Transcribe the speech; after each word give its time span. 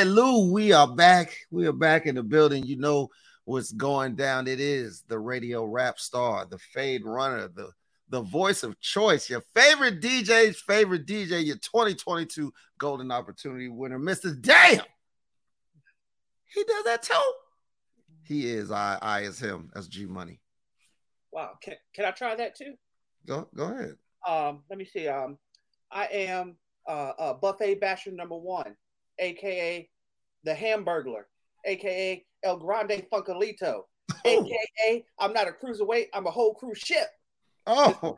Hallelujah. 0.00 0.50
We 0.50 0.72
are 0.72 0.88
back. 0.88 1.36
We 1.50 1.66
are 1.66 1.74
back 1.74 2.06
in 2.06 2.14
the 2.14 2.22
building. 2.22 2.64
You 2.64 2.78
know 2.78 3.10
what's 3.44 3.70
going 3.70 4.16
down. 4.16 4.46
It 4.46 4.58
is 4.58 5.04
the 5.08 5.18
radio 5.18 5.66
rap 5.66 5.98
star, 5.98 6.46
the 6.46 6.56
fade 6.56 7.04
runner, 7.04 7.48
the 7.48 7.70
the 8.08 8.22
voice 8.22 8.62
of 8.62 8.80
choice, 8.80 9.28
your 9.28 9.42
favorite 9.54 10.00
DJ's 10.00 10.58
favorite 10.62 11.06
DJ, 11.06 11.44
your 11.44 11.56
2022 11.56 12.50
Golden 12.78 13.12
Opportunity 13.12 13.68
winner, 13.68 13.98
Mr. 13.98 14.40
Damn. 14.40 14.80
He 16.46 16.64
does 16.64 16.84
that 16.84 17.02
too. 17.02 17.32
He 18.22 18.48
is. 18.48 18.70
I. 18.70 18.98
I 19.02 19.20
is 19.20 19.38
him. 19.38 19.70
That's 19.74 19.86
G 19.86 20.06
Money. 20.06 20.40
Wow. 21.30 21.58
Can, 21.62 21.74
can 21.94 22.06
I 22.06 22.12
try 22.12 22.34
that 22.36 22.56
too? 22.56 22.72
Go. 23.26 23.48
Go 23.54 23.64
ahead. 23.64 23.96
Um. 24.26 24.62
Let 24.70 24.78
me 24.78 24.86
see. 24.86 25.08
Um. 25.08 25.36
I 25.92 26.06
am 26.06 26.56
uh, 26.88 27.12
uh 27.18 27.34
buffet 27.34 27.80
basher 27.80 28.12
number 28.12 28.38
one, 28.38 28.74
aka 29.18 29.90
the 30.44 30.52
Hamburglar, 30.52 31.24
aka 31.64 32.24
El 32.42 32.56
Grande 32.58 33.04
Funkalito, 33.12 33.82
oh. 34.24 34.46
aka 34.46 35.04
I'm 35.18 35.32
not 35.32 35.48
a 35.48 35.52
cruiserweight. 35.52 36.06
I'm 36.14 36.26
a 36.26 36.30
whole 36.30 36.54
cruise 36.54 36.78
ship. 36.78 37.08
Oh. 37.66 38.16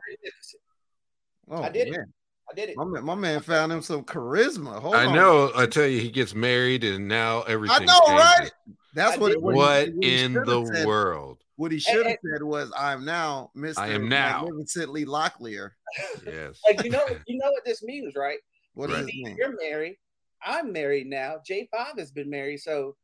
oh 1.49 1.61
I 1.63 1.69
did 1.69 1.91
man. 1.91 2.01
it. 2.01 2.07
I 2.49 2.53
did 2.55 2.69
it. 2.69 2.77
My 2.77 2.85
man, 2.85 3.03
my 3.05 3.15
man 3.15 3.41
found 3.41 3.71
him 3.71 3.81
some 3.81 4.03
charisma. 4.03 4.79
Hold 4.79 4.95
I 4.95 5.05
on. 5.05 5.15
know. 5.15 5.51
I 5.55 5.65
tell 5.65 5.87
you, 5.87 5.99
he 5.99 6.11
gets 6.11 6.35
married, 6.35 6.83
and 6.83 7.07
now 7.07 7.41
everything. 7.43 7.77
I 7.81 7.85
know, 7.85 7.99
changes. 8.05 8.23
right? 8.23 8.51
That's 8.93 9.17
what. 9.17 9.41
What, 9.41 9.55
what 9.55 9.87
in 10.01 10.33
the 10.33 10.65
said, 10.73 10.85
world? 10.85 11.39
What 11.55 11.71
he 11.71 11.79
should 11.79 12.05
have 12.05 12.17
said 12.31 12.43
was, 12.43 12.71
"I'm 12.77 13.05
now 13.05 13.51
Mr. 13.55 13.79
I 13.79 13.89
am 13.89 14.09
now 14.09 14.43
magnificently 14.43 15.05
Locklear." 15.05 15.71
Yes. 16.25 16.59
like 16.67 16.83
you 16.83 16.89
know, 16.89 17.05
you 17.27 17.37
know 17.37 17.51
what 17.51 17.63
this 17.65 17.83
means, 17.83 18.15
right? 18.15 18.39
What 18.73 18.89
DB, 18.89 18.93
does 18.93 19.07
it 19.07 19.13
mean? 19.13 19.35
You're 19.37 19.55
married. 19.61 19.97
I'm 20.45 20.71
married 20.71 21.07
now. 21.07 21.35
J 21.45 21.67
five 21.71 21.97
has 21.97 22.11
been 22.11 22.29
married, 22.29 22.59
so 22.59 22.95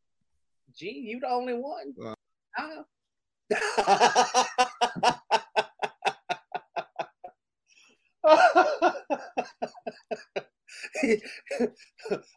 G, 0.75 0.89
you 0.89 1.19
the 1.19 1.29
only 1.29 1.53
one. 1.53 1.93
Uh. 2.57 2.83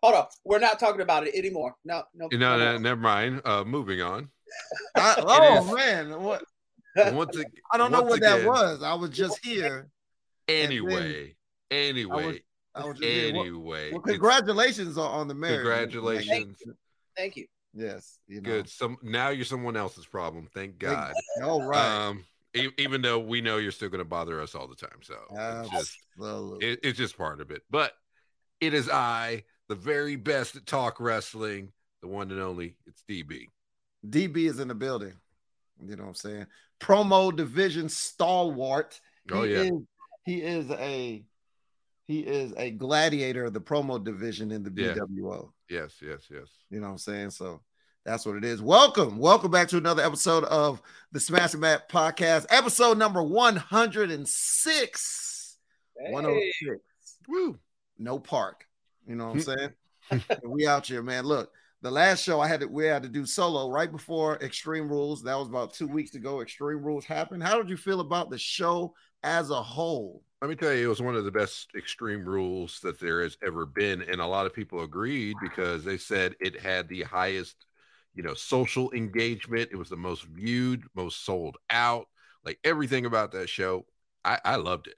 Hold 0.03 0.15
on, 0.15 0.27
we're 0.45 0.59
not 0.59 0.79
talking 0.79 1.01
about 1.01 1.27
it 1.27 1.35
anymore. 1.35 1.75
No, 1.85 2.05
no, 2.15 2.29
no, 2.33 2.39
no, 2.39 2.59
no 2.59 2.79
never 2.79 3.01
mind. 3.01 3.43
Uh, 3.45 3.65
moving 3.65 4.01
on. 4.01 4.31
I, 4.97 5.17
oh 5.27 5.75
man, 5.75 6.23
what? 6.23 6.45
Once 6.97 7.37
again, 7.37 7.51
I 7.73 7.79
don't 7.79 7.91
know 7.91 8.03
what 8.03 8.19
again, 8.19 8.41
that 8.41 8.47
was. 8.47 8.83
I 8.83 8.95
was 8.95 9.11
just 9.11 9.45
here. 9.45 9.89
Anyway, 10.49 11.37
anyway, 11.71 12.13
I 12.13 12.17
was, 12.17 12.25
I 12.25 12.29
was 12.29 12.39
anyway. 12.77 13.91
Well, 13.91 13.93
well 13.93 14.01
congratulations 14.01 14.99
on, 14.99 15.11
on 15.11 15.29
the 15.29 15.35
marriage. 15.35 15.59
Congratulations. 15.59 16.29
Thank 16.29 16.57
you. 16.65 16.75
Thank 17.17 17.37
you. 17.37 17.47
Yes. 17.75 18.19
You 18.29 18.41
know. 18.41 18.49
Good. 18.49 18.69
Some 18.69 18.97
now 19.03 19.31
you're 19.31 19.45
someone 19.45 19.77
else's 19.77 20.07
problem. 20.07 20.49
Thank 20.55 20.79
God. 20.79 21.13
All 21.43 21.63
right. 21.63 22.07
Um, 22.09 22.25
even 22.55 23.01
though 23.01 23.19
we 23.19 23.41
know 23.41 23.57
you're 23.57 23.73
still 23.73 23.89
going 23.89 24.01
to 24.01 24.05
bother 24.05 24.41
us 24.41 24.55
all 24.55 24.69
the 24.69 24.77
time. 24.77 25.01
So 25.01 25.15
it's 25.31 25.71
just, 25.71 25.99
it, 26.63 26.81
it's 26.83 26.99
just 26.99 27.17
part 27.17 27.41
of 27.41 27.51
it. 27.51 27.63
But 27.71 27.93
it 28.61 28.75
is 28.75 28.91
I, 28.91 29.45
the 29.69 29.75
very 29.75 30.17
best 30.17 30.57
at 30.57 30.67
talk 30.67 31.01
wrestling, 31.01 31.73
the 32.03 32.09
one 32.09 32.31
and 32.31 32.41
only. 32.41 32.77
It's 32.87 33.03
DB. 33.09 33.47
DB 34.07 34.49
is 34.49 34.61
in 34.61 34.69
the 34.69 34.75
building. 34.75 35.15
You 35.83 35.97
know 35.97 36.03
what 36.03 36.09
I'm 36.11 36.15
saying? 36.15 36.47
Promo 36.81 37.35
division 37.35 37.89
stalwart. 37.89 39.01
Oh 39.31 39.45
yeah. 39.45 39.63
Is, 39.63 39.73
he 40.25 40.43
is 40.43 40.71
a 40.71 41.25
he 42.13 42.21
is 42.21 42.53
a 42.59 42.71
gladiator 42.71 43.47
of 43.47 43.55
the 43.55 43.61
promo 43.61 44.03
division 44.03 44.51
in 44.51 44.63
the 44.63 44.71
Yeah. 44.75 44.93
BWO. 44.93 45.51
Yes, 45.71 45.95
yes, 46.03 46.27
yes. 46.31 46.49
You 46.69 46.81
know 46.81 46.89
what 46.89 46.93
I'm 46.93 46.99
saying? 46.99 47.31
So 47.31 47.63
that's 48.05 48.27
what 48.27 48.37
it 48.37 48.45
is. 48.45 48.61
Welcome. 48.61 49.17
Welcome 49.17 49.51
back 49.51 49.69
to 49.69 49.79
another 49.79 50.05
episode 50.05 50.45
of 50.45 50.83
the 51.13 51.21
Smash 51.21 51.55
and 51.55 51.63
Matt 51.63 51.89
podcast, 51.89 52.45
episode 52.51 52.99
number 52.99 53.23
106. 53.23 55.59
Hey. 55.99 56.13
106. 56.13 56.83
Woo. 57.29 57.59
No 57.99 58.19
park. 58.19 58.67
You 59.07 59.15
know 59.15 59.29
what 59.29 59.37
I'm 59.37 59.41
hmm. 59.41 59.53
saying? 59.59 59.71
We 60.45 60.67
out 60.67 60.87
here, 60.87 61.03
man. 61.03 61.25
Look, 61.25 61.51
the 61.81 61.91
last 61.91 62.23
show 62.23 62.43
I 62.43 62.49
had 62.49 62.61
to 62.61 62.67
we 62.67 62.85
had 62.85 63.05
to 63.05 63.09
do 63.09 63.25
solo 63.25 63.71
right 63.71 63.91
before 63.91 64.37
Extreme 64.43 64.91
Rules. 64.91 65.23
That 65.23 65.39
was 65.39 65.49
about 65.49 65.73
two 65.73 65.89
weeks 65.89 66.15
ago. 66.15 66.43
Extreme 66.43 66.83
Rules 66.83 67.07
happened. 67.07 67.43
How 67.43 67.57
did 67.57 67.71
you 67.71 67.79
feel 67.79 68.01
about 68.01 68.29
the 68.29 68.37
show 68.37 68.93
as 69.23 69.51
a 69.51 69.63
whole? 69.63 70.23
Let 70.41 70.49
me 70.49 70.57
tell 70.57 70.73
you, 70.73 70.87
it 70.87 70.89
was 70.89 71.01
one 71.01 71.15
of 71.15 71.25
the 71.25 71.31
best 71.31 71.71
extreme 71.77 72.25
rules 72.25 72.81
that 72.81 72.99
there 72.99 73.23
has 73.23 73.37
ever 73.47 73.65
been. 73.65 74.03
And 74.03 74.21
a 74.21 74.27
lot 74.27 74.47
of 74.47 74.53
people 74.53 74.83
agreed 74.83 75.37
because 75.41 75.85
they 75.85 75.99
said 75.99 76.35
it 76.41 76.61
had 76.61 76.89
the 76.89 77.03
highest, 77.03 77.57
you 78.15 78.23
know, 78.23 78.35
social 78.35 78.91
engagement. 78.93 79.71
It 79.73 79.77
was 79.77 79.89
the 79.89 79.97
most 79.97 80.25
viewed, 80.25 80.83
most 80.95 81.25
sold 81.25 81.59
out, 81.71 82.09
like 82.45 82.59
everything 82.65 83.07
about 83.07 83.33
that 83.33 83.49
show. 83.49 83.87
I, 84.25 84.39
I 84.45 84.57
loved 84.57 84.89
it. 84.89 84.97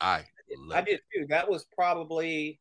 I 0.00 0.24
loved 0.56 0.88
I 0.88 0.90
did 0.90 1.00
too. 1.14 1.26
That 1.28 1.48
was 1.48 1.66
probably 1.76 2.60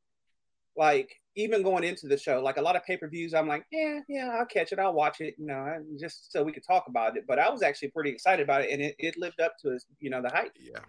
like 0.77 1.09
even 1.35 1.63
going 1.63 1.83
into 1.83 2.07
the 2.07 2.17
show, 2.17 2.41
like 2.41 2.57
a 2.57 2.61
lot 2.61 2.75
of 2.75 2.83
pay 2.83 2.97
per 2.97 3.07
views. 3.07 3.33
I'm 3.33 3.47
like, 3.47 3.65
yeah, 3.71 3.99
yeah, 4.07 4.35
I'll 4.37 4.45
catch 4.45 4.71
it, 4.71 4.79
I'll 4.79 4.93
watch 4.93 5.21
it, 5.21 5.35
you 5.37 5.45
know, 5.45 5.77
just 5.99 6.31
so 6.31 6.43
we 6.43 6.51
could 6.51 6.65
talk 6.65 6.85
about 6.87 7.17
it. 7.17 7.25
But 7.27 7.39
I 7.39 7.49
was 7.49 7.63
actually 7.63 7.89
pretty 7.89 8.09
excited 8.09 8.43
about 8.43 8.61
it, 8.61 8.71
and 8.71 8.81
it, 8.81 8.95
it 8.99 9.17
lived 9.17 9.39
up 9.39 9.53
to 9.61 9.79
you 9.99 10.09
know 10.09 10.21
the 10.21 10.29
hype. 10.29 10.51
Yeah, 10.59 10.79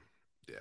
yeah. 0.50 0.56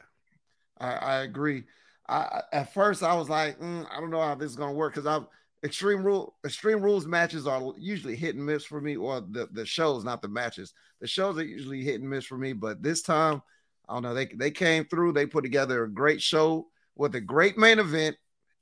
I, 0.79 0.93
I 0.93 1.15
agree. 1.23 1.63
I 2.07 2.41
at 2.51 2.73
first 2.73 3.03
I 3.03 3.15
was 3.15 3.29
like, 3.29 3.59
mm, 3.59 3.85
I 3.91 3.99
don't 3.99 4.09
know 4.11 4.21
how 4.21 4.35
this 4.35 4.51
is 4.51 4.55
gonna 4.55 4.73
work 4.73 4.93
because 4.93 5.07
I've 5.07 5.27
extreme 5.63 6.03
rule 6.03 6.35
extreme 6.45 6.81
rules 6.81 7.05
matches 7.05 7.45
are 7.45 7.73
usually 7.77 8.15
hit 8.15 8.35
and 8.35 8.45
miss 8.45 8.63
for 8.63 8.81
me, 8.81 8.95
or 8.95 9.21
the 9.21 9.47
the 9.51 9.65
shows, 9.65 10.03
not 10.03 10.21
the 10.21 10.27
matches. 10.27 10.73
The 11.01 11.07
shows 11.07 11.37
are 11.37 11.43
usually 11.43 11.83
hit 11.83 12.01
and 12.01 12.09
miss 12.09 12.25
for 12.25 12.37
me, 12.37 12.53
but 12.53 12.81
this 12.81 13.01
time 13.01 13.41
I 13.87 13.93
don't 13.93 14.03
know. 14.03 14.13
They 14.13 14.27
they 14.27 14.51
came 14.51 14.85
through. 14.85 15.13
They 15.13 15.25
put 15.25 15.43
together 15.43 15.83
a 15.83 15.89
great 15.91 16.21
show 16.21 16.67
with 16.95 17.15
a 17.15 17.21
great 17.21 17.57
main 17.57 17.79
event 17.79 18.15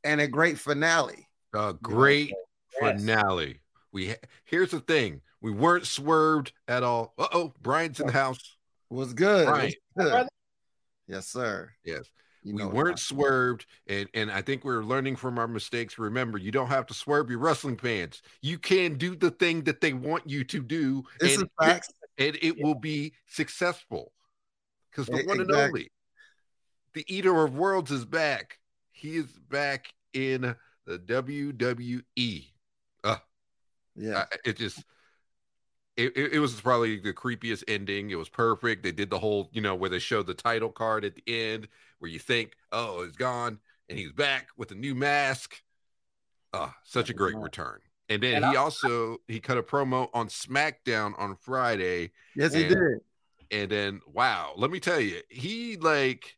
and 0.03 0.21
a 0.21 0.27
great 0.27 0.57
finale. 0.57 1.27
A 1.53 1.73
great 1.73 2.33
Yes. 2.81 3.01
finale. 3.01 3.61
We 3.91 4.15
here's 4.45 4.71
the 4.71 4.79
thing: 4.79 5.21
we 5.41 5.51
weren't 5.51 5.85
swerved 5.85 6.53
at 6.67 6.83
all. 6.83 7.13
Uh 7.17 7.27
oh, 7.33 7.53
Brian's 7.61 7.99
in 7.99 8.07
the 8.07 8.13
house. 8.13 8.57
Was 8.89 9.13
good. 9.13 9.47
Right. 9.47 9.75
Was 9.95 10.05
good. 10.05 10.27
Yes, 11.07 11.27
sir. 11.27 11.71
Yes. 11.85 12.09
You 12.43 12.55
we 12.55 12.65
weren't 12.65 12.95
that. 12.97 13.01
swerved, 13.01 13.65
and 13.87 14.07
and 14.13 14.31
I 14.31 14.41
think 14.41 14.63
we're 14.63 14.83
learning 14.83 15.15
from 15.17 15.37
our 15.37 15.47
mistakes. 15.47 15.97
Remember, 15.97 16.37
you 16.37 16.51
don't 16.51 16.67
have 16.67 16.85
to 16.87 16.93
swerve 16.93 17.29
your 17.29 17.39
wrestling 17.39 17.75
fans. 17.77 18.21
You 18.41 18.57
can 18.57 18.97
do 18.97 19.15
the 19.15 19.31
thing 19.31 19.63
that 19.63 19.81
they 19.81 19.91
want 19.93 20.29
you 20.29 20.43
to 20.45 20.61
do, 20.61 21.03
This 21.19 21.35
and, 21.37 21.43
is 21.43 21.49
facts. 21.59 21.89
and 22.17 22.37
it 22.41 22.61
will 22.61 22.75
be 22.75 23.13
successful. 23.27 24.13
Because 24.91 25.07
the 25.07 25.23
E- 25.23 25.25
one 25.27 25.41
and 25.41 25.51
only, 25.51 25.91
the 26.93 27.03
Eater 27.13 27.43
of 27.43 27.55
Worlds 27.55 27.91
is 27.91 28.05
back. 28.05 28.59
He 28.91 29.17
is 29.17 29.27
back 29.49 29.87
in 30.13 30.55
the 30.85 30.99
WWE. 30.99 32.53
Yeah. 33.03 34.25
I- 34.31 34.37
it 34.45 34.57
just 34.57 34.83
it, 35.97 36.15
it, 36.15 36.33
it 36.33 36.39
was 36.39 36.53
probably 36.61 36.99
the 36.99 37.13
creepiest 37.13 37.63
ending. 37.67 38.11
It 38.11 38.15
was 38.15 38.29
perfect. 38.29 38.83
They 38.83 38.91
did 38.91 39.09
the 39.09 39.19
whole, 39.19 39.49
you 39.51 39.61
know, 39.61 39.75
where 39.75 39.89
they 39.89 39.99
showed 39.99 40.27
the 40.27 40.33
title 40.33 40.69
card 40.69 41.03
at 41.03 41.15
the 41.15 41.23
end, 41.27 41.67
where 41.99 42.09
you 42.09 42.19
think, 42.19 42.53
oh, 42.71 43.01
it's 43.01 43.17
gone, 43.17 43.59
and 43.89 43.97
he's 43.97 44.11
back 44.11 44.49
with 44.57 44.71
a 44.71 44.75
new 44.75 44.95
mask. 44.95 45.61
Ah, 46.53 46.75
such 46.83 47.09
a 47.09 47.13
great 47.13 47.35
return. 47.35 47.79
And 48.09 48.23
then 48.23 48.43
And 48.43 48.45
he 48.51 48.55
also 48.55 49.17
he 49.27 49.39
cut 49.41 49.57
a 49.57 49.63
promo 49.63 50.07
on 50.13 50.27
SmackDown 50.29 51.13
on 51.19 51.35
Friday, 51.35 52.11
Yes, 52.35 52.53
he 52.53 52.63
did. 52.63 52.77
and 53.51 53.69
then 53.69 54.01
wow, 54.07 54.53
let 54.55 54.71
me 54.71 54.79
tell 54.79 54.99
you, 54.99 55.21
he 55.29 55.75
like 55.77 56.37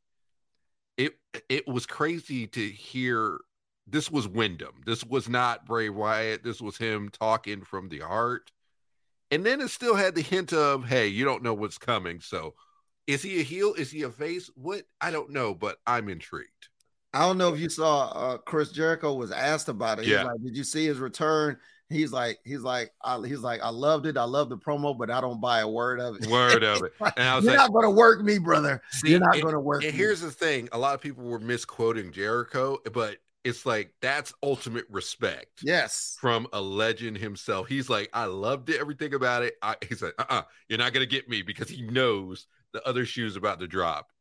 it. 0.98 1.18
It 1.48 1.68
was 1.68 1.86
crazy 1.86 2.48
to 2.48 2.68
hear. 2.70 3.40
This 3.86 4.12
was 4.12 4.28
Windham. 4.28 4.82
This 4.86 5.04
was 5.04 5.28
not 5.28 5.66
Bray 5.66 5.90
Wyatt. 5.90 6.44
This 6.44 6.62
was 6.62 6.78
him 6.78 7.10
talking 7.10 7.62
from 7.64 7.90
the 7.90 8.00
heart. 8.00 8.52
And 9.32 9.46
then 9.46 9.62
it 9.62 9.70
still 9.70 9.96
had 9.96 10.16
the 10.16 10.22
hint 10.22 10.54
of, 10.54 10.86
hey, 10.86 11.08
you 11.08 11.24
don't 11.26 11.44
know 11.44 11.54
what's 11.54 11.78
coming. 11.78 12.20
So 12.20 12.56
is 13.08 13.22
he 13.22 13.40
a 13.40 13.44
heel? 13.44 13.74
Is 13.78 13.92
he 13.92 14.04
a 14.04 14.10
face? 14.10 14.50
What? 14.56 14.84
I 15.02 15.12
don't 15.12 15.32
know, 15.32 15.54
but 15.54 15.78
I'm 15.86 16.10
intrigued. 16.10 16.50
I 17.14 17.22
don't 17.22 17.38
know 17.40 17.52
if 17.54 17.60
you 17.60 17.70
saw 17.70 18.10
uh, 18.10 18.38
Chris 18.38 18.72
Jericho 18.72 19.14
was 19.16 19.32
asked 19.32 19.68
about 19.68 19.98
it. 20.00 20.06
He's 20.06 20.14
Yeah. 20.14 20.24
like, 20.26 20.44
"Did 20.44 20.56
you 20.56 20.64
see 20.64 20.86
his 20.86 21.00
return?" 21.00 21.58
He's 21.90 22.12
like, 22.12 22.38
"He's 22.46 22.62
like, 22.62 22.92
I, 23.04 23.20
he's 23.26 23.40
like, 23.40 23.62
I 23.64 23.70
loved 23.70 24.06
it. 24.06 24.16
I 24.16 24.26
love 24.26 24.50
the 24.50 24.58
promo, 24.60 24.96
but 24.96 25.10
I 25.10 25.20
don't 25.20 25.42
buy 25.42 25.62
a 25.62 25.68
word 25.68 26.00
of 26.00 26.18
it. 26.18 26.28
Word 26.28 26.64
of 26.64 26.84
it. 26.84 26.94
And 27.18 27.28
I 27.28 27.36
was 27.36 27.46
You're 27.46 27.56
like, 27.58 27.68
not 27.68 27.74
gonna 27.74 27.90
work 27.90 28.22
me, 28.22 28.38
brother. 28.38 28.80
see, 28.92 29.10
You're 29.10 29.22
not 29.22 29.42
gonna 29.42 29.60
work." 29.60 29.84
And 29.84 29.92
me. 29.92 29.98
here's 29.98 30.22
the 30.22 30.30
thing: 30.30 30.70
a 30.72 30.78
lot 30.78 30.94
of 30.94 31.02
people 31.02 31.24
were 31.24 31.40
misquoting 31.40 32.12
Jericho, 32.12 32.78
but 32.94 33.18
it's 33.44 33.66
like 33.66 33.94
that's 34.02 34.34
ultimate 34.44 34.86
respect. 34.90 35.60
yes, 35.64 36.18
from 36.20 36.48
a 36.54 36.62
legend 36.62 37.18
himself. 37.18 37.68
He's 37.68 37.90
like, 37.90 38.10
I 38.14 38.26
loved 38.26 38.70
it, 38.70 38.80
everything 38.80 39.14
about 39.14 39.44
it. 39.44 39.56
I, 39.62 39.76
he's 39.88 40.02
like, 40.02 40.14
uh, 40.20 40.26
uh-uh, 40.30 40.42
you're 40.68 40.80
not 40.80 40.94
gonna 40.94 41.06
get 41.06 41.30
me 41.30 41.42
because 41.42 41.70
he 41.70 41.84
knows 41.84 42.48
the 42.74 42.86
other 42.88 43.06
shoe's 43.06 43.36
about 43.36 43.60
to 43.60 43.68
drop. 43.68 44.12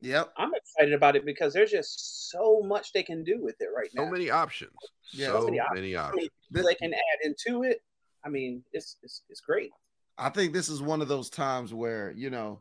Yep. 0.00 0.32
I'm 0.36 0.54
excited 0.54 0.92
about 0.94 1.16
it 1.16 1.24
because 1.24 1.52
there's 1.52 1.72
just 1.72 2.30
so 2.30 2.62
much 2.64 2.92
they 2.92 3.02
can 3.02 3.24
do 3.24 3.42
with 3.42 3.56
it 3.60 3.68
right 3.76 3.90
now. 3.94 4.02
So 4.02 4.06
now. 4.06 4.12
many 4.12 4.30
options. 4.30 4.76
Yeah. 5.12 5.26
so 5.28 5.40
So 5.40 5.44
many 5.46 5.60
many 5.74 5.96
I 5.96 6.08
options. 6.08 6.28
they 6.52 6.74
can 6.74 6.94
add 6.94 7.18
into 7.24 7.64
it. 7.64 7.82
I 8.24 8.28
mean, 8.28 8.62
it's 8.72 8.96
it's, 9.02 9.22
it's 9.28 9.40
great. 9.40 9.70
I 10.16 10.30
think 10.30 10.52
this 10.52 10.68
is 10.68 10.82
one 10.82 11.00
of 11.00 11.08
those 11.08 11.30
times 11.30 11.74
where 11.74 12.12
you 12.16 12.30
know 12.30 12.60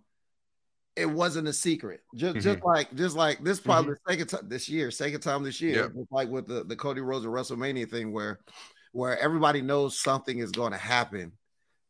it 0.97 1.05
wasn't 1.05 1.47
a 1.47 1.53
secret. 1.53 2.01
Just 2.15 2.35
Mm-hmm. 2.37 2.43
just 2.43 2.63
like 2.65 2.93
just 2.95 3.15
like 3.15 3.43
this 3.43 3.59
probably 3.59 3.93
the 3.93 4.11
second 4.11 4.27
time 4.27 4.49
this 4.49 4.67
year, 4.67 4.91
second 4.91 5.21
time 5.21 5.43
this 5.43 5.61
year, 5.61 5.83
Yep. 5.83 5.93
just 5.95 6.11
like 6.11 6.29
with 6.29 6.47
the, 6.47 6.63
the 6.63 6.75
Cody 6.75 7.01
Rhodes 7.01 7.25
and 7.25 7.33
WrestleMania 7.33 7.89
thing 7.89 8.11
where 8.11 8.39
where 8.93 9.17
everybody 9.19 9.61
knows 9.61 9.99
something 9.99 10.39
is 10.39 10.51
going 10.51 10.71
to 10.71 10.77
happen. 10.77 11.31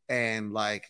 And 0.10 0.54
like 0.54 0.86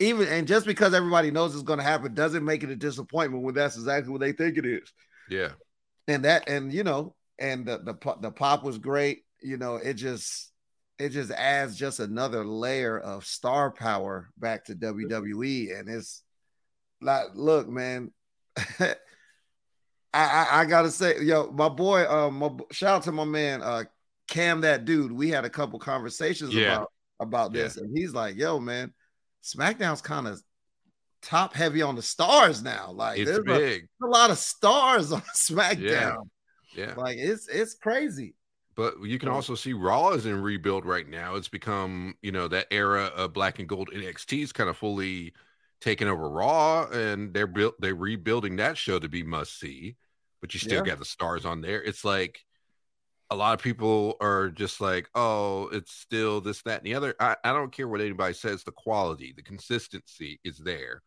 even 0.00 0.28
and 0.28 0.46
just 0.46 0.66
because 0.66 0.94
everybody 0.94 1.30
knows 1.30 1.54
it's 1.54 1.62
going 1.64 1.78
to 1.80 1.84
happen 1.84 2.14
doesn't 2.14 2.44
make 2.44 2.62
it 2.62 2.70
a 2.70 2.76
disappointment 2.76 3.42
when 3.42 3.54
that's 3.54 3.76
exactly 3.76 4.10
what 4.12 4.20
they 4.20 4.32
think 4.32 4.56
it 4.58 4.66
is. 4.66 4.92
Yeah. 5.28 5.50
And 6.06 6.24
that 6.24 6.48
and 6.48 6.72
you 6.72 6.84
know, 6.84 7.14
and 7.38 7.66
the 7.66 7.78
the 7.78 8.14
the 8.20 8.30
pop 8.30 8.62
was 8.64 8.78
great. 8.78 9.24
You 9.42 9.56
know, 9.56 9.76
it 9.76 9.94
just 9.94 10.52
it 10.98 11.10
just 11.10 11.30
adds 11.30 11.76
just 11.76 12.00
another 12.00 12.44
layer 12.44 12.98
of 12.98 13.24
star 13.24 13.70
power 13.70 14.30
back 14.36 14.64
to 14.64 14.74
WWE, 14.74 15.78
and 15.78 15.88
it's 15.88 16.22
like, 17.00 17.26
look, 17.34 17.68
man, 17.68 18.12
I, 18.80 18.94
I 20.14 20.46
I 20.60 20.64
gotta 20.64 20.90
say, 20.90 21.22
yo, 21.22 21.50
my 21.52 21.68
boy, 21.68 22.08
um, 22.08 22.38
my, 22.38 22.50
shout 22.72 22.96
out 22.96 23.02
to 23.04 23.12
my 23.12 23.24
man, 23.24 23.62
uh, 23.62 23.84
Cam, 24.28 24.62
that 24.62 24.84
dude. 24.84 25.12
We 25.12 25.30
had 25.30 25.44
a 25.44 25.50
couple 25.50 25.78
conversations 25.78 26.54
Yeah. 26.54 26.76
about 26.76 26.92
about 27.20 27.52
this, 27.52 27.76
and 27.76 27.96
he's 27.96 28.12
like, 28.14 28.36
yo, 28.36 28.58
man, 28.58 28.92
SmackDown's 29.44 30.00
kind 30.00 30.26
of 30.28 30.40
top 31.22 31.54
heavy 31.54 31.82
on 31.82 31.96
the 31.96 32.02
stars 32.02 32.62
now. 32.62 32.92
Like, 32.92 33.18
It's 33.18 33.26
there's 33.28 33.38
a, 33.40 33.42
big. 33.42 33.88
a 34.02 34.06
lot 34.06 34.30
of 34.30 34.38
stars 34.38 35.12
on 35.12 35.22
SmackDown. 35.34 36.28
Yeah. 36.74 36.94
Like, 36.96 37.16
it's 37.18 37.48
it's 37.48 37.74
crazy. 37.74 38.34
But 38.76 39.02
you 39.02 39.18
can 39.18 39.28
also 39.28 39.56
see 39.56 39.72
Raw 39.72 40.10
is 40.10 40.24
in 40.24 40.40
rebuild 40.40 40.84
right 40.86 41.08
now. 41.08 41.34
It's 41.34 41.48
become, 41.48 42.14
you 42.22 42.30
know, 42.30 42.46
that 42.46 42.68
era 42.70 43.06
of 43.06 43.32
black 43.32 43.58
and 43.58 43.68
gold 43.68 43.90
NXT 43.92 44.42
is 44.44 44.52
kind 44.52 44.70
of 44.70 44.76
fully 44.76 45.32
taken 45.80 46.08
over 46.08 46.28
Raw, 46.28 46.86
and 46.90 47.32
they're 47.34 47.46
built 47.46 47.74
they're 47.80 47.94
rebuilding 47.94 48.56
that 48.56 48.76
show 48.78 48.98
to 48.98 49.08
be 49.08 49.22
must 49.22 49.58
see. 49.58 49.96
But 50.40 50.54
you 50.54 50.60
still 50.60 50.80
Yeah. 50.80 50.90
got 50.92 50.98
the 50.98 51.04
stars 51.04 51.44
on 51.44 51.60
there. 51.60 51.82
It's 51.82 52.04
like 52.04 52.44
a 53.30 53.36
lot 53.36 53.54
of 53.54 53.62
people 53.62 54.16
are 54.20 54.48
just 54.50 54.80
like, 54.80 55.08
oh, 55.14 55.68
it's 55.68 55.92
still 55.92 56.40
this, 56.40 56.62
that, 56.62 56.78
and 56.78 56.86
the 56.86 56.94
other. 56.94 57.14
I, 57.20 57.36
I 57.44 57.52
don't 57.52 57.72
care 57.72 57.88
what 57.88 58.00
anybody 58.00 58.34
says. 58.34 58.64
The 58.64 58.72
quality, 58.72 59.32
the 59.36 59.42
consistency 59.42 60.40
is 60.44 60.58
there. 60.58 61.02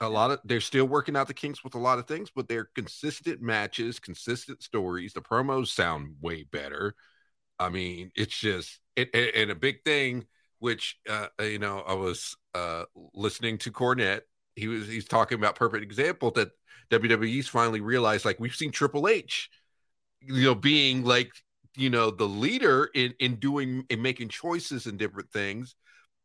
A 0.00 0.08
lot 0.08 0.32
of 0.32 0.40
they're 0.44 0.60
still 0.60 0.86
working 0.86 1.16
out 1.16 1.28
the 1.28 1.34
kinks 1.34 1.62
with 1.62 1.76
a 1.76 1.78
lot 1.78 2.00
of 2.00 2.08
things, 2.08 2.30
but 2.34 2.48
they're 2.48 2.68
consistent 2.74 3.40
matches, 3.40 4.00
consistent 4.00 4.62
stories. 4.62 5.12
The 5.12 5.20
promos 5.20 5.68
sound 5.68 6.16
way 6.20 6.44
better. 6.44 6.96
I 7.58 7.68
mean, 7.70 8.10
it's 8.16 8.36
just 8.38 8.80
it, 8.96 9.10
it- 9.14 9.34
and 9.36 9.50
a 9.50 9.54
big 9.54 9.84
thing, 9.84 10.26
which 10.64 10.96
uh, 11.10 11.26
you 11.40 11.58
know, 11.58 11.80
I 11.86 11.92
was 11.92 12.34
uh, 12.54 12.84
listening 13.12 13.58
to 13.58 13.70
Cornette. 13.70 14.22
He 14.56 14.66
was 14.66 14.88
he's 14.88 15.04
talking 15.06 15.36
about 15.36 15.56
perfect 15.56 15.82
example 15.82 16.30
that 16.30 16.52
WWE's 16.90 17.48
finally 17.48 17.82
realized 17.82 18.24
like 18.24 18.40
we've 18.40 18.54
seen 18.54 18.70
Triple 18.70 19.06
H, 19.06 19.50
you 20.22 20.42
know, 20.42 20.54
being 20.54 21.04
like 21.04 21.30
you 21.76 21.90
know 21.90 22.10
the 22.10 22.26
leader 22.26 22.88
in 22.94 23.12
in 23.20 23.34
doing 23.34 23.84
in 23.90 24.00
making 24.00 24.30
choices 24.30 24.86
and 24.86 24.98
different 24.98 25.30
things. 25.32 25.74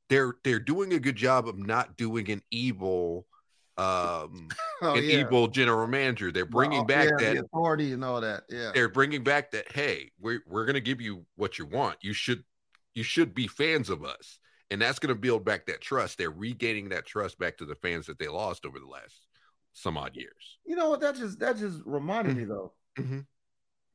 They're 0.07 0.36
they're 0.45 0.59
doing 0.62 0.94
a 0.94 1.00
good 1.00 1.18
job 1.18 1.50
of 1.50 1.57
not 1.57 1.97
doing 1.97 2.31
an 2.31 2.42
evil 2.50 3.25
um 3.77 4.47
Oh, 4.81 4.95
an 4.95 5.03
yeah. 5.03 5.19
evil 5.19 5.50
general 5.50 5.88
manager. 5.88 6.31
They're 6.31 6.45
bringing 6.45 6.83
Oh, 6.83 6.85
back 6.85 7.09
yeah, 7.09 7.33
that 7.33 7.44
authority 7.44 7.92
and 7.92 8.06
all 8.06 8.21
that. 8.21 8.44
Yeah. 8.50 8.71
they're 8.74 8.88
bringing 8.88 9.21
back 9.25 9.51
that 9.51 9.69
hey 9.74 10.12
we're, 10.18 10.42
we're 10.47 10.63
going 10.65 10.75
to 10.75 10.80
give 10.81 11.01
you 11.01 11.25
what 11.35 11.59
you 11.59 11.65
want 11.65 11.97
you 12.01 12.13
should 12.13 12.42
you 12.95 13.03
should 13.03 13.33
be 13.33 13.47
fans 13.47 13.89
of 13.89 14.03
us 14.03 14.39
and 14.71 14.81
that's 14.81 15.00
going 15.00 15.13
to 15.13 15.19
build 15.19 15.44
back 15.44 15.65
that 15.65 15.81
trust 15.81 16.18
they're 16.18 16.31
regaining 16.31 16.89
that 16.89 17.06
trust 17.06 17.39
back 17.39 17.57
to 17.57 17.65
the 17.65 17.75
fans 17.75 18.06
that 18.06 18.19
they 18.19 18.27
lost 18.27 18.65
over 18.65 18.80
the 18.80 18.88
last 18.88 19.25
some 19.74 19.97
odd 19.97 20.15
years 20.15 20.57
You 20.65 20.75
know 20.75 20.89
what? 20.89 21.01
That 21.01 21.15
just 21.15 21.39
that 21.39 21.57
just 21.57 21.80
reminded 21.86 22.36
me 22.36 22.44
though. 22.44 22.74
Mhm. 22.97 23.25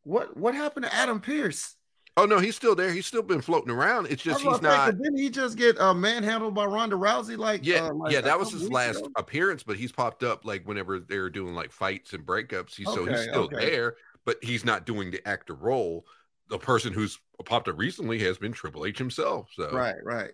What 0.04 0.36
what 0.36 0.54
happened 0.54 0.84
to 0.86 0.94
Adam 0.94 1.20
Pearce? 1.20 1.76
oh 2.16 2.26
no 2.26 2.38
he's 2.38 2.54
still 2.54 2.76
there 2.76 2.92
he's 2.92 3.06
still 3.06 3.22
been 3.22 3.40
floating 3.40 3.70
around 3.70 4.06
it's 4.06 4.22
just 4.22 4.40
he's 4.40 4.46
about 4.46 4.62
to 4.62 4.70
say, 4.70 4.76
not 4.76 5.02
Didn't 5.02 5.18
he 5.18 5.30
just 5.30 5.58
get 5.58 5.80
uh, 5.80 5.92
manhandled 5.92 6.54
by 6.54 6.64
Ronda 6.64 6.96
Rousey? 6.96 7.36
Like 7.36 7.66
yeah 7.66 7.88
uh, 7.88 7.92
like 7.94 8.12
yeah 8.12 8.20
that 8.20 8.38
was 8.38 8.52
his 8.52 8.68
last 8.70 9.00
ago? 9.00 9.10
appearance 9.16 9.62
but 9.64 9.76
he's 9.76 9.90
popped 9.90 10.22
up 10.22 10.44
like 10.44 10.66
whenever 10.66 11.00
they're 11.00 11.28
doing 11.28 11.54
like 11.54 11.72
fights 11.72 12.12
and 12.12 12.24
breakups 12.24 12.76
he's 12.76 12.86
so 12.86 13.04
he's 13.04 13.22
still 13.22 13.44
okay. 13.44 13.56
there 13.56 13.96
but 14.24 14.36
he's 14.42 14.64
not 14.64 14.86
doing 14.86 15.10
the 15.10 15.26
actor 15.26 15.54
role 15.54 16.06
the 16.48 16.58
person 16.58 16.92
who's 16.92 17.18
popped 17.44 17.68
up 17.68 17.78
recently 17.78 18.18
has 18.20 18.38
been 18.38 18.52
triple 18.52 18.86
h 18.86 18.98
himself 18.98 19.48
so 19.54 19.70
Right, 19.70 19.96
right. 20.04 20.32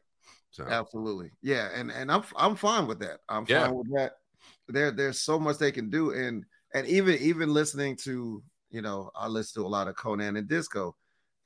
so 0.51 0.65
Absolutely. 0.65 1.31
Yeah, 1.43 1.69
and 1.75 1.91
and 1.91 2.11
I'm 2.11 2.23
I'm 2.37 2.57
fine 2.57 2.87
with 2.87 3.01
that. 3.01 3.21
I'm 3.29 3.45
Yeah. 3.49 3.67
fine 3.67 3.77
with 3.77 3.89
that. 3.95 4.13
There 4.69 4.91
there's 4.91 5.21
so 5.21 5.39
much 5.39 5.59
they 5.59 5.73
can 5.73 5.91
do 5.91 6.13
and 6.13 6.45
and 6.75 6.87
even 6.87 7.17
even 7.19 7.53
listening 7.53 7.97
to, 8.05 8.43
you 8.71 8.83
know, 8.83 9.11
I 9.15 9.29
listen 9.29 9.63
to 9.63 9.67
a 9.67 9.69
lot 9.69 9.89
of 9.89 9.97
Konnan 9.97 10.39
and 10.39 10.49
Disco 10.49 10.97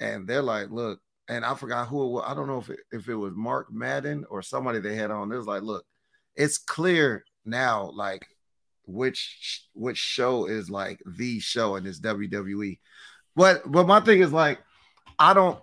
and 0.00 0.26
they're 0.26 0.42
like, 0.42 0.70
look, 0.70 1.00
and 1.28 1.44
I 1.44 1.54
forgot 1.54 1.88
who 1.88 2.04
it 2.04 2.10
was. 2.10 2.24
I 2.26 2.34
don't 2.34 2.46
know 2.48 2.58
if 2.58 2.68
it, 2.70 2.80
if 2.92 3.08
it 3.08 3.14
was 3.14 3.32
Mark 3.34 3.72
Madden 3.72 4.24
or 4.30 4.42
somebody 4.42 4.80
they 4.80 4.96
had 4.96 5.10
on. 5.10 5.32
It 5.32 5.36
was 5.36 5.46
like, 5.46 5.62
look, 5.62 5.84
it's 6.36 6.58
clear 6.58 7.24
now 7.44 7.90
like 7.94 8.26
which 8.86 9.66
which 9.74 9.96
show 9.98 10.46
is 10.46 10.68
like 10.70 11.00
the 11.06 11.40
show 11.40 11.76
in 11.76 11.84
this 11.84 12.00
WWE. 12.00 12.78
But 13.36 13.70
but 13.70 13.86
my 13.86 14.00
thing 14.00 14.20
is 14.20 14.32
like 14.32 14.60
I 15.18 15.34
don't 15.34 15.58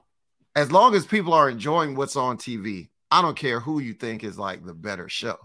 as 0.55 0.71
long 0.71 0.95
as 0.95 1.05
people 1.05 1.33
are 1.33 1.49
enjoying 1.49 1.95
what's 1.95 2.15
on 2.15 2.37
TV, 2.37 2.89
I 3.09 3.21
don't 3.21 3.37
care 3.37 3.59
who 3.59 3.79
you 3.79 3.93
think 3.93 4.23
is 4.23 4.37
like 4.37 4.65
the 4.65 4.73
better 4.73 5.07
show. 5.07 5.37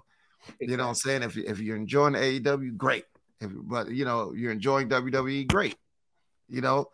You 0.61 0.77
know 0.77 0.85
what 0.85 0.91
I'm 0.91 0.95
saying? 0.95 1.23
If, 1.23 1.37
if 1.37 1.61
you're 1.61 1.77
enjoying 1.77 2.15
AEW, 2.15 2.77
great. 2.77 3.05
If, 3.41 3.51
but 3.53 3.91
you 3.91 4.05
know, 4.05 4.33
you're 4.33 4.53
enjoying 4.53 4.89
WWE, 4.89 5.47
great. 5.47 5.77
You 6.49 6.61
know, 6.61 6.87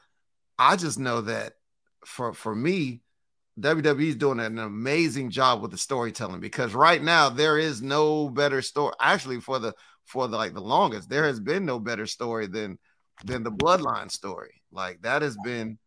I 0.59 0.77
just 0.77 0.99
know 0.99 1.23
that 1.23 1.55
for 2.05 2.33
for 2.33 2.55
me, 2.55 3.03
WWE 3.61 4.09
is 4.09 4.17
doing 4.17 4.41
an 4.41 4.59
amazing 4.59 5.31
job 5.31 5.61
with 5.61 5.71
the 5.71 5.79
storytelling 5.79 6.41
because 6.41 6.75
right 6.75 7.03
now 7.03 7.29
there 7.29 7.59
is 7.59 7.83
no 7.83 8.29
better 8.29 8.63
story. 8.63 8.95
Actually, 9.01 9.41
for 9.41 9.59
the 9.59 9.75
for 10.07 10.29
the 10.29 10.37
like 10.37 10.55
the 10.55 10.61
longest, 10.61 11.09
there 11.09 11.25
has 11.25 11.39
been 11.39 11.67
no 11.67 11.79
better 11.79 12.07
story 12.07 12.47
than 12.47 12.79
than 13.25 13.43
the 13.43 13.53
bloodline 13.53 14.11
story. 14.11 14.63
Like 14.71 15.03
that 15.03 15.23
has 15.23 15.37
been 15.45 15.79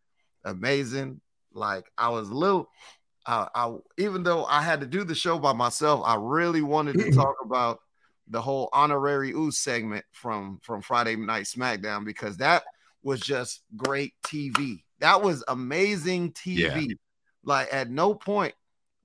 amazing. 0.44 1.22
Like 1.54 1.86
I 1.98 2.10
was 2.10 2.30
a 2.30 2.34
little 2.34 2.70
I, 3.26 3.48
I 3.56 3.76
even 3.98 4.24
though 4.24 4.46
I 4.46 4.62
had 4.62 4.82
to 4.82 4.88
do 4.88 5.04
the 5.04 5.16
show 5.16 5.40
by 5.40 5.54
myself, 5.54 6.04
I 6.06 6.16
really 6.16 6.62
wanted 6.62 6.98
to 7.00 7.12
talk 7.16 7.36
about 7.44 7.80
the 8.28 8.42
whole 8.42 8.70
honorary 8.74 9.30
Uce 9.30 9.60
segment 9.60 10.06
from 10.12 10.60
from 10.62 10.82
Friday 10.82 11.16
Night 11.16 11.46
SmackDown 11.46 12.06
because 12.06 12.38
that 12.38 12.64
was 13.04 13.20
just 13.20 13.64
great 13.76 14.14
TV. 14.26 14.84
That 15.00 15.22
was 15.22 15.44
amazing 15.48 16.32
TV. 16.34 16.88
Like 17.44 17.72
at 17.72 17.90
no 17.90 18.16
point, 18.16 18.54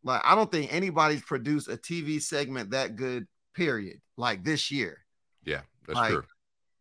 like 0.03 0.23
I 0.25 0.35
don't 0.35 0.51
think 0.51 0.73
anybody's 0.73 1.23
produced 1.23 1.69
a 1.69 1.77
TV 1.77 2.21
segment 2.21 2.71
that 2.71 2.97
good. 2.97 3.27
Period. 3.53 4.01
Like 4.17 4.45
this 4.45 4.71
year, 4.71 4.99
yeah 5.45 5.63
that's 5.87 5.99
Like, 5.99 6.13
true 6.13 6.25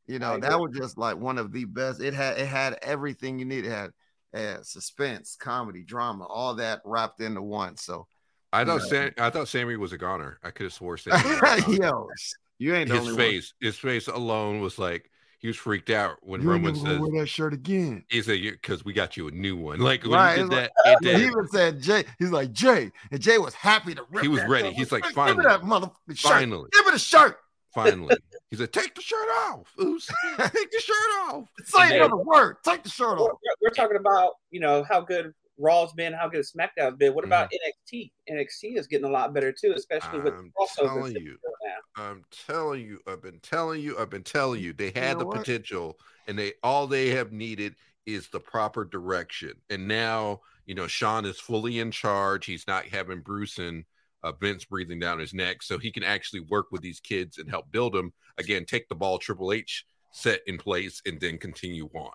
you 0.09 0.19
know 0.19 0.37
that 0.39 0.59
was 0.59 0.71
just 0.75 0.97
like 0.97 1.17
one 1.17 1.37
of 1.37 1.51
the 1.51 1.65
best. 1.65 2.01
It 2.01 2.13
had 2.13 2.37
it 2.37 2.47
had 2.47 2.77
everything 2.81 3.39
you 3.39 3.45
need. 3.45 3.65
It 3.65 3.71
had 3.71 3.91
uh, 4.33 4.61
suspense, 4.63 5.35
comedy, 5.39 5.83
drama, 5.83 6.25
all 6.25 6.55
that 6.55 6.81
wrapped 6.83 7.21
into 7.21 7.41
one. 7.41 7.77
So 7.77 8.07
I 8.51 8.65
thought 8.65 8.81
Yeah. 8.81 8.87
Sam, 8.87 9.11
I 9.17 9.29
thought 9.29 9.47
Sammy 9.47 9.75
was 9.77 9.93
a 9.93 9.97
goner. 9.97 10.39
I 10.43 10.51
could 10.51 10.63
have 10.65 10.73
swore 10.73 10.97
Sammy. 10.97 11.15
was 11.23 11.37
a 11.37 11.61
goner. 11.61 11.77
yo, 11.83 12.09
you 12.57 12.75
ain't 12.75 12.89
the 12.89 12.95
his 12.95 13.01
only 13.07 13.13
one. 13.13 13.19
face, 13.21 13.53
his 13.61 13.77
face 13.77 14.07
alone 14.07 14.59
was 14.61 14.77
like 14.79 15.09
he 15.39 15.47
was 15.47 15.55
freaked 15.55 15.89
out 15.89 16.17
when 16.21 16.41
You 16.41 16.49
Roman 16.51 16.75
says 16.75 16.99
wear 16.99 17.21
that 17.21 17.27
shirt 17.27 17.53
again. 17.53 18.03
he 18.09 18.21
said 18.21 18.39
because 18.41 18.83
we 18.83 18.91
got 18.93 19.15
you 19.15 19.27
a 19.29 19.31
new 19.31 19.55
one. 19.55 19.79
Like 19.89 20.03
when 20.03 20.11
Right, 20.13 20.35
he 20.37 20.41
did 20.43 20.51
that, 20.51 20.71
it 20.85 21.17
He 21.19 21.25
even 21.27 21.47
said 21.47 21.81
Jay. 21.81 22.03
He's 22.17 22.31
like 22.31 22.51
Jay, 22.51 22.91
and 23.11 23.21
Jay 23.21 23.37
was 23.37 23.53
happy 23.53 23.95
to. 23.95 24.03
Rip 24.11 24.21
He 24.23 24.27
was 24.27 24.43
ready. 24.45 24.73
He's 24.73 24.91
like, 24.91 25.03
give 25.03 25.13
finally. 25.13 25.37
me 25.37 25.43
that 25.45 25.61
motherfucking 25.61 26.17
shirt. 26.17 26.31
Finally, 26.31 26.69
Give 26.73 26.85
me 26.85 26.91
the 26.91 26.99
shirt. 26.99 27.37
finally, 27.73 28.15
he 28.49 28.57
said, 28.57 28.73
"Take 28.73 28.95
the 28.95 29.01
shirt 29.01 29.27
off, 29.47 29.71
Uce. 29.77 30.07
Take 30.37 30.71
the 30.71 30.79
shirt 30.79 30.95
off." 31.29 31.45
Say 31.65 31.89
then- 31.89 31.97
another 31.97 32.17
word. 32.17 32.57
Take 32.63 32.83
the 32.83 32.89
shirt 32.89 33.17
We're, 33.19 33.25
off. 33.31 33.39
we're 33.61 33.69
talking 33.69 33.97
about 33.97 34.33
you 34.51 34.59
know 34.59 34.83
how 34.83 35.01
good 35.01 35.33
Raw's 35.57 35.91
been, 35.93 36.13
how 36.13 36.29
good 36.29 36.45
SmackDown's 36.45 36.95
been. 36.97 37.13
What 37.13 37.25
about 37.25 37.49
Mm-hmm. 37.51 37.97
NXT? 37.97 38.11
NXT 38.31 38.77
is 38.77 38.87
getting 38.87 39.05
a 39.05 39.09
lot 39.11 39.33
better 39.33 39.51
too, 39.51 39.73
especially 39.75 40.19
with 40.21 40.33
I'm 40.33 40.51
telling 40.77 41.11
you. 41.13 41.13
they're 41.13 41.21
doing 41.21 41.37
now. 41.65 42.03
I'm 42.03 42.23
telling 42.47 42.81
you, 42.85 42.99
I've 43.07 43.21
been 43.21 43.39
telling 43.41 43.81
you, 43.81 43.97
I've 43.99 44.09
been 44.09 44.23
telling 44.23 44.61
you, 44.61 44.71
they 44.73 44.91
had 44.95 45.13
know 45.13 45.19
the 45.19 45.25
what? 45.27 45.37
potential, 45.37 45.97
and 46.27 46.39
they 46.39 46.53
all 46.63 46.87
they 46.87 47.09
have 47.09 47.31
needed 47.33 47.75
is 48.05 48.29
the 48.29 48.39
proper 48.39 48.85
direction. 48.85 49.51
And 49.69 49.87
now, 49.87 50.39
you 50.65 50.73
know, 50.75 50.87
Shawn 50.87 51.25
is 51.25 51.39
fully 51.39 51.79
in 51.79 51.91
charge. 51.91 52.45
He's 52.45 52.65
not 52.67 52.85
having 52.85 53.19
Bruce 53.19 53.59
and 53.59 53.83
uh, 54.23 54.31
Vince 54.33 54.65
breathing 54.65 54.99
down 54.99 55.19
his 55.19 55.33
neck, 55.33 55.61
so 55.63 55.77
he 55.77 55.91
can 55.91 56.03
actually 56.03 56.41
work 56.41 56.67
with 56.71 56.81
these 56.81 56.99
kids 56.99 57.37
and 57.37 57.49
help 57.49 57.71
build 57.71 57.93
them. 57.93 58.13
Again, 58.37 58.65
take 58.65 58.87
the 58.89 58.95
ball 58.95 59.17
Triple 59.17 59.53
H 59.53 59.85
set 60.11 60.41
in 60.47 60.57
place 60.57 61.01
and 61.05 61.19
then 61.19 61.37
continue 61.37 61.89
on. 61.93 62.11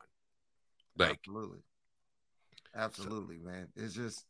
Like 0.97 1.11
absolutely, 1.11 1.59
absolutely, 2.75 3.39
man. 3.39 3.69
It's 3.77 3.95
just 3.95 4.25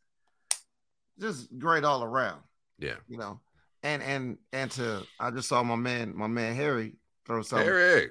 just 1.19 1.57
great 1.57 1.83
all 1.83 2.03
around. 2.03 2.41
Yeah, 2.79 2.95
you 3.07 3.17
know, 3.17 3.39
and 3.83 4.01
and 4.01 4.37
and 4.51 4.71
to 4.71 5.03
I 5.19 5.31
just 5.31 5.47
saw 5.47 5.63
my 5.63 5.75
man, 5.75 6.15
my 6.15 6.27
man 6.27 6.55
Harry 6.55 6.95
throw 7.25 7.41
something. 7.41 7.67
Harry. 7.67 8.09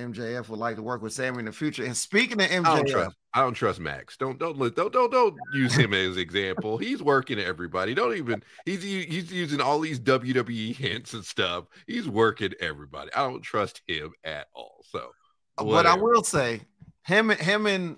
MJF 0.00 0.48
would 0.48 0.58
like 0.58 0.76
to 0.76 0.82
work 0.82 1.02
with 1.02 1.12
Sammy 1.12 1.40
in 1.40 1.44
the 1.44 1.52
future. 1.52 1.84
And 1.84 1.96
speaking 1.96 2.40
of 2.40 2.48
MJF, 2.48 2.66
I 2.66 2.76
don't 2.76 2.88
trust, 2.88 3.16
I 3.34 3.40
don't 3.40 3.54
trust 3.54 3.80
Max. 3.80 4.16
Don't 4.16 4.38
don't 4.38 4.58
don't 4.58 4.92
don't 4.92 5.10
don't 5.10 5.36
use 5.54 5.74
him 5.74 5.94
as 5.94 6.16
example. 6.16 6.78
He's 6.78 7.02
working 7.02 7.38
everybody. 7.38 7.94
Don't 7.94 8.16
even 8.16 8.42
he's 8.64 8.82
he's 8.82 9.32
using 9.32 9.60
all 9.60 9.80
these 9.80 10.00
WWE 10.00 10.74
hints 10.74 11.14
and 11.14 11.24
stuff. 11.24 11.66
He's 11.86 12.08
working 12.08 12.52
everybody. 12.60 13.10
I 13.14 13.22
don't 13.22 13.42
trust 13.42 13.82
him 13.86 14.12
at 14.24 14.48
all. 14.54 14.84
So, 14.90 15.10
whatever. 15.58 15.72
but 15.72 15.86
I 15.86 15.94
will 16.02 16.24
say, 16.24 16.62
him 17.04 17.30
him 17.30 17.66
and 17.66 17.96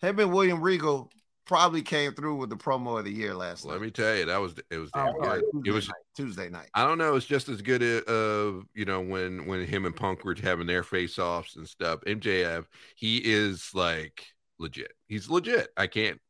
him 0.00 0.18
and 0.18 0.32
William 0.32 0.60
Regal 0.60 1.10
probably 1.48 1.82
came 1.82 2.12
through 2.12 2.36
with 2.36 2.50
the 2.50 2.56
promo 2.56 2.98
of 2.98 3.04
the 3.04 3.10
year 3.12 3.34
last 3.34 3.64
Let 3.64 3.72
night. 3.74 3.80
me 3.82 3.90
tell 3.90 4.14
you, 4.14 4.26
that 4.26 4.36
was 4.40 4.54
it 4.70 4.78
was 4.78 4.90
damn 4.92 5.08
Oh, 5.08 5.12
good. 5.20 5.42
Tuesday 5.52 5.70
It 5.70 5.72
was 5.72 5.88
night, 5.88 5.96
Tuesday 6.16 6.48
night. 6.50 6.68
I 6.74 6.86
don't 6.86 6.98
know. 6.98 7.16
It's 7.16 7.26
just 7.26 7.48
as 7.48 7.60
good 7.62 7.82
as 7.82 8.02
uh, 8.02 8.60
you 8.74 8.84
know 8.84 9.00
when 9.00 9.46
when 9.46 9.66
him 9.66 9.84
and 9.84 9.96
Punk 9.96 10.24
were 10.24 10.36
having 10.40 10.66
their 10.68 10.84
face 10.84 11.18
offs 11.18 11.56
and 11.56 11.66
stuff. 11.68 12.00
MJF, 12.06 12.66
he 12.94 13.16
is 13.24 13.70
like 13.74 14.24
legit. 14.60 14.92
He's 15.08 15.28
legit. 15.28 15.68
I 15.76 15.86
can't, 15.88 16.20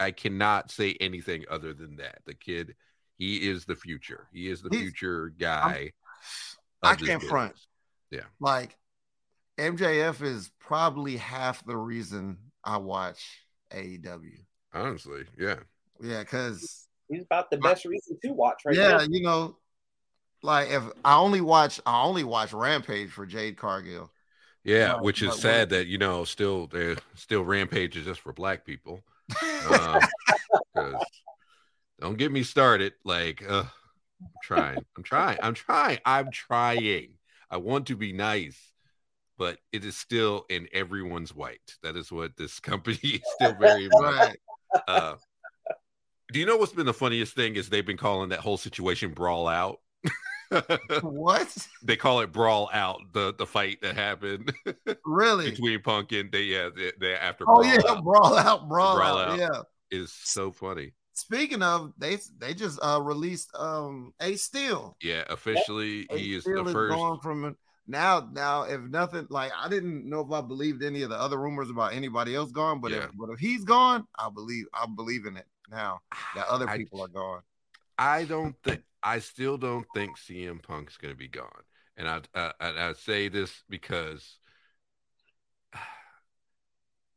I 0.00 0.10
cannot 0.10 0.70
say 0.70 0.96
anything 1.00 1.44
other 1.48 1.72
than 1.72 1.96
that. 1.96 2.18
The 2.26 2.34
kid, 2.34 2.74
he 3.16 3.48
is 3.48 3.64
the 3.64 3.76
future. 3.76 4.26
He 4.32 4.50
is 4.50 4.60
the 4.60 4.68
He's- 4.70 4.82
future 4.82 5.32
guy. 5.38 5.92
I 6.82 6.96
can't 6.96 7.22
front. 7.22 7.54
Yeah. 8.10 8.24
Like 8.40 8.76
MJF 9.58 10.20
is 10.22 10.50
probably 10.60 11.16
half 11.16 11.64
the 11.64 11.76
reason 11.76 12.38
I 12.64 12.78
watch 12.78 13.40
AEW. 13.72 14.44
Honestly, 14.74 15.24
yeah. 15.38 15.60
Yeah, 16.00 16.20
because 16.20 16.86
He's 17.08 17.22
about 17.22 17.50
the 17.50 17.58
best 17.58 17.84
reason 17.84 18.18
to 18.24 18.32
watch 18.32 18.62
right 18.64 18.76
yeah, 18.76 18.98
now. 18.98 19.06
you 19.08 19.22
know, 19.22 19.56
like 20.42 20.70
if 20.70 20.82
I 21.04 21.16
only 21.16 21.40
watch 21.40 21.80
I 21.86 22.02
only 22.02 22.24
watch 22.24 22.52
Rampage 22.52 23.10
for 23.10 23.26
Jade 23.26 23.56
Cargill. 23.56 24.10
Yeah, 24.64 24.94
Right, 24.94 25.02
which 25.02 25.22
is 25.22 25.32
but 25.32 25.40
sad 25.40 25.70
that 25.70 25.86
you 25.86 25.98
know 25.98 26.24
still 26.24 26.66
they're 26.66 26.96
still 27.14 27.44
rampages 27.44 28.06
just 28.06 28.20
for 28.20 28.32
black 28.32 28.64
people. 28.64 29.02
Um, 29.64 30.00
'cause 30.74 31.00
don't 32.00 32.18
get 32.18 32.32
me 32.32 32.42
started. 32.42 32.94
Like, 33.04 33.42
uh, 33.48 33.64
I'm 33.64 34.40
trying, 34.42 34.84
I'm 34.96 35.02
trying, 35.02 35.38
I'm 35.42 35.54
trying, 35.54 35.98
I'm 36.04 36.30
trying. 36.30 37.14
I 37.50 37.56
want 37.58 37.86
to 37.88 37.96
be 37.96 38.12
nice, 38.12 38.58
but 39.38 39.58
it 39.72 39.84
is 39.84 39.96
still 39.96 40.46
in 40.50 40.68
everyone's 40.72 41.34
white. 41.34 41.76
That 41.82 41.96
is 41.96 42.12
what 42.12 42.36
this 42.36 42.60
company 42.60 42.98
is 43.02 43.22
still 43.36 43.54
very 43.54 43.88
much. 43.90 44.36
Uh, 44.88 45.14
do 46.32 46.40
you 46.40 46.46
know 46.46 46.56
what's 46.56 46.72
been 46.72 46.86
the 46.86 46.94
funniest 46.94 47.34
thing 47.34 47.56
is 47.56 47.68
they've 47.68 47.86
been 47.86 47.96
calling 47.96 48.30
that 48.30 48.40
whole 48.40 48.56
situation 48.56 49.12
brawl 49.12 49.46
out. 49.48 49.80
what? 51.02 51.56
they 51.82 51.96
call 51.96 52.20
it 52.20 52.30
brawl 52.32 52.68
out 52.72 53.00
the 53.12 53.34
the 53.36 53.46
fight 53.46 53.78
that 53.82 53.96
happened 53.96 54.52
Really? 55.04 55.50
between 55.50 55.80
Punk 55.82 56.12
and 56.12 56.30
they 56.30 56.42
yeah 56.42 56.68
they, 56.74 56.92
they 57.00 57.14
after 57.14 57.44
Oh 57.48 57.54
brawl 57.62 57.64
yeah, 57.66 57.80
out 57.88 58.04
brawl 58.04 58.36
out, 58.38 58.68
brawl, 58.68 58.96
Brawl 58.96 59.18
out. 59.18 59.28
Out. 59.30 59.38
Yeah. 59.38 59.62
is 59.90 60.12
so 60.12 60.52
funny. 60.52 60.92
Speaking 61.14 61.62
of, 61.62 61.92
they 61.98 62.18
they 62.38 62.54
just 62.54 62.78
uh 62.82 63.00
released 63.02 63.50
um 63.56 64.12
Ace 64.20 64.42
Steel. 64.42 64.96
Yeah, 65.00 65.24
officially 65.30 66.06
he 66.12 66.34
is 66.36 66.42
Steel 66.42 66.64
the 66.64 66.72
first. 66.72 66.94
going 66.94 67.20
from 67.20 67.56
now. 67.86 68.28
Now, 68.32 68.62
if 68.62 68.80
nothing, 68.80 69.26
like 69.30 69.52
I 69.56 69.68
didn't 69.68 70.08
know 70.08 70.20
if 70.20 70.30
I 70.32 70.40
believed 70.40 70.82
any 70.82 71.02
of 71.02 71.10
the 71.10 71.20
other 71.20 71.38
rumors 71.38 71.70
about 71.70 71.92
anybody 71.92 72.34
else 72.34 72.50
gone, 72.52 72.80
but 72.80 72.90
Yeah. 72.92 73.04
if 73.04 73.10
but 73.14 73.30
if 73.30 73.38
he's 73.38 73.64
gone, 73.64 74.06
I 74.18 74.28
believe 74.30 74.66
I 74.72 74.86
believe 74.86 75.26
in 75.26 75.36
it 75.36 75.46
now 75.70 76.00
that 76.34 76.46
other 76.48 76.68
I- 76.68 76.78
people 76.78 77.02
are 77.02 77.08
gone. 77.08 77.42
I 77.96 78.24
don't 78.24 78.56
think 78.64 78.82
I 79.02 79.20
still 79.20 79.56
don't 79.56 79.86
think 79.94 80.18
CM 80.18 80.60
Punk's 80.62 80.96
going 80.96 81.12
to 81.12 81.18
be 81.18 81.28
gone, 81.28 81.62
and 81.96 82.08
I, 82.08 82.20
I 82.34 82.52
and 82.60 82.78
I 82.78 82.92
say 82.94 83.28
this 83.28 83.62
because 83.68 84.38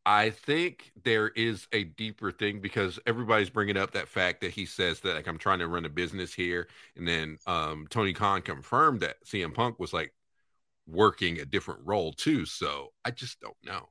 I 0.06 0.30
think 0.30 0.92
there 1.04 1.28
is 1.30 1.68
a 1.74 1.84
deeper 1.84 2.32
thing 2.32 2.62
because 2.62 2.98
everybody's 3.06 3.50
bringing 3.50 3.76
up 3.76 3.92
that 3.92 4.08
fact 4.08 4.40
that 4.42 4.52
he 4.52 4.66
says 4.66 5.02
that 5.02 5.16
like 5.16 5.28
I'm 5.28 5.38
trying 5.38 5.60
to 5.60 5.68
run 5.68 5.84
a 5.86 5.90
business 5.90 6.34
here, 6.34 6.68
and 6.96 7.08
then 7.08 7.38
um, 7.46 7.88
Tony 7.90 8.14
Khan 8.14 8.42
confirmed 8.42 9.02
that 9.02 9.18
CM 9.26 9.54
Punk 9.54 9.80
was 9.80 9.92
like 9.94 10.14
working 10.88 11.40
a 11.40 11.46
different 11.46 11.82
role 11.84 12.14
too. 12.14 12.46
So 12.46 12.90
I 13.04 13.12
just 13.12 13.40
don't 13.40 13.58
know. 13.64 13.90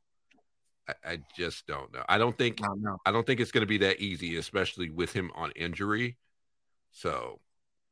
I, 0.88 0.95
I 1.12 1.19
just 1.37 1.67
don't 1.67 1.93
know. 1.93 2.05
I 2.09 2.19
don't 2.19 2.37
think 2.37 2.61
I 2.62 2.67
don't. 2.67 3.00
I 3.07 3.12
don't 3.12 3.26
think 3.26 3.41
it's 3.41 3.53
going 3.53 3.62
to 3.62 3.67
be 3.67 3.79
that 3.79 4.00
easy, 4.00 4.37
especially 4.37 4.91
with 4.91 5.12
him 5.12 5.31
on 5.35 5.53
injury. 5.53 6.17
So 6.93 7.41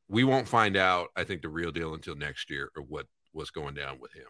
we 0.08 0.24
won't 0.24 0.48
find 0.48 0.76
out. 0.76 1.08
I 1.16 1.24
think 1.24 1.42
the 1.42 1.48
real 1.48 1.70
deal 1.70 1.94
until 1.94 2.14
next 2.14 2.50
year 2.50 2.70
or 2.76 2.82
what 2.82 3.06
what's 3.32 3.50
going 3.50 3.74
down 3.74 3.98
with 4.00 4.12
him. 4.12 4.26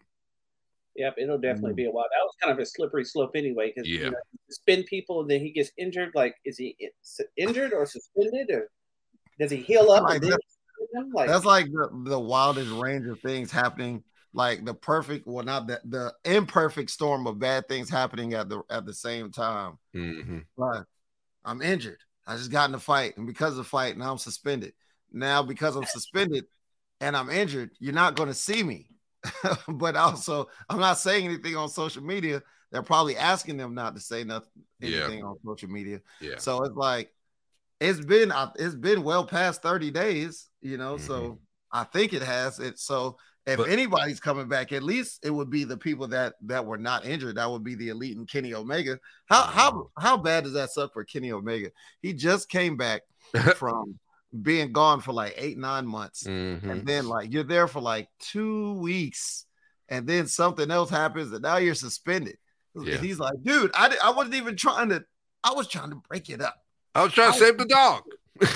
Yep, 0.97 1.17
it'll 1.19 1.39
definitely 1.39 1.73
mm. 1.73 1.77
be 1.77 1.85
a 1.87 1.91
while. 1.91 2.05
That 2.05 2.23
was 2.23 2.35
kind 2.41 2.53
of 2.53 2.59
a 2.61 2.67
slippery 2.67 3.05
slope 3.05 3.33
anyway, 3.35 3.73
because 3.75 3.89
Yeah. 3.89 4.05
you 4.05 4.11
know, 4.13 4.19
spin 4.49 4.85
people 4.85 5.21
and 5.23 5.31
then 5.31 5.41
he 5.41 5.51
gets 5.51 5.73
injured. 5.77 6.13
Like, 6.15 6.37
is 6.45 6.57
he 6.57 6.77
injured 7.37 7.73
or 7.73 7.85
suspended, 7.85 8.51
or 8.51 8.71
does 9.41 9.51
he 9.51 9.57
heal 9.57 9.91
up 9.91 10.05
Like 10.05 10.23
and 10.23 10.25
then 10.25 10.31
that- 10.31 11.11
Like, 11.13 11.29
That's 11.29 11.45
like 11.45 11.67
the, 11.67 11.89
the 12.05 12.19
wildest 12.19 12.71
range 12.71 13.07
of 13.09 13.19
things 13.21 13.51
happening. 13.51 14.05
Like 14.35 14.65
the 14.65 14.75
perfect, 14.75 15.27
well, 15.27 15.45
not 15.45 15.69
the 15.69 15.81
the 15.85 16.13
imperfect 16.25 16.91
storm 16.91 17.27
of 17.27 17.39
bad 17.39 17.69
things 17.69 17.89
happening 17.89 18.35
at 18.35 18.49
the 18.49 18.63
at 18.69 18.85
the 18.85 18.93
same 18.93 19.31
time. 19.31 19.79
hmm 19.93 20.39
Right. 20.57 20.83
I'm 21.45 21.63
injured. 21.63 21.99
I 22.27 22.37
just 22.37 22.51
got 22.51 22.69
in 22.69 22.75
a 22.75 22.81
fight, 22.81 23.17
and 23.17 23.27
because 23.27 23.53
of 23.53 23.59
the 23.59 23.65
fight, 23.65 23.97
now 23.97 24.11
I'm 24.11 24.19
suspended. 24.19 24.73
Now, 25.13 25.43
because 25.43 25.77
I'm 25.77 25.85
suspended 25.87 26.47
and 27.01 27.17
I'm 27.17 27.31
injured, 27.31 27.71
you're 27.79 27.93
not 27.95 28.17
going 28.17 28.29
to 28.29 28.35
see 28.35 28.63
me. 28.63 28.89
but 29.69 29.95
also, 29.97 30.49
I'm 30.69 30.81
not 30.81 30.99
saying 30.99 31.25
anything 31.27 31.57
on 31.57 31.69
social 31.69 32.03
media. 32.03 32.43
They're 32.73 32.83
probably 32.83 33.17
asking 33.17 33.57
them 33.59 33.75
not 33.75 33.95
to 33.95 34.01
say 34.01 34.25
nothing, 34.25 34.51
Yeah. 34.81 35.05
anything 35.05 35.23
on 35.23 35.37
social 35.45 35.69
media. 35.69 36.01
Yeah. 36.21 36.39
So 36.39 36.63
it's 36.65 36.75
like 36.75 37.11
it's 37.81 38.01
been 38.05 38.33
uh, 38.33 38.51
it's 38.57 38.75
been 38.75 39.03
well 39.05 39.27
past 39.27 39.63
30 39.63 39.91
days, 39.91 40.49
you 40.61 40.77
know. 40.77 40.97
Mhm. 40.97 41.01
So 41.01 41.39
I 41.71 41.85
think 41.85 42.13
it 42.13 42.23
has 42.23 42.59
it. 42.59 42.79
So 42.79 43.19
if 43.47 43.59
But- 43.59 43.69
anybody's 43.69 44.21
coming 44.21 44.49
back, 44.49 44.73
at 44.73 44.83
least 44.83 45.25
it 45.25 45.31
would 45.31 45.51
be 45.51 45.65
the 45.65 45.77
people 45.77 46.09
that 46.09 46.35
that 46.43 46.65
were 46.65 46.79
not 46.79 47.05
injured. 47.05 47.37
That 47.37 47.51
would 47.51 47.65
be 47.65 47.75
the 47.75 47.91
elite 47.91 48.17
and 48.17 48.29
Kenny 48.29 48.55
Omega. 48.55 48.99
How 49.27 49.43
how 49.43 49.71
Mhm. 49.73 49.91
how 49.99 50.17
bad 50.17 50.45
does 50.45 50.55
that 50.55 50.71
suck 50.71 50.93
for 50.93 51.05
Kenny 51.05 51.31
Omega? 51.33 51.71
He 52.01 52.13
just 52.15 52.49
came 52.49 52.77
back 52.77 53.03
from 53.57 53.99
being 54.43 54.73
gone 54.73 55.01
for 55.01 55.13
like 55.13 55.35
eight 55.37 55.59
nine 55.59 55.87
months, 55.87 56.25
Mhm. 56.25 56.63
and 56.71 56.87
then 56.87 57.07
like 57.07 57.33
you're 57.33 57.45
there 57.45 57.69
for 57.69 57.81
like 57.81 58.09
two 58.19 58.73
weeks, 58.75 59.47
and 59.89 60.07
then 60.09 60.27
something 60.27 60.71
else 60.71 60.91
happens, 60.91 61.33
and 61.33 61.43
now 61.43 61.57
you're 61.59 61.75
suspended. 61.75 62.39
Yeah. 62.75 62.97
He's 62.97 63.19
like, 63.21 63.35
dude, 63.43 63.71
I 63.75 63.97
I 64.03 64.11
wasn't 64.11 64.35
even 64.37 64.57
trying 64.57 64.89
to. 64.89 65.05
I 65.45 65.53
was 65.53 65.69
trying 65.69 65.91
to 65.91 65.97
break 66.09 66.31
it 66.31 66.41
up. 66.41 66.57
I 66.95 67.03
was 67.05 67.13
trying 67.13 67.33
to 67.33 67.39
save 67.39 67.59
the 67.59 67.67
dog, 67.67 68.03
and 68.41 68.49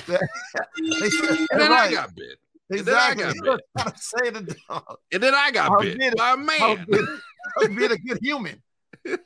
then 1.60 1.72
I 1.72 1.90
got 1.92 2.14
bit, 2.14 2.38
and 2.70 2.80
then 2.86 2.94
I 2.96 3.14
got 3.14 3.34
He 3.34 3.40
bit. 3.40 3.60
was 3.76 3.92
to 3.92 3.98
say 3.98 4.30
the 4.30 4.56
dog. 4.68 4.96
and 5.12 5.22
then 5.22 5.34
I 5.34 5.50
got 5.50 5.68
How 5.70 5.78
bit 5.80 5.98
did 5.98 6.16
by 6.16 6.32
a 6.32 6.36
man. 6.36 6.60
was 6.60 6.78
being, 6.88 7.06
I 7.08 7.60
was 7.60 7.68
being 7.76 7.92
a 7.92 7.96
good 7.98 8.18
human. 8.22 8.62
then 9.04 9.18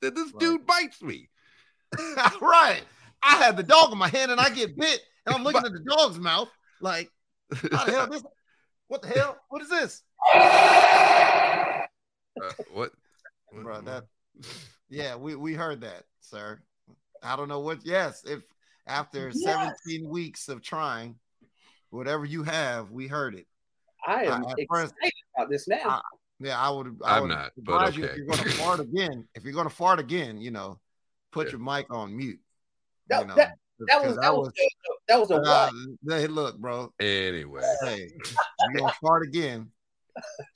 this 0.00 0.16
Right. 0.32 0.38
dude 0.38 0.66
bites 0.66 1.00
me. 1.02 1.28
right. 2.40 2.82
I 3.22 3.36
had 3.36 3.56
the 3.56 3.62
dog 3.62 3.90
in 3.92 3.98
my 3.98 4.08
hand 4.08 4.30
and 4.30 4.40
I 4.40 4.50
get 4.50 4.76
bit, 4.76 5.00
and 5.26 5.34
I'm 5.34 5.42
looking 5.42 5.64
at 5.64 5.72
the 5.72 5.80
dog's 5.88 6.18
mouth 6.18 6.48
like, 6.80 7.10
how 7.72 7.84
the 7.84 7.90
hell 7.92 8.06
this? 8.08 8.22
What 8.88 9.02
the 9.02 9.08
hell? 9.08 9.36
What 9.48 9.62
is 9.62 9.68
this? 9.70 10.02
Uh, 10.34 11.82
what? 12.72 12.92
Bro, 13.52 13.80
that 13.82 14.04
yeah, 14.88 15.16
we 15.16 15.34
we 15.34 15.54
heard 15.54 15.80
that, 15.80 16.04
sir. 16.20 16.60
I 17.22 17.34
don't 17.36 17.48
know 17.48 17.60
what. 17.60 17.80
Yes, 17.84 18.22
if 18.24 18.42
after 18.86 19.30
Yes. 19.34 19.42
17 19.86 20.08
weeks 20.08 20.48
of 20.48 20.62
trying, 20.62 21.16
whatever 21.90 22.24
you 22.24 22.42
have, 22.44 22.90
we 22.90 23.06
heard 23.06 23.34
it. 23.34 23.46
I 24.06 24.24
am 24.24 24.44
I- 24.46 24.50
at 24.52 24.58
excited 24.58 24.66
first- 24.70 24.94
about 25.36 25.50
this 25.50 25.68
now. 25.68 25.88
I- 25.88 26.00
Yeah, 26.40 26.58
I 26.60 26.70
would. 26.70 26.98
I 27.04 27.16
I'm 27.16 27.22
would 27.22 27.28
not, 27.30 27.52
but 27.56 27.74
advise 27.74 27.96
you 27.96 28.04
if 28.04 28.16
you're 28.16 28.26
going 28.26 28.38
to 28.44 28.50
fart 28.50 28.80
again, 28.80 29.26
if 29.34 29.42
you're 29.44 29.52
going 29.52 29.68
to 29.68 29.74
fart 29.74 29.98
again, 29.98 30.40
you 30.40 30.50
know, 30.52 30.78
put 31.32 31.46
Yeah. 31.48 31.52
your 31.52 31.60
mic 31.60 31.86
on 31.92 32.16
mute. 32.16 32.38
That- 33.08 33.22
you 33.22 33.26
know, 33.26 33.34
that- 33.34 33.58
that 33.86 34.04
was 34.04 34.14
because 34.14 34.16
that 34.18 34.34
was 34.36 34.48
a, 34.48 34.52
that 35.08 35.20
was 35.20 35.30
a 35.30 35.34
uh, 35.36 35.70
what? 36.02 36.18
hey, 36.20 36.26
look, 36.26 36.58
bro. 36.58 36.92
Anyway, 37.00 37.62
Hey, 37.82 38.10
you're 38.18 38.72
gonna 38.80 38.92
fart 39.00 39.22
again, 39.24 39.70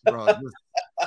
bro. 0.04 0.26
Just 0.26 0.56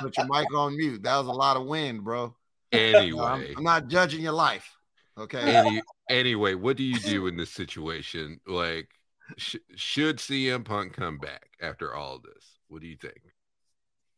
put 0.00 0.16
your 0.16 0.26
mic 0.26 0.52
on 0.54 0.76
mute. 0.78 1.02
That 1.02 1.18
was 1.18 1.26
a 1.26 1.32
lot 1.32 1.56
of 1.58 1.66
wind, 1.66 2.04
bro. 2.04 2.34
I'm, 2.72 2.78
anyway, 2.94 3.54
I'm 3.56 3.62
not 3.62 3.88
judging 3.88 4.22
your 4.22 4.32
life. 4.32 4.76
Okay. 5.18 5.40
Any, 5.40 5.82
anyway, 6.10 6.54
what 6.54 6.76
do 6.78 6.84
you 6.84 6.98
do 7.00 7.26
in 7.26 7.36
this 7.36 7.50
situation? 7.52 8.40
Like, 8.46 8.88
sh- 9.36 9.56
should 9.74 10.18
CM 10.18 10.64
Punk 10.64 10.94
come 10.94 11.18
back 11.18 11.50
after 11.60 11.94
all 11.94 12.16
of 12.16 12.22
this? 12.22 12.58
What 12.68 12.80
do 12.80 12.88
you 12.88 12.96
think? 12.96 13.20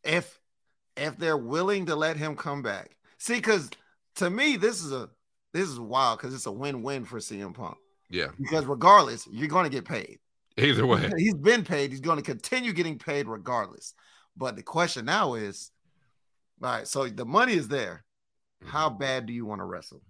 if 0.09 0.41
if 0.97 1.17
they're 1.17 1.37
willing 1.37 1.87
to 1.87 1.95
let 1.97 2.17
him 2.17 2.35
come 2.35 2.63
back. 2.63 2.97
See, 3.19 3.37
because 3.37 3.71
to 4.17 4.31
me, 4.31 4.57
this 4.57 4.83
is 4.83 4.93
a 4.93 5.09
this 5.53 5.69
is 5.69 5.79
wild 5.79 6.19
because 6.19 6.35
it's 6.35 6.47
a 6.47 6.53
win-win 6.53 7.05
for 7.05 7.19
CM 7.19 7.55
Punk. 7.55 7.77
Yeah. 8.11 8.29
Because 8.39 8.65
regardless, 8.65 9.27
you're 9.31 9.49
going 9.49 9.65
to 9.65 9.71
get 9.71 9.85
paid. 9.85 10.19
Either 10.57 10.87
way. 10.87 11.11
He's 11.17 11.35
been 11.35 11.65
paid. 11.65 11.91
He's 11.91 12.01
going 12.01 12.17
to 12.17 12.23
continue 12.23 12.73
getting 12.73 12.99
paid 12.99 13.29
regardless. 13.29 13.95
But 14.37 14.57
the 14.57 14.63
question 14.63 15.05
now 15.05 15.35
is, 15.35 15.71
all 16.63 16.71
right, 16.71 16.87
so 16.87 17.09
the 17.09 17.25
money 17.25 17.55
is 17.55 17.69
there. 17.69 18.05
Mm-hmm. 18.63 18.71
How 18.71 18.91
bad 18.91 19.27
do 19.27 19.33
you 19.33 19.47
want 19.47 19.61
to 19.61 19.65
wrestle? 19.65 20.03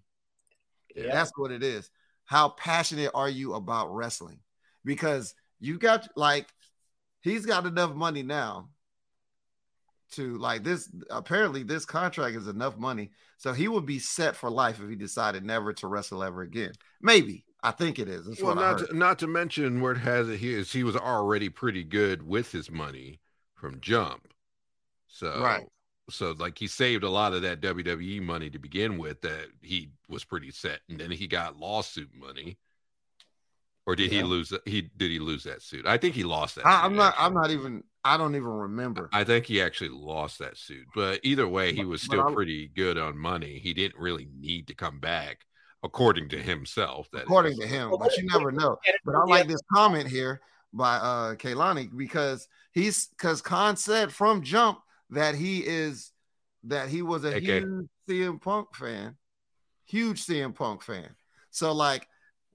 Yeah. 0.95 1.13
That's 1.13 1.33
what 1.37 1.51
it 1.51 1.63
is. 1.63 1.91
How 2.25 2.51
passionate 2.51 3.11
are 3.15 3.29
you 3.29 3.55
about 3.55 3.95
wrestling? 3.95 4.41
Because 4.89 5.35
you 5.61 5.79
got 5.79 6.09
like 6.17 6.49
he's 7.21 7.47
got 7.47 7.67
enough 7.67 7.95
money 7.95 8.23
now 8.23 8.69
to 10.13 10.39
like 10.39 10.65
this 10.65 10.91
apparently 11.11 11.63
this 11.63 11.85
contract 11.85 12.35
is 12.35 12.47
enough 12.47 12.79
money 12.79 13.11
so 13.37 13.53
he 13.53 13.69
would 13.69 13.85
be 13.85 13.99
set 13.99 14.35
for 14.35 14.49
life 14.49 14.81
if 14.83 14.89
he 14.89 14.97
decided 14.97 15.45
never 15.45 15.71
to 15.71 15.87
wrestle 15.87 16.25
ever 16.25 16.41
again 16.41 16.73
maybe 17.03 17.45
i 17.63 17.71
think 17.71 17.99
it 17.99 18.09
is 18.09 18.25
That's 18.25 18.41
well, 18.41 18.57
what 18.57 18.65
I 18.65 18.71
not 18.71 18.79
to, 18.79 18.97
not 18.97 19.19
to 19.19 19.27
mention 19.27 19.83
where 19.83 19.93
it 19.93 19.99
has 19.99 20.31
it 20.31 20.39
here 20.39 20.59
is 20.59 20.73
he 20.73 20.83
was 20.83 20.97
already 20.97 21.51
pretty 21.51 21.85
good 21.85 22.27
with 22.27 22.51
his 22.51 22.71
money 22.71 23.21
from 23.59 23.81
Jump. 23.81 24.33
So 25.09 25.41
Right. 25.41 25.67
So 26.11 26.35
like 26.39 26.57
he 26.57 26.69
saved 26.69 27.05
a 27.05 27.11
lot 27.11 27.35
of 27.35 27.43
that 27.43 27.61
WWE 27.61 28.23
money 28.23 28.49
to 28.49 28.59
begin 28.59 28.97
with 28.97 29.21
that 29.21 29.49
he 29.61 29.91
was 30.09 30.25
pretty 30.25 30.51
set, 30.51 30.81
and 30.89 30.99
then 30.99 31.11
he 31.11 31.27
got 31.27 31.59
lawsuit 31.59 32.09
money. 32.15 32.57
Or 33.89 33.97
did 33.97 34.13
he 34.13 34.23
lose? 34.23 34.51
that- 34.51 34.69
He 34.69 34.83
did 34.83 35.11
he 35.11 35.19
lose 35.19 35.45
that 35.45 35.63
suit? 35.63 35.87
I 35.87 35.97
think 35.97 36.15
he 36.15 36.23
lost 36.23 36.57
that. 36.57 36.67
I, 36.67 36.73
suit, 36.77 36.85
i'm 36.85 36.95
not 36.97 37.15
i'm 37.19 37.33
not 37.33 37.51
even 37.51 37.83
i 38.05 38.19
don't 38.19 38.37
even 38.37 38.49
remember 38.51 39.09
I 39.15 39.25
think 39.25 39.47
he 39.47 39.63
actually 39.63 39.89
lost 39.89 40.39
that 40.41 40.59
suit, 40.59 40.87
but 40.95 41.21
either 41.23 41.49
way, 41.49 41.73
he 41.73 41.85
was 41.87 42.03
still 42.03 42.35
pretty 42.35 42.69
good 42.69 42.99
on 42.99 43.17
money. 43.17 43.59
He 43.59 43.73
didn't 43.73 43.99
really 43.99 44.29
need 44.39 44.67
to 44.67 44.75
come 44.75 45.01
back, 45.01 45.47
according 45.83 46.29
to 46.31 46.39
himself. 46.39 47.09
That 47.15 47.23
according 47.23 47.53
is. 47.53 47.61
to 47.61 47.67
him 47.67 47.91
but 47.99 48.15
you 48.19 48.27
never 48.27 48.53
know 48.53 48.77
But 49.07 49.15
I 49.15 49.25
like 49.25 49.49
this 49.49 49.63
comment 49.75 50.07
here 50.07 50.43
by 50.75 50.97
uh 50.97 51.35
Kaylani 51.37 51.89
because 51.97 52.47
he's 52.73 53.07
because 53.07 53.41
Khan 53.41 53.77
said 53.77 54.13
from 54.13 54.43
jump 54.43 54.81
that 55.11 55.35
he 55.35 55.61
is 55.61 56.13
that 56.65 56.91
he 56.91 57.01
was 57.01 57.25
a 57.25 57.37
Okay. 57.37 57.61
huge 57.61 57.89
CM 58.07 58.39
Punk 58.39 58.75
fan, 58.75 59.17
huge 59.87 60.21
CM 60.27 60.55
Punk 60.55 60.83
fan. 60.83 61.09
So 61.51 61.73
like 61.73 62.07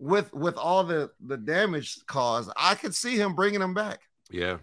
with 0.03 0.33
with 0.33 0.57
all 0.57 0.83
the 0.83 1.11
the 1.25 1.37
damage 1.37 1.97
caused, 2.07 2.51
I 2.57 2.75
could 2.75 2.93
see 2.93 3.15
him 3.15 3.35
bringing 3.35 3.61
him 3.61 3.73
back. 3.73 4.01
yeah, 4.29 4.57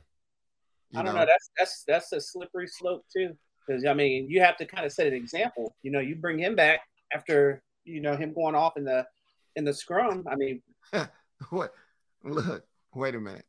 you 0.91 1.01
I 1.01 1.03
don't 1.03 1.15
know. 1.15 1.27
That's 1.27 1.51
that's 1.59 1.85
that's 1.87 2.13
a 2.13 2.21
slippery 2.21 2.67
slope 2.67 3.05
too. 3.13 3.37
Because 3.67 3.85
I 3.87 3.95
mean, 3.95 4.29
you 4.29 4.41
have 4.41 4.57
to 4.59 4.67
kind 4.67 4.85
of 4.85 4.93
set 4.93 5.07
an 5.07 5.15
example. 5.15 5.75
You 5.83 5.93
know, 5.93 6.01
you 6.01 6.17
bring 6.17 6.39
him 6.39 6.55
back 6.55 6.81
after 7.15 7.63
you 7.85 8.01
know 8.01 8.17
him 8.17 8.35
going 8.35 8.55
off 8.55 8.77
in 8.77 8.85
the 8.85 9.07
in 9.57 9.65
the 9.65 9.73
scrum. 9.73 10.25
I 10.31 10.37
mean, 10.37 10.63
What? 11.49 11.73
Look, 12.23 12.65
wait 12.95 13.15
a 13.15 13.21
minute. 13.21 13.47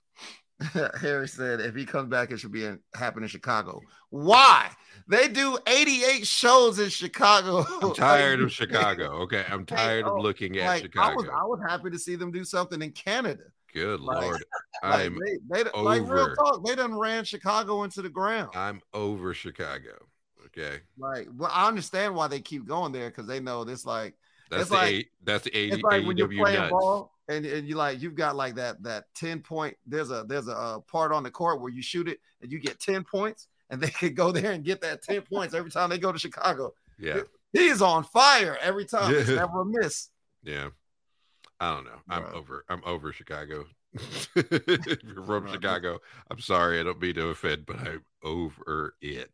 Harry 1.02 1.28
said 1.28 1.60
if 1.60 1.76
he 1.76 1.86
comes 1.86 2.10
back, 2.10 2.32
it 2.32 2.38
should 2.40 2.52
be 2.52 2.66
in, 2.66 2.80
happen 2.96 3.24
in 3.24 3.30
Chicago. 3.30 3.82
Why? 4.10 4.70
They 5.08 5.28
do 5.28 5.58
88 5.68 6.26
shows 6.28 6.80
in 6.80 6.90
Chicago. 6.90 7.66
I'm 7.82 7.94
tired 7.96 8.42
of 8.42 8.52
Chicago. 8.52 9.22
Okay, 9.24 9.44
I'm 9.50 9.66
tired 9.66 10.06
oh, 10.06 10.18
of 10.18 10.24
looking 10.24 10.58
at 10.58 10.68
like, 10.68 10.98
I 10.98 11.14
was 11.16 11.26
Chicago. 11.26 11.32
I 11.32 11.46
was 11.46 11.60
happy 11.68 11.90
to 11.90 12.00
see 12.00 12.16
them 12.16 12.32
do 12.32 12.44
something 12.44 12.82
in 12.82 12.92
Canada. 12.92 13.44
Good 13.74 14.02
like- 14.02 14.22
lord, 14.22 14.44
Like, 14.84 15.06
I'm 15.06 15.18
they, 15.50 15.64
they 15.64 15.70
like 15.80 16.08
real 16.08 16.36
talk. 16.36 16.66
They 16.66 16.76
done 16.76 16.98
ran 16.98 17.24
Chicago 17.24 17.84
into 17.84 18.02
the 18.02 18.10
ground. 18.10 18.52
I'm 18.54 18.82
over 18.94 19.34
Chicago. 19.34 20.06
Okay, 20.48 20.80
Like, 20.98 21.30
well, 21.38 21.50
I 21.54 21.70
understand 21.70 22.14
why 22.14 22.28
they 22.28 22.42
keep 22.42 22.68
going 22.68 22.92
there 22.92 23.10
because 23.10 23.26
they 23.26 23.40
know 23.40 23.64
this 23.64 23.86
like 23.86 24.16
that's 24.50 24.64
It's 24.64 24.70
the 24.72 24.76
like- 24.76 24.94
A, 24.94 25.06
that's 25.24 25.44
the 25.46 25.72
AD, 25.74 25.82
like 25.84 26.06
when 26.06 26.18
you're 26.18 26.28
AEW 26.28 26.40
playing 26.42 26.60
nuts. 26.60 26.72
ball 26.72 27.14
and, 27.32 27.46
and 27.46 27.68
you 27.68 27.76
like 27.76 28.02
you've 28.02 28.16
got 28.16 28.36
like 28.36 28.56
that 28.56 28.82
that 28.84 29.06
10 29.16 29.40
point 29.42 29.76
there's 29.86 30.12
a 30.12 30.24
there's 30.28 30.48
a 30.48 30.56
uh, 30.58 30.80
part 30.82 31.12
on 31.12 31.24
the 31.24 31.32
court 31.32 31.62
where 31.62 31.72
you 31.72 31.82
shoot 31.82 32.08
it 32.08 32.20
and 32.42 32.52
you 32.52 32.60
get 32.60 32.80
10 32.80 33.04
points 33.04 33.48
and 33.70 33.80
they 33.82 33.90
could 34.00 34.16
go 34.16 34.32
there 34.32 34.52
and 34.52 34.64
get 34.64 34.82
that 34.82 35.02
10 35.04 35.22
points 35.24 35.54
every 35.54 35.72
time 35.72 35.90
they 35.90 35.98
go 35.98 36.12
to 36.12 36.20
Chicago. 36.20 36.74
Yeah, 37.00 37.22
He 37.54 37.68
is 37.68 37.82
on 37.82 38.04
fire 38.04 38.58
every 38.62 38.86
time. 38.86 39.14
It's 39.16 39.30
never 39.30 39.62
a 39.62 39.66
miss. 39.66 40.10
yeah. 40.44 40.70
I 41.60 41.76
don't 41.76 41.86
know. 41.86 42.00
I'm 42.10 42.24
Right. 42.24 42.34
over. 42.34 42.66
I'm 42.70 42.82
over 42.86 43.12
Chicago. 43.14 43.66
if 43.94 45.04
you're 45.04 45.24
from 45.24 45.44
Right. 45.46 45.54
Chicago, 45.54 46.00
I'm 46.32 46.40
sorry. 46.40 46.80
I 46.80 46.84
don't 46.84 47.00
mean 47.00 47.14
to 47.16 47.28
offend, 47.28 47.66
but 47.68 47.78
I'm 47.80 48.04
over 48.24 48.96
it. 49.02 49.32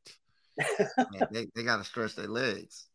They, 1.31 1.47
they 1.55 1.63
gotta 1.63 1.83
stretch 1.85 2.15
their 2.15 2.27
legs. 2.27 2.87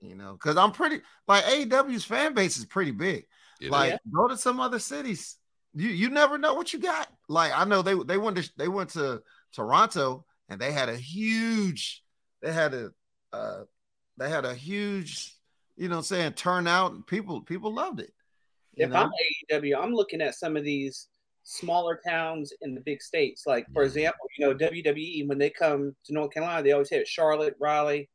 You 0.00 0.14
know, 0.14 0.32
because 0.32 0.56
I'm 0.56 0.72
pretty 0.72 1.00
like 1.26 1.44
AEW's 1.44 2.04
fan 2.04 2.32
base 2.32 2.56
is 2.56 2.64
pretty 2.64 2.92
big. 2.92 3.26
It 3.60 3.70
like 3.70 3.94
is. 3.94 3.98
go 4.12 4.28
to 4.28 4.36
some 4.36 4.60
other 4.60 4.78
cities. 4.78 5.36
You 5.74 5.88
you 5.88 6.10
never 6.10 6.38
know 6.38 6.54
what 6.54 6.72
you 6.72 6.78
got. 6.78 7.08
Like 7.28 7.52
I 7.54 7.64
know 7.64 7.82
they 7.82 7.94
they 7.94 8.18
went 8.18 8.36
to 8.38 8.50
they 8.56 8.68
went 8.68 8.90
to 8.90 9.22
Toronto 9.52 10.24
and 10.48 10.60
they 10.60 10.72
had 10.72 10.88
a 10.88 10.96
huge 10.96 12.02
they 12.42 12.52
had 12.52 12.74
a 12.74 12.90
uh 13.32 13.62
they 14.16 14.28
had 14.28 14.44
a 14.44 14.54
huge 14.54 15.34
you 15.76 15.88
know 15.88 15.96
what 15.96 15.98
I'm 15.98 16.04
saying 16.04 16.32
turnout. 16.32 16.92
and 16.92 17.06
People 17.06 17.42
people 17.42 17.72
loved 17.72 18.00
it. 18.00 18.12
If 18.76 18.90
know? 18.90 18.96
I'm 18.96 19.10
AEW, 19.50 19.76
I'm 19.82 19.92
looking 19.92 20.20
at 20.20 20.34
some 20.34 20.56
of 20.56 20.64
these 20.64 21.08
smaller 21.42 22.00
towns 22.06 22.52
in 22.62 22.74
the 22.74 22.80
big 22.80 23.02
states. 23.02 23.44
Like 23.46 23.66
for 23.72 23.82
example, 23.82 24.26
you 24.36 24.46
know 24.46 24.54
WWE 24.54 25.28
when 25.28 25.38
they 25.38 25.50
come 25.50 25.94
to 26.04 26.12
North 26.12 26.32
Carolina, 26.32 26.62
they 26.62 26.72
always 26.72 26.90
hit 26.90 27.06
Charlotte, 27.06 27.56
Raleigh, 27.60 28.08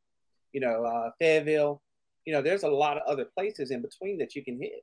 you 0.52 0.60
know 0.60 0.84
uh, 0.84 1.10
Fayetteville. 1.18 1.80
You 2.24 2.32
know, 2.32 2.40
there's 2.40 2.62
a 2.62 2.68
lot 2.68 2.96
of 2.96 3.02
other 3.06 3.26
places 3.36 3.70
in 3.70 3.82
between 3.82 4.16
that 4.18 4.34
you 4.34 4.42
can 4.42 4.58
hit. 4.58 4.82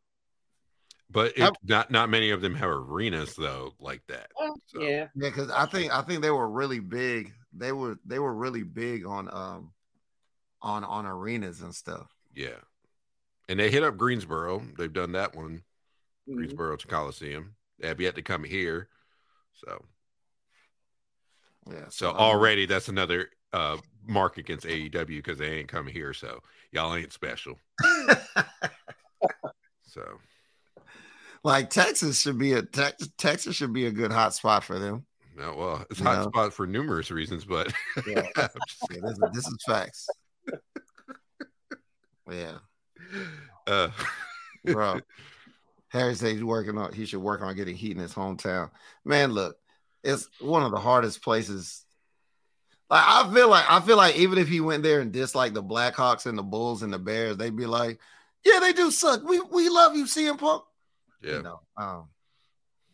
But 1.11 1.33
it, 1.37 1.39
How- 1.39 1.51
not 1.63 1.91
not 1.91 2.09
many 2.09 2.29
of 2.31 2.41
them 2.41 2.55
have 2.55 2.69
arenas 2.69 3.35
though 3.35 3.73
like 3.79 4.01
that. 4.07 4.31
Well, 4.39 4.55
So- 4.67 4.81
yeah, 4.81 5.07
Yeah, 5.15 5.29
because 5.29 5.49
I 5.51 5.65
think 5.65 5.91
I 5.91 6.01
think 6.03 6.21
they 6.21 6.31
were 6.31 6.49
really 6.49 6.79
big. 6.79 7.33
They 7.53 7.71
were 7.73 7.97
they 8.05 8.19
were 8.19 8.33
really 8.33 8.63
big 8.63 9.05
on 9.05 9.27
um 9.33 9.73
on 10.61 10.83
on 10.83 11.05
arenas 11.05 11.61
and 11.61 11.75
stuff. 11.75 12.07
Yeah. 12.33 12.59
And 13.49 13.59
they 13.59 13.69
hit 13.69 13.83
up 13.83 13.97
Greensboro. 13.97 14.63
They've 14.77 14.93
done 14.93 15.11
that 15.13 15.35
one. 15.35 15.63
Mhm. 16.29 16.35
Greensboro 16.35 16.77
to 16.77 16.87
Coliseum. 16.87 17.55
They 17.79 17.87
have 17.89 17.99
yet 17.99 18.15
to 18.15 18.21
come 18.21 18.43
here. 18.45 18.87
So 19.53 19.83
Yeah. 21.69 21.85
so 21.89 22.11
I 22.11 22.19
already 22.19 22.65
that's 22.67 22.87
another 22.87 23.31
uh 23.51 23.77
mark 24.07 24.37
against 24.37 24.65
AEW 24.65 25.07
because 25.17 25.37
they 25.39 25.57
ain't 25.59 25.67
come 25.67 25.87
here. 25.87 26.13
So 26.13 26.41
y'all 26.71 26.95
ain't 26.95 27.11
special. 27.11 27.59
So 29.83 30.19
like 31.43 31.69
Texas 31.69 32.21
should 32.21 32.37
be 32.37 32.53
a 32.53 32.61
Tex- 32.61 33.09
Texas 33.17 33.55
should 33.55 33.73
be 33.73 33.85
a 33.87 33.91
good 33.91 34.11
hot 34.11 34.33
spot 34.33 34.63
for 34.63 34.77
them. 34.79 35.05
no, 35.37 35.55
well, 35.55 35.85
it's 35.89 35.99
You 35.99 36.05
hot 36.05 36.17
know? 36.23 36.29
spot 36.29 36.53
for 36.53 36.67
numerous 36.67 37.09
reasons, 37.11 37.45
but 37.45 37.71
Yeah. 38.07 38.23
Yeah, 38.35 38.47
this, 39.01 39.11
is, 39.11 39.19
this 39.33 39.47
is 39.47 39.57
facts. 39.65 40.07
Yeah, 42.29 42.57
uh 43.67 43.89
bro. 44.65 44.99
Harry 45.89 46.15
said 46.15 46.31
he's 46.33 46.43
working 46.43 46.77
on. 46.77 46.93
He 46.93 47.05
should 47.05 47.19
work 47.21 47.41
on 47.41 47.53
getting 47.55 47.75
heat 47.75 47.91
in 47.91 47.97
his 48.01 48.13
hometown. 48.13 48.69
Man, 49.03 49.31
look, 49.33 49.57
it's 50.05 50.29
one 50.39 50.63
of 50.63 50.71
the 50.71 50.79
hardest 50.79 51.21
places. 51.21 51.83
Like 52.89 53.03
I 53.05 53.33
feel 53.33 53.49
like 53.49 53.65
I 53.69 53.81
feel 53.81 53.97
like 53.97 54.15
even 54.15 54.37
if 54.37 54.47
he 54.47 54.61
went 54.61 54.83
there 54.83 55.01
and 55.01 55.11
disliked 55.11 55.53
the 55.55 55.63
Blackhawks 55.63 56.25
and 56.27 56.37
the 56.37 56.43
Bulls 56.43 56.81
and 56.83 56.93
the 56.93 56.99
Bears, 56.99 57.35
they'd 57.37 57.55
be 57.55 57.65
like, 57.65 57.99
"Yeah, 58.45 58.59
they 58.59 58.71
do 58.73 58.91
suck. 58.91 59.23
We 59.23 59.41
we 59.41 59.67
love 59.69 59.95
you, 59.95 60.05
CM 60.05 60.37
Punk." 60.37 60.63
Yeah. 61.21 61.37
You 61.37 61.43
know, 61.43 61.59
um, 61.77 62.07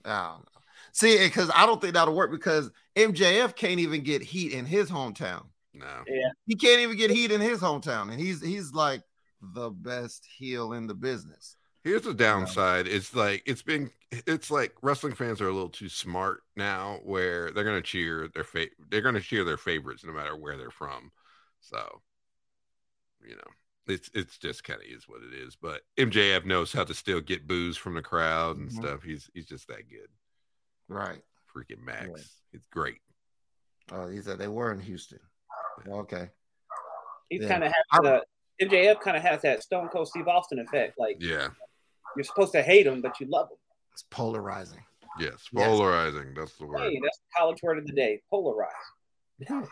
I 0.06 0.28
don't 0.30 0.40
know. 0.40 0.62
See, 0.92 1.18
because 1.18 1.52
I 1.54 1.66
don't 1.66 1.82
think 1.82 1.94
that'll 1.94 2.16
work 2.16 2.32
because 2.32 2.72
MJF 2.96 3.56
can't 3.56 3.80
even 3.80 4.04
get 4.04 4.22
heat 4.22 4.52
in 4.52 4.66
his 4.66 4.90
hometown. 4.90 5.46
No. 5.74 5.86
Yeah. 6.08 6.30
He 6.46 6.56
can't 6.56 6.82
even 6.82 6.98
get 6.98 7.12
heat 7.12 7.32
in 7.32 7.42
his 7.42 7.60
hometown, 7.60 8.12
and 8.12 8.20
he's 8.20 8.42
he's 8.42 8.74
like 8.74 9.02
the 9.42 9.70
best 9.70 10.26
heel 10.38 10.74
in 10.74 10.88
the 10.88 10.96
business. 10.96 11.56
Here's 11.84 12.02
the 12.02 12.14
downside. 12.14 12.88
It's 12.88 13.16
like 13.16 13.44
it's 13.46 13.62
been 13.62 13.92
it's 14.12 14.52
like 14.52 14.76
wrestling 14.82 15.14
fans 15.14 15.40
are 15.42 15.48
a 15.48 15.54
little 15.54 15.70
too 15.70 15.90
smart 15.90 16.44
now 16.56 17.00
where 17.04 17.52
they're 17.52 17.64
gonna 17.64 17.82
cheer 17.82 18.28
their 18.34 18.44
fa- 18.44 18.68
they're 18.90 19.02
gonna 19.02 19.22
cheer 19.22 19.44
their 19.44 19.58
favorites 19.58 20.04
no 20.04 20.12
matter 20.12 20.36
where 20.36 20.58
they're 20.58 20.72
from. 20.72 21.12
So 21.62 22.02
you 23.26 23.36
know, 23.36 23.52
it's 23.90 24.10
it's 24.14 24.38
just 24.38 24.64
kind 24.64 24.80
of 24.82 24.86
is 24.88 25.08
what 25.08 25.22
it 25.22 25.34
is. 25.34 25.56
But 25.56 25.82
MJF 25.98 26.46
knows 26.46 26.72
how 26.74 26.84
to 26.84 26.94
still 26.94 27.22
get 27.22 27.48
boos 27.48 27.78
from 27.78 27.96
the 27.96 28.02
crowd 28.02 28.58
and 28.58 28.70
Mhm. 28.70 28.74
stuff. 28.76 29.04
He's 29.04 29.30
he's 29.34 29.46
just 29.48 29.68
that 29.68 29.90
good. 29.90 30.10
Right. 30.88 31.22
Freaking 31.56 31.84
Max. 31.84 32.08
Yeah. 32.08 32.24
It's 32.54 32.68
great. 32.68 33.00
Oh, 33.92 34.08
he 34.08 34.22
said 34.22 34.38
they 34.38 34.48
were 34.48 34.72
in 34.72 34.80
Houston. 34.82 35.20
Okay. 35.88 36.30
He's 37.30 37.42
Yeah. 37.44 37.48
kind 37.48 37.64
of 37.64 37.72
has 37.72 37.84
I- 37.92 38.02
the 38.02 38.26
MJF 38.66 39.00
kind 39.02 39.16
of 39.18 39.24
has 39.24 39.42
that 39.44 39.64
Stone 39.64 39.90
Cold 39.90 40.08
Steve 40.08 40.28
Austin 40.28 40.60
effect. 40.60 40.98
Like 40.98 41.18
Yeah. 41.20 41.50
you're 42.16 42.24
supposed 42.24 42.52
to 42.54 42.62
hate 42.64 42.88
him, 42.88 43.02
but 43.02 43.20
you 43.20 43.28
love 43.28 43.50
him. 43.50 43.58
It's 43.94 44.04
polarizing. 44.04 44.84
Yes. 45.20 45.48
Yes. 45.52 45.66
Polarizing. 45.68 46.34
That's 46.36 46.56
the 46.58 46.66
word. 46.68 46.80
Hey, 46.80 47.00
that's 47.04 47.18
the 47.20 47.26
college 47.38 47.60
word 47.64 47.78
of 47.80 47.86
the 47.88 47.94
day. 47.94 48.22
Polarize. 48.32 48.70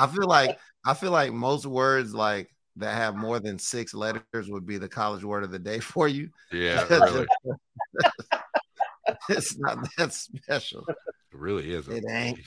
I 0.00 0.06
feel 0.08 0.26
like 0.26 0.58
I 0.84 0.94
feel 0.94 1.10
like 1.12 1.32
most 1.32 1.66
words 1.66 2.14
like 2.14 2.50
that 2.76 2.94
have 2.94 3.16
more 3.16 3.40
than 3.40 3.58
six 3.58 3.94
letters 3.94 4.48
would 4.48 4.66
be 4.66 4.78
the 4.78 4.88
college 4.88 5.24
word 5.24 5.44
of 5.44 5.50
the 5.50 5.58
day 5.58 5.78
for 5.80 6.08
you. 6.08 6.30
Yeah, 6.52 6.86
really. 6.90 7.26
it's 9.28 9.58
not 9.58 9.78
that 9.96 10.12
special. 10.12 10.84
It 10.88 10.96
really 11.32 11.72
is. 11.72 11.88
It 11.88 12.04
ain't. 12.08 12.40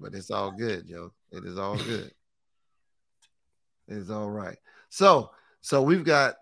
But 0.00 0.14
it's 0.14 0.30
all 0.30 0.50
good, 0.50 0.88
Joe. 0.88 1.12
It 1.30 1.44
is 1.44 1.58
all 1.58 1.76
good. 1.76 2.10
it's 3.88 4.10
all 4.10 4.30
right. 4.30 4.58
So, 4.88 5.30
so 5.60 5.82
we've 5.82 6.04
got 6.04 6.34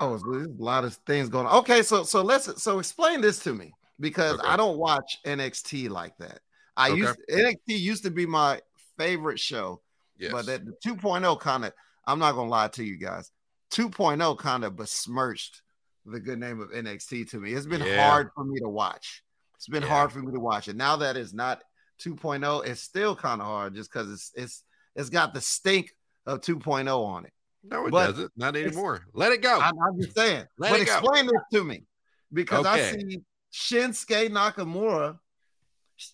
oh, 0.00 0.18
there's 0.18 0.46
a 0.46 0.62
lot 0.62 0.84
of 0.84 0.94
things 1.06 1.28
going 1.28 1.46
on. 1.46 1.56
Okay, 1.58 1.82
so 1.82 2.04
so 2.04 2.22
let's 2.22 2.62
so 2.62 2.78
explain 2.78 3.20
this 3.20 3.40
to 3.40 3.54
me 3.54 3.72
because 4.00 4.38
Okay. 4.38 4.48
I 4.48 4.56
don't 4.56 4.78
watch 4.78 5.18
NXT 5.24 5.90
like 5.90 6.16
that. 6.18 6.40
I 6.76 6.90
Okay. 6.90 6.98
used 6.98 7.18
NXT 7.30 7.58
used 7.66 8.04
to 8.04 8.10
be 8.10 8.26
my 8.26 8.60
favorite 8.96 9.40
show, 9.40 9.80
Yes. 10.18 10.32
but 10.32 10.46
that 10.46 10.62
2.0 10.84 11.40
kind 11.40 11.64
of 11.64 11.72
I'm 12.06 12.18
not 12.18 12.32
gonna 12.34 12.48
lie 12.50 12.68
to 12.68 12.84
you 12.84 12.96
guys. 12.96 13.30
2.0 13.72 14.38
kind 14.38 14.64
of 14.64 14.76
besmirched 14.76 15.62
the 16.06 16.18
good 16.20 16.38
name 16.40 16.60
of 16.60 16.70
NXT 16.70 17.30
to 17.30 17.38
me. 17.38 17.52
It's 17.52 17.66
been 17.66 17.82
Yeah. 17.82 17.96
hard 18.00 18.30
for 18.34 18.44
me 18.44 18.58
to 18.60 18.68
watch. 18.68 19.22
It's 19.56 19.68
been 19.68 19.82
Yeah. 19.82 19.88
hard 19.90 20.12
for 20.12 20.20
me 20.20 20.32
to 20.32 20.40
watch. 20.40 20.68
And 20.68 20.78
now 20.78 20.96
that 20.96 21.16
it's 21.16 21.32
not 21.34 21.62
2.0, 21.98 22.60
it's 22.66 22.80
still 22.80 23.14
kind 23.14 23.40
of 23.42 23.46
hard 23.46 23.74
just 23.74 23.92
because 23.92 24.10
it's 24.10 24.32
it's 24.34 24.64
it's 24.94 25.10
got 25.10 25.34
the 25.34 25.40
stink 25.40 25.94
of 26.26 26.40
2.0 26.40 27.04
on 27.04 27.26
it. 27.26 27.32
no, 27.64 27.86
it 27.86 27.90
but 27.90 28.06
doesn't. 28.06 28.32
Not 28.36 28.56
anymore. 28.56 29.04
Let 29.12 29.32
it 29.32 29.42
go. 29.42 29.60
I'm, 29.60 29.74
I'm 29.80 30.00
just 30.00 30.16
saying. 30.16 30.46
Let 30.58 30.70
but 30.70 30.80
it 30.80 30.86
go. 30.86 30.96
explain 30.98 31.26
this 31.26 31.42
to 31.52 31.64
me 31.64 31.84
because 32.32 32.64
I 32.66 32.92
see 32.92 33.20
Shinsuke 33.52 34.30
Nakamura. 34.30 35.18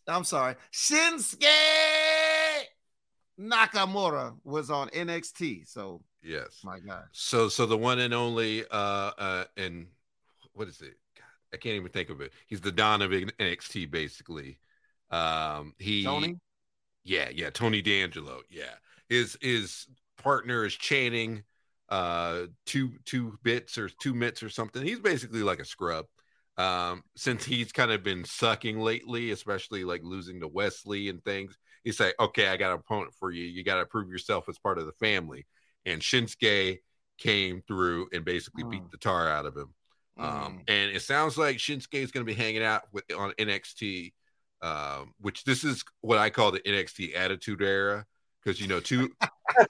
I'm 0.09 0.25
sorry, 0.25 0.57
Shinsuke 0.73 1.45
Nakamura 3.39 4.37
was 4.45 4.71
on 4.71 4.89
NXT. 4.91 5.69
So 5.69 6.03
yes. 6.23 6.61
my 6.65 6.79
God, 6.79 7.05
So 7.13 7.49
so 7.49 7.67
the 7.67 7.77
one 7.77 7.99
and 7.99 8.15
only 8.15 8.65
uh 8.71 9.11
uh 9.19 9.45
and 9.57 9.87
what 10.53 10.69
is 10.69 10.81
it? 10.81 10.95
God, 11.17 11.25
I 11.53 11.57
can't 11.57 11.77
even 11.77 11.91
think 11.91 12.11
of 12.11 12.21
it. 12.21 12.33
He's 12.47 12.61
the 12.61 12.73
Don 12.73 13.03
of 13.03 13.11
NXT 13.11 13.91
basically. 13.91 14.59
Um 15.11 15.75
he 15.79 16.05
Tony. 16.05 16.37
Yeah, 17.05 17.29
yeah, 17.33 17.51
Tony 17.51 17.83
D'Angelo. 17.83 18.41
Yeah. 18.49 18.75
His 19.09 19.37
his 19.41 19.87
partner 20.17 20.65
is 20.65 20.75
chanting 20.75 21.43
uh 21.89 22.47
two 22.67 22.93
two 23.05 23.39
bits 23.43 23.77
or 23.77 23.89
two 23.89 24.15
mitts 24.15 24.43
or 24.43 24.49
something. 24.49 24.83
He's 24.83 25.01
basically 25.01 25.43
like 25.43 25.61
a 25.61 25.65
scrub. 25.65 26.07
Um, 26.57 27.03
since 27.17 27.45
he's 27.45 27.73
kind 27.73 27.91
of 27.91 28.05
been 28.05 28.25
sucking 28.25 28.79
lately, 28.79 29.33
especially 29.33 29.83
like 29.83 30.03
losing 30.05 30.41
to 30.41 30.47
Wesley 30.47 31.09
and 31.09 31.23
things, 31.25 31.59
he's 31.85 31.97
say, 31.97 32.13
Okay, 32.19 32.49
I 32.49 32.57
got 32.57 32.73
an 32.73 32.81
opponent 32.81 33.15
for 33.21 33.31
you. 33.31 33.45
You 33.45 33.63
gotta 33.63 33.87
prove 33.87 34.09
yourself 34.11 34.49
as 34.49 34.59
part 34.59 34.79
of 34.79 34.87
the 34.87 34.93
family. 34.93 35.47
And 35.87 36.01
Shinsuke 36.01 36.79
came 37.19 37.63
through 37.69 38.09
and 38.13 38.25
basically 38.25 38.65
beat 38.65 38.83
Mm. 38.83 38.91
the 38.91 38.97
tar 38.97 39.29
out 39.29 39.47
of 39.47 39.57
him. 39.57 39.75
Um, 40.17 40.63
and 40.69 40.91
it 40.91 41.03
sounds 41.03 41.37
like 41.37 41.57
Shinsuke 41.59 41.95
is 41.95 42.11
going 42.13 42.25
to 42.25 42.33
be 42.33 42.41
hanging 42.41 42.63
out 42.63 42.83
with 42.93 43.05
on 43.17 43.33
NXT, 43.33 44.13
um, 44.63 45.13
which 45.21 45.43
this 45.45 45.65
is 45.65 45.85
what 46.03 46.19
I 46.19 46.31
call 46.31 46.53
the 46.53 46.61
NXT 46.61 47.17
Attitude 47.17 47.61
Era, 47.63 48.07
because 48.43 48.61
you 48.61 48.69
know 48.69 48.79
two, 48.81 49.11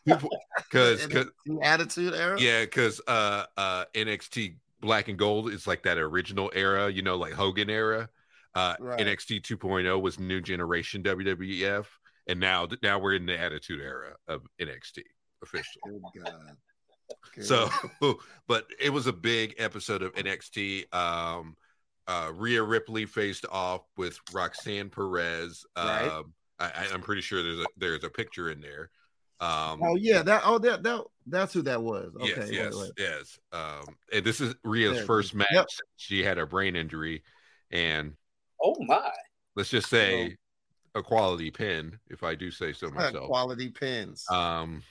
because 0.04 1.06
Attitude 1.62 2.14
Era. 2.14 2.38
yeah, 2.40 2.60
because 2.62 3.00
uh, 3.08 3.44
uh, 3.56 3.84
NXT 3.94 4.56
Black 4.80 5.08
and 5.08 5.18
Gold 5.18 5.50
is 5.50 5.66
like 5.66 5.82
that 5.84 5.98
original 5.98 6.50
era, 6.54 6.90
you 6.90 7.02
know, 7.02 7.16
like 7.16 7.32
Hogan 7.32 7.70
era. 7.70 8.08
Uh, 8.54 8.74
Right. 8.78 9.00
NXT 9.00 9.40
2.0 9.42 10.00
was 10.00 10.20
New 10.20 10.40
Generation 10.40 11.02
WWF, 11.02 11.86
and 12.26 12.40
now 12.40 12.66
now 12.82 12.98
we're 12.98 13.14
in 13.14 13.26
the 13.26 13.38
Attitude 13.38 13.80
Era 13.80 14.14
of 14.28 14.42
NXT 14.60 15.02
officially. 15.42 16.00
Good 16.14 16.24
God. 16.24 16.56
Good 17.34 17.44
So, 17.44 17.68
but 18.48 18.66
it 18.80 18.90
was 18.90 19.06
a 19.06 19.12
big 19.12 19.54
episode 19.58 20.02
of 20.02 20.14
NXT. 20.14 20.92
Um, 20.94 21.56
uh, 22.06 22.30
Rhea 22.34 22.62
Ripley 22.62 23.06
faced 23.06 23.46
off 23.50 23.82
with 23.96 24.18
Roxanne 24.32 24.90
Perez. 24.90 25.64
Um, 25.76 25.86
Right. 25.88 26.22
I, 26.60 26.64
I- 26.66 26.88
I'm 26.94 27.02
pretty 27.02 27.20
sure 27.22 27.42
there's 27.42 27.58
a 27.58 27.66
there's 27.76 28.04
a 28.04 28.10
picture 28.10 28.50
in 28.50 28.60
there. 28.60 28.90
Um, 29.40 29.82
Oh 29.82 29.96
yeah, 29.96 30.22
that 30.22 30.42
oh 30.44 30.58
that 30.60 30.82
that 30.84 31.02
that's 31.26 31.52
who 31.52 31.62
that 31.62 31.82
was. 31.82 32.12
Okay, 32.20 32.28
yes, 32.36 32.50
yes, 32.50 32.74
wait. 32.76 32.90
yes. 32.96 33.38
Um, 33.52 33.96
and 34.12 34.24
this 34.24 34.40
is 34.40 34.54
Rhea's 34.64 34.96
There 34.98 35.04
first 35.06 35.34
match. 35.34 35.48
Yep. 35.52 35.66
She 35.96 36.22
had 36.22 36.38
a 36.38 36.46
brain 36.46 36.76
injury, 36.76 37.22
and 37.70 38.12
Oh 38.62 38.76
my! 38.86 39.10
let's 39.56 39.68
just 39.70 39.90
say 39.90 40.36
a 40.94 41.02
quality 41.02 41.50
pin, 41.50 41.98
if 42.08 42.22
I 42.22 42.34
do 42.34 42.50
say 42.50 42.72
so 42.72 42.90
myself. 42.90 43.26
Quality 43.26 43.70
pins. 43.70 44.24
Um, 44.30 44.82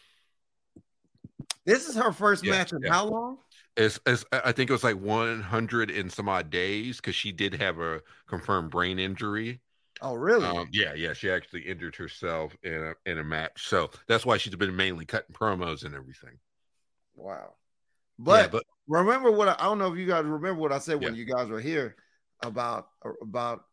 this 1.65 1.87
is 1.87 1.95
her 1.95 2.11
first 2.11 2.43
yeah, 2.43 2.51
match 2.51 2.73
in 2.73 2.81
yeah. 2.81 2.91
how 2.91 3.05
long? 3.07 3.37
It's, 3.75 3.99
it's 4.05 4.25
I 4.31 4.51
think 4.51 4.69
it 4.69 4.73
was 4.73 4.83
like 4.83 4.99
100 4.99 5.89
and 5.89 6.11
some 6.11 6.29
odd 6.29 6.49
days 6.49 6.97
because 6.97 7.15
she 7.15 7.31
did 7.31 7.55
have 7.55 7.79
a 7.79 8.01
confirmed 8.27 8.69
brain 8.69 8.99
injury. 8.99 9.61
Oh 10.01 10.15
really? 10.15 10.45
Um, 10.45 10.67
yeah, 10.71 10.93
yeah, 10.93 11.13
she 11.13 11.31
actually 11.31 11.61
injured 11.61 11.95
herself 11.95 12.55
in 12.63 12.73
a 12.73 13.09
in 13.09 13.19
a 13.19 13.23
match, 13.23 13.67
so 13.67 13.89
that's 14.07 14.25
why 14.25 14.37
she's 14.37 14.55
been 14.55 14.75
mainly 14.75 15.05
cutting 15.05 15.33
promos 15.33 15.85
and 15.85 15.95
everything. 15.95 16.37
wow. 17.15 17.53
But, 18.19 18.51
But, 18.51 18.51
but 18.51 18.63
remember 18.87 19.31
what 19.31 19.47
I, 19.47 19.55
I 19.57 19.63
don't 19.63 19.79
know 19.79 19.91
if 19.91 19.97
you 19.97 20.05
guys 20.05 20.25
remember 20.25 20.61
what 20.61 20.71
I 20.71 20.79
said 20.79 21.01
when 21.01 21.15
you 21.15 21.25
guys 21.25 21.47
were 21.47 21.59
here 21.59 21.95
about 22.43 22.89
about 23.21 23.65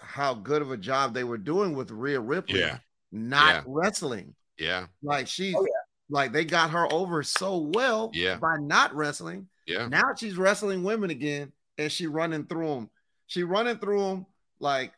how 0.00 0.34
good 0.34 0.62
of 0.62 0.70
a 0.70 0.76
job 0.76 1.14
they 1.14 1.24
were 1.24 1.38
doing 1.38 1.74
with 1.74 1.90
Rhea 1.90 2.20
Ripley 2.20 2.60
Yeah. 2.60 2.78
not 3.12 3.54
Yeah. 3.54 3.62
wrestling. 3.66 4.34
yeah, 4.58 4.86
Like 5.02 5.26
she's 5.28 5.54
Oh, 5.56 5.66
like 6.08 6.32
they 6.32 6.44
got 6.44 6.70
her 6.70 6.90
over 6.92 7.22
so 7.22 7.58
well 7.58 8.10
Yeah. 8.14 8.36
by 8.36 8.56
not 8.58 8.94
wrestling. 8.94 9.48
yeah, 9.66 9.88
Now 9.88 10.14
she's 10.16 10.36
wrestling 10.36 10.82
women 10.84 11.10
again 11.10 11.52
and 11.78 11.90
she 11.90 12.06
running 12.06 12.46
through 12.46 12.68
them. 12.68 12.90
She 13.26 13.42
running 13.42 13.78
through 13.78 14.00
them 14.00 14.26
like 14.60 14.92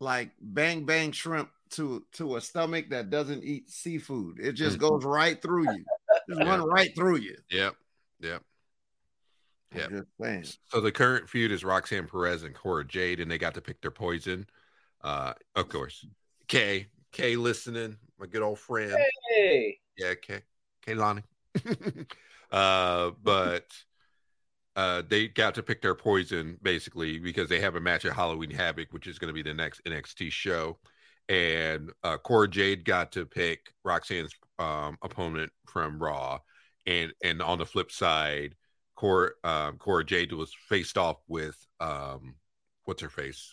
like 0.00 0.30
bang 0.40 0.84
bang 0.84 1.12
shrimp 1.12 1.50
to 1.70 2.04
to 2.12 2.36
a 2.36 2.40
stomach 2.40 2.90
that 2.90 3.10
doesn't 3.10 3.42
eat 3.42 3.70
seafood. 3.70 4.38
It 4.38 4.52
just 4.52 4.76
Mhm. 4.76 4.80
goes 4.80 5.04
right 5.04 5.40
through 5.40 5.64
you. 5.72 5.84
Just 6.28 6.40
Yeah. 6.40 6.48
run 6.48 6.62
right 6.64 6.94
through 6.94 7.16
you. 7.16 7.36
yep, 7.50 7.74
yep. 8.20 8.42
I'm 9.74 10.04
Yeah. 10.18 10.42
So 10.68 10.80
the 10.80 10.92
current 10.92 11.28
feud 11.28 11.52
is 11.52 11.64
Roxanne 11.64 12.06
Perez 12.06 12.42
and 12.42 12.54
Cora 12.54 12.84
Jade, 12.84 13.20
and 13.20 13.30
they 13.30 13.38
got 13.38 13.54
to 13.54 13.60
pick 13.60 13.80
their 13.80 13.90
poison. 13.90 14.46
Uh, 15.02 15.34
of 15.54 15.68
course, 15.68 16.06
Kay, 16.48 16.88
Kay, 17.12 17.36
listening, 17.36 17.96
my 18.18 18.26
good 18.26 18.42
old 18.42 18.58
friend. 18.58 18.96
Hey, 19.30 19.78
Yeah, 19.98 20.14
Kay, 20.14 20.42
Kay 20.84 20.94
Lonnie. 20.94 21.24
uh, 22.52 23.10
but 23.22 23.66
uh, 24.76 25.02
they 25.08 25.28
got 25.28 25.54
to 25.54 25.62
pick 25.62 25.82
their 25.82 25.94
poison 25.94 26.58
basically 26.62 27.18
because 27.18 27.48
they 27.48 27.60
have 27.60 27.76
a 27.76 27.80
match 27.80 28.04
at 28.04 28.12
Halloween 28.12 28.50
Havoc, 28.50 28.92
which 28.92 29.06
is 29.06 29.18
going 29.18 29.28
to 29.28 29.34
be 29.34 29.42
the 29.42 29.54
next 29.54 29.84
NXT 29.84 30.32
show. 30.32 30.78
And 31.28 31.90
uh, 32.02 32.18
Cora 32.18 32.48
Jade 32.48 32.84
got 32.84 33.12
to 33.12 33.24
pick 33.24 33.72
Roxanne's 33.84 34.34
um, 34.58 34.98
opponent 35.02 35.52
from 35.66 35.98
Raw, 35.98 36.40
and 36.86 37.12
and 37.22 37.40
on 37.40 37.58
the 37.58 37.64
flip 37.64 37.90
side, 37.90 38.54
Cora 38.96 39.30
um, 39.42 39.76
Cora 39.78 40.04
Jade 40.04 40.32
was 40.32 40.52
faced 40.68 40.96
off 40.96 41.16
with 41.28 41.56
um, 41.80 42.34
what's 42.84 43.02
her 43.02 43.08
face, 43.08 43.50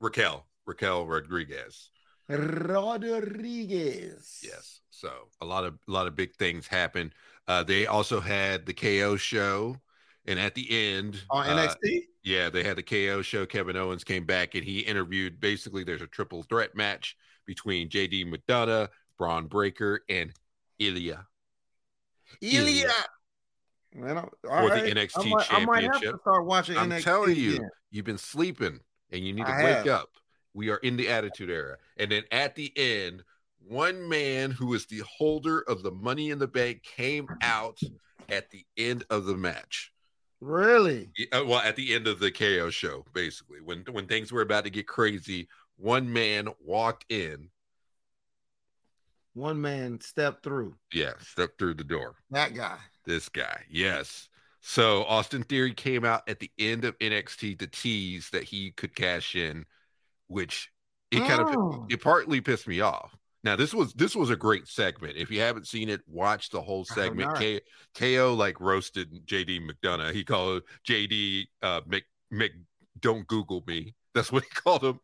Raquel 0.00 0.46
Raquel 0.66 1.06
Rodriguez. 1.06 1.90
Rodriguez. 2.28 4.40
Yes. 4.42 4.80
So 4.90 5.10
a 5.40 5.44
lot 5.44 5.64
of 5.64 5.74
a 5.88 5.92
lot 5.92 6.06
of 6.06 6.14
big 6.14 6.34
things 6.36 6.66
happened. 6.66 7.12
Uh, 7.46 7.62
they 7.62 7.86
also 7.86 8.20
had 8.20 8.64
the 8.64 8.72
KO 8.72 9.16
show, 9.16 9.76
and 10.26 10.38
at 10.38 10.54
the 10.54 10.66
end, 10.70 11.22
On 11.30 11.46
uh, 11.46 11.74
NXT? 11.84 12.00
yeah, 12.22 12.48
they 12.48 12.64
had 12.64 12.76
the 12.76 12.82
KO 12.82 13.22
show. 13.22 13.44
Kevin 13.44 13.76
Owens 13.76 14.04
came 14.04 14.24
back 14.24 14.54
and 14.54 14.64
he 14.64 14.80
interviewed. 14.80 15.40
Basically, 15.40 15.84
there's 15.84 16.02
a 16.02 16.06
triple 16.06 16.42
threat 16.44 16.74
match 16.74 17.16
between 17.46 17.90
JD 17.90 18.32
McDonagh, 18.32 18.88
Bron 19.18 19.46
Breakker, 19.46 20.00
and 20.08 20.32
Ilja 20.80 21.26
Ilja. 22.42 22.90
Man, 23.94 24.16
I'm- 24.18 24.28
For 24.42 24.48
the 24.48 24.82
right. 24.82 24.96
NXT 24.96 25.26
I 25.26 25.28
might, 25.28 25.52
I 25.52 25.64
might 25.64 25.82
have 25.84 25.92
to 25.92 25.98
championship. 26.00 26.20
start 26.22 26.44
watching 26.46 26.76
I'm 26.76 26.90
NXT. 26.90 27.02
telling 27.04 27.36
you, 27.36 27.54
again. 27.56 27.70
you've 27.90 28.04
been 28.04 28.18
sleeping 28.18 28.80
and 29.10 29.24
you 29.24 29.32
need 29.32 29.46
to 29.46 29.52
I 29.52 29.64
wake 29.64 29.76
have. 29.76 29.86
up. 29.86 30.10
We 30.52 30.70
are 30.70 30.76
in 30.78 30.96
the 30.96 31.08
attitude 31.08 31.50
era. 31.50 31.76
And 31.96 32.10
then 32.10 32.24
at 32.32 32.54
the 32.56 32.72
end, 32.76 33.22
one 33.66 34.08
man 34.08 34.50
who 34.50 34.74
is 34.74 34.86
the 34.86 34.98
holder 35.00 35.60
of 35.60 35.82
the 35.82 35.90
money 35.92 36.30
in 36.30 36.38
the 36.38 36.46
bank 36.48 36.82
came 36.82 37.28
out 37.40 37.78
at 38.28 38.50
the 38.50 38.64
end 38.76 39.04
of 39.10 39.26
the 39.26 39.36
match. 39.36 39.92
Really? 40.40 41.10
Uh, 41.32 41.44
well, 41.46 41.60
at 41.60 41.76
the 41.76 41.94
end 41.94 42.06
of 42.06 42.18
the 42.20 42.30
KO 42.30 42.70
show, 42.70 43.04
basically, 43.14 43.60
when 43.62 43.84
when 43.92 44.06
things 44.06 44.30
were 44.32 44.42
about 44.42 44.64
to 44.64 44.70
get 44.70 44.86
crazy, 44.86 45.48
one 45.76 46.12
man 46.12 46.48
walked 46.60 47.06
in. 47.10 47.48
One 49.32 49.60
man 49.60 50.00
stepped 50.00 50.44
through. 50.44 50.76
Yeah, 50.92 51.12
stepped 51.20 51.58
through 51.58 51.74
the 51.74 51.84
door. 51.84 52.16
That 52.30 52.54
guy. 52.54 52.76
This 53.04 53.28
guy, 53.28 53.64
yes. 53.68 54.28
So 54.60 55.04
Austin 55.04 55.42
Theory 55.42 55.74
came 55.74 56.04
out 56.04 56.22
at 56.28 56.40
the 56.40 56.50
end 56.58 56.84
of 56.84 56.98
NXT 56.98 57.58
to 57.58 57.66
tease 57.66 58.30
that 58.30 58.44
he 58.44 58.70
could 58.72 58.94
cash 58.96 59.34
in, 59.36 59.66
which 60.28 60.70
it 61.10 61.18
kind 61.20 61.42
Oh. 61.42 61.82
of 61.84 61.92
it 61.92 62.00
partly 62.02 62.40
pissed 62.40 62.66
me 62.66 62.80
off 62.80 63.14
Now 63.44 63.56
this 63.56 63.74
was 63.74 63.92
this 63.92 64.16
was 64.16 64.30
a 64.30 64.36
great 64.36 64.66
segment. 64.66 65.16
If 65.18 65.30
you 65.30 65.40
haven't 65.40 65.66
seen 65.66 65.88
it, 65.90 66.00
watch 66.06 66.48
the 66.50 66.62
whole 66.62 66.84
segment. 66.86 67.36
K- 67.38 67.60
KO 67.94 68.34
like 68.34 68.58
roasted 68.60 69.26
JD 69.26 69.60
McDonagh. 69.68 70.14
He 70.14 70.24
called 70.24 70.62
JD 70.88 71.44
uh 71.62 71.82
Mc 71.86 72.04
Mc 72.30 72.52
don't 73.00 73.26
Google 73.28 73.62
me. 73.66 73.94
That's 74.14 74.32
what 74.32 74.44
he 74.44 74.48
called 74.54 74.82
him. 74.82 74.98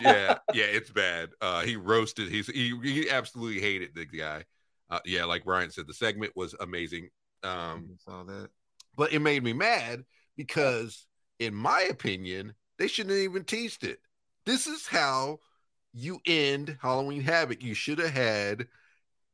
yeah, 0.00 0.36
yeah, 0.52 0.64
it's 0.66 0.90
bad. 0.90 1.30
Uh 1.40 1.62
he 1.62 1.76
roasted 1.76 2.28
he's 2.28 2.46
he, 2.46 2.78
he 2.82 3.08
absolutely 3.10 3.60
hated 3.60 3.94
the 3.94 4.04
guy. 4.04 4.44
Uh 4.90 5.00
yeah, 5.04 5.24
like 5.24 5.46
Ryan 5.46 5.70
said, 5.70 5.86
the 5.86 5.94
segment 5.94 6.32
was 6.36 6.54
amazing. 6.60 7.08
Um 7.42 7.96
saw 8.04 8.24
that. 8.24 8.48
but 8.96 9.12
it 9.12 9.20
made 9.20 9.42
me 9.42 9.52
mad 9.52 10.04
because, 10.36 11.06
in 11.38 11.54
my 11.54 11.82
opinion, 11.82 12.54
they 12.78 12.86
shouldn't 12.86 13.14
have 13.14 13.22
even 13.24 13.44
teased 13.44 13.84
it. 13.84 14.00
This 14.46 14.66
is 14.66 14.86
how 14.86 15.38
you 15.92 16.20
end 16.26 16.78
Halloween 16.80 17.20
Havoc. 17.22 17.62
You 17.62 17.74
should 17.74 17.98
have 17.98 18.10
had 18.12 18.66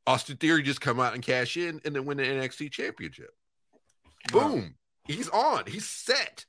Austin 0.07 0.37
Theory 0.37 0.63
just 0.63 0.81
come 0.81 1.01
out 1.01 1.15
and 1.15 1.23
cash 1.23 1.57
in 1.57 1.81
and 1.85 1.95
then 1.95 2.05
win 2.05 2.19
the 2.19 2.25
NXT 2.25 2.71
championship. 2.71 3.31
Boom. 4.33 4.75
He's 5.07 5.29
on. 5.29 5.65
He's 5.67 5.87
set. 5.87 6.45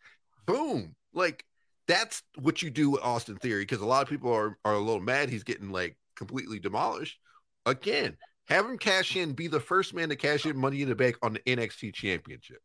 Boom. 0.45 0.95
Like 1.13 1.43
that's 1.87 2.23
what 2.35 2.61
you 2.61 2.69
do 2.69 2.89
with 2.91 3.01
Austin 3.03 3.37
Theory 3.37 3.63
because 3.63 3.81
a 3.81 3.85
lot 3.85 4.03
of 4.03 4.09
people 4.09 4.31
are, 4.33 4.57
are 4.65 4.73
a 4.73 4.79
little 4.79 5.01
mad 5.01 5.29
he's 5.29 5.43
getting 5.43 5.71
like 5.71 5.97
completely 6.15 6.59
demolished. 6.59 7.19
Again, 7.65 8.17
have 8.47 8.65
him 8.65 8.77
cash 8.77 9.15
in, 9.15 9.33
be 9.33 9.47
the 9.47 9.59
first 9.59 9.93
man 9.93 10.09
to 10.09 10.15
cash 10.15 10.45
in 10.45 10.57
money 10.57 10.81
in 10.81 10.89
the 10.89 10.95
bank 10.95 11.17
on 11.21 11.33
the 11.33 11.39
NXT 11.39 11.93
championship. 11.93 12.61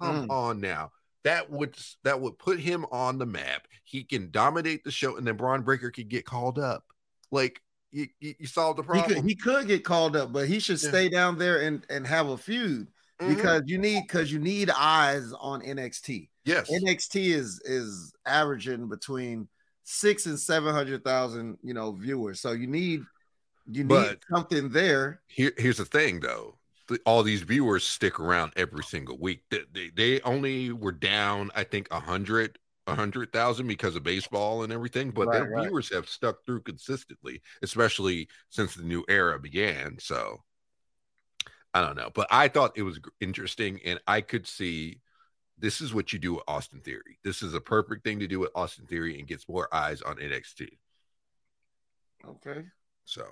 Come 0.00 0.28
Mm. 0.28 0.30
on 0.30 0.60
now. 0.60 0.92
That 1.24 1.50
would 1.50 1.76
that 2.04 2.20
would 2.20 2.38
put 2.38 2.58
him 2.58 2.86
on 2.90 3.18
the 3.18 3.26
map. 3.26 3.66
He 3.84 4.04
can 4.04 4.30
dominate 4.30 4.84
the 4.84 4.90
show, 4.90 5.16
and 5.16 5.26
then 5.26 5.36
Bron 5.36 5.62
Breakker 5.62 5.90
could 5.90 6.08
get 6.08 6.24
called 6.24 6.58
up. 6.58 6.84
Like 7.30 7.60
you, 7.92 8.06
you, 8.20 8.34
you 8.38 8.46
solved 8.46 8.78
the 8.78 8.82
He 8.82 8.86
problem. 8.88 9.14
could 9.20 9.24
he 9.28 9.34
could 9.34 9.66
get 9.66 9.84
called 9.84 10.16
up, 10.16 10.32
but 10.32 10.48
he 10.48 10.58
should 10.60 10.82
Yeah. 10.82 10.88
stay 10.88 11.08
down 11.10 11.36
there 11.38 11.60
and 11.60 11.84
and 11.90 12.06
have 12.06 12.28
a 12.28 12.38
feud 12.38 12.88
Mhm. 13.20 13.36
because 13.36 13.62
you 13.66 13.76
need 13.78 14.00
because 14.02 14.32
you 14.32 14.38
need 14.38 14.70
eyes 14.70 15.32
on 15.32 15.60
NXT. 15.62 16.30
yes, 16.46 16.70
NXT 16.70 17.32
is 17.34 17.60
is 17.66 18.12
averaging 18.24 18.88
between 18.88 19.46
six 19.84 20.24
and 20.24 20.40
seven 20.40 20.72
hundred 20.74 21.04
thousand, 21.04 21.58
you 21.62 21.74
know, 21.74 21.92
viewers. 21.92 22.40
So 22.40 22.52
you 22.52 22.66
need 22.66 23.02
you 23.66 23.84
need 23.84 23.88
But- 23.88 24.20
something 24.30 24.70
there. 24.70 25.22
Here, 25.28 25.52
here's 25.56 25.78
the 25.78 25.84
thing, 25.84 26.20
though. 26.20 26.58
The- 26.88 27.00
all 27.06 27.22
these 27.22 27.42
viewers 27.42 27.86
stick 27.86 28.18
around 28.18 28.52
every 28.56 28.82
single 28.84 29.18
week. 29.18 29.44
They, 29.50 29.62
they, 29.72 29.90
they 29.90 30.20
only 30.22 30.72
were 30.72 30.92
down, 30.92 31.50
I 31.54 31.64
think, 31.64 31.88
a 31.90 32.00
hundred, 32.00 32.58
a 32.86 32.94
hundred 32.94 33.32
thousand 33.32 33.68
because 33.68 33.94
of 33.96 34.02
baseball 34.02 34.62
and 34.64 34.72
everything. 34.72 35.10
But 35.12 35.30
their 35.30 35.42
Right, 35.44 35.50
right. 35.52 35.62
viewers 35.68 35.92
have 35.94 36.08
stuck 36.08 36.44
through 36.44 36.62
consistently, 36.62 37.42
especially 37.62 38.28
since 38.48 38.74
the 38.74 38.82
new 38.82 39.04
era 39.08 39.38
began. 39.38 39.98
So 40.00 40.42
I 41.72 41.80
don't 41.82 41.96
know, 41.96 42.10
but 42.12 42.26
I 42.32 42.48
thought 42.48 42.72
it 42.76 42.82
was 42.82 42.98
interesting, 43.20 43.78
and 43.84 44.00
I 44.08 44.20
could 44.22 44.48
see 44.48 45.00
this 45.56 45.80
is 45.80 45.94
what 45.94 46.12
you 46.12 46.18
do 46.18 46.34
with 46.34 46.42
Austin 46.48 46.80
Theory. 46.80 47.18
This 47.22 47.42
is 47.42 47.54
a 47.54 47.60
perfect 47.60 48.02
thing 48.02 48.18
to 48.18 48.26
do 48.26 48.40
with 48.40 48.50
Austin 48.56 48.86
Theory 48.86 49.16
and 49.20 49.28
gets 49.28 49.48
more 49.48 49.72
eyes 49.72 50.02
on 50.02 50.16
NXT. 50.16 50.66
Okay. 52.26 52.64
So 53.04 53.24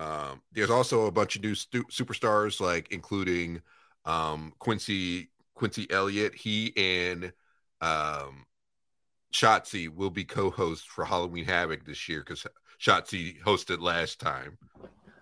um, 0.00 0.40
there's 0.52 0.70
also 0.70 1.06
a 1.06 1.10
bunch 1.12 1.36
of 1.36 1.42
new 1.42 1.54
stu- 1.54 1.84
superstars, 1.84 2.60
like 2.60 2.90
including 2.90 3.60
um, 4.06 4.52
Quincy 4.58 5.30
Quincy 5.54 5.86
Elliott. 5.90 6.34
He 6.34 6.72
and 6.76 7.32
um, 7.82 8.46
Shotzi 9.32 9.88
will 9.94 10.10
be 10.10 10.24
co-hosts 10.24 10.86
for 10.86 11.04
Halloween 11.04 11.44
Havoc 11.44 11.84
this 11.84 12.08
year 12.08 12.20
because 12.20 12.46
Shotzi 12.80 13.40
hosted 13.42 13.80
last 13.80 14.18
time. 14.20 14.56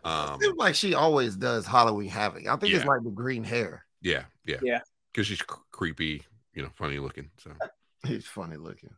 Um, 0.04 0.38
Seems 0.40 0.56
like 0.56 0.74
she 0.76 0.94
always 0.94 1.36
does 1.36 1.66
Halloween 1.66 2.08
Havoc. 2.08 2.46
I 2.46 2.56
think 2.56 2.72
it's 2.72 2.84
like 2.84 3.02
the 3.02 3.10
green 3.10 3.42
hair. 3.42 3.84
yeah, 4.00 4.24
yeah, 4.44 4.58
Yeah. 4.62 4.80
because 5.12 5.26
she's 5.26 5.42
cr- 5.42 5.60
creepy, 5.72 6.22
you 6.54 6.62
know, 6.62 6.70
funny 6.76 6.98
looking. 7.00 7.30
So, 7.38 7.50
He's 8.06 8.26
funny 8.26 8.56
looking. 8.56 8.94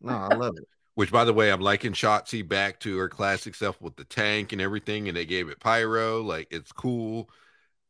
No, 0.00 0.14
I 0.14 0.34
love 0.34 0.54
it. 0.56 0.64
Which 0.94 1.10
by 1.10 1.24
the 1.24 1.32
way, 1.32 1.50
I'm 1.50 1.60
liking 1.60 1.92
Shotzi 1.92 2.46
back 2.46 2.80
to 2.80 2.98
her 2.98 3.08
classic 3.08 3.54
stuff 3.54 3.80
with 3.80 3.96
the 3.96 4.04
tank 4.04 4.52
and 4.52 4.60
everything, 4.60 5.08
and 5.08 5.16
they 5.16 5.24
gave 5.26 5.48
it 5.48 5.60
pyro. 5.60 6.22
Like 6.22 6.48
it's 6.50 6.72
cool. 6.72 7.28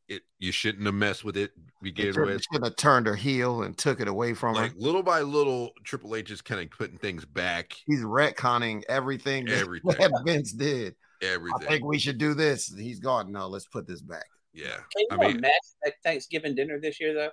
It 0.08 0.22
you 0.38 0.52
shouldn't 0.52 0.84
have 0.86 0.94
messed 0.94 1.24
with 1.24 1.36
it. 1.36 1.52
They 1.56 1.62
Begin 1.90 2.12
should 2.12 2.26
with. 2.26 2.44
have 2.62 2.76
turned 2.76 3.06
her 3.06 3.14
heel 3.16 3.62
and 3.62 3.76
took 3.76 4.00
it 4.00 4.08
away 4.08 4.34
from 4.34 4.54
like 4.54 4.72
her. 4.72 4.76
little 4.78 5.02
by 5.02 5.22
little, 5.22 5.70
Triple 5.84 6.14
H 6.16 6.30
is 6.30 6.40
kind 6.42 6.60
of 6.60 6.70
putting 6.76 6.98
things 6.98 7.24
back, 7.24 7.72
He's 7.86 8.02
retconning 8.02 8.82
everything, 8.88 9.46
that- 9.46 9.58
Everything. 9.60 9.96
that 9.98 10.22
Vince 10.26 10.52
did. 10.52 10.94
Everything. 11.22 11.66
I 11.66 11.70
think 11.70 11.84
we 11.84 11.98
should 11.98 12.18
do 12.18 12.34
this. 12.34 12.72
He's 12.76 12.98
gone. 13.00 13.30
No, 13.32 13.46
let's 13.46 13.66
put 13.66 13.86
this 13.86 14.02
back. 14.02 14.26
yeah, 14.52 14.66
Can 14.74 14.82
you 14.98 15.06
I 15.12 15.16
mean, 15.16 15.30
imagine 15.38 15.50
that 15.84 15.94
Thanksgiving 16.04 16.54
dinner 16.56 16.78
this 16.80 17.00
year 17.00 17.14
though? 17.14 17.30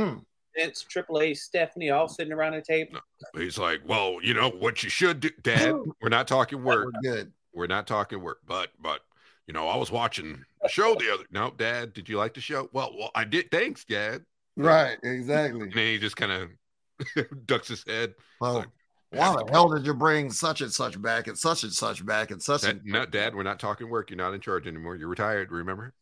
Hmm. 0.00 0.18
Vince, 0.56 0.82
Triple 0.82 1.20
H, 1.20 1.38
Stephanie 1.38 1.90
all 1.90 2.08
sitting 2.08 2.32
around 2.32 2.52
the 2.52 2.62
table. 2.62 2.98
he's 3.34 3.58
like, 3.58 3.80
well, 3.86 4.18
you 4.22 4.34
know 4.34 4.50
what 4.50 4.82
you 4.82 4.90
should 4.90 5.20
do, 5.20 5.30
Dad. 5.42 5.74
We're 6.00 6.08
not 6.08 6.28
talking 6.28 6.62
We're 6.62 6.84
work. 6.84 6.94
good. 7.02 7.32
We're 7.54 7.66
not 7.66 7.86
talking 7.86 8.20
work, 8.20 8.38
but 8.46 8.70
but 8.80 9.00
you 9.46 9.54
know, 9.54 9.68
I 9.68 9.76
was 9.76 9.90
watching 9.90 10.42
the 10.62 10.68
show 10.68 10.94
the 10.94 11.12
other. 11.12 11.24
No, 11.30 11.52
Dad, 11.56 11.92
did 11.92 12.08
you 12.08 12.16
like 12.16 12.34
the 12.34 12.40
show? 12.40 12.68
Well, 12.72 12.92
well, 12.98 13.10
I 13.14 13.24
did. 13.24 13.50
Thanks, 13.50 13.84
Dad. 13.84 14.24
Right, 14.56 14.98
exactly. 15.02 15.62
And 15.62 15.72
then 15.72 15.86
he 15.86 15.98
just 15.98 16.16
kind 16.16 16.32
of 16.32 17.36
ducks 17.46 17.68
his 17.68 17.84
head. 17.86 18.14
Well, 18.40 18.54
like, 18.54 18.68
why 19.10 19.36
the 19.36 19.50
hell 19.50 19.68
did 19.68 19.84
you 19.84 19.94
bring 19.94 20.30
such 20.30 20.62
and 20.62 20.72
such 20.72 21.00
back 21.00 21.26
and 21.26 21.36
such 21.36 21.64
and 21.64 21.72
such 21.72 22.04
back 22.04 22.30
and 22.30 22.42
such 22.42 22.62
Dad, 22.62 22.76
and 22.76 22.84
no, 22.84 23.04
Dad, 23.04 23.34
we're 23.34 23.42
not 23.42 23.60
talking 23.60 23.90
work. 23.90 24.10
You're 24.10 24.16
not 24.16 24.32
in 24.32 24.40
charge 24.40 24.66
anymore. 24.66 24.96
You're 24.96 25.08
retired. 25.08 25.52
Remember? 25.52 25.92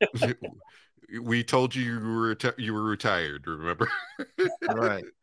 we 1.22 1.42
told 1.42 1.74
you 1.74 1.82
you 1.82 2.00
were 2.00 2.36
you 2.58 2.74
were 2.74 2.82
retired. 2.82 3.46
Remember? 3.46 3.88
right? 4.68 5.04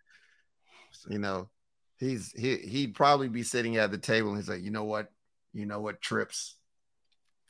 You 1.08 1.20
know, 1.20 1.50
he's 2.00 2.32
he 2.32 2.56
he'd 2.58 2.96
probably 2.96 3.28
be 3.28 3.44
sitting 3.44 3.78
at 3.78 3.92
the 3.92 3.98
table 4.00 4.30
and 4.30 4.38
he's 4.38 4.50
like, 4.50 4.64
you 4.64 4.72
know 4.72 4.86
what, 4.86 5.12
you 5.54 5.68
know 5.68 5.80
what, 5.80 6.02
trips 6.02 6.56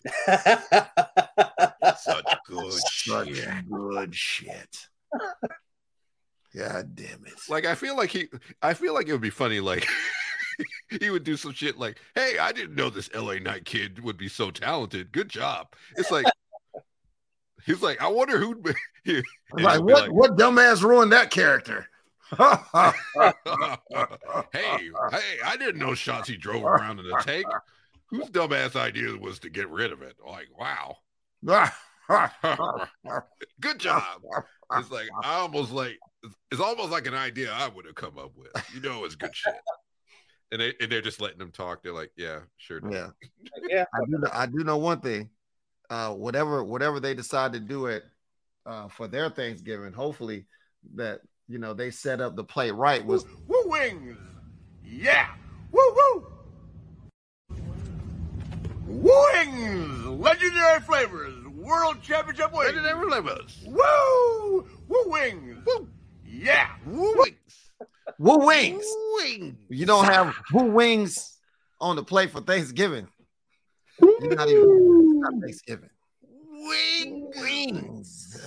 Such 0.27 2.25
good 2.47 2.73
such 2.73 3.35
shit. 3.35 3.69
good 3.69 4.15
shit. 4.15 4.87
God 6.55 6.95
damn 6.95 7.25
it! 7.25 7.33
Like 7.49 7.65
I 7.65 7.75
feel 7.75 7.97
like 7.97 8.11
he, 8.11 8.27
I 8.61 8.73
feel 8.73 8.93
like 8.93 9.07
it 9.07 9.11
would 9.13 9.21
be 9.21 9.29
funny. 9.31 9.59
Like 9.59 9.87
he 11.01 11.09
would 11.09 11.23
do 11.23 11.35
some 11.35 11.53
shit 11.53 11.77
like, 11.79 11.99
"Hey, 12.13 12.37
I 12.39 12.51
didn't 12.51 12.75
know 12.75 12.89
this 12.89 13.09
LA 13.13 13.35
Knight 13.35 13.65
kid 13.65 14.03
would 14.03 14.17
be 14.17 14.29
so 14.29 14.51
talented. 14.51 15.11
Good 15.11 15.29
job." 15.29 15.73
It's 15.97 16.11
like 16.11 16.25
he's 17.65 17.81
like, 17.81 18.01
I 18.01 18.07
wonder 18.07 18.37
who. 18.37 18.61
he- 19.03 19.23
I'm 19.57 19.63
like, 19.63 19.81
what 19.81 20.11
what 20.11 20.37
dumbass 20.37 20.81
ruined 20.81 21.11
that 21.11 21.31
character? 21.31 21.87
hey, 22.37 22.47
hey, 24.53 25.37
I 25.45 25.57
didn't 25.57 25.77
know 25.77 25.91
Shotzi 25.91 26.39
drove 26.39 26.63
around 26.63 26.99
in 26.99 27.05
a 27.05 27.21
tank. 27.21 27.45
Whose 28.07 28.29
dumbass 28.29 28.75
idea 28.75 29.15
was 29.17 29.39
to 29.39 29.49
get 29.49 29.69
rid 29.69 29.91
of 29.91 30.01
it? 30.01 30.15
Like, 30.25 30.47
wow, 30.57 30.97
good 33.59 33.79
job. 33.79 34.21
It's 34.73 34.91
like 34.91 35.07
I 35.23 35.35
almost 35.35 35.71
like 35.71 35.99
it's 36.51 36.61
almost 36.61 36.91
like 36.91 37.05
an 37.07 37.13
idea 37.13 37.51
I 37.51 37.67
would 37.67 37.85
have 37.85 37.95
come 37.95 38.17
up 38.17 38.31
with. 38.35 38.49
You 38.73 38.81
know, 38.81 39.05
it's 39.05 39.15
good 39.15 39.35
shit. 39.35 39.53
And 40.51 40.61
they 40.61 40.73
and 40.79 40.91
they're 40.91 41.01
just 41.01 41.21
letting 41.21 41.39
them 41.39 41.51
talk. 41.51 41.83
They're 41.83 41.93
like, 41.93 42.11
yeah, 42.15 42.39
sure. 42.57 42.79
do." 42.79 42.89
yeah, 42.91 43.09
yeah. 43.67 43.85
I 43.93 43.99
do 44.05 44.17
know, 44.17 44.29
I 44.31 44.45
do 44.45 44.63
know 44.63 44.77
one 44.77 45.01
thing. 45.01 45.29
Uh, 45.89 46.13
whatever 46.13 46.63
whatever 46.63 46.99
they 46.99 47.13
decide 47.13 47.53
to 47.53 47.59
do 47.59 47.85
it 47.87 48.03
uh, 48.65 48.87
for 48.87 49.07
their 49.07 49.29
Thanksgiving, 49.29 49.93
hopefully 49.93 50.45
that 50.95 51.21
you 51.47 51.59
know 51.59 51.73
they 51.73 51.91
set 51.91 52.21
up 52.21 52.35
the 52.35 52.43
plate 52.43 52.71
right 52.71 53.05
was 53.05 53.25
Woo 53.47 53.63
wings! 53.65 54.17
Yeah! 54.83 55.27
Woo 55.71 55.95
woo! 55.95 56.27
woo 58.87 59.25
Wings! 59.33 60.05
Legendary 60.05 60.79
flavors! 60.81 61.35
World 61.47 62.01
Championship 62.01 62.51
Where 62.53 62.67
wings! 62.67 62.81
did 62.81 62.89
ever 62.89 63.05
live 63.05 63.27
us? 63.27 63.63
Woo! 63.65 64.67
Woo 64.87 65.03
wings! 65.07 65.57
Woo. 65.65 65.89
Yeah! 66.25 66.69
Woo 66.85 67.15
wings. 67.17 67.65
Woo 68.19 68.45
Wings. 68.45 68.85
Wings. 69.15 69.55
You 69.69 69.85
don't 69.85 70.05
have 70.05 70.35
Woo 70.53 70.71
Wings 70.71 71.37
on 71.81 71.95
the 71.95 72.03
plate 72.03 72.31
for 72.31 72.41
Thanksgiving. 72.41 73.07
You're 73.99 74.35
not 74.35 74.47
even 74.47 74.63
it's 74.63 75.04
not 75.31 75.41
Thanksgiving. 75.41 75.89
Wings. 76.21 77.35
Wings. 77.37 78.43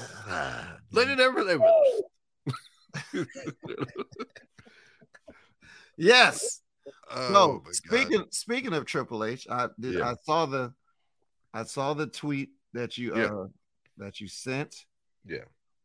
Let 0.93 1.09
it 1.09 1.21
ever 1.21 1.43
live 1.45 1.61
us. 1.63 3.27
Yes. 5.97 6.63
Oh, 7.11 7.33
So 7.33 7.63
my 7.65 7.65
God. 7.65 7.73
speaking 7.73 8.25
speaking 8.31 8.73
of 8.73 8.85
Triple 8.87 9.25
H, 9.25 9.47
I 9.51 9.69
did 9.79 9.97
Yeah. 9.97 10.11
I 10.11 10.15
saw 10.25 10.47
the 10.47 10.73
I 11.53 11.65
saw 11.65 11.95
the 11.95 12.07
tweet 12.07 12.51
that 12.73 12.97
you 12.99 13.15
Yeah. 13.17 13.25
uh 13.35 13.47
that 13.97 14.21
you 14.21 14.29
sent 14.29 14.85
Yeah. 15.25 15.45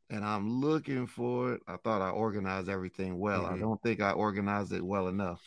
and 0.09 0.23
I'm 0.23 0.61
looking 0.61 1.07
for 1.07 1.53
it. 1.53 1.61
I 1.67 1.77
thought 1.77 2.01
I 2.01 2.09
organized 2.09 2.69
everything 2.69 3.17
well. 3.17 3.45
I 3.45 3.53
Mhm. 3.53 3.59
don't 3.61 3.81
think 3.81 4.01
I 4.01 4.11
organized 4.11 4.71
it 4.73 4.85
well 4.85 5.07
enough. 5.07 5.41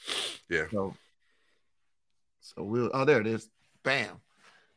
Yeah. 0.49 0.69
So 0.71 0.97
so 2.41 2.63
we'll 2.65 2.91
oh 2.93 3.05
there 3.05 3.21
it 3.21 3.27
is. 3.27 3.49
Bam. 3.83 4.21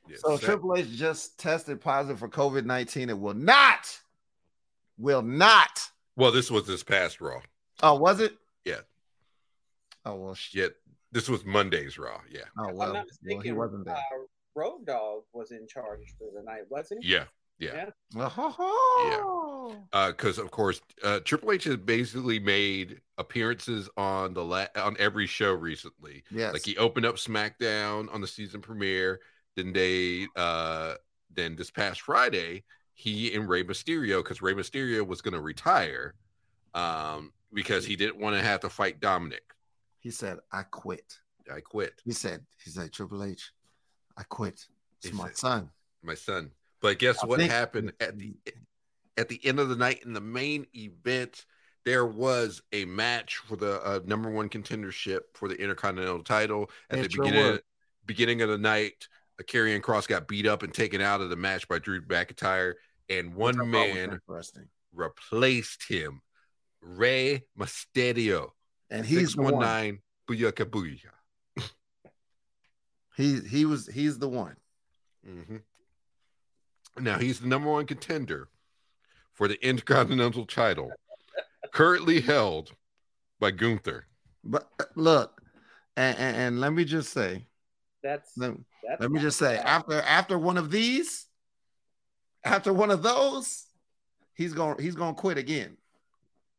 Yeah, 0.10 0.18
So 0.20 0.36
Seth- 0.36 0.46
Triple 0.46 0.76
H 0.76 0.90
just 0.90 1.40
tested 1.40 1.80
positive 1.82 2.20
for 2.20 2.28
COVID 2.30 2.66
19. 2.66 3.10
It 3.10 3.20
will 3.20 3.34
not, 3.34 4.00
will 4.98 5.22
not. 5.22 5.90
well, 6.16 6.32
this 6.32 6.50
was 6.52 6.66
this 6.68 6.84
past 6.84 7.22
Raw. 7.22 7.42
Oh, 7.84 7.96
was 7.96 8.20
it? 8.20 8.34
Yeah. 8.66 8.80
Oh, 10.06 10.16
well, 10.16 10.34
sh- 10.36 10.56
Yeah, 10.56 10.68
this 11.12 11.30
was 11.30 11.46
Monday's 11.46 11.98
Raw. 11.98 12.20
Yeah, 12.30 12.42
oh, 12.58 12.74
well, 12.74 12.94
well, 13.24 13.40
he 13.42 13.52
wasn't 13.52 13.86
there. 13.86 13.96
uh, 13.96 14.00
Road 14.56 14.86
Dog 14.86 15.24
was 15.34 15.52
in 15.52 15.68
charge 15.68 16.14
for 16.18 16.28
the 16.36 16.44
night, 16.44 16.64
wasn't 16.70 17.04
he? 17.04 17.12
yeah, 17.14 17.26
yeah. 17.60 17.90
Well, 18.16 18.30
ho, 18.30 18.50
ho. 18.58 19.76
because 20.10 20.38
of 20.38 20.50
course 20.52 20.82
uh, 21.04 21.20
Triple 21.20 21.52
H 21.52 21.66
has 21.66 21.78
basically 21.78 22.40
made 22.40 23.02
appearances 23.18 23.90
on 23.98 24.34
the 24.34 24.44
la- 24.44 24.68
on 24.76 24.96
every 25.00 25.28
show 25.28 25.52
recently. 25.54 26.24
Yes. 26.32 26.54
Like 26.54 26.66
he 26.66 26.78
opened 26.78 27.06
up 27.06 27.16
SmackDown 27.16 28.14
on 28.14 28.22
the 28.22 28.28
season 28.28 28.62
premiere. 28.62 29.20
Then 29.60 29.74
they 29.74 30.28
uh 30.38 30.94
then 31.36 31.56
this 31.58 31.70
past 31.70 32.02
Friday 32.02 32.64
he 32.94 33.34
and 33.34 33.48
Rey 33.50 33.64
Mysterio 33.64 34.24
because 34.24 34.42
Rey 34.42 34.54
Mysterio 34.54 35.06
was 35.06 35.22
going 35.22 35.34
to 35.34 35.42
retire 35.42 36.14
um 36.74 37.34
because 37.54 37.86
he 37.86 37.96
didn't 37.98 38.20
want 38.20 38.36
to 38.38 38.42
have 38.42 38.62
to 38.62 38.70
fight 38.70 39.00
Dominic. 39.02 39.44
he 40.00 40.12
said, 40.12 40.38
I 40.52 40.64
quit. 40.64 41.18
I 41.54 41.60
quit, 41.62 42.00
He 42.06 42.12
said, 42.14 42.46
he 42.64 42.70
said, 42.70 42.94
Triple 42.94 43.24
H, 43.24 43.52
I 44.16 44.24
quit. 44.24 44.66
It's 45.02 45.08
He 45.08 45.12
my 45.12 45.28
said- 45.28 45.38
son. 45.38 45.70
my 46.04 46.14
son. 46.16 46.52
But 46.80 47.00
guess 47.00 47.22
I 47.24 47.26
what 47.28 47.40
think- 47.40 47.52
happened 47.52 47.92
at 48.00 48.18
the 48.18 48.36
at 49.18 49.28
the 49.28 49.44
end 49.46 49.60
of 49.60 49.68
the 49.68 49.76
night 49.76 50.04
in 50.06 50.14
the 50.14 50.22
main 50.22 50.68
event? 50.74 51.46
There 51.86 52.06
was 52.06 52.62
a 52.72 52.86
match 52.86 53.38
for 53.38 53.56
the 53.58 53.82
uh, 53.86 54.00
number 54.06 54.30
one 54.30 54.48
contendership 54.48 55.22
for 55.34 55.48
the 55.50 55.56
Intercontinental 55.60 56.24
title. 56.24 56.70
At 56.90 57.00
It 57.00 57.04
the 57.04 57.10
sure 57.10 57.26
beginning 57.26 57.52
was. 57.52 57.60
beginning 58.06 58.42
of 58.42 58.50
the 58.50 58.58
night, 58.58 59.08
a 59.40 59.44
Karrion 59.44 59.82
Cross 59.82 60.08
got 60.08 60.28
beat 60.28 60.46
up 60.46 60.64
and 60.64 60.74
taken 60.74 61.02
out 61.02 61.22
of 61.22 61.30
the 61.30 61.36
match 61.36 61.68
by 61.68 61.80
Drew 61.80 62.02
McIntyre, 62.02 62.74
and 63.10 63.34
one 63.34 63.70
man 63.70 64.20
replaced 64.94 65.84
him, 65.88 66.22
Rey 66.82 67.44
Mysterio. 67.58 68.50
And 68.90 69.06
he's 69.06 69.36
one. 69.36 69.60
nine 69.60 70.00
Booyaka. 70.28 70.68
He 73.16 73.40
he 73.42 73.66
was 73.66 73.88
he's 73.88 74.18
the 74.18 74.30
one. 74.30 74.56
Mhm. 75.28 75.62
Now 77.00 77.18
he's 77.18 77.40
the 77.40 77.48
number 77.48 77.70
one 77.70 77.86
contender 77.86 78.48
for 79.34 79.48
the 79.48 79.64
Intercontinental 79.66 80.46
title, 80.46 80.92
currently 81.72 82.22
held 82.22 82.72
by 83.40 83.52
Gunther. 83.52 84.06
But 84.44 84.70
uh, 84.80 84.86
look, 84.96 85.42
and, 85.98 86.18
and, 86.18 86.38
and 86.38 86.62
let 86.62 86.72
me 86.74 86.86
just 86.86 87.12
say, 87.12 87.46
That's 88.04 88.32
let, 88.38 88.54
that's 88.88 89.02
let 89.02 89.12
me 89.12 89.20
just 89.20 89.38
say, 89.38 89.58
after 89.58 90.02
after 90.02 90.38
one 90.40 90.58
of 90.58 90.72
these, 90.72 91.26
after 92.44 92.72
one 92.74 92.92
of 92.92 93.04
those, 93.04 93.66
he's 94.36 94.54
gonna 94.54 94.82
he's 94.82 94.96
gonna 94.96 95.14
quit 95.14 95.38
again. 95.38 95.78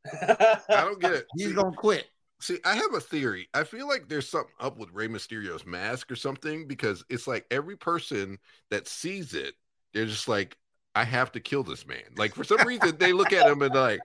I 0.23 0.59
don't 0.69 1.01
get 1.01 1.13
it. 1.13 1.27
He's 1.37 1.49
See, 1.49 1.55
gonna 1.55 1.77
quit. 1.77 2.07
see, 2.41 2.59
I 2.65 2.75
have 2.75 2.95
a 2.95 3.01
theory. 3.01 3.49
I 3.55 3.65
feel 3.65 3.87
like 3.89 4.09
there's 4.09 4.29
something 4.29 4.53
up 4.61 4.79
with 4.79 4.91
Rey 4.93 5.09
Mysterio's 5.09 5.67
mask 5.67 6.11
or 6.11 6.17
something 6.17 6.67
because 6.67 7.05
it's 7.09 7.27
like 7.27 7.47
every 7.51 7.77
person 7.77 8.39
that 8.71 8.89
sees 8.89 9.35
it, 9.35 9.55
they're 9.93 10.07
just 10.07 10.29
like, 10.29 10.57
I 10.95 11.05
have 11.05 11.33
to 11.33 11.41
kill 11.41 11.63
this 11.63 11.87
man. 11.87 12.03
Like 12.17 12.35
for 12.35 12.45
some 12.45 12.67
reason, 12.67 12.97
they 12.99 13.13
look 13.13 13.33
at 13.33 13.47
him 13.49 13.63
and 13.63 13.75
like, 13.75 14.01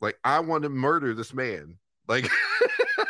like 0.00 0.18
I 0.24 0.40
want 0.40 0.62
to 0.64 0.68
murder 0.68 1.14
this 1.14 1.34
man. 1.34 1.76
Like, 2.06 2.28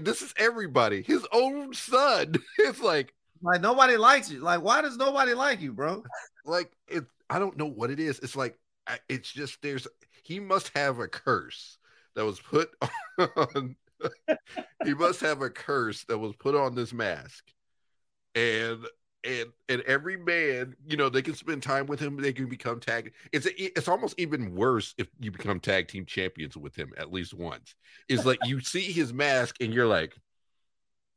and 0.00 0.06
this 0.06 0.22
is 0.22 0.32
everybody. 0.38 1.02
His 1.02 1.26
own 1.30 1.74
son. 1.74 2.34
It's 2.58 2.80
like, 2.80 3.12
Like 3.42 3.60
nobody 3.60 3.96
likes 3.98 4.30
you. 4.30 4.40
Like 4.40 4.62
why 4.62 4.80
does 4.80 4.96
nobody 4.96 5.34
like 5.34 5.60
you, 5.60 5.72
bro? 5.72 6.02
like 6.46 6.72
it. 6.88 7.04
I 7.28 7.38
don't 7.38 7.56
know 7.58 7.66
what 7.66 7.90
it 7.90 8.00
is. 8.00 8.18
It's 8.20 8.34
like 8.34 8.58
it's 9.08 9.30
just 9.30 9.60
there's. 9.62 9.86
He 10.22 10.40
must 10.40 10.70
have 10.74 10.98
a 10.98 11.08
curse 11.08 11.76
that 12.14 12.24
was 12.24 12.40
put 12.40 12.70
on. 13.18 13.76
he 14.84 14.94
must 14.94 15.20
have 15.20 15.42
a 15.42 15.50
curse 15.50 16.04
that 16.04 16.16
was 16.16 16.34
put 16.36 16.54
on 16.54 16.74
this 16.74 16.92
mask, 16.94 17.44
and 18.34 18.86
and 19.24 19.50
and 19.68 19.82
every 19.82 20.16
man, 20.16 20.74
you 20.86 20.96
know, 20.96 21.08
they 21.08 21.22
can 21.22 21.34
spend 21.34 21.62
time 21.62 21.86
with 21.86 22.00
him. 22.00 22.16
They 22.16 22.32
can 22.32 22.46
become 22.48 22.80
tag. 22.80 23.12
It's 23.32 23.46
it's 23.56 23.88
almost 23.88 24.14
even 24.18 24.54
worse 24.54 24.94
if 24.98 25.08
you 25.20 25.30
become 25.30 25.60
tag 25.60 25.88
team 25.88 26.06
champions 26.06 26.56
with 26.56 26.74
him 26.76 26.92
at 26.96 27.12
least 27.12 27.34
once. 27.34 27.74
It's 28.08 28.24
like 28.24 28.38
you 28.44 28.60
see 28.60 28.80
his 28.92 29.12
mask 29.12 29.56
and 29.60 29.74
you're 29.74 29.86
like, 29.86 30.16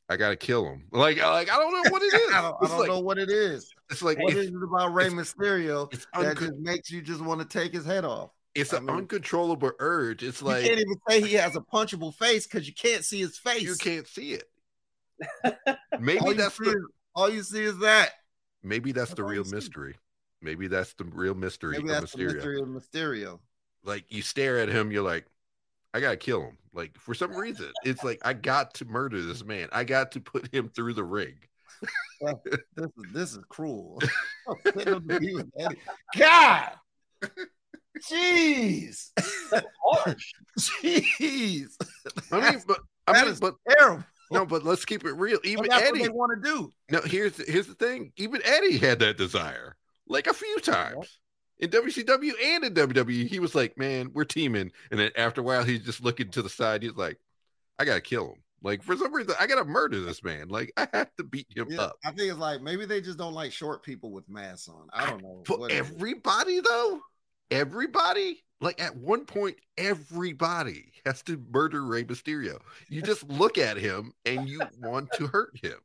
I 0.10 0.18
gotta 0.18 0.36
kill 0.36 0.66
him. 0.66 0.84
Like 0.92 1.18
like 1.22 1.50
I 1.50 1.56
don't 1.58 1.72
know 1.72 1.90
what 1.92 2.02
it 2.02 2.14
is. 2.14 2.34
I 2.34 2.42
don't, 2.42 2.56
I 2.62 2.68
don't 2.68 2.80
like 2.80 2.90
know 2.90 3.00
what 3.00 3.18
it 3.18 3.30
is. 3.30 3.74
it's 3.90 4.02
like 4.04 4.20
What 4.20 4.34
it's, 4.34 4.42
is 4.42 4.48
it 4.50 4.64
about 4.64 4.94
Rey 4.94 5.08
Mysterio 5.08 5.92
it's, 5.94 6.06
that 6.14 6.26
unco- 6.26 6.48
just 6.48 6.60
makes 6.60 6.92
you 6.92 7.02
just 7.02 7.22
want 7.22 7.40
to 7.40 7.48
take 7.48 7.74
his 7.74 7.86
head 7.86 8.04
off? 8.06 8.32
it's 8.54 8.74
I 8.74 8.78
an 8.78 8.86
mean- 8.86 8.98
uncontrollable 8.98 9.72
urge. 9.80 10.22
It's 10.24 10.42
like 10.42 10.64
You 10.64 10.70
can't 10.70 10.80
even 10.82 10.96
say 11.10 11.22
he 11.22 11.34
has 11.36 11.56
a 11.56 11.62
punchable 11.62 12.14
face 12.14 12.46
because 12.46 12.68
you 12.68 12.74
can't 12.74 13.04
see 13.06 13.20
his 13.22 13.38
face. 13.38 13.64
you 13.64 13.76
can't 13.76 14.08
see 14.08 14.34
it. 14.34 14.50
Maybe 16.00 16.34
that's 16.34 16.58
the 16.58 16.70
is, 16.72 16.76
all 17.16 17.30
you 17.30 17.44
see 17.44 17.64
is 17.64 17.78
that. 17.80 18.12
maybe 18.64 18.92
that's 18.92 19.10
That's 19.10 19.18
the 19.18 19.24
real 19.24 19.44
mystery. 19.46 19.96
Maybe 20.42 20.68
that's 20.68 20.94
the 20.96 21.06
real 21.06 21.36
mystery 21.36 21.78
Maybe 21.78 21.90
of 21.90 22.02
that's 22.02 22.12
the 22.12 22.26
mystery 22.26 22.60
of 22.60 22.68
Mysterio. 22.68 23.40
Like 23.86 24.06
you 24.10 24.22
stare 24.22 24.60
at 24.60 24.70
him, 24.70 24.92
you're 24.92 25.04
like, 25.04 25.26
I 25.94 26.00
gotta 26.00 26.18
kill 26.18 26.42
him. 26.42 26.58
Like 26.74 26.98
for 27.00 27.14
some 27.14 27.36
reason, 27.36 27.72
it's 27.86 28.04
like 28.04 28.20
I 28.26 28.34
got 28.34 28.74
to 28.76 28.86
murder 28.86 29.22
this 29.22 29.46
man. 29.46 29.70
I 29.72 29.84
got 29.84 30.12
to 30.14 30.20
put 30.20 30.54
him 30.54 30.70
through 30.70 30.94
the 30.94 31.04
ring. 31.04 31.36
This 32.22 32.36
is 32.78 32.92
this 33.12 33.32
is 33.34 33.40
cruel. 33.50 34.00
Put 34.64 34.88
him 34.88 35.06
to 35.10 35.20
be 35.20 35.34
with 35.36 35.52
Eddie. 35.60 35.76
God, 36.18 36.72
jeez, 38.10 39.12
harsh. 39.84 40.32
jeez, 40.58 41.76
I 42.32 42.52
mean, 42.52 42.62
but 42.66 42.80
I 43.08 43.26
mean, 43.26 43.36
but 43.42 43.56
terrible. 43.68 44.06
No, 44.34 44.46
but 44.46 44.64
let's 44.64 44.86
keep 44.86 45.06
it 45.06 45.14
real. 45.14 45.40
Even 45.44 45.68
that's 45.70 45.84
Eddie, 45.84 46.10
want 46.10 46.44
to 46.44 46.50
do. 46.50 46.72
No, 46.92 47.02
here's 47.02 47.38
here's 47.48 47.68
the 47.68 47.76
thing. 47.76 48.12
Even 48.18 48.42
Eddie 48.44 48.78
had 48.78 49.00
that 49.00 49.18
desire, 49.18 49.76
like 50.08 50.28
a 50.28 50.34
few 50.34 50.60
times 50.60 51.20
in 51.60 51.70
WCW 51.70 52.32
and 52.44 52.64
in 52.66 52.74
WWE. 52.74 53.28
He 53.28 53.40
was 53.40 53.56
like, 53.56 53.78
"Man, 53.78 54.12
we're 54.14 54.26
teaming," 54.26 54.72
and 54.92 55.00
then 55.00 55.12
after 55.16 55.42
a 55.42 55.44
while, 55.44 55.64
he's 55.64 55.84
just 55.84 56.04
looking 56.04 56.30
to 56.32 56.42
the 56.42 56.50
side. 56.50 56.84
He's 56.84 56.96
like, 56.96 57.18
"I 57.80 57.86
gotta 57.86 58.02
kill 58.02 58.28
him." 58.30 58.44
Like 58.64 58.82
for 58.82 58.96
some 58.96 59.14
reason, 59.14 59.36
I 59.40 59.46
gotta 59.46 59.66
murder 59.66 60.00
this 60.00 60.24
man. 60.24 60.48
Like 60.48 60.72
I 60.78 60.88
have 60.94 61.14
to 61.18 61.24
beat 61.24 61.48
him 61.54 61.68
Yeah, 61.70 61.82
up. 61.82 61.98
I 62.06 62.12
think 62.12 62.30
it's 62.32 62.40
like 62.40 62.62
maybe 62.62 62.86
they 62.86 63.02
just 63.02 63.18
don't 63.18 63.34
like 63.34 63.52
short 63.52 63.84
people 63.84 64.12
with 64.12 64.28
masks 64.30 64.70
on. 64.70 64.88
I 64.94 65.10
don't 65.10 65.22
know. 65.22 65.44
For 65.46 65.58
what 65.58 65.72
it 65.72 65.76
is. 65.76 65.92
everybody 65.92 66.62
though, 66.62 67.02
everybody. 67.52 68.44
Like 68.64 68.82
at 68.82 68.96
one 68.96 69.26
point, 69.26 69.58
everybody 69.78 70.92
has 71.06 71.22
to 71.24 71.42
murder 71.52 71.84
Rey 71.84 72.06
Mysterio. 72.06 72.60
You 72.90 73.02
just 73.02 73.28
look 73.30 73.58
at 73.58 73.78
him 73.78 74.14
and 74.26 74.48
you 74.48 74.62
want 74.80 75.12
to 75.14 75.28
hurt 75.28 75.58
him. 75.62 75.78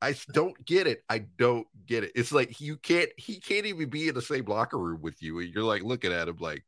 I 0.00 0.14
don't 0.32 0.64
get 0.64 0.86
it. 0.86 1.04
I 1.08 1.18
don't 1.38 1.66
get 1.86 2.04
it. 2.04 2.12
It's 2.14 2.32
like 2.32 2.60
you 2.60 2.76
can't. 2.76 3.10
He 3.16 3.40
can't 3.40 3.66
even 3.66 3.88
be 3.88 4.08
in 4.08 4.14
the 4.14 4.22
same 4.22 4.44
locker 4.44 4.78
room 4.78 5.00
with 5.00 5.22
you, 5.22 5.38
and 5.38 5.52
you're 5.52 5.64
like 5.64 5.82
looking 5.82 6.12
at 6.12 6.28
him 6.28 6.36
like, 6.40 6.64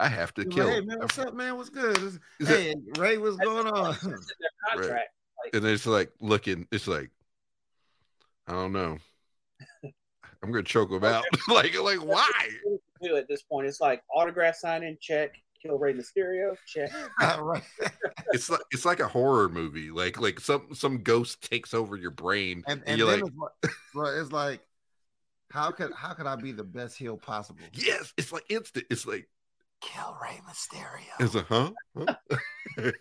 I 0.00 0.08
have 0.08 0.34
to 0.34 0.44
kill 0.44 0.66
like, 0.66 0.74
hey 0.74 0.78
him. 0.80 0.86
man, 0.86 0.98
what's 0.98 1.18
up, 1.18 1.34
man? 1.34 1.56
What's 1.56 1.70
good? 1.70 1.96
Is 1.98 2.16
it- 2.16 2.20
hey, 2.46 2.74
Rey, 2.98 3.18
what's 3.18 3.36
going 3.36 3.66
on? 3.66 3.94
It's 3.94 4.04
in 4.04 4.12
and 5.54 5.64
it's 5.64 5.86
like 5.86 6.10
looking. 6.20 6.66
It's 6.72 6.86
like, 6.88 7.10
I 8.48 8.52
don't 8.52 8.72
know. 8.72 8.98
I'm 10.42 10.50
gonna 10.50 10.62
choke 10.62 10.90
him 10.90 11.04
out. 11.04 11.24
like, 11.48 11.80
like 11.80 12.04
why? 12.04 12.48
Do 13.04 13.16
at 13.16 13.28
this 13.28 13.42
point, 13.42 13.66
it's 13.66 13.80
like 13.80 14.02
autograph 14.14 14.56
signing 14.56 14.96
check, 15.00 15.34
kill 15.62 15.78
Rey 15.78 15.94
Mysterio 15.94 16.56
check. 16.66 16.90
right. 17.40 17.62
It's 18.32 18.50
like 18.50 18.60
it's 18.70 18.84
like 18.84 19.00
a 19.00 19.08
horror 19.08 19.48
movie. 19.48 19.90
Like 19.90 20.20
like 20.20 20.40
some 20.40 20.74
some 20.74 21.02
ghost 21.02 21.42
takes 21.42 21.74
over 21.74 21.96
your 21.96 22.10
brain, 22.10 22.62
And, 22.66 22.80
and, 22.80 22.88
and 22.90 22.98
you're 22.98 23.06
like, 23.06 23.20
it's 23.20 23.30
like, 23.36 23.72
bro, 23.92 24.20
it's 24.20 24.32
like, 24.32 24.60
how 25.50 25.70
could 25.70 25.92
how 25.94 26.14
could 26.14 26.26
I 26.26 26.36
be 26.36 26.52
the 26.52 26.64
best 26.64 26.96
heel 26.96 27.16
possible? 27.16 27.60
yes. 27.72 28.12
It's 28.16 28.32
like 28.32 28.44
instant. 28.48 28.86
It's 28.90 29.06
like 29.06 29.28
Kill 29.80 30.16
Rey 30.22 30.40
Mysterio. 30.48 31.20
it's 31.20 31.34
a 31.34 31.42
huh? 31.42 31.70
huh? 31.96 32.14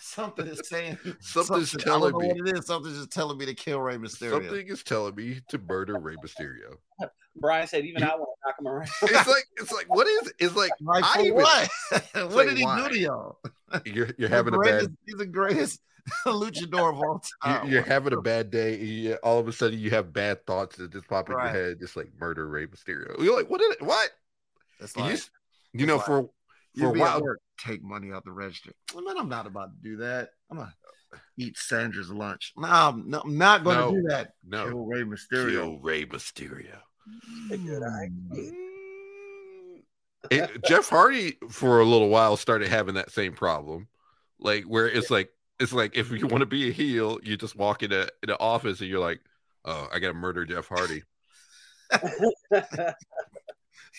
Something 0.00 0.46
is 0.46 0.60
saying 0.68 0.98
Something's 1.20 1.70
something- 1.72 1.78
telling 1.80 2.08
I 2.08 2.10
don't 2.12 2.22
me. 2.22 2.28
know 2.28 2.34
what 2.44 2.48
it 2.48 2.58
is. 2.58 2.66
Something's 2.66 2.96
just 2.98 3.10
telling 3.10 3.38
me 3.38 3.46
to 3.46 3.54
kill 3.54 3.80
Rey 3.80 3.96
Mysterio. 3.96 4.30
Something 4.32 4.68
is 4.68 4.82
telling 4.82 5.14
me 5.14 5.40
to 5.48 5.58
murder 5.58 5.98
Rey 5.98 6.16
Mysterio. 6.24 6.76
Brian 7.38 7.66
said, 7.66 7.84
even 7.84 8.02
I 8.02 8.14
want 8.14 8.28
to 8.42 8.48
knock 8.48 8.58
him 8.60 8.66
around. 8.66 8.88
It's 9.02 9.28
like 9.28 9.44
it's 9.58 9.72
like 9.72 9.94
what 9.94 10.06
is 10.06 10.32
it's 10.38 10.56
like 10.56 10.70
Like 10.80 11.04
I 11.04 11.22
even- 11.22 11.34
what? 11.34 11.70
what 12.14 12.30
like, 12.32 12.48
did 12.48 12.58
he 12.58 12.64
why? 12.64 12.82
do 12.88 12.94
to 12.94 12.98
y'all? 12.98 13.38
you're 13.84 14.08
you're 14.16 14.28
The 14.28 14.36
having 14.36 14.54
a 14.54 14.58
bad 14.58 14.96
He's 15.04 15.16
the 15.16 15.26
greatest 15.26 15.80
luchador 16.24 16.90
of 16.92 16.98
all 16.98 17.22
you're, 17.44 17.52
time. 17.54 17.68
you're 17.68 17.82
having 17.82 18.12
a 18.14 18.20
bad 18.20 18.50
day. 18.50 18.76
you, 18.78 19.14
all 19.22 19.38
of 19.38 19.48
a 19.48 19.52
sudden 19.52 19.78
you 19.78 19.90
have 19.90 20.12
bad 20.12 20.46
thoughts 20.46 20.76
that 20.76 20.92
just 20.92 21.08
pop 21.08 21.28
in 21.28 21.34
Right. 21.34 21.52
your 21.52 21.64
head, 21.64 21.80
just 21.80 21.96
like 21.96 22.08
murder 22.20 22.46
Rey 22.48 22.66
Mysterio. 22.66 23.20
You're 23.22 23.36
like, 23.36 23.50
what 23.50 23.60
did 23.60 23.72
it? 23.72 23.82
What? 23.82 24.10
It's 24.80 24.94
And 24.94 25.04
like, 25.06 25.20
you, 25.72 25.80
you 25.80 25.86
know, 25.86 25.96
like- 25.96 26.06
for 26.06 26.30
for 26.78 26.86
a 26.86 26.98
while, 26.98 27.22
work, 27.22 27.40
take 27.58 27.82
money 27.82 28.12
out 28.12 28.24
the 28.24 28.32
register. 28.32 28.72
Well, 28.94 29.04
man, 29.04 29.18
I'm 29.18 29.28
not 29.28 29.46
about 29.46 29.70
to 29.74 29.88
do 29.90 29.96
that. 29.98 30.30
I'm 30.50 30.58
not. 30.58 30.70
eat 31.38 31.56
Sandra's 31.56 32.10
lunch. 32.10 32.52
No, 32.56 32.68
I'm, 32.68 33.08
no, 33.10 33.20
I'm 33.20 33.38
not 33.38 33.62
going 33.64 33.76
to 33.76 33.82
No. 33.84 33.90
do 33.92 34.02
that. 34.08 34.32
No, 34.46 34.64
Kill 34.66 34.86
Rey 34.86 35.02
Mysterio. 35.02 35.50
kill 35.50 35.78
Rey 35.78 36.04
Mysterio. 36.06 36.76
Mm. 37.52 38.52
It- 40.30 40.64
Jeff 40.66 40.88
Hardy 40.88 41.38
for 41.50 41.80
a 41.80 41.84
little 41.84 42.08
while 42.08 42.36
started 42.36 42.68
having 42.68 42.94
that 42.94 43.10
same 43.12 43.34
problem, 43.34 43.86
like 44.40 44.64
where 44.64 44.88
it's 44.88 45.10
like 45.10 45.30
it's 45.60 45.72
like 45.72 45.96
if 45.96 46.10
you 46.10 46.26
want 46.26 46.40
to 46.40 46.46
be 46.46 46.68
a 46.68 46.72
heel, 46.72 47.18
you 47.22 47.36
just 47.36 47.54
walk 47.56 47.82
in 47.84 47.92
a 47.92 48.08
in 48.22 48.30
an 48.30 48.36
office 48.40 48.80
and 48.80 48.88
you're 48.90 48.98
like, 49.00 49.20
oh, 49.64 49.88
I 49.92 50.00
got 50.00 50.08
to 50.08 50.14
murder 50.14 50.44
Jeff 50.44 50.66
Hardy. 50.68 51.02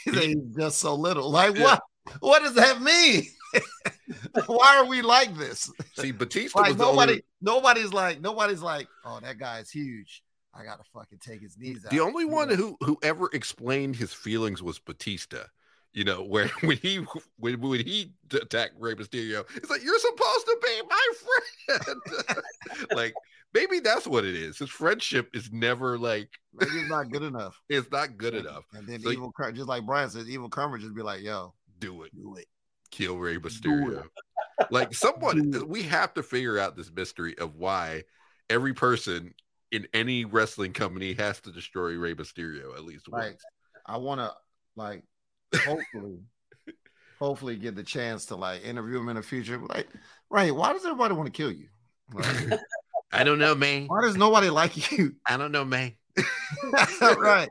He's 0.03 0.35
just 0.57 0.79
so 0.79 0.95
little. 0.95 1.29
Like 1.31 1.55
Yeah. 1.55 1.63
what? 1.63 1.81
What 2.19 2.41
does 2.41 2.55
that 2.55 2.81
mean? 2.81 3.23
Why 4.47 4.77
are 4.77 4.85
we 4.85 5.01
like 5.01 5.35
this? 5.35 5.71
See, 5.97 6.11
Batista 6.11 6.59
Like 6.59 6.69
was 6.69 6.77
the 6.77 6.83
nobody, 6.85 7.11
only, 7.13 7.23
nobody's 7.41 7.93
like, 7.93 8.21
nobody's 8.21 8.61
like, 8.61 8.87
oh, 9.05 9.19
that 9.21 9.37
guy's 9.37 9.69
huge. 9.69 10.23
I 10.53 10.63
gotta 10.63 10.83
fucking 10.93 11.19
take 11.19 11.41
his 11.41 11.57
knees 11.57 11.85
out. 11.85 11.91
the 11.91 11.99
only 11.99 12.25
one 12.25 12.49
who 12.49 12.77
who 12.81 12.97
ever 13.03 13.29
explained 13.33 13.95
his 13.95 14.11
feelings 14.13 14.63
was 14.63 14.79
Batista. 14.79 15.43
You 15.93 16.03
know, 16.03 16.23
where 16.23 16.47
when 16.61 16.77
he 16.77 17.05
when 17.37 17.59
when 17.61 17.85
he 17.85 18.13
attacked 18.33 18.73
Rey 18.79 18.95
Mysterio, 18.95 19.45
it's 19.55 19.69
like 19.69 19.83
you're 19.83 19.99
supposed 19.99 20.45
to 20.45 20.57
be 20.63 20.81
my 20.89 21.77
friend. 21.77 22.01
like 22.95 23.13
maybe 23.53 23.79
that's 23.79 24.07
what 24.07 24.25
it 24.25 24.35
is. 24.35 24.57
His 24.57 24.69
friendship 24.69 25.29
is 25.35 25.51
never 25.51 25.97
like 25.97 26.29
Maybe 26.53 26.71
it's 26.79 26.89
not 26.89 27.11
good 27.11 27.23
enough. 27.23 27.59
it's 27.69 27.91
not 27.91 28.17
good 28.17 28.33
enough. 28.33 28.63
And 28.73 28.87
then 28.87 28.99
So- 29.01 29.11
evil, 29.11 29.31
just 29.53 29.67
like 29.67 29.85
Brian 29.85 30.09
says, 30.09 30.27
evil 30.29 30.49
Kermit 30.49 30.81
just 30.81 30.95
be 30.95 31.03
like, 31.03 31.21
yo, 31.21 31.53
Do 31.79 32.01
it. 32.03 32.15
do 32.15 32.35
it. 32.35 32.47
Kill 32.91 33.17
Rey 33.17 33.37
Mysterio. 33.37 34.05
like 34.71 34.93
someone, 34.93 35.51
we 35.67 35.83
have 35.83 36.13
to 36.15 36.23
figure 36.23 36.57
out 36.59 36.75
this 36.75 36.91
mystery 36.91 37.37
of 37.37 37.55
why 37.55 38.03
every 38.49 38.73
person 38.73 39.33
in 39.71 39.87
any 39.93 40.25
wrestling 40.25 40.73
company 40.73 41.13
has 41.13 41.39
to 41.41 41.51
destroy 41.51 41.95
Rey 41.97 42.13
Mysterio 42.15 42.73
at 42.75 42.83
least 42.85 43.11
Like, 43.11 43.23
once. 43.31 43.43
I 43.85 43.97
want 43.97 44.21
to, 44.21 44.31
like, 44.75 45.03
hopefully, 45.55 46.19
hopefully 47.19 47.55
get 47.55 47.75
the 47.75 47.83
chance 47.83 48.25
to 48.27 48.35
like 48.35 48.63
interview 48.65 48.99
him 48.99 49.09
in 49.09 49.15
the 49.15 49.21
future. 49.21 49.57
Like, 49.57 49.87
right? 50.29 50.53
Why 50.53 50.73
does 50.73 50.85
everybody 50.85 51.13
want 51.13 51.27
to 51.27 51.31
kill 51.31 51.51
you? 51.51 51.67
Like, 52.13 52.59
I 53.11 53.23
don't 53.23 53.39
know, 53.39 53.55
man. 53.55 53.87
why 53.87 54.01
does 54.01 54.17
nobody 54.17 54.49
like 54.49 54.91
you? 54.91 55.15
I 55.25 55.37
don't 55.37 55.51
know, 55.51 55.63
man. 55.65 55.93
right. 57.01 57.49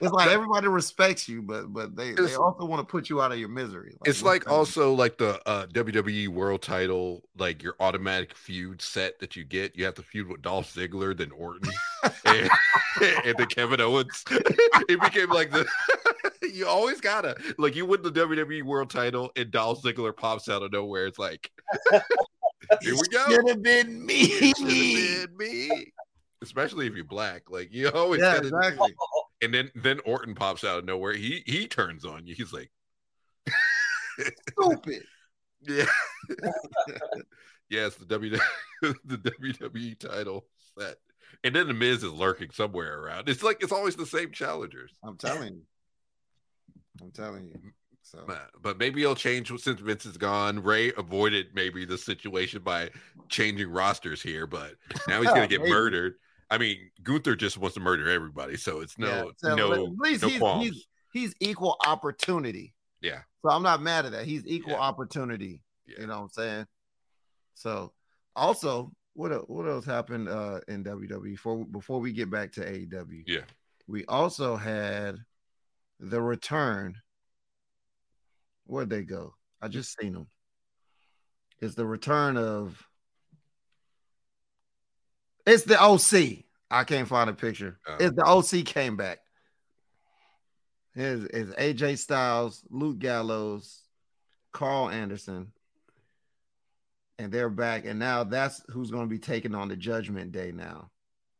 It's 0.00 0.12
like 0.12 0.30
everybody 0.30 0.68
respects 0.68 1.28
you, 1.28 1.42
but 1.42 1.72
but 1.72 1.96
they, 1.96 2.12
they 2.12 2.34
also 2.34 2.64
want 2.64 2.80
to 2.80 2.90
put 2.90 3.08
you 3.08 3.20
out 3.22 3.32
of 3.32 3.38
your 3.38 3.48
misery. 3.48 3.96
It's 4.04 4.22
like 4.22 4.44
kind 4.44 4.52
of- 4.52 4.58
also 4.58 4.92
like 4.92 5.18
the 5.18 5.40
uh, 5.48 5.66
WWE 5.66 6.28
World 6.28 6.62
Title, 6.62 7.22
like 7.36 7.62
your 7.62 7.76
automatic 7.80 8.34
feud 8.34 8.80
set 8.82 9.18
that 9.20 9.36
you 9.36 9.44
get. 9.44 9.76
You 9.76 9.84
have 9.84 9.94
to 9.94 10.02
feud 10.02 10.28
with 10.28 10.42
Dolph 10.42 10.72
Ziggler, 10.74 11.16
then 11.16 11.30
Orton, 11.32 11.70
and, 12.24 12.50
and 13.24 13.36
then 13.36 13.46
Kevin 13.46 13.80
Owens. 13.80 14.24
it 14.30 15.00
became 15.00 15.30
like 15.30 15.50
the 15.50 15.66
you 16.52 16.66
always 16.66 17.00
gotta 17.00 17.36
like 17.58 17.74
you 17.74 17.86
win 17.86 18.02
the 18.02 18.12
WWE 18.12 18.62
World 18.62 18.90
Title, 18.90 19.30
and 19.36 19.50
Dolph 19.50 19.82
Ziggler 19.82 20.16
pops 20.16 20.48
out 20.48 20.62
of 20.62 20.72
nowhere. 20.72 21.06
It's 21.06 21.18
like 21.18 21.50
here 22.80 22.94
we 22.94 23.08
go. 23.08 23.24
Should 23.28 23.48
have 23.48 23.62
been 23.62 24.04
me. 24.04 24.22
It 24.22 24.56
should've 24.56 25.36
been 25.38 25.68
me. 25.68 25.92
Especially 26.42 26.86
if 26.86 26.94
you're 26.94 27.04
black, 27.04 27.50
like 27.50 27.72
you 27.72 27.90
always 27.90 28.20
Yeah, 28.20 28.34
gotta, 28.36 28.48
exactly. 28.48 28.94
And 29.42 29.52
then 29.52 29.70
then 29.74 30.00
Orton 30.04 30.34
pops 30.34 30.64
out 30.64 30.78
of 30.78 30.84
nowhere. 30.84 31.12
He 31.14 31.42
he 31.46 31.66
turns 31.66 32.04
on 32.04 32.26
you. 32.26 32.34
He's 32.34 32.52
like, 32.52 32.70
Stupid. 34.50 35.02
Yeah. 35.68 35.86
yes, 37.70 37.94
the 37.96 38.04
W 38.06 38.36
the 38.82 39.18
WWE 39.18 39.98
title 39.98 40.46
set. 40.78 40.96
And 41.42 41.56
then 41.56 41.66
the 41.66 41.74
Miz 41.74 42.04
is 42.04 42.12
lurking 42.12 42.50
somewhere 42.52 43.00
around. 43.00 43.28
It's 43.28 43.42
like 43.42 43.62
it's 43.62 43.72
always 43.72 43.96
the 43.96 44.06
same 44.06 44.30
challengers. 44.30 44.92
I'm 45.02 45.16
telling 45.16 45.54
you. 45.54 45.62
I'm 47.02 47.10
telling 47.10 47.46
you. 47.48 47.54
So 48.02 48.22
But- 48.26 48.50
But 48.62 48.78
maybe 48.78 49.00
he'll 49.00 49.16
change 49.16 49.48
since 49.60 49.80
Vince 49.80 50.06
is 50.06 50.16
gone. 50.16 50.62
Rey 50.62 50.92
avoided 50.96 51.48
maybe 51.54 51.84
the 51.84 51.98
situation 51.98 52.62
by 52.62 52.90
changing 53.28 53.70
rosters 53.70 54.22
here, 54.22 54.46
but 54.46 54.74
now 55.08 55.20
he's 55.20 55.30
gonna 55.30 55.48
get 55.48 55.62
murdered. 55.68 56.14
I 56.50 56.58
mean, 56.58 56.90
Gunther 57.02 57.36
just 57.36 57.58
wants 57.58 57.74
to 57.74 57.80
murder 57.80 58.08
everybody, 58.08 58.56
so 58.56 58.80
it's 58.80 58.98
no 58.98 59.06
yeah, 59.08 59.24
so 59.36 59.54
no 59.56 59.72
at 59.72 59.80
least 59.98 60.22
no 60.22 60.28
he's, 60.28 60.38
qualms. 60.38 60.64
he's 60.64 60.86
he's 61.12 61.34
equal 61.40 61.76
opportunity. 61.86 62.74
Yeah. 63.00 63.20
So 63.42 63.50
I'm 63.50 63.62
not 63.62 63.82
mad 63.82 64.06
at 64.06 64.12
that. 64.12 64.24
He's 64.24 64.46
equal 64.46 64.74
Yeah. 64.74 64.80
opportunity. 64.80 65.62
Yeah. 65.86 66.00
You 66.00 66.06
know 66.06 66.16
what 66.16 66.22
I'm 66.22 66.28
saying? 66.30 66.66
So 67.54 67.92
also, 68.34 68.92
what 69.14 69.48
what 69.50 69.66
else 69.66 69.84
happened 69.84 70.28
uh 70.28 70.60
in 70.68 70.84
WWE 70.84 71.22
before 71.22 71.64
before 71.64 72.00
we 72.00 72.12
get 72.12 72.30
back 72.30 72.52
to 72.52 72.60
AEW? 72.60 73.24
Yeah. 73.26 73.40
We 73.88 74.04
also 74.06 74.56
had 74.56 75.16
the 76.00 76.20
return. 76.20 76.96
Where'd 78.64 78.90
they 78.90 79.02
go? 79.02 79.34
I 79.62 79.68
just 79.68 79.98
seen 79.98 80.12
them. 80.12 80.26
It's 81.60 81.74
the 81.74 81.86
return 81.86 82.36
of 82.36 82.85
it's 85.46 85.64
the 85.64 85.82
OC. 85.82 86.44
I 86.70 86.84
can't 86.84 87.08
find 87.08 87.30
a 87.30 87.32
picture. 87.32 87.78
Oh. 87.86 87.96
It's 88.00 88.16
the 88.16 88.26
OC 88.26 88.66
came 88.66 88.96
back. 88.96 89.20
Is 90.94 91.24
is 91.26 91.50
AJ 91.54 91.98
Styles, 91.98 92.62
Luke 92.70 92.98
Gallows, 92.98 93.82
Karl 94.52 94.88
Anderson, 94.88 95.52
and 97.18 97.30
they're 97.30 97.50
back. 97.50 97.84
And 97.84 97.98
now 97.98 98.24
that's 98.24 98.62
who's 98.70 98.90
going 98.90 99.04
to 99.04 99.10
be 99.10 99.18
taking 99.18 99.54
on 99.54 99.68
the 99.68 99.76
Judgment 99.76 100.32
Day 100.32 100.52
now. 100.52 100.90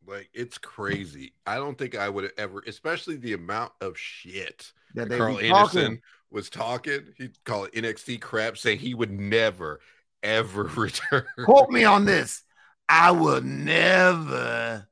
Like 0.06 0.28
it's 0.34 0.58
crazy. 0.58 1.32
I 1.46 1.56
don't 1.56 1.76
think 1.76 1.96
I 1.96 2.08
would 2.08 2.24
have 2.24 2.34
ever, 2.38 2.62
especially 2.66 3.16
the 3.16 3.32
amount 3.32 3.72
of 3.80 3.98
shit 3.98 4.70
That 4.94 5.08
they 5.08 5.18
Karl 5.18 5.38
Anderson 5.38 5.82
talking. 5.82 6.00
was 6.30 6.50
talking. 6.50 7.06
He'd 7.16 7.42
call 7.44 7.64
it 7.64 7.72
NXT 7.72 8.20
crap, 8.20 8.58
saying 8.58 8.78
he 8.78 8.94
would 8.94 9.10
never, 9.10 9.80
ever 10.22 10.64
return. 10.76 11.24
Quote 11.44 11.70
me 11.70 11.84
on 11.84 12.04
this. 12.04 12.44
I 12.88 13.10
will 13.10 13.40
never, 13.42 14.86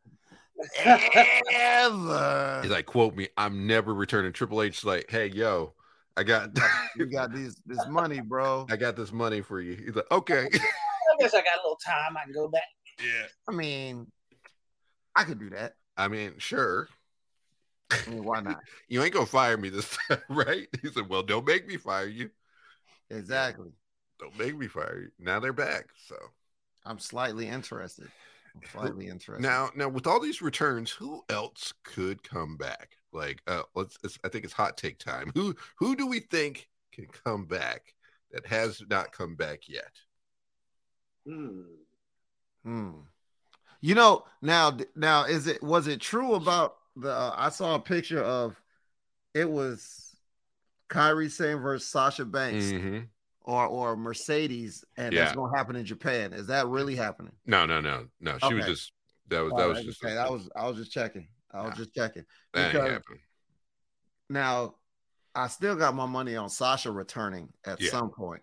ever. 0.79 2.61
He's 2.63 2.71
like, 2.71 2.87
quote 2.87 3.15
me, 3.15 3.29
I'm 3.37 3.67
never 3.67 3.95
returning. 3.95 4.33
Triple 4.33 4.63
H 4.63 4.79
is 4.79 4.85
like, 4.85 5.11
hey, 5.11 5.27
yo, 5.27 5.75
I 6.17 6.23
got 6.23 6.51
You 6.97 7.07
got 7.07 7.33
these 7.33 7.57
this 7.67 7.87
money, 7.89 8.21
bro. 8.21 8.67
I 8.71 8.77
got 8.77 8.97
this 8.97 9.13
money 9.13 9.41
for 9.41 9.61
you. 9.61 9.75
He's 9.75 9.95
like, 9.95 10.11
okay. 10.11 10.49
I 10.55 11.17
guess 11.19 11.35
I 11.35 11.39
got 11.39 11.59
a 11.59 11.63
little 11.63 11.79
time. 11.85 12.17
I 12.17 12.25
can 12.25 12.33
go 12.33 12.49
back. 12.49 12.63
yeah. 13.01 13.27
I 13.49 13.53
mean, 13.53 14.11
I 15.15 15.25
could 15.25 15.39
do 15.39 15.51
that. 15.51 15.75
I 15.97 16.09
mean, 16.09 16.35
sure. 16.39 16.89
I 17.93 18.11
mean, 18.11 18.25
why 18.25 18.41
not? 18.41 18.61
You 18.89 19.03
ain't 19.03 19.13
gonna 19.13 19.27
fire 19.27 19.57
me 19.57 19.69
this 19.69 19.97
time, 20.09 20.19
right? 20.29 20.67
He 20.83 20.91
said, 20.91 21.09
Well, 21.09 21.23
don't 21.23 21.47
make 21.47 21.69
me 21.69 21.77
fire 21.77 22.07
you. 22.07 22.31
Exactly. 23.11 23.71
Don't 24.19 24.37
make 24.39 24.57
me 24.57 24.67
fire 24.67 25.03
you. 25.03 25.11
Now 25.25 25.39
they're 25.39 25.53
back. 25.53 25.87
So 26.09 26.17
I'm 26.85 26.99
slightly 26.99 27.49
interested. 27.49 28.09
I'm 28.55 28.63
slightly 28.71 29.09
interested. 29.09 29.43
now 29.43 29.71
now 29.75 29.89
with 29.89 30.07
all 30.07 30.21
these 30.21 30.43
returns, 30.43 30.91
who 30.91 31.25
else 31.29 31.73
could 31.83 32.23
come 32.23 32.57
back? 32.57 32.91
Like 33.13 33.41
uh 33.47 33.63
let's 33.75 33.99
it's, 34.05 34.19
I 34.25 34.29
think 34.29 34.45
it's 34.45 34.53
hot 34.53 34.77
take 34.77 34.99
time. 34.99 35.31
Who 35.35 35.55
who 35.79 35.97
do 35.97 36.07
we 36.07 36.21
think 36.21 36.69
can 36.93 37.07
come 37.07 37.47
back 37.47 37.95
that 38.33 38.47
has 38.47 38.83
not 38.89 39.13
come 39.13 39.35
back 39.35 39.69
yet? 39.69 39.93
Hmm. 41.27 41.63
Hmm. 42.65 42.91
You 43.81 43.95
know, 43.95 44.25
now 44.41 44.77
now 44.95 45.25
is 45.25 45.47
it 45.47 45.63
was 45.63 45.87
it 45.87 46.01
true 46.01 46.35
about 46.35 46.77
the 46.97 47.11
uh, 47.11 47.35
I 47.37 47.49
saw 47.51 47.75
a 47.75 47.81
picture 47.81 48.23
of 48.23 48.61
it 49.35 49.51
was 49.51 50.17
Kairi 50.89 51.31
Sane 51.31 51.59
versus 51.59 51.89
Sasha 51.89 52.25
Banks 52.25 52.67
Mhm. 52.67 53.09
Or 53.45 53.67
or 53.67 53.97
Mercedes 53.97 54.85
and 54.97 55.13
Yeah. 55.13 55.25
that's 55.25 55.37
gonna 55.37 55.57
happen 55.57 55.77
in 55.77 55.85
Japan. 55.85 56.33
Is 56.33 56.47
that 56.49 56.67
really 56.67 56.97
happening? 56.97 57.33
No, 57.47 57.67
no, 57.67 57.81
no, 57.81 58.07
no. 58.21 58.39
She 58.49 58.55
was 58.55 58.65
just 58.67 58.93
that 59.29 59.41
was 59.41 59.53
All 59.53 59.59
that 59.59 59.65
right, 59.67 59.77
was 59.77 59.85
just 59.85 60.05
okay, 60.05 60.15
that 60.15 60.31
was 60.31 60.49
I 60.57 60.67
was 60.67 60.77
just 60.77 60.93
checking. 60.93 61.29
I 61.53 61.63
was 61.63 61.71
Yeah. 61.73 61.77
just 61.77 61.95
checking. 61.95 62.25
that 62.53 62.61
ain't 62.65 62.73
because- 62.73 62.91
happening. 62.91 63.21
Now 64.29 64.77
I 65.35 65.49
still 65.49 65.77
got 65.77 65.95
my 65.95 66.07
money 66.07 66.37
on 66.37 66.49
Sasha 66.49 66.91
returning 66.93 67.53
at 67.65 67.81
Yeah. 67.81 67.91
some 67.91 68.11
point. 68.11 68.43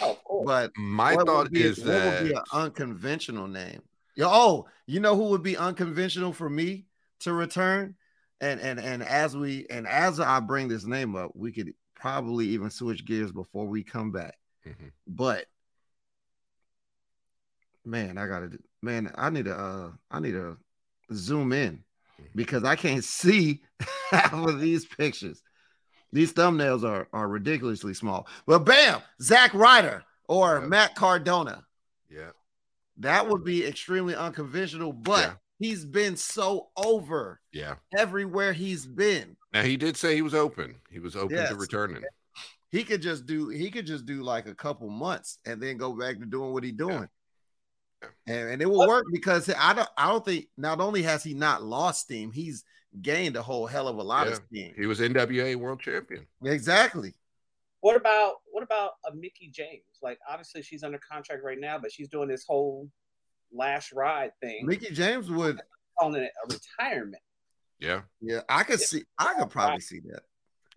Oh, 0.00 0.18
of. 0.30 0.44
But 0.46 0.72
My 0.76 1.14
thought 1.14 1.50
be, 1.50 1.62
is 1.62 1.76
that 1.78 2.22
would 2.22 2.28
be 2.28 2.34
an 2.34 2.42
unconventional 2.52 3.48
name? 3.48 3.82
Yo, 4.14 4.28
oh, 4.30 4.68
you 4.86 5.00
know 5.00 5.14
who 5.16 5.24
would 5.30 5.42
be 5.42 5.56
unconventional 5.56 6.32
for 6.32 6.48
me 6.48 6.86
to 7.20 7.32
return? 7.32 7.96
And 8.40 8.60
and 8.60 8.78
and 8.78 9.02
as 9.02 9.36
we 9.36 9.66
and 9.68 9.86
as 9.86 10.20
I 10.20 10.40
bring 10.40 10.68
this 10.68 10.84
name 10.84 11.16
up, 11.16 11.32
we 11.34 11.52
could 11.52 11.72
probably 11.96 12.46
even 12.48 12.70
switch 12.70 13.04
gears 13.04 13.32
before 13.32 13.66
we 13.66 13.82
come 13.82 14.12
back. 14.12 14.36
Mhm. 14.64 14.92
But 15.06 15.46
man, 17.84 18.18
I 18.18 18.26
gotta 18.26 18.58
man, 18.82 19.10
I 19.16 19.30
need 19.30 19.46
to 19.46 19.56
uh 19.56 19.90
I 20.10 20.20
need 20.20 20.32
to 20.32 20.56
zoom 21.12 21.52
in 21.52 21.82
Mhm. 22.20 22.26
because 22.34 22.64
I 22.64 22.76
can't 22.76 23.04
see 23.04 23.62
half 24.10 24.32
of 24.32 24.60
these 24.60 24.84
pictures. 24.86 25.42
These 26.12 26.32
thumbnails 26.32 26.84
are 26.84 27.08
are 27.12 27.28
ridiculously 27.28 27.94
small. 27.94 28.28
But 28.46 28.60
bam, 28.60 29.00
Zack 29.20 29.54
Ryder 29.54 30.04
or 30.28 30.60
Yeah. 30.60 30.66
Matt 30.66 30.94
Cardona. 30.94 31.64
yeah. 32.10 32.30
That 32.98 33.28
would 33.28 33.44
be 33.44 33.64
extremely 33.66 34.14
unconventional, 34.14 34.90
but 34.92 35.20
Yeah. 35.24 35.34
he's 35.58 35.84
been 35.84 36.16
so 36.16 36.70
over 36.76 37.40
Yeah. 37.52 37.76
everywhere 37.96 38.52
he's 38.54 38.86
been. 38.86 39.36
Now 39.56 39.62
he 39.62 39.78
did 39.78 39.96
say 39.96 40.14
he 40.14 40.20
was 40.20 40.34
open. 40.34 40.74
He 40.90 40.98
was 40.98 41.16
open 41.16 41.34
Yes. 41.34 41.48
to 41.48 41.54
returning. 41.56 42.02
He 42.68 42.84
could 42.84 43.00
just 43.00 43.24
do 43.24 43.48
he 43.48 43.70
could 43.70 43.86
just 43.86 44.04
do 44.04 44.22
like 44.22 44.46
a 44.46 44.54
couple 44.54 44.90
months 44.90 45.38
and 45.46 45.62
then 45.62 45.78
go 45.78 45.94
back 45.96 46.18
to 46.18 46.26
doing 46.26 46.52
what 46.52 46.62
he's 46.62 46.74
doing. 46.74 47.08
Yeah. 48.02 48.08
And, 48.26 48.48
and 48.50 48.62
it 48.62 48.66
will 48.68 48.86
work 48.86 49.06
because 49.10 49.48
I 49.56 49.72
don't 49.72 49.88
I 49.96 50.10
don't 50.10 50.22
think 50.22 50.48
not 50.58 50.80
only 50.80 51.00
has 51.04 51.24
he 51.24 51.32
not 51.32 51.62
lost 51.62 52.02
steam, 52.02 52.32
he's 52.32 52.64
gained 53.00 53.34
a 53.36 53.42
whole 53.42 53.66
hell 53.66 53.88
of 53.88 53.96
a 53.96 54.02
lot 54.02 54.26
of 54.26 54.34
Yeah. 54.34 54.46
steam. 54.46 54.74
He 54.76 54.84
was 54.84 55.00
NWA 55.00 55.56
world 55.56 55.80
champion. 55.80 56.26
Exactly. 56.44 57.14
What 57.80 57.96
about 57.96 58.34
what 58.50 58.62
about 58.62 58.90
a 59.10 59.14
Mickie 59.14 59.48
James? 59.48 59.84
Like 60.02 60.18
obviously 60.28 60.60
she's 60.60 60.82
under 60.82 60.98
contract 60.98 61.42
right 61.42 61.58
now, 61.58 61.78
but 61.78 61.90
she's 61.90 62.08
doing 62.08 62.28
this 62.28 62.44
whole 62.46 62.90
last 63.50 63.90
ride 63.92 64.32
thing, 64.42 64.66
Mickie 64.66 64.92
James 64.92 65.30
would 65.30 65.62
calling 65.98 66.20
it 66.20 66.32
a 66.44 66.52
retirement. 66.52 67.22
Yeah. 67.78 68.02
yeah, 68.20 68.40
I 68.48 68.62
could 68.62 68.80
see 68.80 69.04
I 69.18 69.34
could 69.34 69.50
probably 69.50 69.80
see 69.80 70.00
that. 70.10 70.22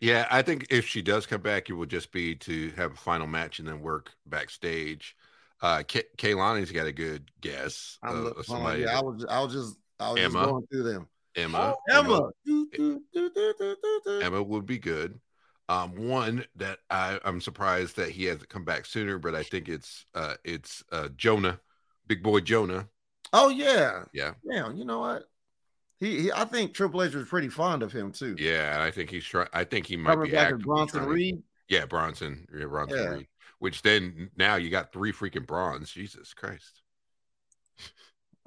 Yeah, 0.01 0.27
I 0.31 0.41
think 0.41 0.67
if 0.69 0.87
she 0.87 1.01
does 1.01 1.25
come 1.25 1.41
back, 1.41 1.69
it 1.69 1.73
will 1.73 1.85
just 1.85 2.11
be 2.11 2.35
to 2.35 2.71
have 2.77 2.93
a 2.93 2.97
final 2.97 3.27
match 3.27 3.59
and 3.59 3.67
then 3.67 3.81
work 3.81 4.11
backstage. 4.25 5.15
Uh, 5.61 5.83
K- 5.85 6.03
Kaylani's 6.17 6.71
got 6.71 6.87
a 6.87 6.93
good 6.93 7.29
guess. 7.41 7.97
I'm 8.01 8.15
of- 8.17 8.23
look, 8.23 8.39
of 8.39 8.45
hold 8.45 8.59
on, 8.59 8.65
somebody. 8.65 8.81
yeah, 8.83 8.97
I 8.97 9.01
was 9.01 9.25
I 9.29 9.41
was 9.41 9.53
just 9.53 9.75
I 9.99 10.11
was 10.11 10.21
Emma. 10.21 10.33
just 10.39 10.49
going 10.49 10.67
through 10.67 10.83
them. 10.83 11.07
Emma. 11.35 11.75
Emma. 11.89 12.29
Do, 12.45 12.67
do, 12.73 13.01
do. 13.13 14.19
Emma 14.21 14.41
would 14.41 14.65
be 14.65 14.77
good. 14.79 15.19
Um, 15.67 16.07
one 16.07 16.45
that 16.55 16.79
I, 16.89 17.19
I'm 17.23 17.41
surprised 17.41 17.95
that 17.97 18.09
he 18.09 18.25
hasn't 18.25 18.49
come 18.49 18.65
back 18.65 18.85
sooner, 18.85 19.19
but 19.19 19.35
I 19.35 19.43
think 19.43 19.69
it's 19.69 20.05
uh, 20.15 20.35
it's 20.43 20.83
uh, 20.91 21.09
Jonah, 21.15 21.59
Big 22.07 22.23
Boy 22.23 22.39
Jonah. 22.39 22.87
Oh 23.33 23.49
yeah. 23.49 24.05
Yeah, 24.13 24.31
Yeah, 24.43 24.71
you 24.73 24.83
know 24.85 24.99
what? 24.99 25.29
He, 25.99 26.21
he 26.21 26.31
I 26.31 26.45
think 26.45 26.73
Triple 26.73 27.03
H 27.03 27.13
was 27.13 27.27
pretty 27.27 27.49
fond 27.49 27.83
of 27.83 27.91
him 27.91 28.11
too. 28.11 28.35
yeah. 28.39 28.73
and 28.75 28.81
I 28.83 28.91
think 28.91 29.09
he's 29.09 29.25
trying. 29.25 29.47
I 29.53 29.63
think 29.65 29.85
he 29.85 29.97
might 29.97 30.11
Coming 30.13 30.27
be 30.27 30.31
back 30.31 30.43
actively 30.47 30.63
Bronson 30.63 30.99
trying- 30.99 31.09
Reed. 31.11 31.43
Yeah, 31.67 31.85
Bronson. 31.85 32.47
Yeah, 32.57 32.65
Bronson 32.65 32.97
Yeah. 32.97 33.09
Reed. 33.09 33.27
Which 33.59 33.81
then 33.81 34.29
now 34.37 34.55
you 34.55 34.69
got 34.69 34.93
three 34.93 35.11
freaking 35.11 35.45
Brauns. 35.45 35.91
Jesus 35.91 36.33
Christ. 36.33 36.81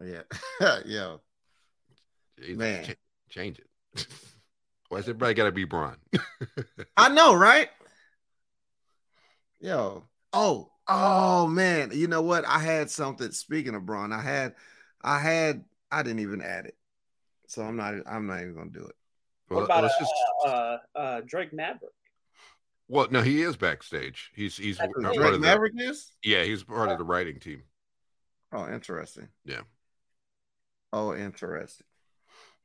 Yeah. 0.03 0.23
yeah. 0.87 1.17
Jesus, 2.41 2.57
Man. 2.57 2.85
cha- 2.85 2.93
change 3.29 3.59
it. 3.61 4.07
Why's 4.89 5.03
everybody 5.03 5.35
got 5.35 5.45
to 5.45 5.53
be 5.53 5.65
Braun? 5.65 5.97
I 6.97 7.09
know, 7.11 7.35
right? 7.35 7.69
Yo. 9.61 10.05
Oh, 10.33 10.71
oh 10.89 11.47
man. 11.47 11.91
You 11.93 12.09
know 12.09 12.23
what? 12.23 12.45
I 12.47 12.59
had 12.59 12.91
something. 12.91 13.31
Speaking 13.33 13.75
of 13.75 13.87
Braun, 13.87 14.13
I 14.13 14.21
had, 14.23 14.55
I 15.03 15.19
had, 15.19 15.65
I 15.91 16.03
didn't 16.03 16.21
even 16.21 16.43
add 16.43 16.67
it. 16.67 16.77
So 17.53 17.61
I'm 17.63 17.77
not, 17.77 17.93
I'm 18.07 18.27
not 18.27 18.41
even 18.41 18.55
gonna 18.55 18.71
do 18.71 18.81
it. 18.87 18.97
What 19.49 19.59
Well, 19.59 19.67
about 19.67 19.85
let's 19.85 19.99
just. 19.99 20.11
uh, 20.47 20.49
uh, 20.49 20.79
uh, 20.97 21.21
Drake 21.27 21.53
Maverick? 21.53 21.93
Well, 22.89 23.09
no, 23.11 23.21
he 23.21 23.43
is 23.43 23.59
backstage. 23.59 24.31
He's 24.35 24.57
he's 24.57 24.79
That's 24.79 24.91
part 24.95 25.15
Drake 25.15 25.35
of 25.35 25.41
the, 25.43 25.47
Maverick 25.49 25.75
is? 25.77 26.13
yeah, 26.25 26.45
he's 26.45 26.65
part 26.65 26.91
of 26.91 26.97
the 26.97 27.05
writing 27.05 27.41
team. 27.41 27.65
Oh, 28.55 28.67
interesting. 28.67 29.29
Yeah. 29.45 29.61
Oh, 30.95 31.15
interesting. 31.15 31.87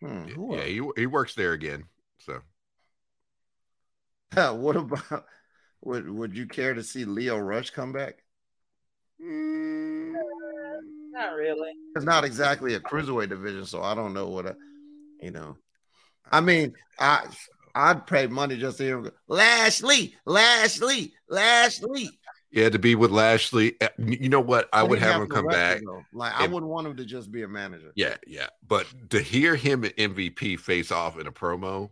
Hmm. 0.01 0.27
Yeah, 0.27 0.59
yeah, 0.59 0.63
he 0.63 0.81
he 0.95 1.05
works 1.05 1.35
there 1.35 1.51
again. 1.51 1.83
So 2.19 2.39
what 4.53 4.77
about 4.77 5.25
would 5.81 6.09
would 6.09 6.37
you 6.37 6.45
care 6.45 6.73
to 6.73 6.83
see 6.83 7.03
Lio 7.03 7.37
Rush 7.37 7.71
come 7.71 7.91
back? 7.91 8.23
Mm, 9.21 10.13
Not 11.11 11.33
really. 11.35 11.71
It's 11.95 12.05
not 12.05 12.23
exactly 12.23 12.75
a 12.75 12.79
cruiserweight 12.79 13.29
division, 13.29 13.65
so 13.65 13.81
I 13.81 13.95
don't 13.95 14.13
know 14.13 14.27
what 14.29 14.45
a 14.45 14.55
you 15.21 15.31
know. 15.31 15.57
I 16.31 16.41
mean, 16.41 16.73
I 16.99 17.25
I'd 17.75 18.05
pay 18.07 18.27
money 18.27 18.57
just 18.57 18.77
to 18.79 18.83
hear 18.83 18.97
him 18.97 19.03
go, 19.05 19.11
Lashley, 19.27 20.15
Lashley, 20.25 21.13
Lashley. 21.29 22.09
yeah, 22.51 22.69
to 22.69 22.79
be 22.79 22.95
with 22.95 23.11
Lashley. 23.11 23.79
uh, 23.81 23.89
You 23.97 24.29
know 24.29 24.41
what? 24.41 24.67
I 24.73 24.81
But 24.81 24.89
would 24.89 24.99
have 24.99 25.21
him 25.21 25.27
come 25.29 25.47
back. 25.47 25.81
though. 25.85 26.01
Like 26.11 26.33
I 26.35 26.47
wouldn't 26.47 26.71
want 26.71 26.87
him 26.87 26.97
to 26.97 27.05
just 27.05 27.31
be 27.31 27.43
a 27.43 27.47
manager. 27.47 27.91
Yeah, 27.95 28.17
yeah. 28.25 28.47
But 28.67 28.87
to 29.11 29.21
hear 29.21 29.55
him 29.55 29.83
and 29.83 29.93
MVP 29.95 30.59
face 30.59 30.91
off 30.91 31.19
in 31.19 31.27
a 31.27 31.31
promo, 31.31 31.91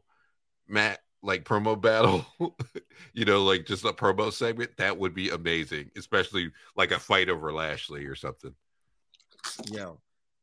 Matt, 0.67 0.99
like 1.21 1.43
promo 1.45 1.79
battle, 1.81 2.25
you 3.13 3.25
know, 3.25 3.43
like 3.43 3.65
just 3.65 3.85
a 3.85 3.93
promo 3.93 4.33
segment, 4.33 4.71
that 4.77 4.97
would 4.97 5.13
be 5.13 5.29
amazing, 5.29 5.91
especially 5.97 6.51
like 6.75 6.91
a 6.91 6.99
fight 6.99 7.29
over 7.29 7.53
Lashley 7.53 8.05
or 8.05 8.15
something. 8.15 8.53
Yeah. 9.71 9.91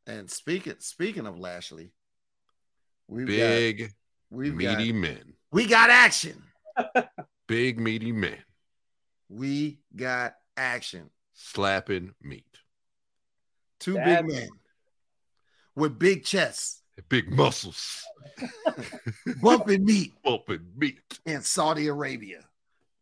And 0.07 0.31
speaking 0.31 0.75
speaking 0.79 1.27
of 1.27 1.39
Lashley, 1.39 1.93
we've 3.13 3.27
Big, 3.27 3.79
got 3.79 3.91
we've 4.31 4.55
meaty 4.55 4.93
got 4.93 4.99
men. 5.01 5.33
we 5.51 5.67
got 5.67 5.91
action. 5.91 6.43
Big, 7.47 7.79
meaty 7.79 8.13
men 8.13 8.39
We 9.29 9.79
got 9.95 10.35
action. 10.57 11.11
slapping 11.35 12.15
meat. 12.23 12.47
Two 13.81 13.95
That- 13.95 14.27
big 14.27 14.35
men 14.35 14.49
with 15.75 15.99
big 15.99 16.25
chests, 16.25 16.83
Big 17.09 17.31
muscles, 17.33 18.03
bumping 19.41 19.85
meat 19.85 20.13
bumping 20.25 20.67
meat. 20.77 21.01
in 21.27 21.41
Saudi 21.43 21.89
Arabia. 21.89 22.45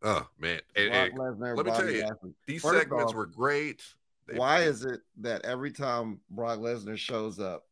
Oh, 0.03 0.27
man. 0.39 0.61
And- 0.77 0.93
and 0.95 1.19
Lesnar, 1.19 1.57
let 1.57 1.67
me 1.67 1.71
Bobby 1.73 1.83
tell 1.83 1.91
you, 1.91 2.03
Lashley. 2.07 2.35
these 2.47 2.63
First 2.63 2.79
segments 2.79 3.11
off, 3.11 3.15
were 3.15 3.27
great. 3.27 3.83
They- 4.27 4.39
Why 4.39 4.61
is 4.63 4.85
it 4.85 5.01
that 5.19 5.45
every 5.45 5.73
time 5.73 6.21
Brock 6.31 6.59
Lesnar 6.61 6.97
shows 6.97 7.39
up, 7.39 7.65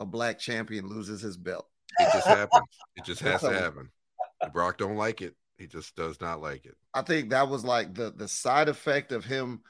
a 0.00 0.04
black 0.06 0.38
champion 0.38 0.88
loses 0.88 1.20
his 1.20 1.36
belt? 1.36 1.68
It 1.98 2.12
just 2.12 2.26
happens. 2.26 2.66
It 2.96 3.04
just 3.04 3.20
has 3.20 3.40
to 3.40 3.52
happen. 3.52 3.90
Brock 4.52 4.78
don't 4.78 4.96
like 4.96 5.22
it. 5.22 5.34
He 5.56 5.66
just 5.66 5.96
does 5.96 6.20
not 6.20 6.40
like 6.40 6.66
it. 6.66 6.76
I 6.94 7.02
think 7.02 7.30
that 7.30 7.48
was 7.48 7.64
like 7.64 7.94
the 7.94 8.12
the 8.16 8.28
side 8.28 8.68
effect 8.68 9.12
of 9.12 9.24
him 9.24 9.60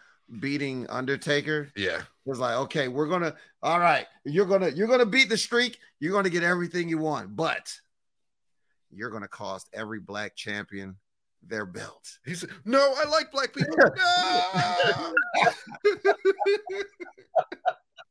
beating 0.40 0.86
Undertaker. 0.88 1.70
Yeah. 1.74 2.02
Was 2.24 2.38
like, 2.38 2.56
okay, 2.58 2.88
we're 2.88 3.06
gonna, 3.06 3.34
all 3.62 3.80
right, 3.80 4.06
you're 4.24 4.46
gonna 4.46 4.68
you're 4.68 4.88
gonna 4.88 5.06
beat 5.06 5.30
the 5.30 5.38
streak, 5.38 5.78
you're 5.98 6.12
gonna 6.12 6.28
get 6.28 6.42
everything 6.42 6.88
you 6.88 6.98
want, 6.98 7.34
but 7.34 7.72
you're 8.90 9.10
gonna 9.10 9.28
cost 9.28 9.68
every 9.72 10.00
black 10.00 10.36
champion 10.36 10.96
their 11.42 11.64
belt. 11.64 12.18
He 12.26 12.34
said, 12.34 12.50
"No, 12.64 12.94
I 12.98 13.08
like 13.08 13.32
black 13.32 13.54
people." 13.54 13.74
No! 13.96 15.14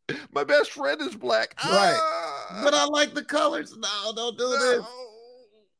My 0.33 0.43
best 0.43 0.71
friend 0.71 1.01
is 1.01 1.15
black. 1.15 1.53
Right. 1.63 1.97
Ah! 1.99 2.61
But 2.63 2.73
I 2.73 2.85
like 2.85 3.13
the 3.13 3.23
colors. 3.23 3.75
No, 3.77 4.13
don't 4.15 4.37
do 4.37 4.49
this. 4.49 4.85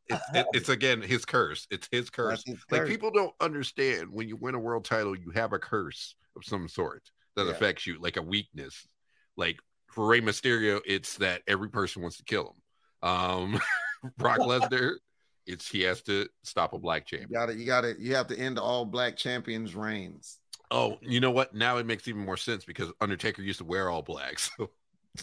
It's, 0.10 0.24
it- 0.34 0.46
it's 0.54 0.70
again 0.70 1.02
his 1.02 1.26
curse. 1.26 1.68
It's 1.72 1.88
his 1.92 2.10
curse. 2.10 2.44
His 2.46 2.58
Like 2.72 2.82
curse. 2.82 2.90
people 2.90 3.12
don't 3.12 3.34
understand 3.42 4.10
when 4.12 4.28
you 4.28 4.36
win 4.38 4.56
a 4.56 4.60
world 4.60 4.86
title, 4.86 5.16
you 5.18 5.32
have 5.32 5.54
a 5.54 5.60
curse 5.60 6.16
of 6.36 6.44
some 6.46 6.68
sort 6.68 7.04
that 7.36 7.46
Yeah. 7.46 7.52
affects 7.52 7.86
you, 7.88 8.00
like 8.00 8.18
a 8.18 8.22
weakness. 8.22 8.88
Like 9.36 9.60
for 9.92 10.08
Rey 10.08 10.22
Mysterio, 10.22 10.82
it's 10.86 11.16
that 11.18 11.42
every 11.48 11.70
person 11.70 12.02
wants 12.02 12.18
to 12.18 12.24
kill 12.24 12.54
him. 13.02 13.10
Um, 13.10 13.60
Brock 14.18 14.40
Lesnar, 14.40 14.94
it's 15.46 15.70
he 15.70 15.82
has 15.82 16.02
to 16.04 16.28
stop 16.44 16.74
a 16.74 16.80
black 16.80 17.10
You 17.12 17.20
champion. 17.20 17.40
got 17.40 17.50
it. 17.50 17.58
You 17.58 17.66
got 17.66 17.86
it. 17.86 18.00
You 18.00 18.16
have 18.16 18.28
to 18.28 18.38
end 18.38 18.60
all 18.60 18.86
black 18.86 19.16
champions' 19.18 19.76
reigns. 19.76 20.40
Oh, 20.70 20.98
you 21.02 21.20
know 21.20 21.32
what? 21.32 21.54
Now 21.56 21.78
it 21.78 21.86
makes 21.86 22.08
even 22.08 22.26
more 22.26 22.38
sense 22.38 22.66
because 22.66 22.92
Undertaker 23.00 23.42
used 23.42 23.60
to 23.60 23.66
wear 23.66 23.90
all 23.90 24.02
black. 24.02 24.40
So 24.58 24.70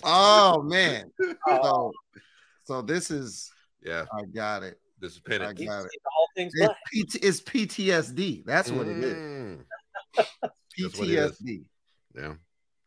Oh 0.02 0.60
man. 0.62 1.12
Oh, 1.46 1.92
So, 2.64 2.74
so 2.76 2.82
this 2.82 3.10
is. 3.12 3.52
yeah, 3.80 4.06
I 4.12 4.24
got 4.24 4.62
it. 4.64 4.80
this 4.98 5.12
is 5.12 5.20
I 5.28 5.38
got 5.38 5.50
it. 5.50 5.56
seen 5.58 6.00
all 6.16 6.28
things 6.34 6.52
It's, 6.56 6.66
black. 6.66 6.76
It's 7.22 7.40
PTSD. 7.42 8.44
That's 8.44 8.72
what 8.72 8.88
it 8.88 8.98
is. 8.98 9.14
Mm, 9.14 9.64
That's 10.16 10.98
what 10.98 11.08
it 11.08 11.14
is. 11.14 11.40
PTSD. 11.40 11.64
Yeah, 12.16 12.34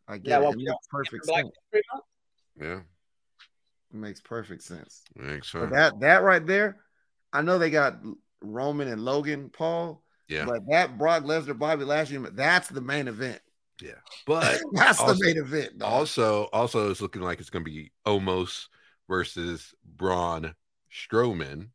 I 0.08 0.18
get 0.18 0.28
Yeah, 0.28 0.38
it. 0.38 0.42
well, 0.42 0.52
It 0.52 0.58
makes 0.58 0.88
perfect 0.90 1.26
sense. 1.26 1.50
Yeah. 2.60 2.80
It 3.94 3.96
makes 3.98 4.20
perfect 4.20 4.64
sense. 4.64 5.04
Thanks, 5.18 5.50
But 5.54 5.62
sir. 5.62 5.70
that 5.70 6.00
that 6.02 6.24
right 6.24 6.46
there, 6.46 6.78
I 7.32 7.42
know 7.42 7.58
they 7.58 7.70
got 7.70 8.00
Roman 8.42 8.90
and 8.90 9.02
Logan 9.06 9.50
Paul, 9.50 10.04
Yeah, 10.28 10.46
but 10.46 10.62
that 10.70 10.98
Brock 10.98 11.24
Lesnar, 11.24 11.58
Bobby 11.58 11.86
Lashley, 11.86 12.18
that's 12.34 12.68
the 12.70 12.82
main 12.82 13.08
event. 13.08 13.40
yeah. 13.82 13.92
But 14.26 14.60
That's 14.74 15.00
Also- 15.00 15.14
the 15.14 15.26
main 15.26 15.38
event. 15.38 15.78
dog. 15.78 15.92
also, 15.92 16.44
also, 16.54 16.90
it's 16.92 17.02
looking 17.02 17.22
like 17.22 17.40
it's 17.40 17.50
going 17.50 17.64
to 17.64 17.72
be 17.72 17.92
Omos 18.06 18.68
versus 19.08 19.74
Braun 19.86 20.54
Strowman. 20.92 21.70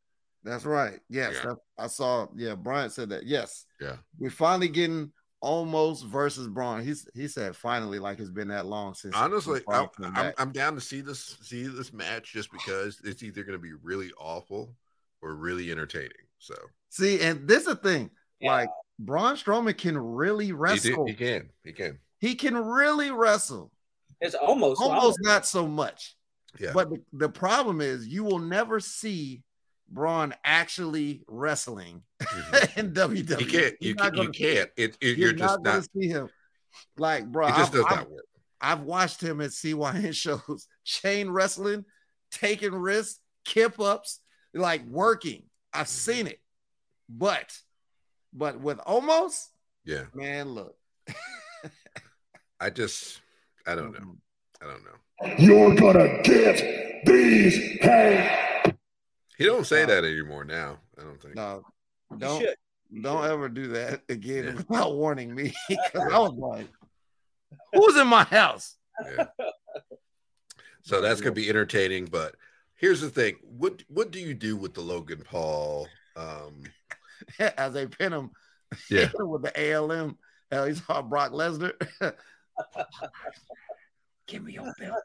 That's 0.44 0.64
right. 0.64 0.98
Yes, 1.08 1.34
Yeah. 1.36 1.50
that- 1.50 1.58
I 1.78 1.86
saw. 1.86 2.26
Yeah, 2.36 2.54
Brian 2.56 2.90
said 2.90 3.08
that. 3.10 3.24
Yes, 3.26 3.64
Yeah. 3.80 3.96
we're 4.18 4.30
finally 4.30 4.68
getting 4.68 5.12
Omos 5.42 6.04
versus 6.06 6.46
Braun. 6.48 6.82
He's 6.84 7.08
he 7.14 7.26
said 7.28 7.56
finally, 7.56 7.98
like 7.98 8.18
it's 8.20 8.30
been 8.30 8.48
that 8.48 8.66
long 8.66 8.94
since. 8.94 9.14
Honestly, 9.16 9.60
I'm, 9.68 9.88
I'm. 10.14 10.32
I'm 10.38 10.52
down 10.52 10.74
to 10.74 10.80
see 10.80 11.00
this 11.00 11.36
see 11.42 11.66
this 11.66 11.92
match 11.92 12.32
just 12.32 12.50
because 12.52 13.00
it's 13.04 13.22
either 13.22 13.42
going 13.42 13.58
to 13.58 13.62
be 13.62 13.72
really 13.82 14.12
awful 14.18 14.76
or 15.20 15.34
really 15.34 15.70
entertaining. 15.72 16.10
So 16.38 16.54
see, 16.90 17.20
and 17.20 17.48
this 17.48 17.60
is 17.62 17.66
the 17.68 17.76
thing. 17.76 18.10
Yeah. 18.42 18.52
Like 18.52 18.68
Braun 18.98 19.36
Strowman 19.36 19.76
can 19.78 19.96
really 19.96 20.46
he, 20.46 20.50
did, 20.52 20.58
wrestle. 20.58 21.06
he 21.06 21.14
can, 21.14 21.48
he 21.64 21.72
can. 21.72 21.98
He 22.20 22.34
can 22.34 22.56
really 22.56 23.10
wrestle. 23.10 23.70
It's 24.20 24.34
almost 24.34 24.80
Almost 24.80 25.18
not 25.22 25.46
so 25.46 25.66
much. 25.66 26.14
Yeah. 26.60 26.72
But 26.74 26.90
the, 26.90 27.02
the 27.12 27.28
problem 27.28 27.80
is 27.80 28.06
you 28.06 28.22
will 28.24 28.38
never 28.38 28.78
see 28.78 29.42
Braun 29.88 30.34
actually 30.44 31.22
wrestling 31.26 32.02
Mhm. 32.22 32.76
in 32.78 32.92
WWE. 32.92 33.40
You 33.40 33.46
can't. 33.46 33.74
You're 33.80 33.94
not 33.96 34.04
can, 34.14 34.14
you 34.14 34.22
gonna- 34.24 34.32
can't. 34.32 34.70
It, 34.76 34.96
it, 35.00 35.16
You're, 35.16 35.16
you're 35.16 35.32
just 35.32 35.50
not 35.58 35.62
gonna 35.64 35.76
not. 35.78 35.88
see 35.96 36.08
him. 36.08 36.28
Like, 36.96 37.26
bro, 37.26 37.48
It 37.48 37.56
just 37.56 37.60
I've, 37.60 37.72
does 37.72 37.84
I've- 37.86 37.96
not 37.96 38.10
work. 38.10 38.24
I've 38.60 38.80
watched 38.82 39.20
him 39.20 39.40
at 39.40 39.50
CYN 39.50 40.14
shows, 40.14 40.68
chain 40.84 41.28
wrestling, 41.30 41.84
taking 42.30 42.72
risks, 42.74 43.18
kip 43.44 43.80
ups, 43.80 44.20
like 44.54 44.84
working. 44.86 45.42
I've 45.72 45.88
seen 45.88 46.28
it, 46.28 46.38
but, 47.08 47.52
but 48.32 48.60
with 48.60 48.78
Omos, 48.78 49.48
Yeah. 49.84 50.04
man, 50.14 50.50
look, 50.50 50.76
I 52.60 52.70
just. 52.70 53.20
I 53.66 53.74
don't 53.74 53.92
know. 53.92 54.16
I 54.60 54.66
don't 54.66 54.84
know. 54.84 55.36
You're 55.38 55.74
gonna 55.76 56.22
get 56.22 57.04
these 57.06 57.80
hands. 57.80 58.76
He 59.38 59.44
don't 59.44 59.66
say 59.66 59.82
Wow. 59.82 59.86
that 59.88 60.04
anymore 60.04 60.44
now. 60.44 60.78
I 60.98 61.02
don't 61.02 61.20
think. 61.20 61.34
No, 61.34 61.62
don't 62.18 62.40
should. 62.40 62.56
You 62.90 63.02
don't 63.02 63.22
should. 63.22 63.30
ever 63.32 63.48
do 63.48 63.68
that 63.68 64.02
again 64.08 64.44
Yeah. 64.44 64.54
without 64.54 64.94
warning 64.94 65.34
me. 65.34 65.52
'Cause 65.92 66.02
I 66.12 66.18
was 66.18 66.32
like, 66.34 66.68
who's 67.72 67.96
in 67.96 68.06
my 68.08 68.24
house? 68.24 68.76
Yeah. 69.04 69.26
So 70.82 71.00
that's 71.00 71.20
gonna 71.20 71.34
be 71.34 71.48
entertaining. 71.48 72.06
But 72.06 72.34
here's 72.74 73.00
the 73.00 73.10
thing: 73.10 73.36
what 73.42 73.82
what 73.88 74.10
do 74.10 74.18
you 74.20 74.34
do 74.34 74.56
with 74.56 74.74
the 74.74 74.80
Logan 74.82 75.22
Paul? 75.24 75.88
Um, 76.16 76.62
as 77.38 77.72
they 77.72 77.86
pin 77.86 78.12
him 78.12 78.30
yeah. 78.90 79.10
with 79.18 79.42
the 79.42 79.74
ALM. 79.74 80.16
Hell, 80.50 80.66
he's 80.66 80.80
hard 80.80 81.08
Brock 81.08 81.32
Lesnar. 81.32 81.72
Give 84.26 84.44
me 84.44 84.52
your 84.52 84.72
belt. 84.78 85.02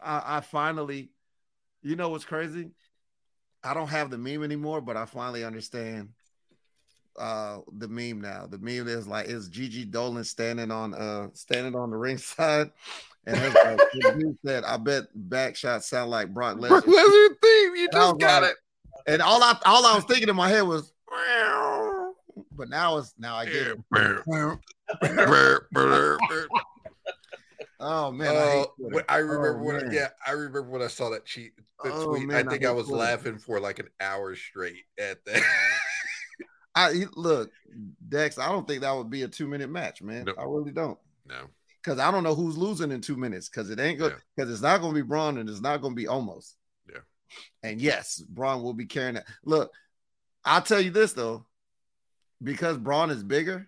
I, 0.00 0.22
I 0.36 0.40
finally, 0.40 1.10
you 1.82 1.96
know 1.96 2.08
what's 2.08 2.24
crazy? 2.24 2.70
I 3.62 3.74
don't 3.74 3.88
have 3.88 4.10
the 4.10 4.18
meme 4.18 4.42
anymore, 4.42 4.80
but 4.80 4.96
I 4.96 5.04
finally 5.04 5.44
understand 5.44 6.10
uh 7.18 7.58
the 7.72 7.88
meme 7.88 8.20
now. 8.20 8.46
The 8.46 8.58
meme 8.58 8.88
is 8.88 9.06
like 9.06 9.26
is 9.26 9.48
Gigi 9.48 9.84
Dolan 9.84 10.24
standing 10.24 10.70
on 10.70 10.94
uh 10.94 11.28
standing 11.34 11.74
on 11.74 11.90
the 11.90 11.96
ringside 11.96 12.70
and 13.26 13.36
it's 13.38 13.54
like, 13.54 13.78
dude 14.18 14.38
said, 14.44 14.64
"I 14.64 14.76
bet 14.76 15.04
back 15.14 15.56
shots 15.56 15.88
sound 15.88 16.10
like 16.10 16.32
Brock 16.32 16.58
Brock 16.58 16.84
Lesnar." 16.84 16.92
Lesnar 16.94 17.28
theme. 17.42 17.76
You 17.76 17.88
And 17.92 17.94
I 17.94 18.08
just 18.08 18.18
got 18.20 18.42
like- 18.42 18.50
it. 18.52 18.56
And 19.06 19.22
all 19.22 19.42
I 19.42 19.58
all 19.64 19.84
I 19.86 19.94
was 19.94 20.04
thinking 20.04 20.28
in 20.28 20.36
my 20.36 20.48
head 20.48 20.62
was, 20.62 20.92
but 22.52 22.68
now 22.68 22.98
it's 22.98 23.14
now 23.18 23.34
I 23.36 23.46
get 23.46 23.66
it. 23.68 23.78
Oh 27.82 28.12
man, 28.12 28.28
I, 28.28 28.38
oh, 28.38 28.48
hate 28.50 28.66
Oh, 28.68 28.72
Twitter. 28.76 28.94
when- 28.94 29.04
I 29.08 29.16
remember 29.18 29.58
Oh, 29.58 29.64
when 29.64 29.88
I, 29.90 29.92
yeah, 29.94 30.08
I 30.26 30.32
remember 30.32 30.62
when 30.70 30.82
I 30.82 30.86
saw 30.88 31.08
that 31.10 31.24
cheat 31.24 31.52
the 31.82 31.90
Oh, 31.92 32.06
tweet. 32.14 32.26
man, 32.28 32.36
I 32.36 32.40
I 32.40 32.42
think 32.52 32.64
I, 32.64 32.68
hate 32.68 32.76
was 32.76 32.86
Twitter. 32.88 32.98
laughing 33.02 33.38
for 33.38 33.58
like 33.58 33.78
an 33.78 33.88
hour 34.00 34.34
straight 34.36 34.84
at 34.98 35.24
that. 35.24 35.42
I 36.74 37.06
look, 37.16 37.50
Dex. 38.06 38.38
I 38.38 38.52
don't 38.52 38.68
think 38.68 38.82
that 38.82 38.92
would 38.94 39.08
be 39.10 39.22
a 39.22 39.28
two 39.28 39.48
minute 39.48 39.70
match, 39.70 40.02
man. 40.02 40.24
Nope. 40.26 40.36
I 40.38 40.44
really 40.44 40.72
don't, 40.72 40.98
no. 41.26 41.46
Because 41.82 41.98
I 41.98 42.10
don't 42.10 42.24
know 42.24 42.34
who's 42.34 42.56
losing 42.56 42.92
in 42.92 43.00
two 43.00 43.16
minutes. 43.16 43.48
Because 43.48 43.70
it 43.70 43.80
ain't 43.80 43.98
good. 43.98 44.12
Yeah. 44.12 44.18
Because 44.36 44.52
it's 44.52 44.62
not 44.62 44.80
going 44.80 44.94
to 44.94 45.02
be 45.02 45.06
Braun 45.06 45.38
and 45.38 45.48
it's 45.48 45.60
not 45.60 45.80
going 45.80 45.94
to 45.94 45.96
be 45.96 46.06
Omos. 46.06 46.54
Yeah. 46.88 47.00
And 47.62 47.80
yes, 47.80 48.18
Braun 48.18 48.62
will 48.62 48.74
be 48.74 48.86
carrying 48.86 49.14
that. 49.14 49.26
Look, 49.44 49.72
I'll 50.44 50.62
tell 50.62 50.80
you 50.80 50.90
this 50.90 51.12
though, 51.12 51.46
because 52.42 52.78
Braun 52.78 53.10
is 53.10 53.22
bigger, 53.22 53.66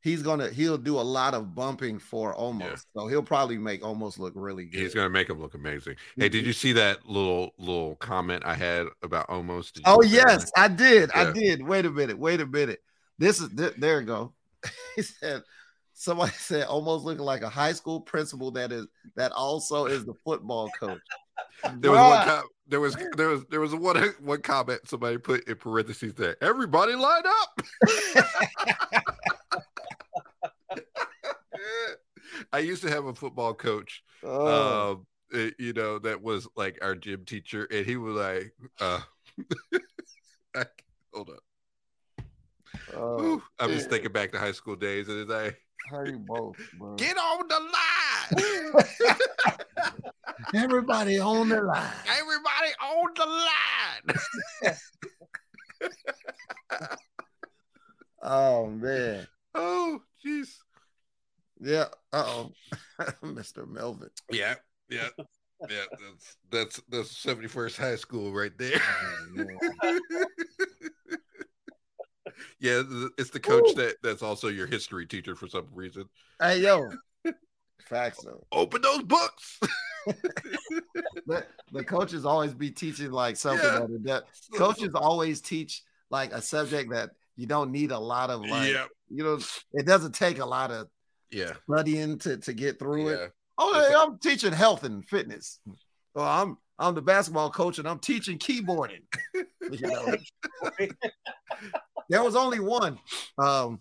he's 0.00 0.22
gonna 0.22 0.48
he'll 0.48 0.78
do 0.78 0.98
a 0.98 1.02
lot 1.02 1.34
of 1.34 1.54
bumping 1.54 1.98
for 1.98 2.34
Omos. 2.34 2.84
So 2.96 3.06
he'll 3.06 3.22
probably 3.22 3.58
make 3.58 3.82
Omos 3.82 4.18
look 4.18 4.32
really 4.36 4.64
good. 4.64 4.80
He's 4.80 4.94
gonna 4.94 5.10
make 5.10 5.28
him 5.28 5.40
look 5.40 5.54
amazing. 5.54 5.96
Hey, 6.16 6.28
did 6.28 6.38
mm-hmm. 6.38 6.46
you 6.46 6.52
see 6.52 6.72
that 6.72 7.06
little 7.06 7.52
little 7.58 7.96
comment 7.96 8.44
I 8.44 8.54
had 8.54 8.86
about 9.02 9.28
Omos? 9.28 9.72
Oh 9.84 10.02
yes, 10.02 10.50
I 10.56 10.68
did. 10.68 11.10
Yeah. 11.14 11.22
I 11.22 11.32
did. 11.32 11.62
Wait 11.62 11.86
a 11.86 11.90
minute. 11.90 12.18
Wait 12.18 12.40
a 12.40 12.46
minute. 12.46 12.80
This 13.18 13.40
is 13.40 13.50
there. 13.50 13.72
there 13.76 14.00
you 14.00 14.06
go. 14.06 14.32
he 14.96 15.02
said 15.02 15.42
somebody 16.00 16.32
said 16.38 16.66
Omos 16.66 17.04
looking 17.04 17.24
like 17.24 17.42
a 17.42 17.48
high 17.48 17.72
school 17.72 18.00
principal 18.00 18.50
that 18.52 18.72
is 18.72 18.86
that 19.16 19.32
also 19.32 19.84
is 19.86 20.04
the 20.04 20.14
football 20.24 20.70
coach. 20.78 20.98
There 21.78 21.90
was 21.90 22.00
one. 22.00 22.26
Com- 22.26 22.48
there 22.68 22.80
was 22.80 22.96
there 23.16 23.28
was 23.28 23.44
there 23.46 23.60
was 23.60 23.74
one 23.74 23.96
one 24.20 24.42
comment 24.42 24.80
somebody 24.86 25.16
put 25.18 25.46
in 25.48 25.56
parentheses 25.56 26.14
there. 26.14 26.36
Everybody 26.42 26.94
line 26.94 27.22
up. 27.26 27.62
I 32.52 32.58
used 32.58 32.82
to 32.82 32.90
have 32.90 33.06
a 33.06 33.14
football 33.14 33.54
coach, 33.54 34.02
Oh, 34.22 34.92
um, 34.92 35.06
uh, 35.34 35.50
you 35.58 35.72
know, 35.72 35.98
that 36.00 36.22
was 36.22 36.46
like 36.56 36.78
our 36.82 36.94
gym 36.94 37.24
teacher, 37.24 37.66
and 37.70 37.84
he 37.86 37.96
was 37.96 38.14
like, 38.16 38.52
uh, 38.80 39.00
I- 40.54 40.64
"Hold 41.14 41.30
up, 41.30 42.24
oh, 42.94 43.16
Whew. 43.18 43.42
I'm 43.58 43.70
just 43.70 43.88
thinking 43.90 44.12
back 44.12 44.32
to 44.32 44.38
high 44.38 44.52
school 44.52 44.76
days, 44.76 45.08
and 45.08 45.20
it's 45.20 45.30
like, 45.92 46.26
both, 46.26 46.56
bro? 46.78 46.94
get 46.96 47.16
on 47.16 47.48
the 47.48 47.60
line, 47.60 48.84
Everybody 50.54 51.18
on 51.18 51.48
the 51.48 51.60
line. 51.62 51.90
everybody 52.08 52.72
on 52.82 53.14
the 53.16 53.26
line." 53.26 54.16
Oh 58.22 58.66
man. 58.66 59.26
oh, 59.54 60.02
jeez. 60.24 60.56
Yeah. 61.58 61.86
Oh. 62.12 62.50
Mr. 63.22 63.66
Melvin. 63.66 64.10
Yeah, 64.30 64.56
yeah, 64.90 65.08
yeah. 65.68 65.84
That's 65.98 66.36
that's 66.50 66.80
that's 66.88 67.16
seventy 67.16 67.48
first 67.48 67.76
high 67.78 67.96
school 67.96 68.30
right 68.32 68.52
there. 68.58 68.80
Oh. 69.82 69.98
Yeah, 72.60 72.82
it's 73.18 73.30
the 73.30 73.40
coach 73.40 73.64
Woo. 73.68 73.82
that 73.82 73.96
that's 74.02 74.22
also 74.22 74.48
your 74.48 74.66
history 74.66 75.06
teacher 75.06 75.34
for 75.34 75.48
some 75.48 75.66
reason. 75.72 76.04
Hey 76.40 76.60
yo. 76.60 76.88
Facts 77.86 78.22
though. 78.24 78.44
Open 78.52 78.82
those 78.82 79.02
books. 79.02 79.58
the, 81.26 81.44
the 81.72 81.84
coaches 81.84 82.24
always 82.24 82.54
be 82.54 82.70
teaching 82.70 83.10
like 83.10 83.36
something 83.36 83.66
Yeah. 83.66 83.86
that, 84.04 84.04
that 84.04 84.24
coaches 84.56 84.94
always 84.94 85.40
teach 85.40 85.82
like 86.10 86.32
a 86.32 86.40
subject 86.40 86.90
that 86.92 87.10
you 87.36 87.46
don't 87.46 87.70
need 87.70 87.90
a 87.90 87.98
lot 87.98 88.30
of 88.30 88.40
like 88.40 88.72
yeah, 88.72 88.86
you 89.08 89.24
know 89.24 89.38
it 89.72 89.86
doesn't 89.86 90.14
take 90.14 90.38
a 90.38 90.46
lot 90.46 90.70
of 90.70 90.88
yeah, 91.30 91.52
studying 91.70 92.18
to, 92.18 92.36
to 92.38 92.52
get 92.52 92.78
through 92.78 93.08
it. 93.08 93.32
Oh, 93.56 93.74
hey, 93.74 93.94
I'm 93.94 94.18
teaching 94.18 94.52
health 94.52 94.84
and 94.84 95.06
fitness. 95.06 95.60
Well, 96.14 96.26
I'm 96.26 96.58
I'm 96.78 96.94
the 96.94 97.02
basketball 97.02 97.50
coach 97.50 97.78
and 97.78 97.86
I'm 97.86 97.98
teaching 97.98 98.38
keyboarding. 98.38 99.02
You 99.70 99.86
know? 99.86 100.16
There 102.10 102.22
was 102.22 102.36
only 102.36 102.60
one. 102.60 102.98
Um, 103.38 103.80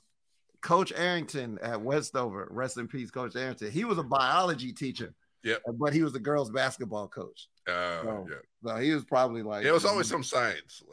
Coach 0.62 0.94
Arrington 0.96 1.58
at 1.62 1.82
Westover, 1.82 2.48
rest 2.52 2.78
in 2.78 2.88
peace, 2.88 3.12
Coach 3.12 3.36
Arrington. 3.36 3.72
He 3.72 3.84
was 3.86 3.98
a 3.98 4.04
biology 4.04 4.72
teacher. 4.72 5.14
Yep. 5.44 5.62
But 5.76 5.94
he 5.94 6.04
was 6.04 6.14
a 6.16 6.20
girls 6.20 6.50
basketball 6.50 7.08
coach. 7.08 7.48
Uh, 7.68 7.72
Oh. 8.06 8.28
yeah. 8.30 8.36
So 8.64 8.76
he 8.78 8.92
was 8.94 9.06
probably 9.06 9.42
like 9.42 9.64
There 9.64 9.74
was 9.74 9.86
always 9.86 10.08
some 10.08 10.24
science. 10.24 10.84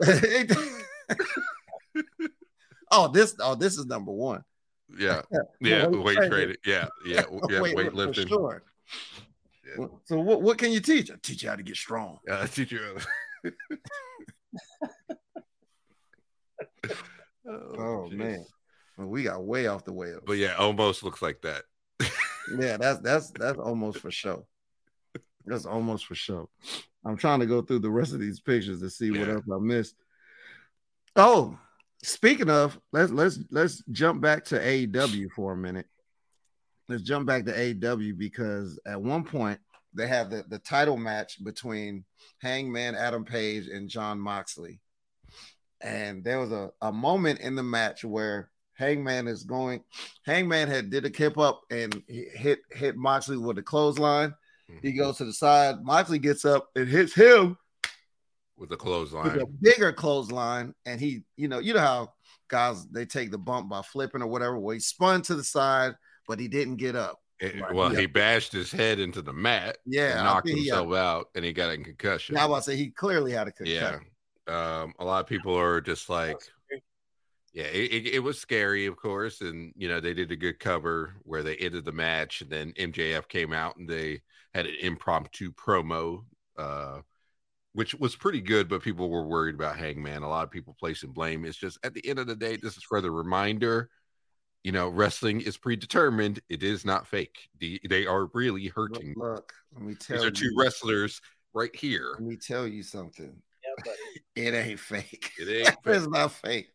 Like, 0.00 0.50
oh, 2.92 3.08
this 3.08 3.34
oh, 3.40 3.54
this 3.56 3.76
is 3.78 3.86
number 3.86 4.12
one. 4.12 4.42
yeah, 4.98 5.22
yeah, 5.60 5.86
weight 5.88 6.18
weight 6.18 6.30
training. 6.30 6.56
Yeah, 6.64 6.86
yeah, 7.04 7.24
yeah, 7.48 7.58
weightlifting. 7.60 8.28
Sure. 8.28 8.62
Yeah. 9.76 9.86
So 10.04 10.20
what, 10.20 10.40
what 10.42 10.56
can 10.58 10.70
you 10.70 10.80
teach? 10.80 11.10
I 11.10 11.14
teach 11.20 11.42
you 11.42 11.48
how 11.48 11.56
to 11.56 11.62
get 11.64 11.76
strong. 11.76 12.18
Yeah, 12.28 12.34
Uh, 12.34 12.46
teacher. 12.46 12.96
Oh, 17.46 17.52
oh 17.52 18.08
jeez. 18.10 18.16
man. 18.16 18.44
Well, 18.96 19.08
we 19.08 19.24
got 19.24 19.44
way 19.44 19.66
off 19.66 19.84
the 19.84 19.92
wheel. 19.92 20.20
But 20.24 20.38
yeah, 20.38 20.54
Omos 20.54 21.02
looks 21.02 21.22
like 21.22 21.42
that. 21.42 21.64
Yeah, 22.58 22.76
that's 22.80 23.00
that's 23.00 23.30
that's 23.30 23.58
Omos 23.58 23.96
for 23.96 24.10
sure. 24.10 24.44
That's 25.46 25.66
Omos 25.66 26.02
for 26.02 26.14
sure. 26.14 26.48
I'm 27.04 27.16
trying 27.16 27.40
to 27.40 27.46
go 27.46 27.60
through 27.60 27.80
the 27.80 27.90
rest 27.90 28.14
of 28.14 28.20
these 28.20 28.40
pictures 28.40 28.80
to 28.80 28.88
see 28.88 29.10
what 29.10 29.28
else 29.28 29.44
I 29.52 29.58
missed. 29.58 29.94
Oh, 31.16 31.58
speaking 32.02 32.50
of, 32.50 32.78
let's 32.92 33.12
let's 33.12 33.38
let's 33.50 33.82
jump 33.90 34.22
back 34.22 34.44
to 34.46 34.58
AEW 34.58 35.30
for 35.32 35.52
a 35.52 35.56
minute. 35.56 35.86
Let's 36.88 37.02
jump 37.02 37.26
back 37.26 37.44
to 37.46 37.52
AEW 37.52 38.16
because 38.16 38.78
at 38.86 39.00
one 39.00 39.24
point 39.24 39.58
they 39.94 40.06
have 40.06 40.30
the, 40.30 40.44
the 40.48 40.58
title 40.58 40.96
match 40.96 41.42
between 41.42 42.04
Hangman 42.40 42.94
Adam 42.94 43.24
Page 43.24 43.68
and 43.68 43.88
Jon 43.88 44.18
Moxley. 44.18 44.80
And 45.84 46.24
there 46.24 46.38
was 46.40 46.50
a, 46.50 46.70
a 46.80 46.90
moment 46.90 47.40
in 47.40 47.54
the 47.54 47.62
match 47.62 48.04
where 48.04 48.50
Hangman 48.72 49.28
is 49.28 49.44
going, 49.44 49.84
Hangman 50.24 50.68
had 50.68 50.90
did 50.90 51.04
a 51.04 51.10
kip 51.10 51.38
up 51.38 51.60
and 51.70 52.02
he 52.08 52.24
hit 52.34 52.60
hit 52.72 52.96
Moxley 52.96 53.36
with 53.36 53.58
a 53.58 53.62
clothesline. 53.62 54.34
He 54.82 54.92
Mhm. 54.92 54.96
goes 54.98 55.18
to 55.18 55.24
the 55.26 55.32
side. 55.32 55.84
Moxley 55.84 56.18
gets 56.18 56.44
up 56.46 56.70
and 56.74 56.88
hits 56.88 57.14
him 57.14 57.56
with 58.56 58.70
the 58.70 58.76
with 58.76 58.78
clothesline. 58.80 59.38
a 59.40 59.46
bigger 59.46 59.92
clothesline, 59.92 60.74
and 60.86 60.98
he, 61.00 61.22
you 61.36 61.48
know, 61.48 61.58
you 61.58 61.74
know 61.74 61.80
how 61.80 62.14
guys 62.48 62.86
they 62.88 63.04
take 63.04 63.30
the 63.30 63.38
bump 63.38 63.68
by 63.68 63.82
flipping 63.82 64.22
or 64.22 64.26
whatever. 64.26 64.58
Well, 64.58 64.72
he 64.74 64.80
spun 64.80 65.20
to 65.22 65.34
the 65.34 65.44
side, 65.44 65.94
but 66.26 66.40
he 66.40 66.48
didn't 66.48 66.76
get 66.76 66.96
up. 66.96 67.20
It- 67.40 67.60
Right, 67.60 67.74
well, 67.74 67.92
yeah. 67.92 68.00
he 68.00 68.06
bashed 68.06 68.52
his 68.52 68.70
head 68.72 68.98
into 69.00 69.20
the 69.20 69.32
mat, 69.32 69.76
Yeah, 69.84 70.14
and 70.16 70.24
knocked 70.24 70.48
he, 70.48 70.54
himself 70.56 70.92
out, 70.94 71.26
and 71.34 71.44
he 71.44 71.52
got 71.52 71.70
a 71.70 71.76
concussion. 71.76 72.36
Now 72.36 72.52
I 72.54 72.60
say 72.60 72.74
he 72.76 72.90
clearly 72.90 73.32
had 73.32 73.48
a 73.48 73.52
concussion. 73.52 73.74
yeah, 73.82 73.90
concussion. 73.90 74.10
Um, 74.46 74.94
a 74.98 75.04
lot 75.04 75.20
of 75.20 75.26
people 75.26 75.58
are 75.58 75.80
just 75.80 76.08
like, 76.08 76.36
yeah, 77.54 77.64
it, 77.64 78.06
it, 78.14 78.18
was 78.18 78.40
scary, 78.40 78.86
of 78.86 78.96
course, 78.96 79.40
and 79.40 79.72
you 79.76 79.88
know 79.88 80.00
they 80.00 80.12
did 80.12 80.32
a 80.32 80.36
good 80.36 80.58
cover 80.58 81.14
where 81.22 81.44
they 81.44 81.54
ended 81.56 81.84
the 81.84 81.92
match, 81.92 82.40
and 82.40 82.50
then 82.50 82.72
MJF 82.72 83.28
came 83.28 83.52
out 83.52 83.76
and 83.76 83.88
they 83.88 84.22
had 84.52 84.66
an 84.66 84.74
impromptu 84.80 85.52
promo, 85.52 86.24
uh, 86.58 86.98
which 87.72 87.94
was 87.94 88.16
pretty 88.16 88.40
good, 88.40 88.68
but 88.68 88.82
people 88.82 89.08
were 89.08 89.26
worried 89.26 89.54
about 89.54 89.76
Hangman. 89.76 90.24
A 90.24 90.28
lot 90.28 90.42
of 90.42 90.50
people 90.50 90.76
placing 90.78 91.12
blame. 91.12 91.44
It's 91.44 91.56
just 91.56 91.78
at 91.84 91.94
the 91.94 92.06
end 92.08 92.18
of 92.18 92.26
the 92.26 92.34
day, 92.34 92.56
this 92.56 92.76
is 92.76 92.82
for 92.82 93.00
the 93.00 93.10
reminder. 93.10 93.88
You 94.64 94.72
know, 94.72 94.88
wrestling 94.88 95.40
is 95.40 95.56
predetermined. 95.56 96.40
It 96.48 96.62
is 96.64 96.84
not 96.84 97.06
fake. 97.06 97.50
The, 97.60 97.80
they 97.88 98.06
are 98.06 98.30
really 98.32 98.64
Look, 98.64 98.74
hurting. 98.74 99.14
look, 99.16 99.52
let 99.74 99.82
me 99.84 99.94
tell 99.94 100.16
These 100.16 100.26
are 100.26 100.30
two 100.30 100.46
you. 100.46 100.56
wrestlers 100.58 101.20
right 101.52 101.74
here. 101.76 102.12
Let 102.14 102.22
me 102.22 102.36
tell 102.36 102.66
you 102.66 102.82
something. 102.82 103.36
Yeah, 103.76 103.82
but 103.84 103.96
It 104.36 104.54
ain't 104.54 104.80
fake. 104.80 105.32
It 105.38 105.48
ain't 105.48 105.66
fake. 105.84 105.94
it's 105.94 106.06
not 106.08 106.32
fake. 106.32 106.68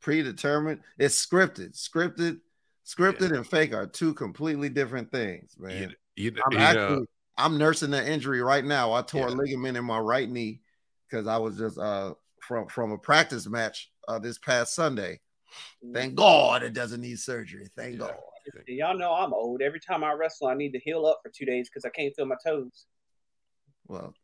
Predetermined. 0.00 0.80
It's 0.98 1.24
scripted. 1.24 1.76
Scripted, 1.76 2.40
scripted, 2.86 3.36
and 3.36 3.46
fake 3.46 3.74
are 3.74 3.86
two 3.86 4.14
completely 4.14 4.68
different 4.68 5.10
things, 5.10 5.54
man. 5.58 5.94
You, 6.16 6.24
you, 6.30 6.42
I'm 6.44 6.52
you 6.52 6.58
actually 6.58 6.96
know, 6.96 7.06
I'm 7.36 7.58
nursing 7.58 7.90
the 7.90 8.10
injury 8.10 8.42
right 8.42 8.64
now. 8.64 8.92
I 8.92 9.02
tore 9.02 9.28
a 9.28 9.30
ligament 9.30 9.76
in 9.76 9.84
my 9.84 9.98
right 9.98 10.28
knee 10.28 10.60
because 11.08 11.26
I 11.26 11.36
was 11.36 11.58
just 11.58 11.78
uh 11.78 12.14
from 12.40 12.66
from 12.68 12.92
a 12.92 12.98
practice 12.98 13.46
match 13.46 13.90
uh 14.08 14.18
this 14.18 14.38
past 14.38 14.74
Sunday. 14.74 15.20
Thank 15.92 16.14
God 16.14 16.62
it 16.62 16.72
doesn't 16.72 17.00
need 17.00 17.18
surgery. 17.18 17.68
Thank 17.76 17.94
Yeah. 17.94 18.08
God. 18.08 18.14
y'all 18.66 18.98
know 18.98 19.14
I'm 19.14 19.32
old. 19.32 19.62
Every 19.62 19.80
time 19.80 20.02
I 20.02 20.12
wrestle, 20.12 20.48
I 20.48 20.54
need 20.54 20.72
to 20.72 20.78
heal 20.78 21.06
up 21.06 21.20
for 21.22 21.30
two 21.30 21.44
days 21.44 21.68
because 21.68 21.84
I 21.84 21.90
can't 21.90 22.14
feel 22.14 22.26
my 22.26 22.36
toes. 22.44 22.86
Well, 23.86 24.14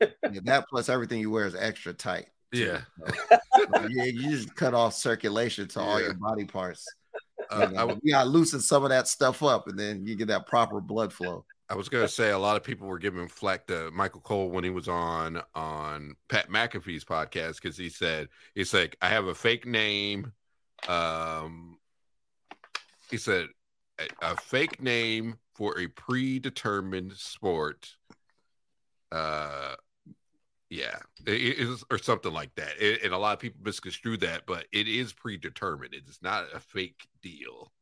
yeah, 0.00 0.40
that 0.44 0.66
plus 0.68 0.88
everything 0.88 1.20
you 1.20 1.30
wear 1.30 1.46
is 1.46 1.54
extra 1.54 1.92
tight. 1.92 2.26
yeah. 2.52 2.80
So, 3.30 3.86
yeah, 3.90 4.04
you 4.04 4.30
just 4.30 4.54
cut 4.54 4.72
off 4.72 4.94
circulation 4.94 5.68
to 5.68 5.80
all 5.80 6.00
your 6.00 6.14
body 6.14 6.44
parts. 6.44 6.86
Uh, 7.50 7.66
I, 7.76 7.84
know, 7.86 7.98
you 8.02 8.12
gotta 8.12 8.28
loosen 8.28 8.60
some 8.60 8.84
of 8.84 8.90
that 8.90 9.08
stuff 9.08 9.42
up, 9.42 9.68
and 9.68 9.78
then 9.78 10.06
you 10.06 10.14
get 10.16 10.28
that 10.28 10.46
proper 10.46 10.80
blood 10.80 11.12
flow. 11.12 11.44
I 11.70 11.74
was 11.74 11.88
gonna 11.88 12.08
say 12.08 12.30
a 12.30 12.38
lot 12.38 12.56
of 12.56 12.62
people 12.62 12.86
were 12.86 12.98
giving 12.98 13.28
flack 13.28 13.66
to 13.66 13.90
Michael 13.90 14.20
Cole 14.20 14.50
when 14.50 14.64
he 14.64 14.70
was 14.70 14.88
on 14.88 15.42
on 15.54 16.14
Pat 16.28 16.48
McAfee's 16.48 17.04
podcast 17.04 17.60
because 17.60 17.76
he 17.76 17.90
said 17.90 18.28
he's 18.54 18.72
like 18.72 18.96
I 19.02 19.08
have 19.08 19.26
a 19.26 19.34
fake 19.34 19.66
name. 19.66 20.32
Um, 20.88 21.78
he 23.10 23.18
said 23.18 23.48
a, 23.98 24.06
a 24.22 24.36
fake 24.36 24.80
name 24.80 25.36
for 25.54 25.78
a 25.78 25.88
predetermined 25.88 27.12
sport. 27.12 27.96
Uh, 29.10 29.74
yeah, 30.70 30.96
it 31.26 31.34
it 31.34 31.58
is 31.58 31.84
or 31.90 31.98
something 31.98 32.32
like 32.32 32.54
that. 32.56 32.80
It- 32.80 33.02
and 33.02 33.14
a 33.14 33.18
lot 33.18 33.32
of 33.32 33.38
people 33.38 33.60
misconstrue 33.64 34.18
that, 34.18 34.42
but 34.46 34.66
it 34.72 34.86
is 34.86 35.12
predetermined. 35.12 35.94
It 35.94 36.08
is 36.08 36.18
not 36.22 36.46
a 36.54 36.60
fake 36.60 37.06
deal. 37.22 37.72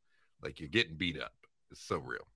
Like 0.42 0.60
you're 0.60 0.68
getting 0.68 0.96
beat 0.96 1.20
up. 1.20 1.32
It's 1.70 1.82
so 1.82 1.98
real. 1.98 2.26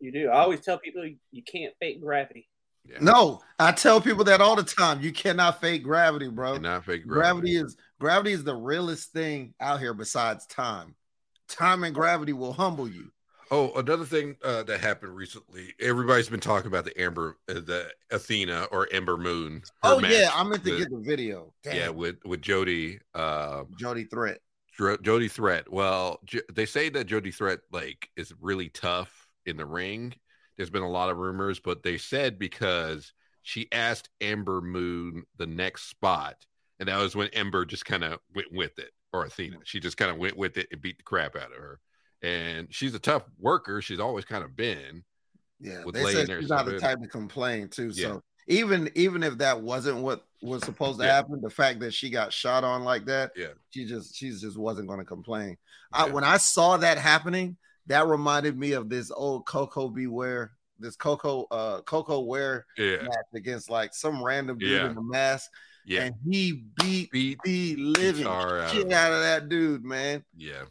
You 0.00 0.10
do. 0.10 0.28
I 0.30 0.40
always 0.40 0.60
tell 0.60 0.78
people 0.78 1.06
you, 1.06 1.16
you 1.30 1.42
can't 1.44 1.72
fake 1.78 2.00
gravity. 2.00 2.48
Yeah. 2.84 2.98
No, 3.00 3.40
I 3.60 3.70
tell 3.70 4.00
people 4.00 4.24
that 4.24 4.40
all 4.40 4.56
the 4.56 4.64
time. 4.64 5.00
You 5.00 5.12
cannot 5.12 5.60
fake 5.60 5.84
gravity, 5.84 6.28
bro. 6.28 6.54
And 6.54 6.64
not 6.64 6.84
fake 6.84 7.06
gravity 7.06 7.54
is 7.54 7.76
gravity 8.00 8.32
is 8.32 8.42
the 8.42 8.56
realest 8.56 9.12
thing 9.12 9.54
out 9.60 9.78
here 9.78 9.94
besides 9.94 10.46
time. 10.46 10.96
Time 11.48 11.84
and 11.84 11.94
gravity 11.94 12.32
will 12.32 12.52
humble 12.52 12.88
you. 12.88 13.12
Oh, 13.54 13.70
another 13.74 14.06
thing 14.06 14.36
uh, 14.42 14.62
that 14.62 14.80
happened 14.80 15.14
recently. 15.14 15.74
Everybody's 15.78 16.30
been 16.30 16.40
talking 16.40 16.68
about 16.68 16.86
the 16.86 16.98
Amber, 16.98 17.36
uh, 17.50 17.54
the 17.54 17.92
Athena 18.10 18.68
or 18.72 18.88
Ember 18.90 19.18
Moon. 19.18 19.62
Oh 19.82 20.00
yeah, 20.00 20.30
I 20.34 20.42
meant 20.42 20.64
to 20.64 20.70
with- 20.70 20.78
get 20.80 20.90
the 20.90 21.02
video. 21.04 21.52
Damn. 21.62 21.76
yeah 21.76 21.88
with 21.90 22.16
with 22.24 22.40
Jody, 22.40 22.98
uh, 23.14 23.64
Jody 23.78 24.04
Threat. 24.04 24.38
Jody 25.02 25.28
Threat. 25.28 25.70
Well, 25.70 26.18
J- 26.24 26.40
they 26.50 26.64
say 26.64 26.88
that 26.88 27.04
Jody 27.04 27.30
Threat 27.30 27.60
like 27.70 28.08
is 28.16 28.32
really 28.40 28.70
tough 28.70 29.28
in 29.44 29.58
the 29.58 29.66
ring. 29.66 30.14
There's 30.56 30.70
been 30.70 30.82
a 30.82 30.90
lot 30.90 31.10
of 31.10 31.18
rumors, 31.18 31.60
but 31.60 31.82
they 31.82 31.98
said 31.98 32.38
because 32.38 33.12
she 33.42 33.68
asked 33.70 34.08
Ember 34.22 34.62
Moon 34.62 35.24
the 35.36 35.46
next 35.46 35.90
spot, 35.90 36.36
and 36.80 36.88
that 36.88 36.96
was 36.98 37.14
when 37.14 37.28
Ember 37.34 37.66
just 37.66 37.84
kind 37.84 38.02
of 38.02 38.18
went 38.34 38.50
with 38.50 38.78
it, 38.78 38.92
or 39.12 39.26
Athena. 39.26 39.58
She 39.64 39.78
just 39.78 39.98
kind 39.98 40.10
of 40.10 40.16
went 40.16 40.38
with 40.38 40.56
it 40.56 40.68
and 40.72 40.80
beat 40.80 40.96
the 40.96 41.02
crap 41.04 41.36
out 41.36 41.52
of 41.52 41.58
her. 41.58 41.78
And 42.22 42.68
she's 42.70 42.94
a 42.94 42.98
tough 43.00 43.24
worker. 43.38 43.82
She's 43.82 44.00
always 44.00 44.24
kind 44.24 44.44
of 44.44 44.56
been. 44.56 45.02
Yeah, 45.60 45.82
they 45.92 46.12
said 46.12 46.28
she's 46.28 46.48
not 46.48 46.66
the 46.66 46.78
type 46.78 47.00
to 47.00 47.08
complain 47.08 47.68
too. 47.68 47.90
Yeah. 47.94 48.08
So 48.08 48.22
even 48.48 48.90
even 48.94 49.22
if 49.22 49.38
that 49.38 49.60
wasn't 49.62 49.98
what 49.98 50.24
was 50.42 50.64
supposed 50.64 50.98
to 50.98 51.06
Yeah. 51.06 51.14
happen, 51.14 51.40
the 51.40 51.50
fact 51.50 51.80
that 51.80 51.94
she 51.94 52.10
got 52.10 52.32
shot 52.32 52.64
on 52.64 52.82
like 52.84 53.04
that, 53.06 53.30
Yeah. 53.36 53.52
she 53.70 53.84
just 53.86 54.16
she 54.16 54.30
just 54.30 54.58
wasn't 54.58 54.88
going 54.88 54.98
to 54.98 55.04
complain. 55.04 55.56
I, 55.92 56.08
when 56.10 56.24
I 56.24 56.36
saw 56.38 56.76
that 56.78 56.98
happening, 56.98 57.56
that 57.86 58.06
reminded 58.06 58.58
me 58.58 58.72
of 58.72 58.88
this 58.88 59.10
old 59.12 59.46
Koko 59.46 59.88
B. 59.88 60.06
Ware, 60.08 60.52
this 60.80 60.96
Koko 60.96 61.44
uh 61.50 61.82
Koko 61.82 62.20
Ware 62.20 62.66
Yeah. 62.76 63.02
match 63.02 63.26
against 63.34 63.70
like 63.70 63.94
some 63.94 64.22
random 64.22 64.58
dude 64.58 64.70
Yeah. 64.70 64.90
in 64.90 64.96
a 64.96 65.02
mask, 65.02 65.48
Yeah. 65.86 66.04
and 66.04 66.14
he 66.28 66.64
beat 66.80 67.12
Beat 67.12 67.38
the 67.44 67.76
living 67.76 68.24
shit 68.24 68.92
out 68.92 69.12
of 69.12 69.20
that 69.22 69.48
dude, 69.48 69.84
man. 69.84 70.24
Yeah. 70.36 70.64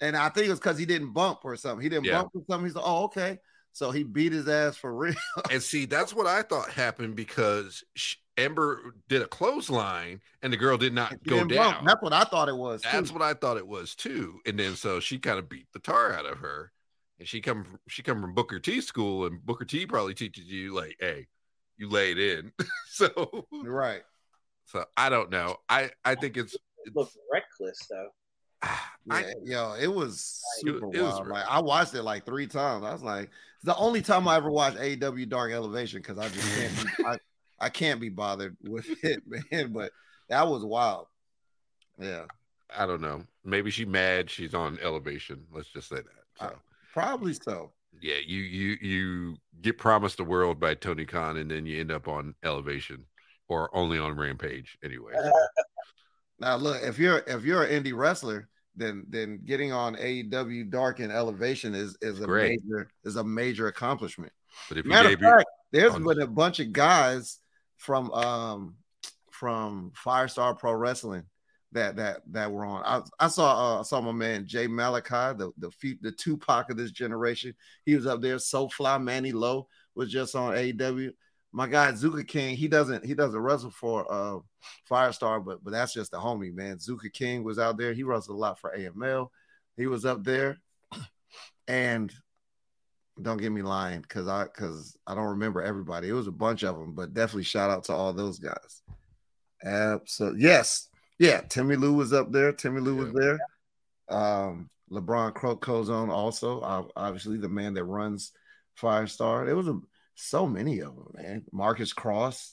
And 0.00 0.16
I 0.16 0.28
think 0.28 0.46
it 0.46 0.50
was 0.50 0.58
because 0.60 0.78
he 0.78 0.86
didn't 0.86 1.12
bump 1.12 1.40
or 1.44 1.56
something. 1.56 1.82
He 1.82 1.88
didn't 1.88 2.04
Yeah. 2.04 2.22
bump 2.22 2.32
or 2.34 2.42
something. 2.48 2.66
He's 2.66 2.74
like, 2.74 2.84
oh, 2.86 3.04
okay. 3.04 3.38
So 3.72 3.90
he 3.90 4.04
beat 4.04 4.32
his 4.32 4.48
ass 4.48 4.76
for 4.76 4.94
real. 4.94 5.14
And 5.50 5.62
see, 5.62 5.84
that's 5.86 6.14
what 6.14 6.26
I 6.26 6.42
thought 6.42 6.70
happened 6.70 7.14
because 7.16 7.84
sh- 7.94 8.16
Ember 8.36 8.94
did 9.08 9.22
a 9.22 9.26
clothesline 9.26 10.20
and 10.42 10.52
the 10.52 10.56
girl 10.56 10.76
did 10.76 10.92
not 10.94 11.12
He 11.12 11.30
go 11.30 11.36
didn't 11.36 11.56
bump. 11.56 11.76
down. 11.76 11.84
That's 11.86 12.02
what 12.02 12.12
I 12.12 12.24
thought 12.24 12.48
it 12.48 12.56
was. 12.56 12.82
That's 12.82 13.08
too. 13.10 13.14
what 13.14 13.22
I 13.22 13.34
thought 13.34 13.56
it 13.56 13.66
was 13.66 13.94
too. 13.94 14.40
And 14.46 14.58
then 14.58 14.76
so 14.76 15.00
she 15.00 15.18
kind 15.18 15.38
of 15.38 15.48
beat 15.48 15.66
the 15.72 15.78
tar 15.78 16.12
out 16.12 16.26
of 16.26 16.38
her. 16.38 16.72
And 17.18 17.26
she 17.26 17.40
come 17.40 17.64
from, 17.64 17.78
she 17.88 18.02
come 18.02 18.20
from 18.20 18.34
Booker 18.34 18.58
T 18.60 18.82
school, 18.82 19.24
and 19.24 19.44
Booker 19.44 19.64
T 19.64 19.86
probably 19.86 20.12
teaches 20.12 20.44
you 20.44 20.74
like, 20.74 20.96
hey, 21.00 21.26
you 21.78 21.88
laid 21.88 22.18
in. 22.18 22.52
so 22.90 23.46
right. 23.64 24.02
so 24.66 24.84
I 24.98 25.08
don't 25.08 25.30
know. 25.30 25.56
I 25.68 25.90
I 26.04 26.14
think 26.14 26.36
it's, 26.36 26.54
It 26.84 26.94
looked 26.94 27.16
reckless 27.32 27.78
though. 27.88 28.08
I, 29.10 29.34
yo, 29.44 29.74
it 29.80 29.86
was 29.86 30.40
super 30.60 30.86
it 30.92 31.00
was 31.00 31.12
wild. 31.12 31.26
real. 31.26 31.34
Like 31.34 31.44
I 31.48 31.60
watched 31.60 31.94
it 31.94 32.02
like 32.02 32.26
three 32.26 32.46
times. 32.46 32.84
I 32.84 32.92
was 32.92 33.02
like, 33.02 33.24
it's 33.24 33.64
the 33.64 33.76
only 33.76 34.02
time 34.02 34.26
I 34.26 34.36
ever 34.36 34.50
watched 34.50 34.78
AW 34.78 35.24
Dark 35.28 35.52
Elevation 35.52 36.00
because 36.00 36.18
I 36.18 36.28
just 36.28 36.56
can't 36.56 36.74
be, 36.98 37.04
I, 37.04 37.18
I 37.60 37.68
can't 37.68 38.00
be 38.00 38.08
bothered 38.08 38.56
with 38.64 38.86
it, 39.04 39.22
man. 39.26 39.72
But 39.72 39.92
that 40.28 40.48
was 40.48 40.64
wild. 40.64 41.06
Yeah, 42.00 42.24
I 42.76 42.86
don't 42.86 43.00
know. 43.00 43.22
Maybe 43.44 43.70
she 43.70 43.84
mad. 43.84 44.28
She's 44.28 44.54
on 44.54 44.78
elevation. 44.82 45.44
Let's 45.52 45.68
just 45.68 45.88
say 45.88 45.96
that. 45.96 46.24
So. 46.40 46.46
Uh, 46.46 46.50
probably 46.92 47.34
so. 47.34 47.72
yeah, 48.02 48.16
you 48.26 48.40
you 48.40 48.76
you 48.80 49.36
get 49.62 49.78
promised 49.78 50.16
the 50.16 50.24
world 50.24 50.58
by 50.58 50.74
Tony 50.74 51.04
Khan, 51.04 51.36
and 51.36 51.50
then 51.50 51.64
you 51.64 51.80
end 51.80 51.92
up 51.92 52.08
on 52.08 52.34
Elevation 52.42 53.06
or 53.48 53.74
only 53.74 53.98
on 53.98 54.16
Rampage 54.16 54.76
anyway. 54.82 55.12
Now 56.38 56.56
look, 56.56 56.82
if 56.82 56.98
you're 56.98 57.22
if 57.26 57.44
you're 57.44 57.62
an 57.64 57.82
indie 57.82 57.96
wrestler, 57.96 58.48
then 58.76 59.04
then 59.08 59.40
getting 59.44 59.72
on 59.72 59.96
AEW 59.96 60.70
Dark 60.70 61.00
and 61.00 61.10
Elevation 61.12 61.74
is 61.74 61.96
is 62.02 62.20
a 62.20 62.26
Great. 62.26 62.60
major 62.64 62.90
is 63.04 63.16
a 63.16 63.24
major 63.24 63.68
accomplishment. 63.68 64.32
But 64.68 64.78
if 64.78 64.84
you 64.84 64.90
Matter 64.90 65.14
of 65.14 65.20
fact, 65.20 65.44
there's 65.72 65.94
on- 65.94 66.04
been 66.04 66.20
a 66.20 66.26
bunch 66.26 66.60
of 66.60 66.72
guys 66.72 67.38
from 67.76 68.10
um 68.12 68.76
from 69.30 69.92
Firestar 70.02 70.58
Pro 70.58 70.72
Wrestling 70.72 71.24
that 71.72 71.96
that 71.96 72.20
that 72.32 72.50
were 72.50 72.64
on. 72.64 72.82
I, 72.84 73.02
I 73.24 73.28
saw 73.28 73.76
uh, 73.76 73.80
I 73.80 73.82
saw 73.82 74.00
my 74.00 74.12
man 74.12 74.46
Jay 74.46 74.66
Malachi, 74.66 75.36
the 75.36 75.52
the 75.58 75.70
few, 75.70 75.96
the 76.00 76.12
Tupac 76.12 76.70
of 76.70 76.76
this 76.76 76.90
generation. 76.90 77.54
He 77.84 77.94
was 77.94 78.06
up 78.06 78.22
there. 78.22 78.38
So 78.38 78.68
Fly 78.68 78.98
Manny 78.98 79.32
Low 79.32 79.68
was 79.94 80.10
just 80.10 80.34
on 80.34 80.54
AEW. 80.54 81.12
My 81.56 81.66
guy 81.66 81.90
Zuka 81.92 82.28
King, 82.28 82.54
he 82.54 82.68
doesn't 82.68 83.02
he 83.02 83.14
doesn't 83.14 83.40
wrestle 83.40 83.70
for 83.70 84.06
uh 84.12 84.40
Firestar, 84.90 85.42
but 85.42 85.64
but 85.64 85.70
that's 85.70 85.94
just 85.94 86.12
a 86.12 86.18
homie, 86.18 86.52
man. 86.52 86.76
Zuka 86.76 87.10
King 87.10 87.44
was 87.44 87.58
out 87.58 87.78
there. 87.78 87.94
He 87.94 88.02
wrestled 88.02 88.36
a 88.36 88.38
lot 88.38 88.60
for 88.60 88.76
AML. 88.76 89.30
He 89.74 89.86
was 89.86 90.04
up 90.04 90.22
there, 90.22 90.58
and 91.66 92.12
don't 93.22 93.38
get 93.38 93.52
me 93.52 93.62
lying 93.62 94.02
because 94.02 94.28
I 94.28 94.44
because 94.44 94.98
I 95.06 95.14
don't 95.14 95.30
remember 95.30 95.62
everybody. 95.62 96.10
It 96.10 96.12
was 96.12 96.26
a 96.26 96.30
bunch 96.30 96.62
of 96.62 96.76
them, 96.76 96.92
but 96.92 97.14
definitely 97.14 97.44
shout 97.44 97.70
out 97.70 97.84
to 97.84 97.94
all 97.94 98.12
those 98.12 98.38
guys. 98.38 98.82
Absolutely, 99.64 100.42
yes, 100.42 100.90
yeah. 101.18 101.40
Timmy 101.40 101.76
Lou 101.76 101.94
was 101.94 102.12
up 102.12 102.32
there. 102.32 102.52
Timmy 102.52 102.82
Lou 102.82 102.96
was 102.96 103.14
there. 103.14 103.38
Um, 104.10 104.68
LeBron 104.92 105.32
Crocozone 105.32 106.10
also, 106.10 106.60
obviously 106.94 107.38
the 107.38 107.48
man 107.48 107.72
that 107.72 107.84
runs 107.84 108.32
Firestar. 108.78 109.48
It 109.48 109.54
was 109.54 109.68
a, 109.68 109.80
so 110.16 110.46
many 110.46 110.80
of 110.80 110.96
them, 110.96 111.12
man. 111.14 111.44
Marcus 111.52 111.92
Cross. 111.92 112.52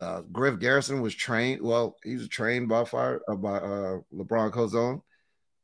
Uh, 0.00 0.22
Griff 0.32 0.58
Garrison 0.58 1.00
was 1.00 1.14
trained. 1.14 1.60
Well, 1.60 1.96
he's 2.04 2.28
trained 2.28 2.68
by 2.68 2.84
fire 2.84 3.20
uh, 3.28 3.34
by 3.34 3.56
uh, 3.58 3.98
LeBron 4.14 4.52
Cozone, 4.52 5.02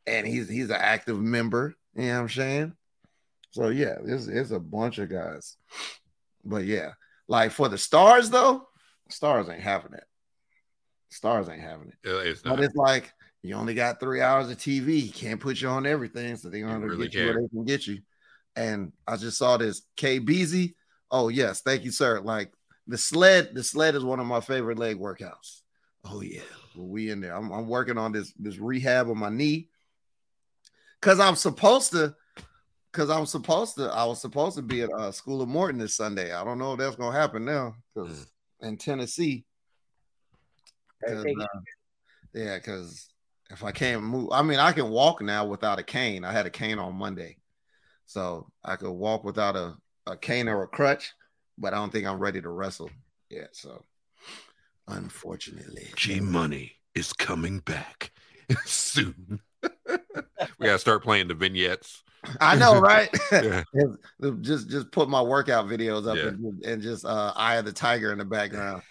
and 0.07 0.27
he's 0.27 0.49
he's 0.49 0.71
an 0.71 0.77
active 0.79 1.21
member. 1.21 1.75
You 1.95 2.03
know 2.03 2.15
what 2.15 2.21
I'm 2.21 2.29
saying? 2.29 2.73
So 3.51 3.69
yeah, 3.69 3.95
there's 4.05 4.27
there's 4.27 4.51
a 4.51 4.59
bunch 4.59 4.99
of 4.99 5.09
guys. 5.09 5.57
But 6.45 6.65
yeah, 6.65 6.93
like 7.29 7.53
for 7.53 7.69
the 7.69 7.79
stars 7.79 8.29
though, 8.31 8.67
stars 9.09 9.49
ain't 9.49 9.63
having 9.63 9.95
it. 9.95 10.05
Stars 11.11 11.49
ain't 11.49 11.63
having 11.63 11.89
it. 11.89 11.95
It's 12.03 12.43
But 12.43 12.61
it's 12.61 12.75
like 12.75 13.13
you 13.43 13.55
only 13.55 13.75
got 13.75 14.01
three 14.01 14.21
hours 14.21 14.51
of 14.51 14.57
TV. 14.57 15.15
Can't 15.15 15.39
put 15.39 15.61
you 15.61 15.69
on 15.69 15.87
everything, 15.87 16.35
so 16.37 16.51
they're 16.51 16.61
You 16.61 16.67
gonna 16.67 16.87
really 16.87 17.09
get 17.09 17.21
you 17.21 17.25
where 17.27 17.41
they 17.41 17.49
can 17.49 17.65
get 17.65 17.87
you. 17.87 17.99
And 18.57 18.93
I 19.07 19.17
just 19.17 19.39
saw 19.39 19.57
this 19.57 19.83
K 19.97 20.19
Beasy. 20.19 20.75
Oh 21.15 21.29
yes, 21.29 21.61
thank 21.61 21.85
you, 21.85 21.93
sir. 21.93 22.19
Like 22.21 22.53
the 22.89 22.99
sled, 22.99 23.55
the 23.55 23.63
sled 23.63 23.95
is 23.95 24.05
one 24.05 24.19
of 24.19 24.27
my 24.27 24.41
favorite 24.41 24.81
leg 24.81 24.99
workouts. 24.99 25.61
Oh 26.05 26.23
yeah, 26.23 26.41
well, 26.75 26.89
we 26.89 27.11
in 27.11 27.21
there. 27.21 27.37
I'm, 27.37 27.53
I'm 27.53 27.69
working 27.69 27.97
on 27.97 28.11
this 28.11 28.33
this 28.37 28.59
rehab 28.59 29.09
on 29.09 29.19
my 29.19 29.29
knee 29.29 29.69
because 31.01 31.21
I'm 31.21 31.37
supposed 31.37 31.93
to. 31.93 32.17
Because 32.91 33.11
I'm 33.11 33.27
supposed 33.27 33.77
to, 33.77 33.93
I 33.93 34.05
was 34.05 34.21
supposed 34.21 34.55
to 34.57 34.63
be 34.63 34.83
at 34.83 34.91
uh, 34.93 35.11
School 35.11 35.43
of 35.43 35.49
Morton 35.49 35.79
this 35.79 35.97
Sunday. 35.97 36.33
I 36.33 36.45
don't 36.45 36.59
know 36.59 36.75
if 36.75 36.79
that's 36.79 36.95
gonna 36.95 37.17
happen 37.17 37.45
now. 37.45 37.75
Because 37.93 38.27
in 38.61 38.77
Tennessee, 38.77 39.45
Hey, 41.05 41.13
'cause, 41.15 41.25
take 41.25 41.37
it. 41.39 41.43
uh, 41.43 41.61
yeah, 42.35 42.57
because 42.57 43.09
if 43.51 43.65
I 43.65 43.73
can't 43.73 44.03
move, 44.05 44.29
I 44.31 44.43
mean, 44.43 44.61
I 44.61 44.71
can 44.71 44.91
walk 44.91 45.23
now 45.23 45.45
without 45.45 45.81
a 45.81 45.83
cane. 45.83 46.25
I 46.25 46.31
had 46.31 46.47
a 46.47 46.51
cane 46.51 46.79
on 46.79 46.95
Monday, 46.95 47.39
so 48.07 48.49
I 48.65 48.77
could 48.77 48.93
walk 48.93 49.25
without 49.25 49.57
a, 49.57 49.77
a 50.07 50.17
cane 50.17 50.49
or 50.49 50.63
a 50.63 50.69
crutch, 50.69 51.13
but 51.59 51.73
I 51.75 51.77
don't 51.77 51.91
think 51.93 52.07
I'm 52.07 52.19
ready 52.19 52.41
to 52.41 52.49
wrestle 52.49 52.91
yet. 53.31 53.55
So, 53.57 53.83
unfortunately, 54.89 55.89
G 55.97 56.21
Money 56.21 56.73
is 56.95 57.13
coming 57.13 57.61
back 57.61 58.13
soon. 58.65 59.41
we 59.89 60.67
gotta 60.67 60.79
start 60.79 61.03
playing 61.03 61.29
the 61.29 61.35
vignettes. 61.35 62.03
I 62.41 62.57
know, 62.57 62.81
right? 62.81 63.09
Yeah. 63.33 63.65
just 64.41 64.69
just 64.69 64.91
put 64.93 65.09
my 65.09 65.21
workout 65.23 65.67
videos 65.67 66.07
up 66.09 66.17
Yeah. 66.17 66.29
and, 66.29 66.65
and 66.65 66.83
just 66.83 67.05
uh, 67.05 67.33
Eye 67.37 67.57
of 67.57 67.65
the 67.65 67.73
Tiger 67.73 68.13
in 68.13 68.19
the 68.19 68.25
background. 68.25 68.83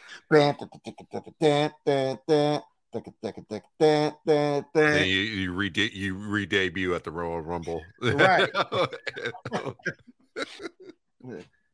And 4.99 5.09
you 5.09 5.17
you 5.17 5.51
re 5.53 5.71
you 5.75 6.15
re 6.15 6.45
debut 6.45 6.93
at 6.93 7.03
the 7.03 7.11
Royal 7.11 7.41
Rumble. 7.41 7.81
Right. 8.01 8.49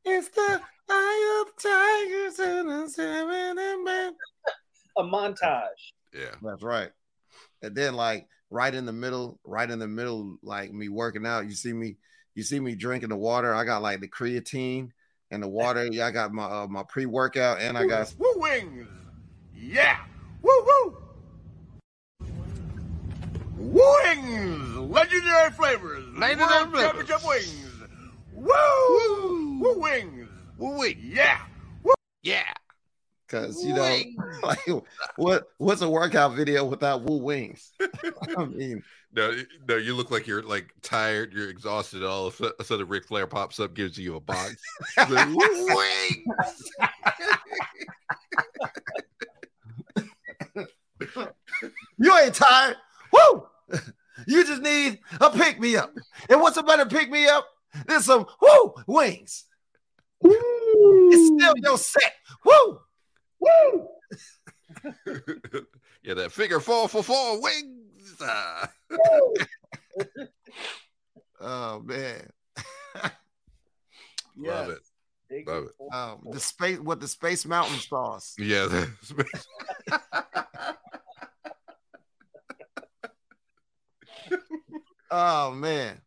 It's 0.06 0.30
the 0.30 0.62
eye 0.90 1.46
of 1.46 1.56
tigers 1.62 2.40
and 2.40 2.70
the 2.70 2.90
seven 2.90 3.58
and 3.58 3.84
man. 3.84 4.14
A 4.98 5.04
montage. 5.04 5.94
yeah. 6.14 6.36
That's 6.42 6.64
right. 6.64 6.92
And 7.62 7.76
then 7.76 7.96
like 7.96 8.28
right 8.50 8.74
in 8.74 8.86
the 8.86 8.94
middle, 8.94 9.40
right 9.44 9.70
in 9.70 9.80
the 9.80 9.88
middle, 9.88 10.38
like 10.42 10.74
me 10.74 10.90
working 10.90 11.26
out, 11.26 11.46
you 11.46 11.54
see 11.54 11.74
me, 11.74 11.98
you 12.36 12.44
see 12.44 12.60
me 12.60 12.76
drinking 12.76 13.10
the 13.10 13.16
water. 13.16 13.54
I 13.54 13.66
got 13.66 13.82
like 13.82 14.02
the 14.02 14.08
creatine 14.08 14.90
and 15.32 15.44
the 15.44 15.48
water. 15.48 15.88
Yeah, 15.92 16.08
I 16.08 16.12
got 16.12 16.34
my 16.34 16.44
uh, 16.46 16.68
my 16.68 16.84
pre 16.84 17.06
workout 17.06 17.60
and 17.60 17.78
I 17.78 17.86
got 17.86 18.14
Woo 18.18 18.34
wings. 18.38 18.88
Yeah. 19.56 19.98
Woo 20.42 20.66
woo. 20.66 20.98
Wings. 23.58 24.76
Legendary 24.76 25.52
flavors. 25.52 26.06
Legendary 26.18 26.50
World 26.50 26.72
flavors. 26.72 27.08
Championship 27.08 27.28
wings. 27.28 27.69
Woo. 28.40 29.60
Woo 29.60 29.80
wings. 29.80 30.30
Wait. 30.58 30.98
Yeah. 31.00 31.40
Woo! 31.84 31.94
Yeah. 32.24 32.44
because 33.28 33.64
you 33.64 33.74
know 33.74 34.02
like 34.44 34.60
what 35.18 35.48
what's 35.58 35.82
a 35.82 35.90
workout 35.90 36.34
video 36.36 36.66
without 36.66 37.02
woo 37.04 37.18
wings? 37.18 37.72
I 38.38 38.46
mean, 38.46 38.82
No, 39.14 39.36
no, 39.68 39.76
you 39.78 39.96
look 39.96 40.12
like 40.12 40.28
you're 40.28 40.42
like 40.44 40.74
tired, 40.82 41.34
you're 41.34 41.50
exhausted. 41.50 42.04
All 42.04 42.28
of 42.28 42.34
a 42.34 42.38
sudden- 42.38 42.66
sudden, 42.66 42.88
Ric 42.88 43.08
Flair 43.08 43.28
pops 43.28 43.60
up, 43.60 43.74
gives 43.74 43.98
you 43.98 44.16
a 44.16 44.20
box. 44.20 44.56
Like, 44.98 45.28
Wings. 45.36 46.72
you 51.98 52.18
ain't 52.18 52.34
tired. 52.36 52.76
Woo! 53.12 53.48
You 54.28 54.46
just 54.46 54.62
need 54.62 55.00
a 55.22 55.30
pick 55.30 55.60
me 55.60 55.76
up. 55.76 55.94
And 56.30 56.42
what's 56.42 56.58
a 56.58 56.64
better 56.64 56.86
pick 56.86 57.10
me 57.10 57.28
up? 57.28 57.48
There's 57.88 58.06
some 58.06 58.26
woo 58.42 58.74
wings. 58.88 59.46
It's 60.22 61.28
still 61.28 61.54
your 61.58 61.78
set. 61.78 62.14
Woo! 62.46 62.80
Woo! 63.40 63.88
yeah, 66.04 66.14
that 66.16 66.32
figure 66.32 66.60
four 66.60 66.88
for 66.90 67.04
four 67.04 67.42
wings. 67.42 68.16
Ah. 68.22 68.70
Oh 71.42 71.80
man. 71.86 72.30
Love 74.38 74.70
it. 74.72 74.80
Big 75.30 75.48
Love 75.48 75.68
it. 75.68 75.94
Um, 75.94 76.28
the 76.32 76.40
space 76.40 76.80
with 76.80 77.00
the 77.00 77.08
space 77.08 77.46
mountain 77.46 77.78
sauce. 77.80 78.36
Yeah. 78.38 78.68
that's- 78.68 79.14
Oh 85.12 85.52
man. 85.52 86.02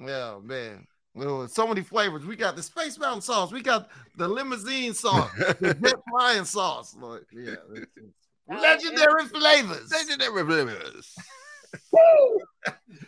Yeah, 0.00 0.38
man. 0.42 0.86
Well, 1.14 1.48
so 1.48 1.66
many 1.66 1.82
flavors. 1.82 2.24
We 2.24 2.36
got 2.36 2.54
the 2.56 2.62
space 2.62 2.98
mountain 2.98 3.22
sauce. 3.22 3.50
We 3.50 3.62
got 3.62 3.88
the 4.16 4.28
limousine 4.28 4.94
sauce. 4.94 5.30
the 5.36 5.76
jet 5.82 5.96
flying 6.10 6.44
sauce. 6.44 6.94
Lord, 6.98 7.24
yeah. 7.32 7.54
it's- 7.74 7.86
it's 7.96 8.14
Legendary 8.62 9.26
flavors. 9.26 9.90
Legendary 9.92 10.44
flavors. 10.46 11.14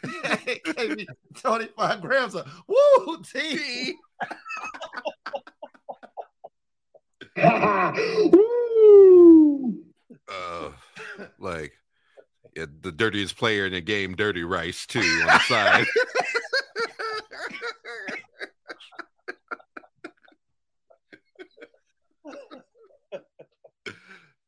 Gave 0.76 0.96
me 0.96 1.06
25 1.34 2.00
grams 2.02 2.34
of 2.34 2.46
woo 2.68 3.22
tea. 3.22 3.94
Uh, 10.28 10.70
like 11.38 11.72
yeah, 12.56 12.66
the 12.82 12.92
dirtiest 12.92 13.36
player 13.36 13.66
in 13.66 13.72
the 13.72 13.80
game, 13.80 14.14
Dirty 14.14 14.44
Rice, 14.44 14.86
too, 14.86 15.00
on 15.00 15.26
the 15.26 15.38
side. 15.40 15.86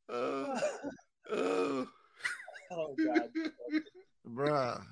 Uh, 0.08 0.60
uh, 1.32 1.84
Oh 2.74 2.94
God. 2.96 3.28
Bruh. 4.26 4.82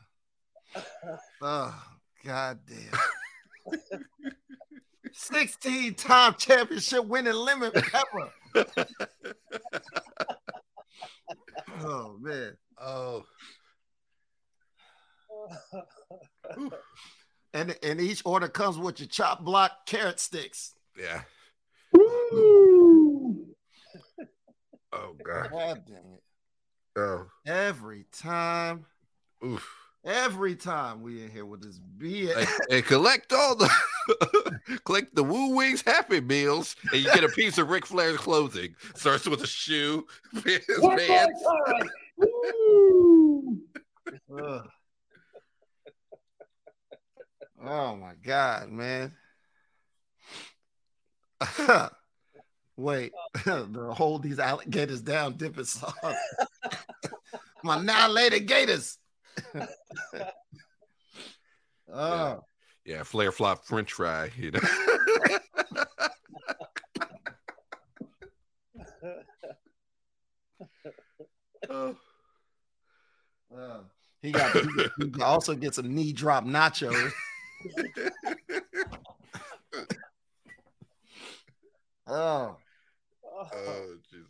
Oh, 1.42 1.82
god 2.24 2.58
damn. 2.66 3.00
16 5.12 5.94
time 5.94 6.34
championship 6.38 7.06
winning 7.06 7.32
lemon 7.34 7.72
pepper. 7.72 8.30
oh 11.82 12.16
man. 12.20 12.56
oh, 12.80 13.24
And 17.52 17.76
and 17.82 18.00
each 18.00 18.22
order 18.24 18.48
comes 18.48 18.78
with 18.78 19.00
your 19.00 19.08
chop 19.08 19.44
block 19.44 19.84
carrot 19.86 20.20
sticks. 20.20 20.74
yeah. 20.98 21.22
Oh 24.92 25.14
god. 25.24 25.50
God 25.50 25.82
damn 25.86 25.96
it. 26.14 26.22
Oh, 26.96 27.26
Every 27.46 28.04
time, 28.12 28.84
oof. 29.44 29.64
every 30.04 30.56
time 30.56 31.02
we 31.02 31.22
in 31.22 31.30
here 31.30 31.46
with 31.46 31.62
this 31.62 31.78
BS. 31.98 32.36
and, 32.36 32.48
and 32.70 32.84
collect 32.84 33.32
all 33.32 33.54
the 33.54 33.70
collect 34.84 35.14
the 35.14 35.22
Woo 35.22 35.54
Wings 35.54 35.82
Happy 35.86 36.20
Meals, 36.20 36.74
and 36.92 37.00
you 37.00 37.12
get 37.14 37.22
a 37.24 37.28
piece 37.28 37.58
of 37.58 37.70
Ric 37.70 37.86
Flair's 37.86 38.16
clothing. 38.16 38.74
Starts 38.96 39.26
with 39.28 39.40
a 39.42 39.46
shoe, 39.46 40.04
his 40.44 40.60
One 40.80 40.96
more 40.96 40.98
pants. 40.98 41.44
oh 47.64 47.96
my 47.96 48.12
god, 48.22 48.70
man. 48.70 49.12
Wait, 52.76 53.12
the 53.44 53.92
hold 53.94 54.22
these 54.22 54.38
alligators 54.38 55.02
down, 55.02 55.36
dipping 55.36 55.64
sauce. 55.64 55.94
my 57.62 57.78
annihilated 57.78 58.46
gators. 58.46 58.96
oh, 61.92 62.40
Yeah, 62.84 63.02
Flair 63.02 63.32
flop 63.32 63.66
French 63.66 63.92
fry. 63.92 64.30
You 64.36 64.52
know. 64.52 64.60
oh, 71.68 71.96
uh, 73.54 73.78
he 74.22 74.32
got 74.32 74.52
he, 74.54 74.62
he 75.14 75.22
also 75.22 75.54
gets 75.54 75.78
a 75.78 75.82
knee 75.82 76.12
drop 76.12 76.44
nachos. 76.44 77.12
Oh, 82.12 82.56
oh, 83.32 83.94
Jesus. 84.10 84.26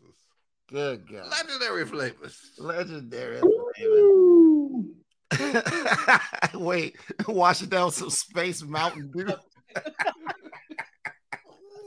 Good 0.69 1.09
God. 1.11 1.31
Legendary 1.31 1.87
flavors. 1.87 2.39
Legendary. 2.59 3.41
Flavors. 5.39 5.63
Wait, 6.55 6.97
wash 7.27 7.63
it 7.63 7.71
down 7.71 7.91
some 7.91 8.11
Space 8.11 8.63
Mountain 8.63 9.11
Dew. 9.17 9.33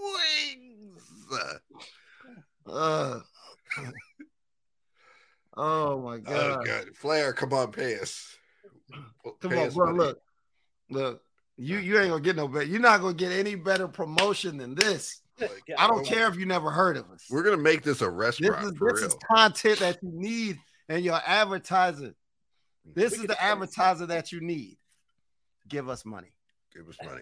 Wings. 0.10 1.04
Uh, 2.66 3.20
oh 5.56 6.02
my 6.02 6.16
Oh 6.16 6.20
God. 6.24 6.66
god, 6.66 6.86
Flair, 6.96 7.34
come 7.34 7.54
on, 7.54 7.72
pay 7.72 8.00
us. 8.00 8.36
Come 9.42 9.52
Pay 9.52 9.62
on, 9.62 9.68
us 9.68 9.76
bro. 9.76 9.86
money. 9.94 9.98
Look, 10.00 10.20
look. 10.90 11.22
You 11.58 11.78
you 11.78 12.00
ain't 12.00 12.10
gonna 12.10 12.22
get 12.22 12.36
no 12.36 12.48
better. 12.48 12.66
You're 12.66 12.80
not 12.80 13.02
gonna 13.02 13.14
get 13.14 13.32
any 13.32 13.56
better 13.56 13.88
promotion 13.88 14.58
than 14.58 14.76
this. 14.76 15.22
I 15.78 15.88
don't 15.88 16.06
care 16.06 16.28
if 16.28 16.36
you 16.36 16.46
never 16.46 16.70
heard 16.72 16.98
of 16.98 17.10
us. 17.12 17.26
We're 17.30 17.44
gonna 17.44 17.58
make 17.58 17.84
this 17.84 18.02
a 18.02 18.06
This 18.06 18.14
restaurant 18.14 18.66
is 18.66 18.78
for 18.78 18.92
this 18.92 19.02
real. 19.02 19.10
is 19.10 19.18
content 19.32 19.80
that 19.80 19.98
you 20.02 20.10
need, 20.14 20.60
and 20.90 21.04
your 21.04 21.20
advertiser. 21.26 22.14
This 22.86 23.14
We 23.14 23.20
is 23.20 23.28
the 23.28 23.42
advertiser 23.42 24.06
that 24.08 24.32
you 24.32 24.42
need. 24.42 24.78
Give 25.68 25.90
us 25.90 26.06
money. 26.06 26.34
Give 26.76 26.88
us 26.88 26.98
money. 27.04 27.22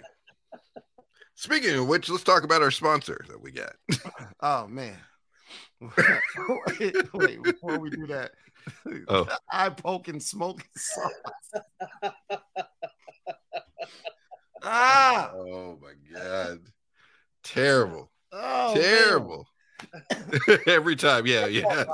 Speaking 1.35 1.75
of 1.75 1.87
which, 1.87 2.09
let's 2.09 2.23
talk 2.23 2.43
about 2.43 2.61
our 2.61 2.71
sponsor 2.71 3.23
that 3.29 3.41
we 3.41 3.51
got. 3.51 3.73
Oh 4.41 4.67
man. 4.67 4.97
wait, 6.79 7.13
wait, 7.13 7.43
before 7.43 7.77
we 7.79 7.89
do 7.89 8.07
that. 8.07 8.31
Oh. 9.07 9.27
Eye 9.51 9.69
poking 9.69 10.19
smoking 10.19 10.65
sauce. 10.75 11.11
Ah, 14.63 15.31
Oh 15.33 15.77
my 15.81 15.93
god. 16.13 16.59
Terrible. 17.43 18.11
oh. 18.31 18.73
Terrible. 18.75 19.47
Every 20.67 20.95
time. 20.95 21.25
Yeah, 21.25 21.47
yeah. 21.47 21.85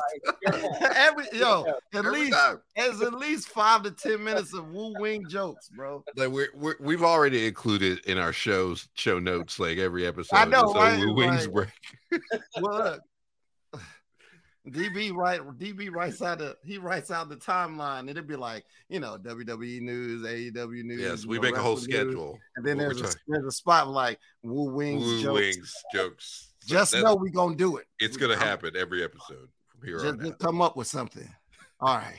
Every 0.95 1.24
yo, 1.34 1.65
at 1.93 2.05
Every 2.05 2.11
least 2.20 2.34
time. 2.34 2.59
there's 2.76 3.01
at 3.01 3.13
least 3.13 3.47
five 3.47 3.84
to 3.84 3.91
ten 3.91 4.22
minutes 4.24 4.53
of 4.53 4.68
woo 4.68 4.93
wing 4.99 5.26
jokes, 5.30 5.70
bro. 5.70 6.03
Like 6.18 6.30
we're, 6.30 6.49
we're 6.53 6.76
we've 6.82 7.01
already 7.03 7.47
included 7.47 7.99
in 8.05 8.18
our 8.18 8.34
shows 8.34 8.89
show 8.95 9.20
notes 9.20 9.57
like 9.57 9.78
every 9.78 10.05
episode. 10.05 10.36
I 10.36 10.43
know, 10.45 10.63
whole 10.63 10.74
right? 10.76 10.99
Woo 10.99 11.13
Wings 11.13 11.47
Like- 11.47 11.53
break. 12.11 12.22
Well, 12.61 12.78
look, 12.78 13.01
DB 14.72 15.13
right 15.13 15.39
DB 15.57 15.91
writes 15.91 16.22
out 16.22 16.39
the 16.39 16.57
he 16.65 16.78
writes 16.78 17.11
out 17.11 17.30
the 17.30 17.36
timeline, 17.36 18.01
and 18.01 18.09
it'd 18.09 18.28
be 18.28 18.36
like 18.36 18.65
you 18.89 18.99
know 18.99 19.18
WWE 19.18 19.82
news, 19.82 20.24
AEW 20.26 20.84
news. 20.84 21.01
Yes, 21.01 21.26
we 21.26 21.39
make 21.39 21.55
a 21.55 21.61
whole 21.61 21.76
news, 21.76 21.84
schedule. 21.84 22.38
and 22.55 22.65
then 22.65 22.78
there's 22.78 23.01
a, 23.01 23.13
there's 23.28 23.45
a 23.45 23.51
spot 23.51 23.88
like 23.88 24.20
woo 24.43 24.72
wings 24.72 25.03
Woo 25.03 25.22
jokes. 25.22 25.39
Wings 25.39 25.74
jokes. 25.93 26.53
Just 26.65 26.93
know 26.93 27.15
we're 27.15 27.30
gonna 27.32 27.55
do 27.55 27.78
it. 27.78 27.86
it's 27.99 28.18
gonna 28.18 28.36
happen 28.38 28.76
every 28.76 29.03
episode 29.03 29.47
from 29.68 29.88
here 29.88 29.99
Just, 29.99 30.05
on 30.05 30.20
just 30.20 30.32
out. 30.34 30.39
come 30.39 30.61
up 30.61 30.76
with 30.76 30.88
something. 30.88 31.30
All 31.80 31.95
right. 31.95 32.18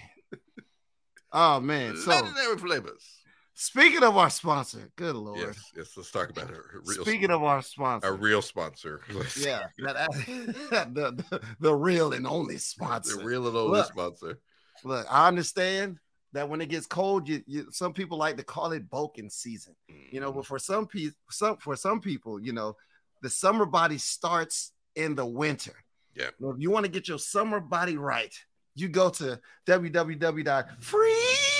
Oh 1.32 1.60
man. 1.60 1.96
So 1.96 2.24
flavors. 2.56 3.17
Speaking 3.58 4.04
of 4.04 4.16
our 4.16 4.30
sponsor, 4.30 4.88
good 4.96 5.16
lord. 5.16 5.40
Yes, 5.40 5.72
yes. 5.76 5.96
Let's 5.96 6.10
talk 6.10 6.30
about 6.30 6.50
real 6.84 7.02
Speaking 7.02 7.30
of 7.30 7.42
our 7.42 7.60
sponsor, 7.60 8.08
a 8.08 8.12
real 8.12 8.40
sponsor. 8.40 9.00
yeah, 9.38 9.64
that, 9.78 9.96
the, 10.94 11.24
the 11.28 11.40
the 11.60 11.74
real 11.74 12.12
and 12.12 12.26
only 12.26 12.56
sponsor. 12.56 13.16
the 13.16 13.24
real 13.24 13.48
and 13.48 13.56
only 13.56 13.78
Look. 13.78 13.88
sponsor. 13.88 14.38
Look, 14.84 15.06
I 15.10 15.26
understand 15.26 15.98
that 16.32 16.48
when 16.48 16.60
it 16.60 16.68
gets 16.68 16.86
cold, 16.86 17.28
you, 17.28 17.42
you 17.46 17.66
some 17.72 17.92
people 17.92 18.16
like 18.16 18.36
to 18.36 18.44
call 18.44 18.72
it 18.72 18.88
bulking 18.88 19.28
season. 19.28 19.74
You 20.10 20.20
know, 20.20 20.32
but 20.32 20.44
mm. 20.44 20.46
for 20.46 20.58
some 20.58 20.86
people, 20.86 21.16
some 21.30 21.56
for 21.56 21.74
some 21.74 22.00
people, 22.00 22.40
you 22.40 22.52
know, 22.52 22.76
the 23.22 23.30
summer 23.30 23.66
body 23.66 23.98
starts 23.98 24.72
in 24.94 25.16
the 25.16 25.26
winter. 25.26 25.74
Yeah. 26.14 26.30
If 26.40 26.56
you 26.58 26.70
want 26.70 26.86
to 26.86 26.90
get 26.90 27.08
your 27.08 27.18
summer 27.18 27.60
body 27.60 27.96
right, 27.96 28.34
you 28.74 28.88
go 28.88 29.10
to 29.10 29.40
www.free 29.66 31.57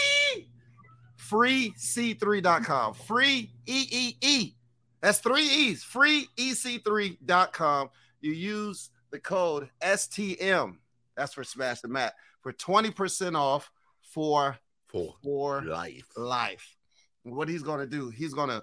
freec3.com. 1.31 2.95
Free 2.95 3.51
E 3.67 3.87
E 3.91 4.17
E. 4.21 4.55
That's 5.01 5.19
three 5.19 5.43
E's. 5.49 5.85
Free 5.85 6.27
EC3.com. 6.37 7.91
You 8.21 8.33
use 8.33 8.91
the 9.11 9.19
code 9.19 9.71
STM. 9.83 10.77
That's 11.17 11.35
for 11.35 11.45
Smash 11.45 11.81
the 11.81 11.89
Mat 11.89 12.15
for 12.43 12.53
20% 12.53 13.37
off 13.37 13.71
for 14.03 14.57
For 14.89 15.15
for 15.23 15.63
life. 15.63 16.07
life. 16.17 16.77
What 17.25 17.49
he's 17.49 17.63
gonna 17.63 17.87
do, 17.87 18.11
he's 18.11 18.35
gonna 18.35 18.63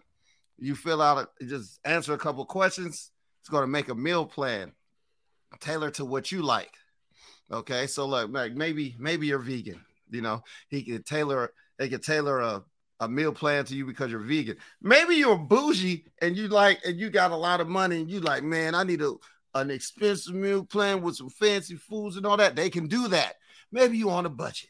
you 0.57 0.75
fill 0.75 1.01
out 1.01 1.29
a, 1.41 1.45
just 1.45 1.79
answer 1.85 2.13
a 2.13 2.17
couple 2.17 2.45
questions. 2.45 3.11
He's 3.41 3.49
gonna 3.49 3.67
make 3.67 3.89
a 3.89 3.95
meal 3.95 4.25
plan 4.25 4.71
tailored 5.59 5.93
to 5.95 6.05
what 6.05 6.31
you 6.31 6.41
like. 6.41 6.73
Okay, 7.51 7.85
so 7.87 8.05
look, 8.05 8.31
like 8.31 8.53
maybe 8.55 8.95
maybe 8.97 9.27
you're 9.27 9.39
vegan. 9.39 9.81
You 10.09 10.21
know, 10.21 10.43
he 10.69 10.83
can 10.83 11.03
tailor 11.03 11.51
they 11.77 11.89
could 11.89 12.03
tailor 12.03 12.39
a 12.39 12.63
a 13.01 13.09
meal 13.09 13.33
plan 13.33 13.65
to 13.65 13.75
you 13.75 13.85
because 13.85 14.09
you're 14.09 14.21
vegan. 14.21 14.55
Maybe 14.81 15.15
you're 15.15 15.37
bougie 15.37 16.05
and 16.21 16.37
you 16.37 16.47
like 16.47 16.79
and 16.85 16.97
you 16.97 17.09
got 17.09 17.31
a 17.31 17.35
lot 17.35 17.59
of 17.59 17.67
money 17.67 17.99
and 17.99 18.09
you 18.09 18.21
like, 18.21 18.43
man, 18.43 18.73
I 18.73 18.83
need 18.83 19.01
a 19.01 19.13
an 19.53 19.69
expensive 19.69 20.33
meal 20.33 20.65
plan 20.65 21.01
with 21.01 21.15
some 21.15 21.29
fancy 21.29 21.75
foods 21.75 22.17
and 22.17 22.25
all 22.25 22.37
that. 22.37 22.55
They 22.55 22.69
can 22.69 22.87
do 22.87 23.09
that. 23.09 23.35
Maybe 23.71 23.97
you 23.97 24.09
on 24.09 24.25
a 24.25 24.29
budget. 24.29 24.69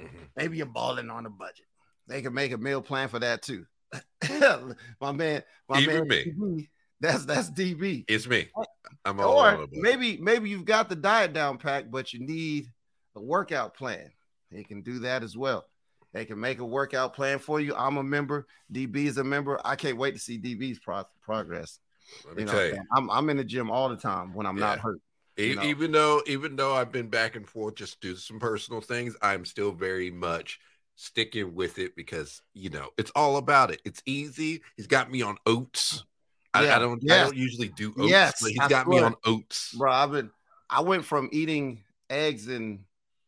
Mhm. 0.00 0.28
Maybe 0.36 0.56
you're 0.56 0.66
balling 0.66 1.10
on 1.10 1.26
a 1.26 1.30
budget. 1.30 1.66
They 2.06 2.22
can 2.22 2.34
make 2.34 2.52
a 2.52 2.58
meal 2.58 2.82
plan 2.82 3.08
for 3.08 3.18
that 3.20 3.42
too. 3.42 3.66
my 5.00 5.12
man, 5.12 5.42
my 5.68 5.80
Even 5.80 6.08
man, 6.08 6.08
me. 6.08 6.24
DB, 6.24 6.68
that's 7.00 7.24
that's 7.24 7.50
DB. 7.50 8.04
It's 8.08 8.26
me. 8.26 8.48
I'm 9.04 9.20
all 9.20 9.38
Or 9.38 9.66
maybe 9.72 10.16
maybe 10.18 10.50
you've 10.50 10.64
got 10.64 10.88
the 10.88 10.96
diet 10.96 11.32
down 11.32 11.58
pat, 11.58 11.90
but 11.90 12.12
you 12.12 12.20
need 12.24 12.66
a 13.16 13.20
workout 13.20 13.74
plan. 13.74 14.10
They 14.50 14.64
can 14.64 14.82
do 14.82 15.00
that 15.00 15.22
as 15.22 15.36
well. 15.36 15.64
They 16.12 16.24
can 16.24 16.40
make 16.40 16.58
a 16.58 16.64
workout 16.64 17.14
plan 17.14 17.38
for 17.38 17.60
you. 17.60 17.74
I'm 17.74 17.96
a 17.96 18.02
member. 18.02 18.46
DB 18.72 19.06
is 19.06 19.18
a 19.18 19.24
member. 19.24 19.60
I 19.64 19.76
can't 19.76 19.96
wait 19.96 20.14
to 20.14 20.18
see 20.20 20.38
DB's 20.38 20.78
pro- 20.80 21.04
progress. 21.22 21.78
Let 22.26 22.36
me 22.36 22.40
You 22.42 22.46
know, 22.46 22.52
tell 22.52 22.66
you. 22.66 22.82
I'm 22.94 23.10
I'm 23.10 23.30
in 23.30 23.36
the 23.36 23.44
gym 23.44 23.70
all 23.70 23.88
the 23.88 23.96
time 23.96 24.34
when 24.34 24.46
I'm 24.46 24.58
not 24.58 24.80
hurt. 24.80 25.00
E- 25.38 25.54
know. 25.54 25.62
even 25.62 25.92
though 25.92 26.22
even 26.26 26.56
though 26.56 26.74
I've 26.74 26.92
been 26.92 27.08
back 27.08 27.36
and 27.36 27.48
forth 27.48 27.76
just 27.76 28.00
do 28.00 28.16
some 28.16 28.40
personal 28.40 28.80
things, 28.80 29.16
I'm 29.22 29.44
still 29.44 29.72
very 29.72 30.10
much 30.10 30.58
sticking 30.96 31.54
with 31.54 31.78
it 31.78 31.96
because 31.96 32.42
you 32.52 32.70
know 32.70 32.90
it's 32.98 33.12
all 33.14 33.36
about 33.36 33.70
it. 33.70 33.80
It's 33.84 34.02
easy. 34.04 34.62
He's 34.76 34.86
got 34.88 35.10
me 35.10 35.22
on 35.22 35.36
oats. 35.46 36.04
I, 36.52 36.64
Yeah, 36.64 36.76
I 36.76 36.78
don't 36.80 37.02
I 37.10 37.18
don't 37.18 37.36
usually 37.36 37.68
do 37.68 37.94
oats, 37.98 38.10
Yes, 38.10 38.42
but 38.42 38.50
he's 38.50 38.58
I 38.60 38.68
got 38.68 38.88
me 38.88 38.98
on 39.00 39.14
oats. 39.24 39.76
bro. 39.78 39.92
I've 39.92 40.10
been 40.10 40.30
I 40.68 40.80
went 40.80 41.04
from 41.04 41.28
eating 41.32 41.84
eggs 42.10 42.48
and 42.48 42.80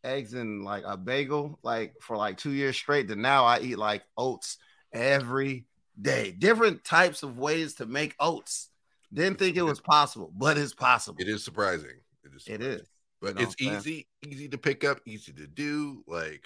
eggs 0.04 0.34
and 0.34 0.64
like 0.64 0.82
a 0.86 0.96
bagel 0.96 1.58
like 1.62 1.94
for 2.00 2.16
like 2.16 2.36
two 2.36 2.50
years 2.50 2.76
straight 2.76 3.08
to 3.08 3.16
now 3.16 3.44
I 3.44 3.60
eat 3.60 3.78
like 3.78 4.02
oats 4.16 4.58
every 4.92 5.66
day. 6.00 6.32
Different 6.32 6.84
types 6.84 7.22
of 7.22 7.38
ways 7.38 7.74
to 7.74 7.86
make 7.86 8.14
oats. 8.20 8.68
Didn't 9.12 9.38
think 9.38 9.56
it 9.56 9.62
was 9.62 9.80
possible, 9.80 10.32
but 10.36 10.56
it's 10.56 10.74
possible. 10.74 11.18
It 11.20 11.28
is 11.28 11.44
surprising. 11.44 12.00
It 12.24 12.34
is. 12.34 12.42
It 12.46 12.52
surprising. 12.52 12.72
is. 12.80 12.88
But 13.20 13.38
You 13.38 13.46
it's 13.46 13.56
I'm 13.60 13.76
easy, 13.76 14.08
easy 14.26 14.48
to 14.48 14.58
pick 14.58 14.84
up, 14.84 15.00
easy 15.06 15.32
to 15.32 15.46
do. 15.46 16.02
Like 16.06 16.44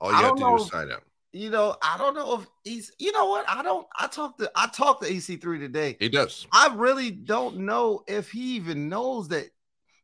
all 0.00 0.10
you 0.10 0.16
I 0.16 0.22
have 0.22 0.34
to 0.36 0.40
do 0.40 0.56
is 0.56 0.62
if- 0.62 0.68
sign 0.70 0.90
up. 0.90 1.02
You 1.36 1.50
know, 1.50 1.74
I 1.82 1.98
don't 1.98 2.14
know 2.14 2.38
if 2.38 2.46
he's. 2.62 2.92
You 3.00 3.10
know 3.10 3.26
what? 3.26 3.44
I 3.48 3.64
don't. 3.64 3.84
I 3.98 4.06
talked 4.06 4.38
to. 4.38 4.48
I 4.54 4.68
talked 4.68 5.02
to 5.02 5.10
EC3 5.10 5.58
today. 5.58 5.96
He 5.98 6.08
does. 6.08 6.46
I 6.52 6.72
really 6.76 7.10
don't 7.10 7.56
know 7.56 8.04
if 8.06 8.30
he 8.30 8.54
even 8.54 8.88
knows 8.88 9.26
that 9.30 9.46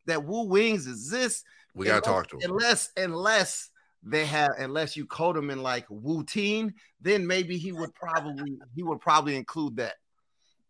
that 0.06 0.24
Woo 0.24 0.44
Wings 0.46 0.86
exists. 0.86 1.44
We 1.74 1.86
gotta 1.86 1.98
Unless- 1.98 2.14
talk 2.14 2.28
to 2.28 2.36
him. 2.36 2.50
Unless, 2.52 2.90
unless 2.96 3.70
they 4.02 4.24
have, 4.26 4.50
unless 4.58 4.96
you 4.96 5.06
code 5.06 5.36
him 5.36 5.50
in 5.50 5.62
like 5.62 5.86
Wu 5.88 6.24
Teen, 6.24 6.74
then 7.00 7.26
maybe 7.26 7.56
he 7.58 7.72
would 7.72 7.94
probably 7.94 8.58
he 8.74 8.82
would 8.82 9.00
probably 9.00 9.36
include 9.36 9.76
that. 9.76 9.94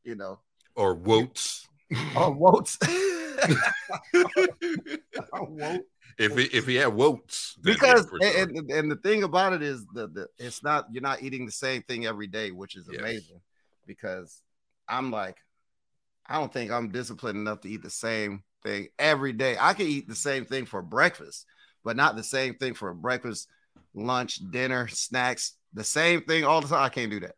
You 0.04 0.14
know, 0.16 0.40
Or 0.74 0.94
Woats. 0.94 1.66
or 2.16 2.32
Woat. 2.32 2.76
if 6.18 6.36
he 6.36 6.44
if 6.56 6.66
he 6.66 6.74
had 6.76 6.92
yeah, 6.96 7.14
because 7.62 8.06
sure. 8.08 8.18
and, 8.22 8.50
and, 8.56 8.70
and 8.70 8.90
the 8.90 8.96
thing 8.96 9.22
about 9.22 9.52
it 9.54 9.62
is 9.62 9.86
the, 9.94 10.08
the 10.08 10.26
it's 10.38 10.62
not 10.62 10.86
you're 10.92 11.02
not 11.02 11.22
eating 11.22 11.46
the 11.46 11.52
same 11.52 11.82
thing 11.82 12.06
every 12.06 12.26
day, 12.26 12.50
which 12.50 12.76
is 12.76 12.88
Yes. 12.90 13.00
amazing. 13.00 13.40
Because 13.86 14.42
I'm 14.88 15.10
like, 15.10 15.38
I 16.26 16.34
don't 16.38 16.52
think 16.52 16.70
I'm 16.70 16.90
disciplined 16.90 17.38
enough 17.38 17.60
to 17.62 17.68
eat 17.68 17.82
the 17.82 17.90
same 17.90 18.42
thing 18.62 18.88
every 18.98 19.32
day. 19.32 19.56
I 19.58 19.74
can 19.74 19.86
eat 19.86 20.08
the 20.08 20.14
same 20.14 20.44
thing 20.44 20.66
for 20.66 20.82
breakfast, 20.82 21.46
but 21.84 21.96
not 21.96 22.16
the 22.16 22.22
same 22.22 22.54
thing 22.54 22.74
for 22.74 22.92
breakfast, 22.94 23.48
lunch, 23.94 24.40
dinner, 24.50 24.88
snacks. 24.88 25.52
The 25.72 25.84
same 25.84 26.22
thing 26.22 26.44
all 26.44 26.60
the 26.60 26.68
time. 26.68 26.82
I 26.82 26.88
can't 26.88 27.10
do 27.10 27.20
that. 27.20 27.36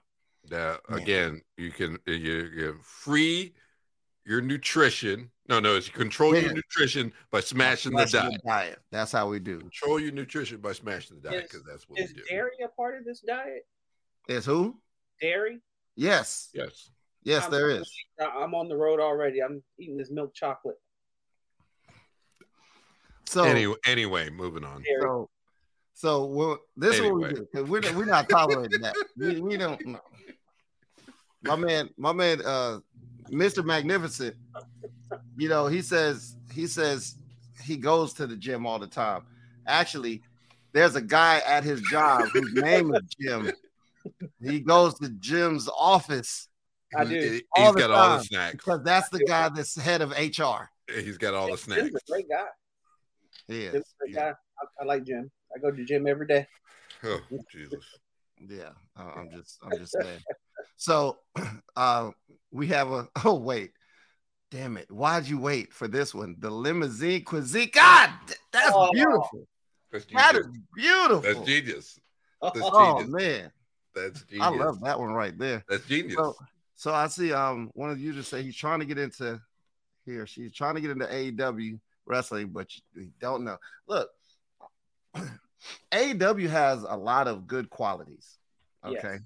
Now 0.51 0.77
Yeah. 0.91 0.97
again, 0.97 1.41
you 1.57 1.71
can 1.71 1.99
you, 2.07 2.15
you 2.15 2.79
free 2.83 3.55
your 4.25 4.41
nutrition. 4.41 5.31
No, 5.49 5.61
no, 5.61 5.77
it's 5.77 5.89
control 5.89 6.35
your 6.37 6.53
nutrition 6.53 7.13
by 7.31 7.41
smashing 7.41 7.93
the 7.93 8.07
Smashing 8.07 8.31
diet. 8.31 8.43
diet. 8.47 8.79
That's 8.91 9.13
how 9.13 9.29
we 9.29 9.39
do. 9.41 9.59
Control 9.59 10.01
your 10.01 10.13
nutrition 10.13 10.59
by 10.59 10.73
smashing 10.73 11.21
the 11.21 11.29
diet 11.31 11.49
because 11.51 11.65
that's 11.65 11.89
what 11.89 11.99
Is 11.99 12.11
we 12.11 12.15
do. 12.17 12.23
dairy 12.29 12.51
a 12.65 12.69
part 12.69 12.97
of 12.99 13.05
this 13.05 13.21
diet? 13.21 13.67
Is 14.29 14.47
who? 14.47 14.79
Dairy? 15.21 15.61
Yes. 15.97 16.49
Yes. 16.55 16.91
Yes, 17.25 17.43
I'm- 17.43 17.51
there 17.53 17.71
is. 17.71 17.93
I'm 18.19 18.55
on 18.55 18.69
the 18.69 18.77
road 18.77 19.01
already. 19.01 19.43
I'm 19.43 19.63
eating 19.79 19.97
this 19.97 20.11
milk 20.11 20.33
chocolate. 20.35 20.77
So 23.27 23.45
anyway, 23.45 23.77
anyway, 23.87 24.31
moving 24.31 24.65
on. 24.65 24.83
Dairy. 24.83 25.01
so 25.03 25.29
so 25.95 26.27
we're, 26.27 26.57
this 26.77 26.97
is 26.97 27.03
what 27.03 27.15
we 27.15 27.29
do 27.35 27.47
because 27.53 27.69
we're, 27.69 27.81
we're 27.97 28.05
not 28.07 28.29
tolerating 28.29 28.81
that. 28.81 28.95
We, 29.17 29.41
we 29.41 29.57
don't 29.57 29.85
know. 29.87 30.01
My 31.43 31.57
man, 31.57 31.91
my 31.97 32.13
man, 32.13 32.41
uh, 32.45 32.79
Mr. 33.33 33.65
Magnificent, 33.65 34.37
you 35.37 35.49
know, 35.49 35.67
he 35.67 35.81
says 35.83 36.37
he 36.53 36.67
says 36.67 37.17
he 37.63 37.77
goes 37.77 38.13
to 38.15 38.27
the 38.27 38.37
gym 38.37 38.67
all 38.67 38.79
the 38.79 38.87
time. 38.87 39.23
Actually, 39.67 40.23
there's 40.73 40.97
a 40.97 41.01
guy 41.03 41.41
at 41.47 41.65
his 41.65 41.81
job 41.83 42.29
whose 42.33 42.53
name 42.55 42.95
is 42.95 43.03
Jim. 43.21 43.53
He 44.43 44.61
goes 44.61 44.95
to 44.99 45.09
Jim's 45.21 45.69
office 45.77 46.49
I 46.97 47.05
do. 47.05 47.15
He- 47.15 47.31
He's 47.31 47.43
All 47.57 47.73
the 47.73 47.79
got 47.81 47.91
all 47.91 48.19
the 48.19 48.25
snacks. 48.25 48.53
because 48.57 48.83
that's 48.85 49.09
the 49.09 49.25
guy 49.25 49.49
that's 49.49 49.75
head 49.81 50.03
of 50.03 50.11
HR. 50.11 50.69
He's 50.93 51.17
got 51.17 51.33
all 51.33 51.47
the 51.47 51.53
Jim's 51.53 51.61
snacks. 51.63 51.87
a 51.87 52.11
great 52.13 52.29
guy. 52.29 52.45
He 53.49 53.61
Jim's 53.63 53.75
is. 53.77 53.81
a 53.81 53.95
great 54.01 54.15
Yeah, 54.15 54.21
guy. 54.21 54.35
I, 54.61 54.83
I 54.83 54.85
like 54.85 55.05
Jim. 55.05 55.31
I 55.57 55.59
go 55.61 55.71
to 55.71 55.85
gym 55.85 56.07
every 56.07 56.27
day. 56.27 56.47
Oh, 57.05 57.21
Jesus. 57.51 57.85
yeah. 58.47 58.71
I- 58.97 59.03
I'm 59.03 59.31
just, 59.31 59.59
I'm 59.63 59.79
just 59.79 59.93
saying. 59.99 60.21
So, 60.77 61.19
uh, 61.77 62.11
we 62.51 62.67
have 62.69 62.91
a. 62.91 63.09
Oh 63.25 63.35
wait, 63.35 63.73
damn 64.51 64.77
it! 64.77 64.91
Why'd 64.91 65.27
you 65.27 65.39
wait 65.39 65.73
for 65.73 65.89
this 65.89 66.15
one? 66.15 66.37
The 66.39 66.51
limousine 66.51 67.25
cuisine. 67.25 67.71
God, 67.73 68.11
that's 68.53 68.73
Oh. 68.75 68.91
beautiful. 68.93 69.47
That's 69.91 70.05
That 70.07 70.33
genius. 70.35 70.47
is 70.47 70.59
beautiful. 70.75 71.21
That's 71.23 71.47
genius. 71.47 72.01
That's 72.43 72.71
Oh 72.73 72.99
genius. 72.99 73.13
man, 73.13 73.53
That's 73.95 74.23
genius. 74.25 74.47
I 74.47 74.49
love 74.49 74.81
that 74.81 74.99
one 74.99 75.13
right 75.13 75.37
there. 75.39 75.65
That's 75.69 75.85
genius. 75.87 76.17
So, 76.17 76.35
so 76.75 76.93
I 76.95 77.07
see 77.09 77.33
um 77.33 77.71
one 77.75 77.91
of 77.91 78.01
you 78.01 78.13
just 78.13 78.31
say 78.31 78.43
he's 78.43 78.57
trying 78.57 78.81
to 78.81 78.87
get 78.87 78.99
into 78.99 79.41
here. 80.05 80.27
She's 80.27 80.53
trying 80.53 80.75
to 80.75 80.81
get 80.81 80.91
into 80.91 81.07
AEW 81.07 81.79
wrestling, 82.07 82.49
but 82.49 82.69
you 82.95 83.11
don't 83.21 83.45
know. 83.45 83.59
Look, 83.87 84.09
AEW 85.93 86.49
has 86.49 86.83
a 86.83 86.97
lot 86.97 87.29
of 87.29 87.47
good 87.47 87.71
qualities. 87.71 88.39
Okay. 88.85 88.99
Yes. 89.13 89.21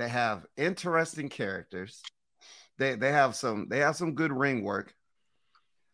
They 0.00 0.08
have 0.08 0.46
interesting 0.56 1.28
characters. 1.28 2.00
They 2.78 2.94
they 2.94 3.12
have 3.12 3.36
some 3.36 3.68
they 3.68 3.80
have 3.80 3.96
some 3.96 4.14
good 4.14 4.32
ring 4.32 4.64
work. 4.64 4.94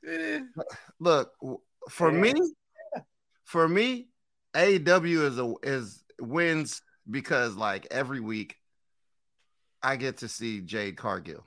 Eh, 0.07 0.43
Look, 1.01 1.33
for 1.91 2.13
Yeah. 2.13 2.21
me, 2.21 2.35
for 3.47 3.69
me, 3.69 4.09
AEW 4.55 5.23
is 5.27 5.39
a 5.41 5.55
is 5.65 6.05
wins 6.21 6.83
because 7.11 7.57
like 7.57 7.89
every 7.91 8.21
week 8.21 8.55
I 9.83 9.97
get 9.97 10.19
to 10.19 10.29
see 10.29 10.61
Jade 10.61 10.97
Cargill. 10.97 11.45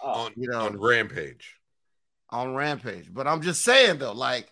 Oh, 0.00 0.26
on, 0.26 0.32
you 0.36 0.48
know- 0.50 0.66
on 0.66 0.78
Rampage. 0.80 1.56
on 2.28 2.54
Rampage. 2.54 3.12
But 3.12 3.26
I'm 3.26 3.42
just 3.42 3.64
saying 3.64 3.98
though, 3.98 4.12
like 4.12 4.48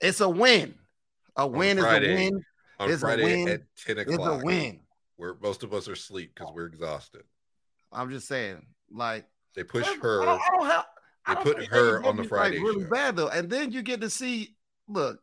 it's 0.00 0.20
a 0.20 0.28
win. 0.28 0.78
A 1.34 1.48
win 1.48 1.78
is 1.78 1.84
a 1.84 1.98
win. 1.98 2.44
On 2.78 2.88
It's 2.88 3.02
a 3.02 3.06
win. 3.16 3.48
at 3.48 3.62
10 3.84 3.98
It's 3.98 4.12
o'clock. 4.12 4.40
a 4.40 4.44
win. 4.44 4.84
Where 5.18 5.34
most 5.42 5.62
of 5.62 5.74
us 5.74 5.88
are 5.88 5.92
asleep 5.92 6.32
because 6.34 6.48
oh. 6.50 6.54
we're 6.54 6.66
exhausted. 6.66 7.24
I'm 7.92 8.08
just 8.08 8.26
saying, 8.28 8.64
like 8.90 9.26
They 9.54 9.64
push 9.64 9.86
her. 10.00 10.22
I 10.22 10.24
don't, 10.24 10.40
I 10.40 10.56
don't 10.56 10.66
have, 10.66 10.84
I 11.26 11.34
they 11.34 11.34
don't 11.34 11.56
put 11.56 11.66
her 11.66 12.04
on 12.04 12.16
the 12.16 12.24
Friday 12.24 12.56
like 12.56 12.66
really 12.66 12.84
show. 12.84 12.90
bad 12.90 13.16
though, 13.16 13.28
and 13.28 13.50
then 13.50 13.72
you 13.72 13.82
get 13.82 14.00
to 14.00 14.10
see. 14.10 14.54
Look, 14.86 15.20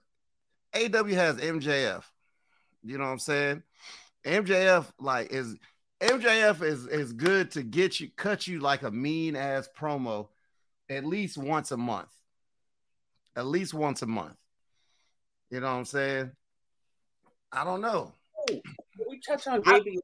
AW 0.76 1.06
has 1.06 1.38
MJF. 1.38 2.04
You 2.84 2.98
know 3.00 3.06
what 3.06 3.12
I'm 3.12 3.20
saying? 3.20 3.64
MJF 4.26 4.86
like 5.00 5.32
is 5.32 5.56
MJF 6.02 6.62
is 6.62 6.86
is 6.88 7.14
good 7.14 7.52
to 7.52 7.64
get 7.64 8.00
you 8.00 8.10
cut 8.16 8.48
you 8.48 8.60
like 8.60 8.84
a 8.84 8.92
mean 8.92 9.36
ass 9.36 9.70
promo 9.78 10.28
at 10.90 11.06
least 11.06 11.38
once 11.38 11.72
a 11.72 11.78
month. 11.78 12.10
At 13.36 13.48
least 13.48 13.74
once 13.74 14.02
a 14.02 14.08
month. 14.08 14.36
You 15.50 15.62
know 15.62 15.68
what 15.68 15.80
I'm 15.80 15.86
saying? 15.86 16.32
I 17.52 17.64
don't 17.64 17.82
know. 17.82 18.14
Did 19.28 19.32
we 19.32 19.38
touch 19.38 19.48
on 19.48 19.62
I- 19.66 19.80
JBL? 19.80 20.00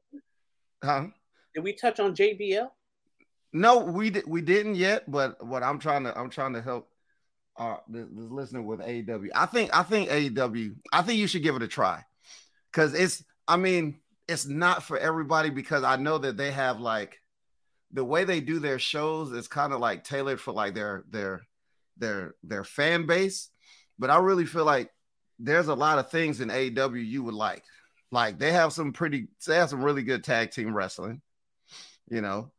Huh? 0.84 1.06
Did 1.54 1.64
we 1.64 1.72
touch 1.74 2.00
on 2.00 2.14
JBL? 2.14 2.68
No, 3.52 3.78
we 3.80 4.10
did 4.10 4.26
we 4.26 4.40
didn't 4.40 4.76
yet, 4.76 5.10
but 5.10 5.44
what 5.46 5.62
I'm 5.62 5.78
trying 5.78 6.04
to 6.04 6.18
I'm 6.18 6.30
trying 6.30 6.54
to 6.54 6.62
help 6.62 6.88
uh 7.58 7.76
this, 7.88 8.06
this 8.10 8.30
listener 8.30 8.62
with 8.62 8.80
AEW. 8.80 9.28
I 9.34 9.46
think 9.46 9.76
I 9.76 9.82
think 9.82 10.08
AEW, 10.08 10.76
I 10.92 11.02
think 11.02 11.18
you 11.18 11.26
should 11.26 11.42
give 11.42 11.56
it 11.56 11.62
a 11.62 11.68
try. 11.68 12.02
Cause 12.72 12.94
it's 12.94 13.22
I 13.46 13.58
mean, 13.58 14.00
it's 14.26 14.46
not 14.46 14.82
for 14.82 14.96
everybody 14.96 15.50
because 15.50 15.84
I 15.84 15.96
know 15.96 16.16
that 16.18 16.38
they 16.38 16.50
have 16.52 16.80
like 16.80 17.18
the 17.92 18.04
way 18.04 18.24
they 18.24 18.40
do 18.40 18.58
their 18.58 18.78
shows 18.78 19.32
is 19.32 19.48
kind 19.48 19.74
of 19.74 19.80
like 19.80 20.04
tailored 20.04 20.40
for 20.40 20.52
like 20.52 20.74
their 20.74 21.04
their 21.10 21.42
their 21.98 22.34
their 22.42 22.64
fan 22.64 23.06
base. 23.06 23.50
But 23.98 24.08
I 24.08 24.16
really 24.18 24.46
feel 24.46 24.64
like 24.64 24.90
there's 25.38 25.68
a 25.68 25.74
lot 25.74 25.98
of 25.98 26.10
things 26.10 26.40
in 26.40 26.48
AEW 26.48 27.06
you 27.06 27.22
would 27.24 27.34
like. 27.34 27.64
Like 28.12 28.38
they 28.38 28.52
have 28.52 28.72
some 28.72 28.92
pretty 28.92 29.26
they 29.46 29.56
have 29.56 29.70
some 29.70 29.82
really 29.82 30.02
good 30.04 30.22
tag 30.22 30.52
team 30.52 30.72
wrestling, 30.74 31.20
you 32.08 32.20
know 32.20 32.52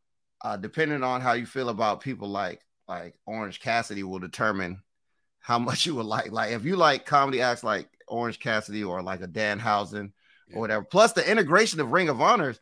uh, 0.44 0.58
depending 0.58 1.02
on 1.02 1.22
how 1.22 1.32
you 1.32 1.46
feel 1.46 1.70
about 1.70 2.02
people 2.02 2.28
like 2.28 2.60
like 2.86 3.18
Orange 3.24 3.60
Cassidy 3.60 4.02
will 4.02 4.18
determine 4.18 4.82
how 5.40 5.58
much 5.58 5.86
you 5.86 5.94
would 5.94 6.04
like. 6.06 6.30
Like 6.30 6.52
if 6.52 6.64
you 6.66 6.76
like 6.76 7.06
comedy 7.06 7.40
acts 7.40 7.64
like 7.64 7.88
Orange 8.06 8.38
Cassidy 8.38 8.84
or 8.84 9.02
like 9.02 9.22
a 9.22 9.26
Danhausen 9.26 10.12
Yeah. 10.48 10.56
or 10.56 10.60
whatever. 10.60 10.84
Plus 10.84 11.12
the 11.12 11.28
integration 11.28 11.80
of 11.80 11.92
Ring 11.92 12.10
of 12.10 12.20
Honor 12.20 12.54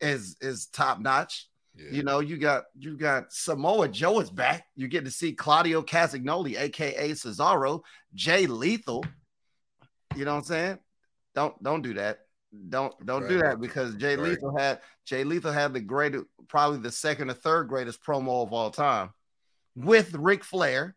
is 0.00 0.36
is 0.40 0.66
top 0.66 1.00
notch. 1.00 1.48
Yeah. 1.74 1.90
You 1.90 2.02
know, 2.04 2.20
you 2.20 2.36
got 2.36 2.64
you 2.78 2.96
got 2.96 3.32
Samoa 3.32 3.88
Joe 3.88 4.20
is 4.20 4.30
back. 4.30 4.66
You 4.76 4.86
get 4.86 5.04
to 5.06 5.10
see 5.10 5.32
Claudio 5.32 5.82
Castagnoli, 5.82 6.56
aka 6.56 7.10
Cesaro, 7.10 7.82
Jay 8.14 8.46
Lethal. 8.46 9.04
You 10.14 10.24
know 10.24 10.32
what 10.34 10.38
I'm 10.40 10.44
saying? 10.44 10.78
Don't 11.34 11.60
don't 11.62 11.82
do 11.82 11.94
that. 11.94 12.20
Don't 12.68 12.94
don't 13.06 13.28
do 13.28 13.38
that 13.38 13.60
because 13.60 13.94
Jay 13.94 14.16
Right. 14.16 14.30
Lethal 14.30 14.56
had 14.56 14.80
Jay 15.06 15.24
Lethal 15.24 15.52
had 15.52 15.72
the 15.72 15.80
greatest, 15.80 16.24
probably 16.48 16.78
the 16.78 16.92
second 16.92 17.30
or 17.30 17.34
third 17.34 17.68
greatest 17.68 18.04
promo 18.04 18.42
of 18.42 18.52
all 18.52 18.70
time 18.70 19.10
with 19.74 20.14
Ric 20.14 20.44
Flair. 20.44 20.94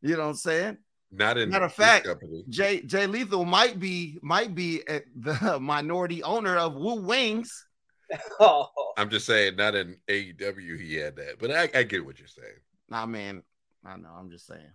You 0.00 0.16
know 0.16 0.22
what 0.22 0.28
I'm 0.28 0.34
saying? 0.34 0.78
Not 1.12 1.38
in 1.38 1.50
Matter 1.50 1.66
of 1.66 1.72
fact, 1.72 2.06
company. 2.06 2.44
Jay 2.48 2.80
Jay 2.80 3.06
Lethal 3.06 3.44
might 3.44 3.78
be 3.78 4.18
might 4.22 4.54
be 4.54 4.82
the 5.14 5.58
minority 5.60 6.22
owner 6.22 6.56
of 6.56 6.74
Woo 6.74 7.00
Wings. 7.00 7.64
Oh, 8.38 8.68
I'm 8.96 9.10
just 9.10 9.26
saying, 9.26 9.56
not 9.56 9.74
in 9.74 9.96
AEW 10.06 10.80
he 10.80 10.94
had 10.94 11.16
that, 11.16 11.40
but 11.40 11.50
I, 11.50 11.68
I 11.74 11.82
get 11.82 12.06
what 12.06 12.20
you're 12.20 12.28
saying. 12.28 12.54
Nah, 12.88 13.04
man, 13.04 13.42
I 13.84 13.96
know. 13.96 14.10
I'm 14.16 14.30
just 14.30 14.46
saying. 14.46 14.70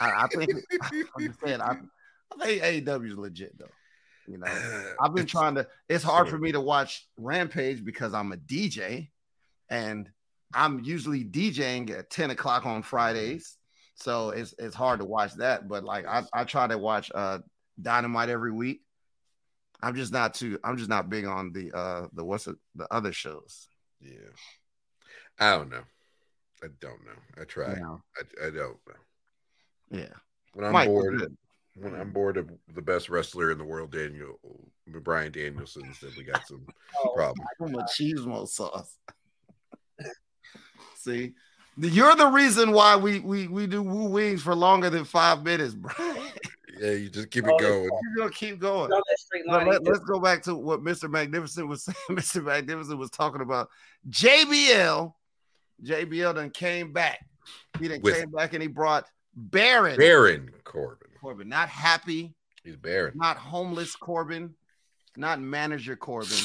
I, 0.00 0.10
I 0.22 0.26
think 0.28 0.52
I'm 1.16 1.26
just 1.26 1.40
saying. 1.44 1.60
I, 1.60 1.76
I 2.40 2.44
think 2.46 2.86
AEW 2.86 3.10
is 3.10 3.18
legit 3.18 3.58
though. 3.58 3.66
You 4.26 4.38
know, 4.38 4.46
I've 5.00 5.14
been 5.14 5.26
trying 5.26 5.56
to. 5.56 5.66
It's 5.88 6.04
hard 6.04 6.28
for 6.28 6.38
me 6.38 6.52
to 6.52 6.60
watch 6.60 7.06
Rampage 7.16 7.84
because 7.84 8.14
I'm 8.14 8.32
a 8.32 8.36
DJ, 8.36 9.10
and 9.68 10.08
I'm 10.54 10.80
usually 10.80 11.24
DJing 11.24 11.90
at 11.90 12.10
10 12.10 12.30
o'clock 12.30 12.66
on 12.66 12.82
Fridays, 12.82 13.56
so 13.94 14.30
it's 14.30 14.54
it's 14.58 14.74
hard 14.74 15.00
to 15.00 15.04
watch 15.04 15.34
that. 15.34 15.68
But 15.68 15.84
like, 15.84 16.06
I 16.06 16.22
I 16.32 16.44
try 16.44 16.66
to 16.66 16.78
watch 16.78 17.10
uh 17.14 17.38
Dynamite 17.80 18.28
every 18.28 18.52
week. 18.52 18.82
I'm 19.82 19.96
just 19.96 20.12
not 20.12 20.34
too. 20.34 20.58
I'm 20.62 20.76
just 20.76 20.90
not 20.90 21.10
big 21.10 21.24
on 21.24 21.52
the 21.52 21.72
uh 21.72 22.06
the 22.12 22.24
what's 22.24 22.46
it 22.46 22.56
the 22.74 22.86
other 22.92 23.12
shows. 23.12 23.68
Yeah. 24.00 24.30
I 25.38 25.56
don't 25.56 25.70
know. 25.70 25.82
I 26.62 26.68
don't 26.80 27.04
know. 27.04 27.40
I 27.40 27.44
try. 27.44 27.74
Know? 27.74 28.02
I, 28.16 28.46
I 28.46 28.50
don't 28.50 28.78
know. 28.86 28.94
Yeah, 29.90 30.14
When 30.54 30.64
I'm 30.64 30.72
Mike, 30.72 30.88
bored, 30.88 31.36
I'm 31.84 32.10
bored 32.10 32.36
of 32.36 32.50
the 32.74 32.82
best 32.82 33.08
wrestler 33.08 33.50
in 33.50 33.58
the 33.58 33.64
world, 33.64 33.92
Daniel 33.92 34.38
uh, 34.44 34.98
Bryan 35.00 35.32
Danielson, 35.32 35.82
then 36.02 36.10
we 36.18 36.24
got 36.24 36.46
some 36.46 36.66
oh, 37.04 37.14
problems. 37.14 37.48
machismo 37.60 38.46
sauce. 38.46 38.98
See, 40.96 41.32
you're 41.78 42.14
the 42.14 42.26
reason 42.26 42.72
why 42.72 42.96
we 42.96 43.20
we 43.20 43.48
we 43.48 43.66
do 43.66 43.82
woo 43.82 44.08
wings 44.08 44.42
for 44.42 44.54
longer 44.54 44.90
than 44.90 45.04
five 45.04 45.42
minutes, 45.44 45.74
bro. 45.74 45.92
Yeah, 46.80 46.92
you 46.92 47.10
just 47.10 47.30
keep 47.30 47.44
it 47.44 47.50
Oh, 47.52 47.58
going. 47.58 47.82
You're 47.84 48.16
gonna 48.16 48.30
keep 48.30 48.58
going. 48.58 48.88
no, 48.88 48.96
that 48.96 49.18
straight 49.18 49.44
let, 49.46 49.86
us 49.86 49.98
go 50.00 50.18
back 50.18 50.42
to 50.44 50.54
what 50.56 50.80
Mr. 50.82 51.08
Magnificent 51.08 51.68
was 51.68 51.84
saying. 51.84 51.94
Mr. 52.10 52.42
Magnificent 52.42 52.98
was 52.98 53.10
talking 53.10 53.42
about 53.42 53.68
JBL. 54.08 55.12
JBL 55.84 56.34
then 56.34 56.50
came 56.50 56.92
back. 56.92 57.18
He 57.78 57.88
then 57.88 58.00
With- 58.00 58.16
came 58.18 58.30
back 58.30 58.54
and 58.54 58.62
he 58.62 58.68
brought 58.68 59.04
Baron 59.36 59.96
Baron 59.98 60.50
Corbin. 60.64 61.10
Corbin. 61.22 61.48
Not 61.48 61.68
happy, 61.68 62.34
He's 62.64 62.76
Baron. 62.76 63.12
not 63.16 63.36
homeless 63.38 63.94
Corbin, 63.96 64.54
not 65.16 65.40
manager 65.40 65.94
Corbin. 65.96 66.36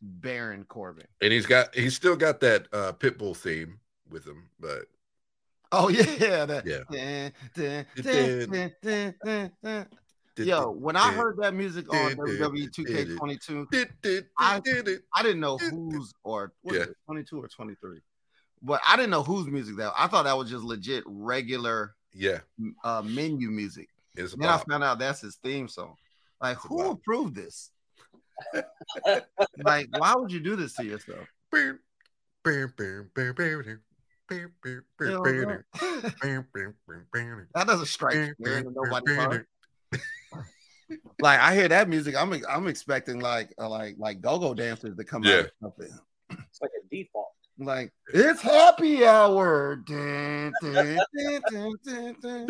Baron 0.00 0.64
Corbin. 0.64 1.06
And 1.20 1.32
he's 1.32 1.46
got 1.46 1.72
he's 1.74 1.94
still 1.94 2.16
got 2.16 2.40
that 2.40 2.66
uh 2.72 2.92
Pitbull 2.92 3.36
theme 3.36 3.78
with 4.10 4.26
him, 4.26 4.48
but 4.58 4.86
Oh 5.70 5.88
yeah, 5.88 6.44
that, 6.44 6.66
Yeah. 6.66 7.32
Yo, 10.36 10.70
when 10.70 10.96
I 10.96 11.12
heard 11.12 11.36
that 11.38 11.54
music 11.54 11.92
on 11.92 12.12
E 12.12 12.14
WWE 12.14 12.70
2K22, 12.70 14.26
I- 14.38 14.60
I 15.14 15.22
didn't 15.22 15.40
know 15.40 15.58
whose 15.58 16.14
or 16.24 16.52
what 16.62 16.74
Yeah. 16.74 16.82
it, 16.82 16.96
22 17.06 17.42
or 17.42 17.48
23, 17.48 18.00
but 18.62 18.80
I 18.86 18.96
didn't 18.96 19.10
know 19.10 19.22
whose 19.22 19.46
music 19.46 19.76
that. 19.76 19.92
I 19.96 20.06
thought 20.08 20.24
that 20.24 20.36
was 20.38 20.50
just 20.50 20.64
legit 20.64 21.04
regular 21.06 21.94
yeah, 22.14 22.40
uh, 22.84 23.02
menu 23.02 23.50
music. 23.50 23.88
it's 24.14 24.34
Then 24.34 24.48
I 24.48 24.58
found 24.58 24.84
out 24.84 24.98
that's 24.98 25.20
his 25.20 25.36
theme 25.36 25.68
song. 25.68 25.94
Like, 26.40 26.56
It's 26.56 26.66
who 26.66 26.80
about- 26.80 26.92
approved 26.92 27.34
this? 27.36 27.70
like, 29.64 29.88
why 29.96 30.14
would 30.16 30.32
you 30.32 30.40
do 30.40 30.56
this 30.56 30.74
to 30.74 30.84
yourself? 30.84 31.26
That 37.54 37.66
doesn't 37.66 37.86
strike 37.86 38.14
bam, 38.14 38.34
fear 38.42 38.58
into 38.58 38.70
bam, 38.70 38.74
nobody's 38.84 39.16
bam, 39.16 39.30
heart. 39.30 39.46
Like, 41.20 41.40
I 41.40 41.54
hear 41.54 41.68
that 41.68 41.88
music, 41.88 42.14
I'm 42.16 42.32
I'm 42.48 42.66
expecting 42.68 43.20
like 43.20 43.52
uh, 43.58 43.68
like 43.68 43.96
like 43.98 44.20
go-go 44.20 44.52
dancers 44.54 44.96
to 44.96 45.04
come 45.04 45.22
Yeah. 45.24 45.44
out. 45.64 45.72
Or. 45.78 45.88
It's 46.30 46.60
like 46.60 46.70
a 46.78 46.86
default. 46.90 47.32
Like 47.58 47.92
it's 48.12 48.40
happy 48.40 49.04
hour. 49.04 49.76
Dun, 49.76 50.52
dun, 50.62 50.98
dun, 51.50 52.46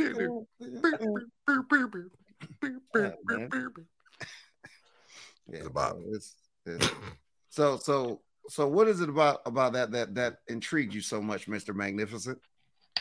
Yeah. 5.48 5.48
Yeah, 5.48 5.58
It's 5.58 5.66
a 5.66 5.70
so 5.70 6.02
it's, 6.12 6.36
it's 6.66 6.90
so 7.50 7.76
so 7.76 8.20
so. 8.48 8.68
What 8.68 8.88
is 8.88 9.00
it 9.00 9.08
about 9.08 9.40
about 9.44 9.72
that 9.74 9.90
that 9.92 10.14
that 10.14 10.36
intrigued 10.48 10.94
you 10.94 11.00
so 11.00 11.20
much, 11.20 11.48
Mister 11.48 11.74
Magnificent? 11.74 12.38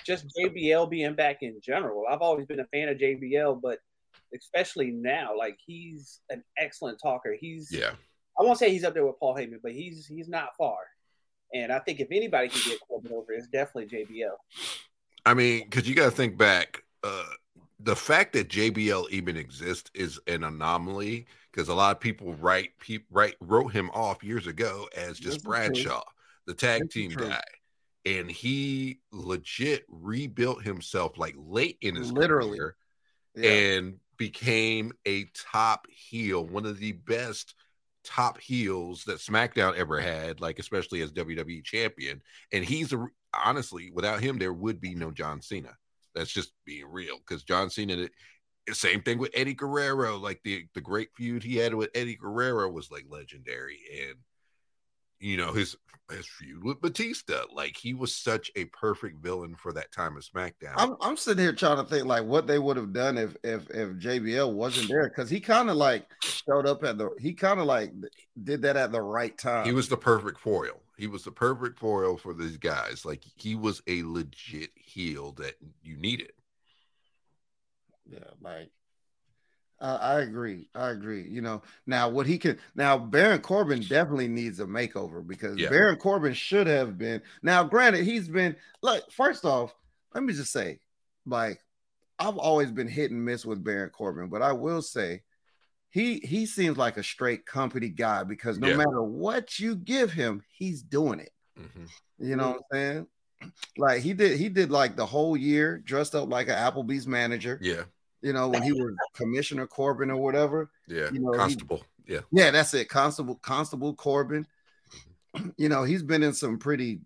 Just 0.05 0.25
JBL 0.37 0.89
being 0.89 1.13
back 1.13 1.37
in 1.41 1.59
general. 1.63 2.05
I've 2.09 2.21
always 2.21 2.47
been 2.47 2.59
a 2.59 2.65
fan 2.65 2.89
of 2.89 2.97
JBL, 2.97 3.61
but 3.61 3.79
especially 4.35 4.91
now, 4.91 5.37
like 5.37 5.57
he's 5.63 6.19
an 6.29 6.43
excellent 6.57 6.99
talker. 7.01 7.35
He's 7.39 7.71
Yeah, 7.71 7.91
I 8.39 8.43
won't 8.43 8.57
say 8.57 8.71
he's 8.71 8.83
up 8.83 8.93
there 8.93 9.05
with 9.05 9.19
Paul 9.19 9.35
Heyman, 9.35 9.59
but 9.61 9.73
he's 9.73 10.07
he's 10.07 10.27
not 10.27 10.49
far. 10.57 10.77
And 11.53 11.71
I 11.71 11.79
think 11.79 11.99
if 11.99 12.07
anybody 12.11 12.49
can 12.49 12.61
get 12.63 12.79
Corbin 12.87 13.11
over, 13.11 13.33
it's 13.33 13.47
definitely 13.47 13.87
JBL. 14.05 14.35
I 15.25 15.33
mean, 15.33 15.63
because 15.63 15.87
you 15.87 15.95
got 15.95 16.05
to 16.05 16.11
think 16.11 16.37
back. 16.37 16.83
Uh, 17.03 17.25
the 17.79 17.95
fact 17.95 18.33
that 18.33 18.47
JBL 18.47 19.09
even 19.09 19.37
exists 19.37 19.89
is 19.93 20.19
an 20.27 20.43
anomaly 20.43 21.25
because 21.51 21.67
a 21.67 21.73
lot 21.73 21.95
of 21.95 21.99
people 21.99 22.33
write 22.35 22.71
pe- 22.79 22.99
write 23.09 23.35
wrote 23.41 23.69
him 23.73 23.89
off 23.93 24.23
years 24.23 24.47
ago 24.47 24.87
as 24.95 25.19
just. 25.19 25.43
Bradshaw, 25.43 26.03
the 26.45 26.53
tag 26.53 26.81
This 26.83 26.87
is 26.89 26.93
team 26.93 27.11
true. 27.11 27.29
guy, 27.29 27.43
and 28.05 28.29
he 28.29 28.99
legit 29.11 29.85
rebuilt 29.89 30.63
himself 30.63 31.17
like 31.17 31.35
late 31.37 31.77
in 31.81 31.95
his 31.95 32.11
Literally. 32.11 32.57
career 32.57 32.75
Yeah, 33.35 33.49
and 33.51 33.99
became 34.17 34.93
a 35.07 35.25
top 35.33 35.87
heel, 35.89 36.45
one 36.45 36.65
of 36.65 36.77
the 36.77 36.91
best 36.91 37.55
top 38.03 38.39
heels 38.39 39.03
that 39.05 39.17
SmackDown 39.17 39.75
ever 39.75 39.99
had, 39.99 40.41
like 40.41 40.59
especially 40.59 41.01
as 41.01 41.11
WWE 41.11 41.63
champion. 41.63 42.21
And 42.51 42.63
he's 42.63 42.93
a, 42.93 43.05
honestly, 43.33 43.91
without 43.93 44.21
him, 44.21 44.37
there 44.37 44.53
would 44.53 44.81
be 44.81 44.95
no 44.95 45.11
John 45.11 45.41
Cena. 45.41 45.75
That's 46.13 46.31
just 46.31 46.51
being 46.65 46.85
real 46.89 47.17
because 47.17 47.43
John 47.43 47.69
Cena, 47.69 47.95
the 47.95 48.09
eh, 48.67 48.73
same 48.73 49.01
thing 49.01 49.17
with 49.17 49.31
Eddie 49.33 49.53
Guerrero, 49.53 50.17
like 50.17 50.41
the 50.43 50.65
the 50.73 50.81
great 50.81 51.09
feud 51.15 51.43
he 51.43 51.57
had 51.57 51.73
with 51.73 51.89
Eddie 51.95 52.17
Guerrero 52.17 52.69
was 52.69 52.91
like 52.91 53.05
legendary, 53.09 53.79
and 54.07 54.15
you 55.21 55.37
know 55.37 55.53
his 55.53 55.77
his 56.11 56.27
feud 56.27 56.63
with 56.63 56.81
Batista, 56.81 57.43
like 57.53 57.77
he 57.77 57.93
was 57.93 58.13
such 58.13 58.51
a 58.55 58.65
perfect 58.65 59.23
villain 59.23 59.55
for 59.55 59.71
that 59.73 59.91
time 59.91 60.17
of 60.17 60.23
SmackDown. 60.23 60.73
I'm 60.75 60.95
I'm 61.01 61.17
sitting 61.17 61.43
here 61.43 61.53
trying 61.53 61.77
to 61.77 61.83
think 61.83 62.05
like 62.05 62.25
what 62.25 62.47
they 62.47 62.59
would 62.59 62.77
have 62.77 62.93
done 62.93 63.17
if 63.17 63.35
if 63.43 63.69
if 63.69 63.89
JBL 63.97 64.51
wasn't 64.53 64.89
there 64.89 65.07
because 65.07 65.29
he 65.29 65.39
kind 65.39 65.69
of 65.69 65.77
like 65.77 66.05
showed 66.21 66.67
up 66.67 66.83
at 66.83 66.97
the 66.97 67.09
he 67.19 67.33
kind 67.33 67.59
of 67.59 67.65
like 67.65 67.93
did 68.43 68.61
that 68.63 68.77
at 68.77 68.91
the 68.91 69.01
right 69.01 69.37
time. 69.37 69.65
He 69.65 69.71
was 69.71 69.87
the 69.87 69.97
perfect 69.97 70.39
foil. 70.39 70.81
He 70.97 71.07
was 71.07 71.23
the 71.23 71.31
perfect 71.31 71.79
foil 71.79 72.17
for 72.17 72.33
these 72.33 72.57
guys. 72.57 73.05
Like 73.05 73.23
he 73.35 73.55
was 73.55 73.81
a 73.87 74.03
legit 74.03 74.71
heel 74.75 75.31
that 75.33 75.55
you 75.81 75.97
needed. 75.97 76.33
Yeah, 78.09 78.19
like 78.41 78.69
I 79.81 79.95
I 79.95 80.19
agree. 80.21 80.69
I 80.75 80.89
agree. 80.91 81.27
You 81.27 81.41
know, 81.41 81.61
now 81.87 82.07
what 82.07 82.27
he 82.27 82.37
can 82.37 82.57
now 82.75 82.97
Baron 82.97 83.41
Corbin 83.41 83.81
definitely 83.81 84.27
needs 84.27 84.59
a 84.59 84.65
makeover 84.65 85.25
because 85.25 85.57
Yeah. 85.57 85.69
Baron 85.69 85.97
Corbin 85.97 86.33
should 86.33 86.67
have 86.67 86.97
been 86.97 87.21
now 87.41 87.63
granted 87.63 88.05
he's 88.05 88.27
been 88.27 88.55
like 88.81 89.03
first 89.11 89.43
off, 89.43 89.73
let 90.13 90.23
me 90.23 90.33
just 90.33 90.51
say, 90.51 90.79
like 91.25 91.59
I've 92.19 92.37
always 92.37 92.71
been 92.71 92.87
hit 92.87 93.09
and 93.11 93.25
miss 93.25 93.45
with 93.45 93.63
Baron 93.63 93.89
Corbin, 93.89 94.29
but 94.29 94.41
I 94.43 94.53
will 94.53 94.81
say 94.83 95.23
he 95.89 96.19
he 96.19 96.45
seems 96.45 96.77
like 96.77 96.97
a 96.97 97.03
straight 97.03 97.45
company 97.45 97.89
guy 97.89 98.23
because 98.23 98.59
no 98.59 98.67
Yeah. 98.69 98.77
matter 98.77 99.01
what 99.03 99.59
you 99.59 99.75
give 99.75 100.11
him, 100.13 100.43
he's 100.51 100.83
doing 100.83 101.19
it. 101.19 101.31
Mhm. 101.59 101.89
You 102.19 102.35
know 102.35 102.51
what 102.51 102.57
I'm 102.57 102.63
saying? 102.71 103.07
Like 103.75 104.01
he 104.03 104.13
did, 104.13 104.37
he 104.37 104.49
did 104.49 104.69
like 104.69 104.95
the 104.95 105.05
whole 105.07 105.35
year 105.35 105.79
dressed 105.79 106.13
up 106.13 106.29
like 106.29 106.47
an 106.47 106.53
Applebee's 106.53 107.07
manager. 107.07 107.57
Yeah, 107.59 107.85
You 108.21 108.33
know, 108.33 108.49
when 108.49 108.61
he 108.63 108.71
was 108.71 108.93
Commissioner 109.13 109.65
Corbin 109.67 110.11
or 110.11 110.17
whatever. 110.17 110.69
yeah. 110.87 111.09
You 111.11 111.19
know, 111.19 111.31
he- 111.31 111.37
Constable. 111.37 111.83
yeah, 112.07 112.19
Yeah, 112.31 112.51
that's 112.51 112.73
it. 112.73 112.87
Constable 112.89 113.35
Constable 113.35 113.93
Corbin. 113.95 114.45
You 115.57 115.69
know, 115.69 115.83
he's 115.83 116.03
been 116.03 116.23
in 116.23 116.33
some 116.33 116.57
pretty, 116.59 116.99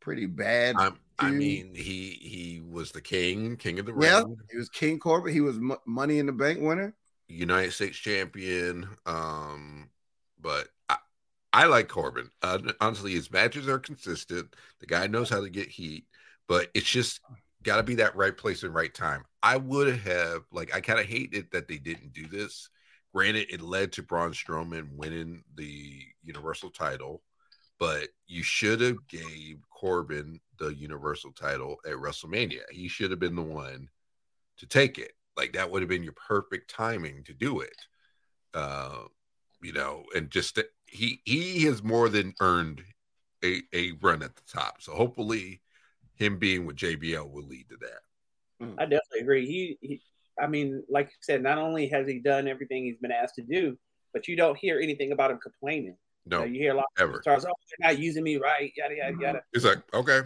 pretty 0.00 0.24
bad. 0.24 0.74
I'm, 0.78 0.98
I 1.18 1.30
mean, 1.30 1.74
he 1.74 2.18
he 2.20 2.62
was 2.66 2.92
the 2.92 3.02
king, 3.02 3.56
king 3.58 3.78
of 3.78 3.84
the 3.84 3.92
ring. 3.92 4.08
yeah, 4.10 4.22
he 4.50 4.56
was 4.56 4.70
King 4.70 4.98
Corbin. 4.98 5.34
He 5.34 5.42
was 5.42 5.58
Mo- 5.60 5.82
Money 5.86 6.18
in 6.18 6.24
the 6.26 6.32
Bank 6.32 6.60
winner. 6.62 6.94
United 7.28 7.72
States 7.72 7.98
champion. 7.98 8.88
Um, 9.04 9.90
but 10.40 10.68
I, 10.88 10.96
I 11.52 11.66
like 11.66 11.88
Corbin. 11.88 12.30
Uh, 12.42 12.58
honestly, 12.80 13.12
his 13.12 13.30
matches 13.30 13.68
are 13.68 13.78
consistent. 13.78 14.56
The 14.80 14.86
guy 14.86 15.06
knows 15.06 15.28
how 15.28 15.42
to 15.42 15.50
get 15.50 15.68
heat, 15.68 16.06
but 16.48 16.68
it's 16.74 16.88
just 16.88 17.20
got 17.62 17.76
to 17.76 17.82
be 17.82 17.96
that 17.96 18.16
right 18.16 18.36
place 18.36 18.62
and 18.62 18.74
right 18.74 18.92
time. 18.92 19.24
I 19.42 19.56
would 19.56 19.98
have 20.00 20.42
like 20.52 20.74
I 20.74 20.80
kind 20.80 21.00
of 21.00 21.06
hate 21.06 21.34
it 21.34 21.50
that 21.52 21.68
they 21.68 21.78
didn't 21.78 22.12
do 22.12 22.26
this. 22.26 22.68
Granted, 23.14 23.48
it 23.50 23.60
led 23.60 23.92
to 23.92 24.02
Braun 24.02 24.32
Strowman 24.32 24.96
winning 24.96 25.44
the 25.54 26.00
Universal 26.22 26.70
title, 26.70 27.22
but 27.78 28.08
you 28.26 28.42
should 28.42 28.80
have 28.80 29.06
gave 29.06 29.58
Corbin 29.70 30.40
the 30.58 30.68
Universal 30.68 31.32
title 31.32 31.76
at 31.84 31.92
WrestleMania. 31.92 32.62
He 32.70 32.88
should 32.88 33.10
have 33.10 33.20
been 33.20 33.36
the 33.36 33.42
one 33.42 33.88
to 34.58 34.66
take 34.66 34.98
it. 34.98 35.12
Like 35.36 35.52
that 35.52 35.70
would 35.70 35.82
have 35.82 35.88
been 35.88 36.04
your 36.04 36.14
perfect 36.14 36.70
timing 36.70 37.24
to 37.24 37.34
do 37.34 37.60
it. 37.60 37.76
Uh, 38.54 39.04
you 39.62 39.72
know, 39.72 40.04
and 40.14 40.30
just 40.30 40.58
he 40.86 41.20
he 41.24 41.64
has 41.64 41.82
more 41.82 42.08
than 42.08 42.34
earned 42.40 42.82
a, 43.44 43.62
a 43.72 43.92
run 44.00 44.22
at 44.22 44.36
the 44.36 44.42
top. 44.46 44.82
So 44.82 44.92
hopefully 44.92 45.60
him 46.22 46.38
being 46.38 46.64
with 46.66 46.76
JBL 46.76 47.30
will 47.30 47.46
lead 47.46 47.68
to 47.70 47.76
that. 47.80 48.74
I 48.78 48.84
definitely 48.84 49.20
agree. 49.20 49.46
He, 49.46 49.78
he, 49.80 50.02
I 50.40 50.46
mean, 50.46 50.84
like 50.88 51.06
you 51.06 51.16
said, 51.20 51.42
not 51.42 51.58
only 51.58 51.88
has 51.88 52.06
he 52.06 52.20
done 52.20 52.46
everything 52.46 52.84
he's 52.84 52.96
been 52.96 53.10
asked 53.10 53.34
to 53.36 53.42
do, 53.42 53.76
but 54.12 54.28
you 54.28 54.36
don't 54.36 54.56
hear 54.56 54.78
anything 54.78 55.10
about 55.10 55.32
him 55.32 55.38
complaining. 55.42 55.96
You, 56.24 56.30
know, 56.30 56.38
No, 56.40 56.44
you 56.44 56.60
hear 56.60 56.72
a 56.72 56.76
lot 56.76 56.86
of 56.96 57.02
ever. 57.02 57.20
stars, 57.22 57.44
oh, 57.44 57.52
they're 57.78 57.90
not 57.90 57.98
using 57.98 58.22
me 58.22 58.36
right, 58.36 58.72
yada 58.76 58.94
yada 58.94 59.16
yada. 59.20 59.42
It's 59.52 59.64
like, 59.64 59.78
okay. 59.92 60.20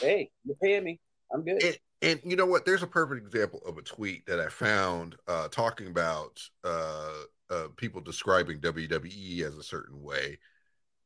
Hey, 0.00 0.30
you're 0.44 0.56
paying 0.56 0.84
me. 0.84 1.00
I'm 1.32 1.44
good. 1.44 1.62
And, 1.62 1.78
and 2.00 2.20
you 2.24 2.36
know 2.36 2.46
what? 2.46 2.64
There's 2.64 2.82
a 2.82 2.86
perfect 2.86 3.26
example 3.26 3.60
of 3.66 3.76
a 3.76 3.82
tweet 3.82 4.24
that 4.26 4.40
I 4.40 4.48
found 4.48 5.16
uh, 5.28 5.48
talking 5.48 5.88
about 5.88 6.40
uh, 6.64 7.12
uh, 7.50 7.68
people 7.76 8.00
describing 8.00 8.60
WWE 8.60 9.42
as 9.42 9.56
a 9.56 9.62
certain 9.62 10.02
way. 10.02 10.38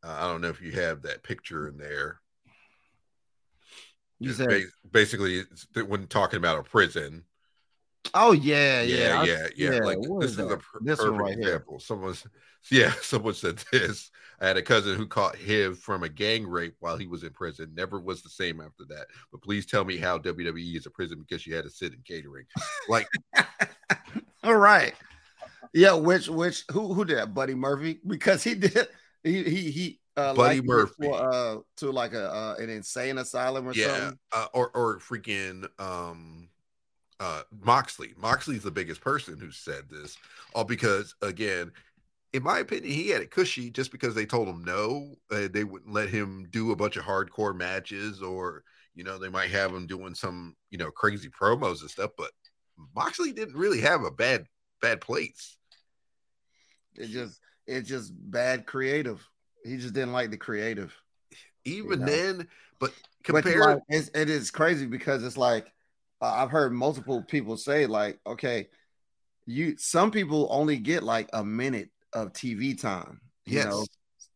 Uh, 0.04 0.16
I 0.18 0.30
don't 0.30 0.40
know 0.40 0.48
if 0.48 0.60
you 0.60 0.72
have 0.72 1.02
that 1.02 1.24
picture 1.24 1.68
in 1.68 1.76
there. 1.76 2.20
You 4.20 4.30
It's 4.30 4.38
said, 4.38 4.64
basically 4.90 5.44
when 5.86 6.06
talking 6.06 6.38
about 6.38 6.58
a 6.58 6.62
prison. 6.62 7.24
"Oh 8.14 8.32
yeah, 8.32 8.82
Yeah, 8.82 8.96
yeah, 8.96 9.20
I- 9.20 9.24
yeah, 9.24 9.46
yeah. 9.56 9.78
Like 9.84 9.98
what 9.98 10.20
this 10.22 10.32
is 10.32 10.38
is 10.38 10.50
a 10.50 10.60
This 10.80 10.98
perfect 10.98 11.18
right 11.20 11.34
here. 11.34 11.42
example. 11.42 11.80
Someone's 11.80 12.26
yeah, 12.70 12.92
someone 13.02 13.34
said 13.34 13.62
this. 13.72 14.10
I 14.40 14.46
had 14.46 14.56
a 14.56 14.62
cousin 14.62 14.96
who 14.96 15.06
caught 15.06 15.36
HIV 15.36 15.78
from 15.80 16.04
a 16.04 16.08
gang 16.08 16.46
rape 16.46 16.76
while 16.78 16.96
he 16.96 17.06
was 17.08 17.24
in 17.24 17.30
prison. 17.32 17.72
Never 17.74 17.98
was 18.00 18.22
the 18.22 18.28
same 18.28 18.60
after 18.60 18.84
that. 18.88 19.06
But 19.32 19.42
please 19.42 19.66
tell 19.66 19.84
me 19.84 19.96
how 19.96 20.18
WWE 20.18 20.76
is 20.76 20.86
a 20.86 20.90
prison 20.90 21.18
because 21.18 21.42
she 21.42 21.50
had 21.50 21.64
to 21.64 21.70
sit 21.70 21.92
in 21.92 22.00
catering. 22.04 22.46
Like 22.88 23.08
All 24.44 24.56
right. 24.56 24.94
Yeah, 25.74 25.92
which 25.94 26.28
which 26.28 26.64
who 26.72 26.94
who 26.94 27.04
did 27.04 27.18
that? 27.18 27.34
Buddy 27.34 27.54
Murphy 27.54 28.00
because 28.06 28.42
he 28.42 28.54
did 28.54 28.88
he 29.22 29.42
he 29.44 29.70
he 29.70 30.00
uh 30.18 30.34
Buddy 30.34 30.58
it 30.58 30.64
Murphy. 30.64 30.94
to, 31.02 31.10
uh 31.10 31.56
to 31.76 31.90
like 31.90 32.12
a 32.12 32.28
uh, 32.30 32.54
an 32.58 32.68
insane 32.68 33.18
asylum 33.18 33.68
or 33.68 33.72
yeah, 33.72 33.86
something. 33.86 34.18
uh, 34.32 34.46
or 34.52 34.70
or 34.74 34.98
freaking 34.98 35.68
um 35.80 36.48
uh 37.20 37.42
Moxley. 37.64 38.14
Moxley's 38.16 38.62
the 38.62 38.70
biggest 38.70 39.00
person 39.00 39.38
who 39.38 39.50
said 39.50 39.84
this, 39.88 40.16
all 40.54 40.64
because 40.64 41.14
again, 41.22 41.72
in 42.32 42.42
my 42.42 42.58
opinion, 42.58 42.92
he 42.92 43.08
had 43.08 43.22
it 43.22 43.30
cushy 43.30 43.70
just 43.70 43.92
because 43.92 44.14
they 44.14 44.26
told 44.26 44.48
him 44.48 44.64
no. 44.64 45.14
Uh, 45.30 45.48
they 45.50 45.64
wouldn't 45.64 45.92
let 45.92 46.08
him 46.08 46.46
do 46.50 46.72
a 46.72 46.76
bunch 46.76 46.96
of 46.96 47.04
hardcore 47.04 47.56
matches, 47.56 48.22
or 48.22 48.64
you 48.94 49.04
know, 49.04 49.18
they 49.18 49.28
might 49.28 49.50
have 49.50 49.72
him 49.72 49.86
doing 49.86 50.14
some 50.14 50.54
you 50.70 50.78
know 50.78 50.90
crazy 50.90 51.28
promos 51.28 51.80
and 51.80 51.90
stuff. 51.90 52.10
But 52.16 52.30
Moxley 52.94 53.32
didn't 53.32 53.56
really 53.56 53.80
have 53.80 54.04
a 54.04 54.10
bad 54.10 54.46
bad 54.82 55.00
place. 55.00 55.56
It 56.94 57.08
just 57.08 57.40
it's 57.66 57.88
just 57.88 58.12
bad 58.14 58.66
creative. 58.66 59.24
He 59.64 59.76
just 59.76 59.94
didn't 59.94 60.12
like 60.12 60.30
the 60.30 60.36
creative. 60.36 60.94
Even 61.64 61.90
You 61.90 61.96
know? 62.06 62.06
then, 62.06 62.48
but 62.80 62.92
But 63.30 63.44
compare 63.44 63.60
like, 63.74 63.78
it's, 63.88 64.10
it 64.14 64.30
is 64.30 64.50
crazy 64.50 64.86
because 64.86 65.22
it's 65.24 65.36
like 65.36 65.66
uh, 66.20 66.32
I've 66.32 66.50
heard 66.50 66.72
multiple 66.72 67.22
people 67.22 67.56
say 67.56 67.86
like, 67.86 68.18
okay, 68.26 68.68
you 69.46 69.76
some 69.78 70.10
people 70.10 70.48
only 70.50 70.78
get 70.78 71.02
like 71.02 71.28
a 71.32 71.44
minute 71.44 71.90
of 72.12 72.32
TV 72.32 72.74
time, 72.74 73.20
you 73.46 73.54
yes, 73.54 73.64
know, 73.64 73.86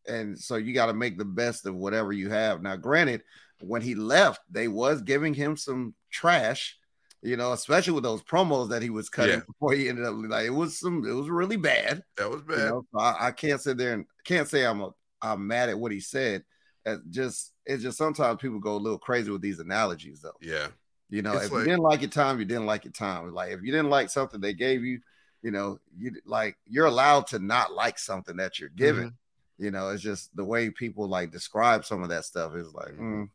and 0.07 0.39
so 0.39 0.57
you 0.57 0.73
got 0.73 0.87
to 0.87 0.93
make 0.93 1.17
the 1.17 1.25
best 1.25 1.65
of 1.65 1.75
whatever 1.75 2.13
you 2.13 2.29
have. 2.29 2.61
Now, 2.61 2.75
granted, 2.77 3.23
when 3.61 3.81
he 3.81 3.95
left, 3.95 4.41
they 4.51 4.67
was 4.67 5.01
giving 5.01 5.33
him 5.33 5.57
some 5.57 5.95
trash, 6.11 6.77
you 7.21 7.37
know, 7.37 7.53
especially 7.53 7.93
with 7.93 8.03
those 8.03 8.23
promos 8.23 8.69
that 8.69 8.81
he 8.83 8.89
was 8.91 9.09
cutting 9.09 9.37
Yeah. 9.37 9.45
before 9.47 9.73
he 9.73 9.89
ended 9.89 10.05
up 10.05 10.15
like 10.17 10.45
it 10.47 10.51
was 10.51 10.79
some 10.79 11.05
it 11.05 11.13
was 11.13 11.29
really 11.29 11.57
bad. 11.57 12.03
that 12.17 12.29
was 12.29 12.41
bad. 12.43 12.57
You 12.57 12.63
know, 12.69 12.85
so 12.93 12.99
I, 12.99 13.27
I 13.27 13.31
can't 13.31 13.61
sit 13.61 13.77
there 13.77 13.93
and 13.93 14.05
can't 14.25 14.47
say 14.47 14.65
I'm 14.65 14.81
a 14.81 14.91
I'm 15.23 15.47
mad 15.47 15.69
at 15.69 15.79
what 15.79 15.91
he 15.91 15.99
said. 15.99 16.43
It 16.85 16.99
just 17.09 17.53
it's 17.65 17.81
just 17.81 17.97
sometimes 17.97 18.41
people 18.41 18.59
go 18.59 18.75
a 18.75 18.77
little 18.77 18.99
crazy 18.99 19.31
with 19.31 19.41
these 19.41 19.59
analogies 19.59 20.21
though. 20.21 20.37
yeah, 20.41 20.67
You 21.09 21.21
know, 21.21 21.33
It's 21.33 21.45
if 21.45 21.51
like- 21.51 21.59
you 21.61 21.65
didn't 21.65 21.83
like 21.83 22.01
your 22.01 22.09
time, 22.09 22.39
you 22.39 22.45
didn't 22.45 22.65
like 22.65 22.83
your 22.83 22.91
time. 22.91 23.33
Like 23.33 23.51
if 23.53 23.61
you 23.63 23.71
didn't 23.71 23.89
like 23.89 24.09
something 24.09 24.41
they 24.41 24.53
gave 24.53 24.83
you, 24.83 24.99
you 25.41 25.51
know, 25.51 25.79
you 25.97 26.11
like 26.25 26.57
you're 26.67 26.85
allowed 26.85 27.27
to 27.27 27.39
not 27.39 27.73
like 27.73 27.97
something 27.97 28.35
that 28.37 28.59
you're 28.59 28.69
given. 28.69 29.05
Mm-hmm. 29.09 29.63
You 29.65 29.71
know, 29.71 29.89
it's 29.89 30.03
just 30.03 30.35
the 30.35 30.43
way 30.43 30.69
people 30.69 31.07
like 31.07 31.31
describe 31.31 31.85
some 31.85 32.03
of 32.03 32.09
that 32.09 32.25
stuff 32.25 32.53
is 32.55 32.73
like, 32.73 32.93
Mhm. 32.97 32.99
mm, 32.99 33.29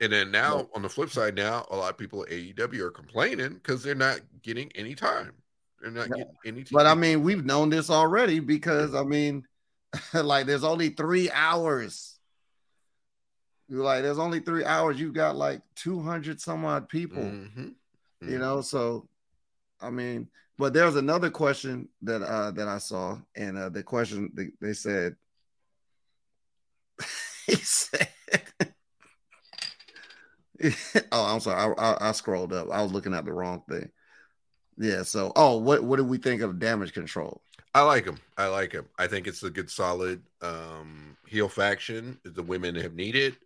And 0.00 0.12
then 0.12 0.30
now 0.30 0.68
on 0.74 0.82
the 0.82 0.88
flip 0.90 1.08
side, 1.10 1.34
now 1.36 1.64
a 1.70 1.76
lot 1.76 1.90
of 1.90 1.96
people 1.98 2.24
at 2.24 2.30
AEW 2.30 2.80
are 2.80 2.90
complaining 2.90 3.54
because 3.54 3.82
they're 3.82 3.94
not 3.94 4.20
getting 4.42 4.70
any 4.74 4.94
time. 4.94 5.32
They're 5.80 5.90
not 5.92 6.08
Yeah. 6.08 6.24
getting 6.24 6.34
any. 6.44 6.64
but 6.70 6.86
I 6.86 6.94
mean, 6.94 7.22
we've 7.22 7.44
known 7.44 7.70
this 7.70 7.88
already 7.88 8.40
because 8.40 8.94
I 8.94 9.04
mean, 9.04 9.46
like 10.14 10.46
there's 10.46 10.64
only 10.64 10.90
three 10.90 11.30
hours. 11.30 12.18
You're 13.68 13.84
like, 13.84 14.02
there's 14.02 14.18
only 14.18 14.40
three 14.40 14.64
hours. 14.64 15.00
You've 15.00 15.14
got 15.14 15.36
like 15.36 15.62
200 15.76 16.40
some 16.40 16.64
odd 16.64 16.88
people. 16.88 17.22
Mhm. 17.22 17.74
you 18.22 18.38
know 18.38 18.60
so 18.60 19.08
i 19.80 19.90
mean 19.90 20.28
but 20.56 20.72
there's 20.72 20.94
another 20.94 21.28
question 21.28 21.88
that 22.02 22.22
uh 22.22 22.52
that 22.52 22.68
i 22.68 22.78
saw 22.78 23.18
and 23.34 23.58
uh 23.58 23.68
the 23.68 23.82
question 23.82 24.30
they, 24.32 24.50
they 24.60 24.72
said 24.72 25.16
he 27.48 27.56
said 27.56 28.08
oh 31.10 31.24
i'm 31.34 31.40
sorry 31.40 31.74
I, 31.76 31.90
I 31.94 32.08
i 32.10 32.12
scrolled 32.12 32.52
up 32.52 32.70
i 32.70 32.80
was 32.80 32.92
looking 32.92 33.12
at 33.12 33.24
the 33.24 33.32
wrong 33.32 33.64
thing 33.68 33.90
yeah 34.78 35.02
so 35.02 35.32
oh 35.34 35.56
what 35.56 35.82
what 35.82 35.96
do 35.96 36.04
we 36.04 36.18
think 36.18 36.42
of 36.42 36.60
damage 36.60 36.92
control 36.92 37.42
I 37.74 37.82
like 37.82 38.04
him. 38.04 38.18
I 38.36 38.48
like 38.48 38.72
him. 38.72 38.86
I 38.98 39.06
think 39.06 39.26
it's 39.26 39.42
a 39.42 39.50
good, 39.50 39.70
solid 39.70 40.22
um, 40.42 41.16
heel 41.26 41.48
faction 41.48 42.18
that 42.22 42.34
the 42.34 42.42
women 42.42 42.74
have 42.74 42.94
needed. 42.94 43.36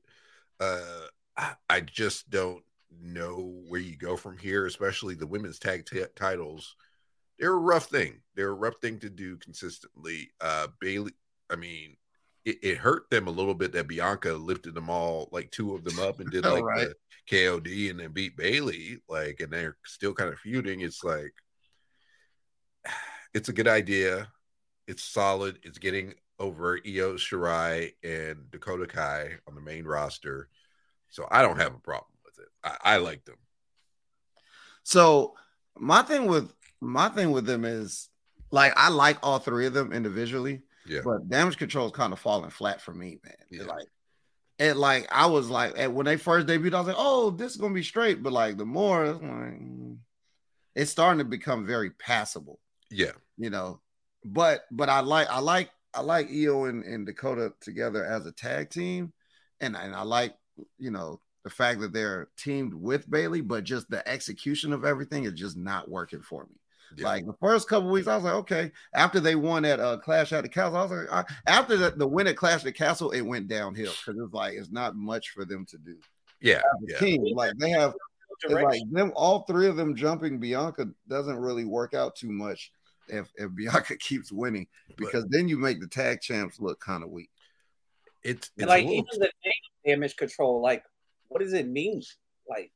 Uh, 0.59 1.07
I, 1.37 1.55
I 1.71 1.81
just 1.81 2.29
don't 2.31 2.63
know 3.01 3.63
where 3.69 3.81
you 3.81 3.97
go 3.97 4.17
from 4.17 4.37
here, 4.39 4.67
especially 4.67 5.15
the 5.15 5.27
women's 5.27 5.59
tag 5.59 5.87
t- 5.87 6.03
titles. 6.17 6.75
They're 7.39 7.53
a 7.53 7.59
rough 7.59 7.87
thing. 7.87 8.21
They're 8.35 8.51
a 8.51 8.55
rough 8.55 8.77
thing 8.81 8.99
to 9.01 9.11
do 9.11 9.37
consistently. 9.37 10.31
Uh, 10.41 10.69
Bayley, 10.81 11.13
I 11.51 11.57
mean, 11.57 11.97
it, 12.45 12.59
it 12.63 12.79
hurt 12.79 13.09
them 13.11 13.29
a 13.29 13.33
little 13.33 13.55
bit 13.55 13.73
that 13.73 13.89
Bianca 13.89 14.33
lifted 14.33 14.75
them 14.75 14.91
all, 14.91 15.29
like 15.31 15.51
two 15.53 15.75
of 15.75 15.85
them 15.85 16.01
up 16.01 16.19
and 16.19 16.31
did 16.31 16.45
like 16.45 16.65
right. 16.65 16.89
the 16.89 16.95
KOD 17.37 17.91
and 17.91 18.01
then 18.01 18.11
beat 18.13 18.37
Bayley. 18.37 18.99
Like, 19.09 19.41
and 19.41 19.53
they're 19.53 19.77
still 19.85 20.15
kind 20.15 20.33
of 20.33 20.39
feuding. 20.41 20.81
It's 20.81 21.05
like, 21.05 21.35
it's 23.37 23.49
a 23.49 23.53
good 23.53 23.69
idea. 23.69 24.29
It's 24.89 25.03
solid. 25.05 25.59
It's 25.63 25.79
getting 25.79 26.15
over 26.39 26.79
Io 26.87 27.15
Shirai 27.15 27.93
and 28.03 28.51
Dakota 28.51 28.87
Kai 28.87 29.33
on 29.47 29.55
the 29.55 29.61
main 29.61 29.85
roster. 29.85 30.49
So 31.11 31.27
I 31.31 31.43
don't 31.43 31.59
have 31.59 31.75
a 31.75 31.79
problem 31.79 32.13
with 32.25 32.39
it. 32.39 32.49
I, 32.65 32.95
I 32.95 32.97
like 32.97 33.25
them. 33.25 33.37
so 34.83 35.35
my 35.79 36.03
thing 36.03 36.27
with 36.27 36.53
my 36.81 37.09
thing 37.11 37.31
with 37.33 37.45
them 37.45 37.65
is 37.65 38.09
like 38.51 38.73
i 38.77 38.89
like 38.89 39.19
all 39.23 39.39
three 39.39 39.67
of 39.67 39.75
them 39.75 39.93
individually 39.93 40.63
Yeah. 40.87 41.01
But 41.05 41.29
damage 41.29 41.59
control 41.59 41.87
is 41.87 41.93
kind 41.93 42.13
of 42.13 42.19
falling 42.19 42.51
flat 42.51 42.81
for 42.81 42.95
me, 42.95 43.19
man. 43.25 43.35
Yeah. 43.51 43.65
Like, 43.65 43.89
it 44.59 44.77
like 44.77 45.07
I 45.11 45.27
was 45.27 45.51
like 45.51 45.75
and 45.77 45.95
when 45.95 46.07
they 46.07 46.17
first 46.17 46.47
debuted, 46.47 46.75
I 46.75 46.79
was 46.79 46.87
like, 46.89 46.97
oh, 46.99 47.31
this 47.31 47.53
is 47.53 47.59
gonna 47.61 47.75
be 47.75 47.83
straight. 47.83 48.23
But 48.23 48.33
like 48.33 48.57
the 48.57 48.65
more 48.65 49.05
it's 49.05 49.21
like, 49.21 49.61
mm, 49.61 49.99
it's 50.75 50.91
starting 50.91 51.19
to 51.19 51.25
become 51.25 51.67
very 51.67 51.91
passable, 51.91 52.59
Yeah. 52.91 53.13
you 53.37 53.51
know. 53.51 53.81
But 54.25 54.65
but 54.71 54.89
I 54.89 55.01
like 55.01 55.29
I 55.31 55.39
like 55.41 55.71
I 55.95 56.01
like 56.01 56.29
Io 56.31 56.65
and, 56.65 56.83
and 56.85 57.07
Dakota 57.07 57.53
together 57.61 58.05
as 58.05 58.27
a 58.27 58.33
tag 58.33 58.71
team, 58.71 59.13
and 59.61 59.77
and 59.77 59.95
I 59.95 60.03
like 60.03 60.35
you 60.79 60.91
know 60.91 61.21
the 61.45 61.51
fact 61.51 61.81
that 61.81 61.93
they're 61.93 62.29
teamed 62.37 62.75
with 62.75 63.09
Bayley, 63.09 63.41
but 63.41 63.63
just 63.65 63.89
the 63.89 64.07
execution 64.09 64.73
of 64.73 64.85
everything 64.85 65.25
is 65.25 65.35
just 65.35 65.57
not 65.57 65.89
working 65.89 66.23
for 66.23 66.43
me. 66.45 66.57
Yeah. 66.97 67.07
Like 67.07 67.27
the 67.27 67.35
first 67.41 67.69
couple 67.69 67.89
weeks, 67.91 68.09
I 68.09 68.17
was 68.17 68.25
like, 68.25 68.35
okay. 68.35 68.73
After 68.95 69.21
they 69.21 69.35
won 69.37 69.65
at 69.65 69.79
uh, 69.81 69.99
Clash 69.99 70.33
at 70.33 70.43
the 70.43 70.49
Castle, 70.49 70.77
I 70.77 70.83
was 70.83 70.91
like, 70.91 71.13
I, 71.13 71.25
after 71.47 71.77
the, 71.77 71.91
the 71.91 72.07
win 72.07 72.27
at 72.27 72.37
Clash 72.37 72.61
at 72.61 72.65
the 72.65 72.73
Castle, 72.73 73.11
it 73.13 73.21
went 73.23 73.47
downhill 73.49 73.93
because 74.05 74.21
it's 74.21 74.33
like 74.35 74.55
it's 74.55 74.71
not 74.73 74.97
much 74.97 75.31
for 75.31 75.45
them 75.45 75.67
to 75.67 75.79
do. 75.79 75.97
yeah. 76.41 76.63
The 76.83 76.93
Yeah. 76.93 76.99
team, 76.99 77.25
like 77.35 77.53
they 77.59 77.71
have, 77.71 77.95
like 78.49 78.81
them, 78.91 79.13
all 79.15 79.43
three 79.45 79.67
of 79.69 79.77
them 79.77 79.95
jumping 79.97 80.39
Bianca 80.39 80.89
doesn't 81.09 81.39
really 81.39 81.65
work 81.65 81.95
out 81.95 82.17
too 82.17 82.31
much 82.33 82.71
if 83.09 83.31
if 83.37 83.55
Bianca 83.55 83.97
keeps 84.01 84.33
winning 84.33 84.67
because 84.97 85.27
then 85.29 85.49
you 85.49 85.59
make 85.59 85.81
the 85.81 85.87
tag 85.87 86.21
champs 86.21 86.61
look 86.61 86.81
kind 86.81 87.03
of 87.03 87.11
weak. 87.11 87.31
It's, 88.23 88.51
it's 88.57 88.67
like 88.67 88.85
even 88.85 89.05
the 89.13 89.31
name 89.45 89.53
damage 89.85 90.17
control, 90.17 90.61
like 90.61 90.83
what 91.29 91.41
does 91.41 91.53
it 91.53 91.69
mean? 91.69 92.03
Like 92.49 92.73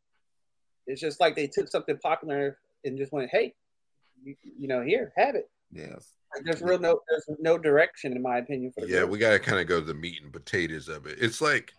it's 0.86 1.00
just 1.00 1.20
like 1.20 1.36
they 1.36 1.46
took 1.46 1.68
something 1.68 1.98
popular 1.98 2.58
and 2.84 2.96
just 2.96 3.12
went, 3.12 3.30
hey, 3.30 3.54
you, 4.22 4.34
you 4.42 4.68
know, 4.68 4.82
here, 4.82 5.12
have 5.16 5.34
it. 5.34 5.50
Yes. 5.72 6.12
Like, 6.34 6.44
there's 6.44 6.62
real 6.62 6.78
no, 6.78 7.00
there's 7.08 7.38
no 7.40 7.58
direction 7.58 8.12
in 8.12 8.22
my 8.22 8.38
opinion 8.38 8.72
for 8.72 8.82
the 8.82 8.88
yeah, 8.88 9.00
group. 9.00 9.10
we 9.10 9.18
got 9.18 9.30
to 9.30 9.38
kind 9.38 9.60
of 9.60 9.66
go 9.66 9.80
to 9.80 9.86
the 9.86 9.94
meat 9.94 10.22
and 10.22 10.32
potatoes 10.32 10.88
of 10.88 11.06
it. 11.06 11.18
It's 11.20 11.40
like 11.40 11.72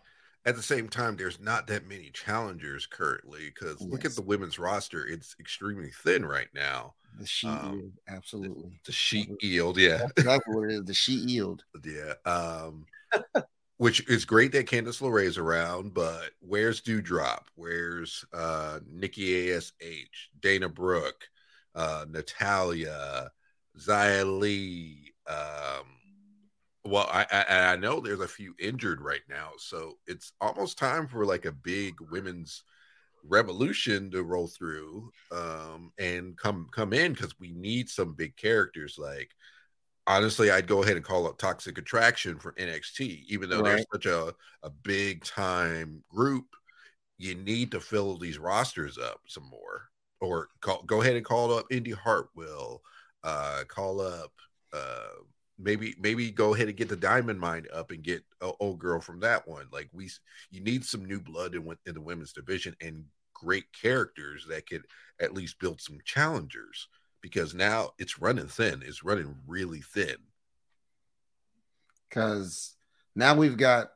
at 0.44 0.56
the 0.56 0.62
same 0.62 0.88
time, 0.88 1.16
there's 1.16 1.40
not 1.40 1.66
that 1.68 1.86
many 1.86 2.10
challengers 2.10 2.86
currently 2.86 3.46
because 3.46 3.80
look 3.80 4.04
at 4.04 4.14
the 4.14 4.22
women's 4.22 4.58
roster; 4.58 5.06
it's 5.06 5.36
extremely 5.38 5.90
thin 6.02 6.24
right 6.24 6.48
now. 6.52 6.94
The 7.18 7.26
sheet 7.26 7.48
Um, 7.48 7.74
yield, 7.78 7.92
absolutely. 8.08 8.80
The 8.84 8.92
sheet 8.92 9.42
yield, 9.42 9.78
yeah, 9.78 10.06
That's 10.16 10.46
what 10.46 10.70
it 10.70 10.74
is. 10.74 10.84
The 10.84 10.94
sheet 10.94 11.28
yield. 11.28 11.64
yeah. 11.84 12.14
Um, 12.24 12.86
which 13.76 14.08
is 14.08 14.24
great 14.24 14.52
that 14.52 14.66
Candice 14.66 15.00
LeRae's 15.00 15.38
around, 15.38 15.92
but 15.94 16.30
where's 16.40 16.80
Doudrop? 16.82 17.44
Where's 17.56 18.24
uh, 18.32 18.80
Nikki 18.88 19.52
Ash, 19.52 19.72
Dana 20.40 20.68
Brooke, 20.68 21.28
uh, 21.74 22.04
Natalya, 22.08 23.30
Xia 23.78 24.38
Li? 24.38 25.12
Um, 25.26 25.86
well, 26.84 27.08
I, 27.10 27.26
I 27.30 27.72
I 27.72 27.76
know 27.76 28.00
there's 28.00 28.20
a 28.20 28.28
few 28.28 28.54
injured 28.58 29.00
right 29.00 29.22
now, 29.28 29.50
so 29.58 29.98
it's 30.06 30.32
almost 30.40 30.78
time 30.78 31.06
for 31.06 31.24
like 31.24 31.44
a 31.44 31.52
big 31.52 31.94
women's 32.00 32.64
revolution 33.28 34.10
to 34.10 34.22
roll 34.22 34.48
through 34.48 35.10
um 35.30 35.92
and 35.98 36.36
come 36.36 36.66
come 36.72 36.92
in 36.92 37.12
because 37.12 37.38
we 37.38 37.52
need 37.52 37.88
some 37.88 38.14
big 38.14 38.36
characters 38.36 38.96
like 38.98 39.30
honestly 40.06 40.50
i'd 40.50 40.66
go 40.66 40.82
ahead 40.82 40.96
and 40.96 41.04
call 41.04 41.28
up 41.28 41.38
toxic 41.38 41.78
attraction 41.78 42.36
for 42.38 42.52
nxt 42.54 43.24
even 43.28 43.48
though 43.48 43.62
they're 43.62 43.84
such 43.92 44.06
a, 44.06 44.34
a 44.64 44.70
big 44.82 45.22
time 45.24 46.02
group 46.08 46.46
you 47.22 47.36
need 47.36 47.70
to 47.70 47.80
fill 47.80 48.18
these 48.18 48.38
rosters 48.38 48.98
up 48.98 49.20
some 49.28 49.48
more. 49.48 49.88
Or 50.20 50.48
call, 50.60 50.82
go 50.84 51.02
ahead 51.02 51.16
and 51.16 51.24
call 51.24 51.56
up 51.56 51.66
Indi 51.70 51.92
Hartwell 51.92 52.82
uh 53.24 53.62
call 53.68 54.00
up 54.00 54.32
uh 54.72 55.14
maybe 55.62 55.94
maybe 56.00 56.30
go 56.30 56.54
ahead 56.54 56.68
and 56.68 56.76
get 56.76 56.88
the 56.88 56.96
diamond 56.96 57.38
mine 57.38 57.66
up 57.72 57.90
and 57.90 58.02
get 58.02 58.22
a 58.40 58.50
old 58.60 58.78
girl 58.78 59.00
from 59.00 59.20
that 59.20 59.46
one. 59.46 59.66
Like 59.72 59.88
we 59.92 60.10
you 60.50 60.60
need 60.60 60.84
some 60.84 61.04
new 61.04 61.20
blood 61.20 61.54
in, 61.54 61.66
in 61.86 61.94
the 61.94 62.00
women's 62.00 62.32
division 62.32 62.74
and 62.80 63.04
great 63.34 63.64
characters 63.72 64.46
that 64.48 64.68
could 64.68 64.84
at 65.20 65.34
least 65.34 65.58
build 65.58 65.80
some 65.80 65.98
challengers 66.04 66.88
because 67.20 67.54
now 67.54 67.90
it's 67.98 68.20
running 68.20 68.48
thin 68.48 68.82
it's 68.84 69.04
running 69.04 69.34
really 69.46 69.80
thin. 69.80 70.16
Cause 72.10 72.76
now 73.14 73.34
we've 73.34 73.56
got 73.56 73.92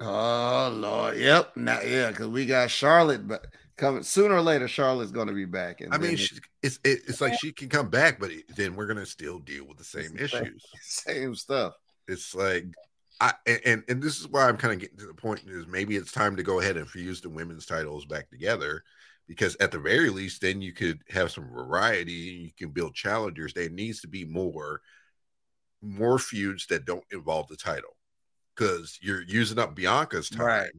oh 0.00 0.72
Lord, 0.74 1.18
yep, 1.18 1.56
now 1.56 1.80
yeah, 1.80 2.08
because 2.08 2.28
we 2.28 2.46
got 2.46 2.70
Charlotte, 2.70 3.26
but 3.26 3.46
Coming 3.78 4.02
sooner 4.02 4.34
or 4.34 4.42
later, 4.42 4.66
Charlotte's 4.66 5.12
going 5.12 5.28
to 5.28 5.32
be 5.32 5.44
back. 5.44 5.80
And 5.80 5.94
I 5.94 5.98
mean, 5.98 6.16
she, 6.16 6.36
it's 6.62 6.80
it, 6.82 7.02
it's 7.06 7.20
like 7.20 7.38
she 7.38 7.52
can 7.52 7.68
come 7.68 7.88
back, 7.88 8.18
but 8.18 8.32
then 8.56 8.74
we're 8.74 8.88
gonna 8.88 9.06
still 9.06 9.38
deal 9.38 9.66
with 9.66 9.78
the 9.78 9.84
same 9.84 10.10
it's 10.16 10.32
the 10.32 10.38
same- 10.38 10.42
issues. 10.42 10.64
same 10.82 11.34
stuff. 11.36 11.74
It's 12.08 12.34
like 12.34 12.64
I 13.20 13.32
and 13.64 13.84
and 13.88 14.02
this 14.02 14.18
is 14.18 14.26
why 14.26 14.48
I'm 14.48 14.56
kind 14.56 14.74
of 14.74 14.80
getting 14.80 14.98
to 14.98 15.06
the 15.06 15.14
point 15.14 15.42
is 15.46 15.68
maybe 15.68 15.94
it's 15.94 16.10
time 16.10 16.34
to 16.36 16.42
go 16.42 16.58
ahead 16.58 16.76
and 16.76 16.88
fuse 16.88 17.20
the 17.20 17.30
women's 17.30 17.66
titles 17.66 18.04
back 18.04 18.28
together 18.30 18.82
because 19.28 19.56
at 19.60 19.70
the 19.70 19.78
very 19.78 20.10
least 20.10 20.40
then 20.40 20.60
you 20.60 20.72
could 20.72 21.00
have 21.10 21.30
some 21.30 21.48
variety 21.48 22.34
and 22.34 22.42
you 22.46 22.50
can 22.58 22.70
build 22.70 22.96
challengers. 22.96 23.54
There 23.54 23.68
needs 23.68 24.00
to 24.00 24.08
be 24.08 24.24
more 24.24 24.80
more 25.82 26.18
feuds 26.18 26.66
that 26.66 26.84
don't 26.84 27.04
involve 27.12 27.46
the 27.46 27.56
title 27.56 27.96
because 28.56 28.98
you're 29.00 29.22
using 29.22 29.60
up 29.60 29.76
Bianca's 29.76 30.28
time 30.28 30.46
Right. 30.46 30.70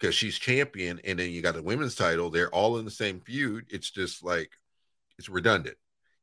Because 0.00 0.14
she's 0.14 0.38
champion 0.38 1.00
and 1.04 1.18
then 1.18 1.30
you 1.30 1.42
got 1.42 1.54
the 1.54 1.62
women's 1.62 1.94
title. 1.94 2.30
They're 2.30 2.54
all 2.54 2.78
in 2.78 2.86
the 2.86 2.90
same 2.90 3.20
feud. 3.20 3.66
It's 3.68 3.90
just 3.90 4.24
like 4.24 4.50
it's 5.18 5.28
redundant. 5.28 5.76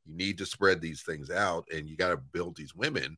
You 0.04 0.16
need 0.16 0.38
to 0.38 0.46
spread 0.46 0.80
these 0.80 1.02
things 1.02 1.30
out 1.30 1.68
and 1.72 1.88
you 1.88 1.96
got 1.96 2.08
to 2.08 2.16
build 2.16 2.56
these 2.56 2.74
women 2.74 3.16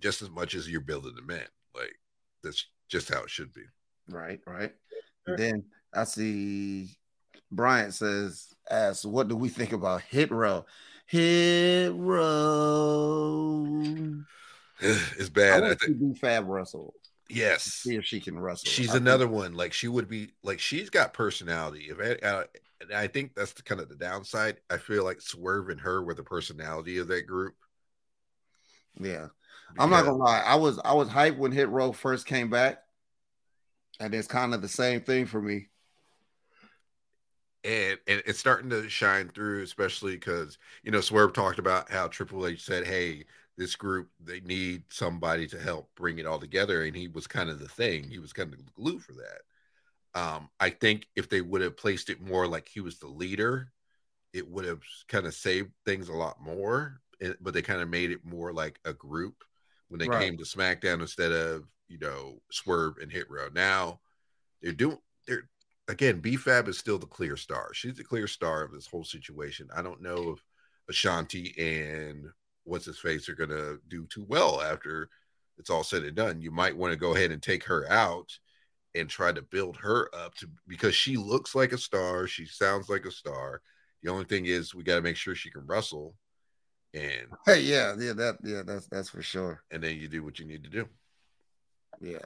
just 0.00 0.20
as 0.20 0.30
much 0.30 0.54
as 0.54 0.68
you're 0.68 0.80
building 0.82 1.14
the 1.16 1.22
men. 1.22 1.46
Like 1.74 1.94
that's 2.42 2.66
just 2.88 3.12
how 3.12 3.22
it 3.22 3.30
should 3.30 3.52
be. 3.54 3.62
Right, 4.08 4.40
right. 4.46 4.72
Sure. 5.26 5.36
Then 5.36 5.64
I 5.94 6.04
see 6.04 6.90
Bryant 7.50 7.94
says, 7.94 8.48
"Asks, 8.70 9.04
what 9.04 9.28
do 9.28 9.36
we 9.36 9.48
think 9.48 9.72
about 9.72 10.02
Hit 10.02 10.30
Row? 10.30 10.66
Hit 11.06 11.92
Row. 11.94 13.64
it's 14.80 15.30
bad. 15.30 15.62
I 15.62 15.68
want 15.68 15.80
to 15.80 15.86
think 15.86 16.18
Fab 16.18 16.46
Russell. 16.46 16.94
Yes. 17.28 17.62
See 17.64 17.96
if 17.96 18.04
she 18.04 18.20
can 18.20 18.38
wrestle. 18.38 18.68
She's 18.68 18.90
I 18.90 18.92
think- 18.92 19.02
another 19.02 19.28
one. 19.28 19.54
Like 19.54 19.72
she 19.72 19.88
would 19.88 20.08
be 20.08 20.30
like 20.42 20.60
she's 20.60 20.90
got 20.90 21.12
personality. 21.12 21.88
If 21.90 21.98
I, 22.00 22.26
uh, 22.26 22.44
and 22.80 22.92
I 22.92 23.06
think 23.06 23.34
that's 23.34 23.52
the 23.52 23.62
kind 23.62 23.80
of 23.80 23.88
the 23.88 23.96
downside. 23.96 24.58
I 24.70 24.76
feel 24.78 25.04
like 25.04 25.20
Swerve 25.20 25.68
and 25.70 25.80
her 25.80 26.02
were 26.02 26.14
the 26.14 26.22
personality 26.24 26.98
of 26.98 27.08
that 27.08 27.26
group. 27.26 27.54
Yeah, 29.00 29.28
I'm 29.78 29.90
not 29.90 30.04
gonna 30.04 30.16
lie. 30.16 30.42
I 30.44 30.54
was 30.56 30.78
I 30.84 30.92
was 30.94 31.08
hyped 31.08 31.38
when 31.38 31.52
Hit 31.52 31.68
Row 31.68 31.92
first 31.92 32.26
came 32.26 32.50
back, 32.50 32.78
and 34.00 34.14
it's 34.14 34.28
kind 34.28 34.54
of 34.54 34.62
the 34.62 34.68
same 34.68 35.00
thing 35.00 35.26
for 35.26 35.40
me. 35.42 35.68
and 37.64 37.98
and 38.06 38.22
it's 38.26 38.38
starting 38.38 38.70
to 38.70 38.88
shine 38.88 39.30
through, 39.30 39.62
especially 39.62 40.12
because 40.14 40.58
you 40.82 40.90
know 40.92 41.00
Swerve 41.00 41.32
talked 41.32 41.58
about 41.58 41.90
how 41.90 42.06
Triple 42.08 42.46
H 42.46 42.62
said, 42.62 42.86
"Hey, 42.86 43.24
this 43.56 43.76
group 43.76 44.10
they 44.20 44.40
need 44.40 44.84
somebody 44.90 45.46
to 45.48 45.58
help 45.60 45.94
bring 45.94 46.18
it 46.18 46.26
all 46.26 46.38
together," 46.40 46.84
and 46.84 46.96
he 46.96 47.08
was 47.08 47.26
kind 47.26 47.50
of 47.50 47.58
the 47.60 47.68
thing. 47.68 48.08
He 48.10 48.18
was 48.18 48.32
kind 48.32 48.52
of 48.52 48.58
the 48.64 48.72
glue 48.72 48.98
for 49.00 49.12
that. 49.14 49.42
Um, 50.14 50.50
I 50.60 50.70
think 50.70 51.08
if 51.16 51.28
they 51.28 51.40
would 51.40 51.60
have 51.62 51.76
placed 51.76 52.10
it 52.10 52.20
more 52.20 52.46
like 52.46 52.68
he 52.68 52.80
was 52.80 52.98
the 52.98 53.08
leader, 53.08 53.72
it 54.32 54.48
would 54.48 54.64
have 54.64 54.82
kind 55.08 55.26
of 55.26 55.34
saved 55.34 55.72
things 55.84 56.08
a 56.08 56.12
lot 56.14 56.40
more. 56.40 57.00
It- 57.20 57.42
but 57.42 57.54
they 57.54 57.62
kind 57.62 57.82
of 57.82 57.88
made 57.88 58.10
it 58.10 58.24
more 58.24 58.52
like 58.52 58.80
a 58.84 58.92
group 58.94 59.44
when 59.88 59.98
they 60.00 60.08
Right. 60.08 60.20
came 60.20 60.36
to 60.38 60.44
SmackDown 60.44 61.00
instead 61.00 61.32
of 61.32 61.68
you 61.88 61.98
know 61.98 62.42
Swerve 62.50 62.98
and 62.98 63.12
Hit 63.12 63.30
Row. 63.30 63.48
Now 63.50 64.00
they're 64.62 64.72
doing 64.72 64.98
they're 65.26 65.48
again, 65.88 66.20
B-Fab 66.20 66.68
is 66.68 66.78
still 66.78 66.98
the 66.98 67.06
clear 67.06 67.36
star. 67.36 67.74
She's 67.74 67.96
the 67.96 68.04
clear 68.04 68.26
star 68.26 68.62
of 68.64 68.72
this 68.72 68.86
whole 68.86 69.04
situation. 69.04 69.70
I 69.74 69.82
don't 69.82 70.02
know 70.02 70.32
if 70.32 70.44
Ashante 70.90 71.54
and 71.58 72.32
what's 72.64 72.86
his 72.86 72.98
face 72.98 73.28
are 73.28 73.34
gonna 73.34 73.76
do 73.88 74.06
too 74.06 74.24
well 74.28 74.60
after 74.60 75.08
it's 75.58 75.70
all 75.70 75.84
said 75.84 76.02
and 76.02 76.16
done. 76.16 76.40
You 76.40 76.50
might 76.50 76.76
want 76.76 76.92
to 76.92 76.98
go 76.98 77.14
ahead 77.14 77.30
and 77.30 77.42
take 77.42 77.64
her 77.64 77.90
out 77.90 78.36
and 78.94 79.08
try 79.08 79.32
to 79.32 79.42
build 79.42 79.76
her 79.76 80.08
up 80.14 80.34
to 80.36 80.48
because 80.68 80.94
she 80.94 81.16
looks 81.16 81.54
like 81.54 81.72
a 81.72 81.78
star, 81.78 82.26
she 82.26 82.46
sounds 82.46 82.88
like 82.88 83.06
a 83.06 83.10
star. 83.10 83.60
The 84.02 84.10
only 84.10 84.24
thing 84.24 84.46
is 84.46 84.74
we 84.74 84.82
got 84.82 84.96
to 84.96 85.02
make 85.02 85.16
sure 85.16 85.34
she 85.34 85.50
can 85.50 85.66
wrestle 85.66 86.14
and 86.92 87.26
Hey, 87.46 87.60
yeah, 87.60 87.94
yeah, 87.98 88.12
that 88.12 88.36
yeah, 88.42 88.62
that's 88.64 88.86
that's 88.88 89.08
for 89.08 89.22
sure. 89.22 89.62
and 89.70 89.82
then 89.82 89.96
you 89.96 90.08
do 90.08 90.22
what 90.22 90.38
you 90.38 90.46
need 90.46 90.64
to 90.64 90.70
do. 90.70 90.88
Yeah, 92.00 92.18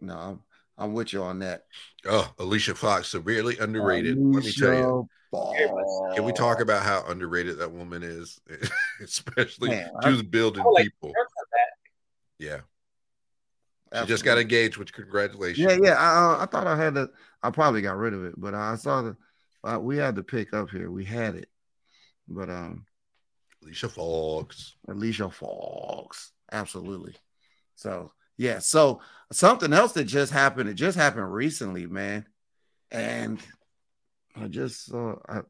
no, 0.00 0.16
I'm 0.16 0.40
I'm 0.76 0.92
with 0.92 1.12
you 1.12 1.22
on 1.22 1.40
that. 1.40 1.62
Oh, 2.06 2.32
Alicia 2.38 2.74
Fox 2.74 3.08
severely 3.08 3.58
underrated. 3.58 4.18
Let 4.18 4.44
me 4.44 4.52
tell 4.52 4.74
you. 4.74 5.08
Alicia 5.36 6.14
Can 6.14 6.24
we 6.24 6.32
talk 6.32 6.60
about 6.60 6.82
how 6.82 7.04
underrated 7.06 7.58
that 7.58 7.72
woman 7.72 8.02
is, 8.02 8.40
especially 9.02 9.70
Man, 9.70 9.90
she 10.02 10.10
was 10.10 10.22
building 10.22 10.64
like 10.64 10.84
people? 10.84 11.12
Her 11.14 11.24
for 11.24 11.46
that. 11.52 12.44
Yeah, 12.44 14.00
she 14.02 14.08
just 14.08 14.24
got 14.24 14.38
engaged. 14.38 14.76
Which 14.76 14.92
congratulations. 14.92 15.58
Yeah, 15.58 15.78
yeah. 15.80 15.94
I, 15.94 16.34
uh, 16.34 16.42
I 16.42 16.46
thought 16.46 16.66
I 16.66 16.76
had 16.76 16.94
to. 16.94 17.10
I 17.42 17.50
probably 17.50 17.82
got 17.82 17.96
rid 17.96 18.14
of 18.14 18.24
it, 18.24 18.34
but 18.36 18.54
I 18.54 18.76
saw 18.76 19.02
the. 19.02 19.16
Uh, 19.62 19.78
we 19.78 19.96
had 19.96 20.16
to 20.16 20.22
pick 20.22 20.52
up 20.52 20.70
here. 20.70 20.90
We 20.90 21.04
had 21.04 21.36
it, 21.36 21.48
but 22.28 22.50
um, 22.50 22.84
Alicia 23.62 23.88
Fox. 23.88 24.74
Alicia 24.88 25.30
Fox, 25.30 26.32
absolutely. 26.52 27.14
So 27.76 28.12
yeah. 28.36 28.58
So 28.58 29.00
something 29.32 29.72
else 29.72 29.92
that 29.92 30.04
just 30.04 30.32
happened. 30.32 30.68
It 30.68 30.74
just 30.74 30.98
happened 30.98 31.32
recently, 31.32 31.86
man, 31.86 32.26
and 32.90 33.40
I 34.34 34.48
just 34.48 34.86
saw. 34.86 35.16
I, 35.28 35.40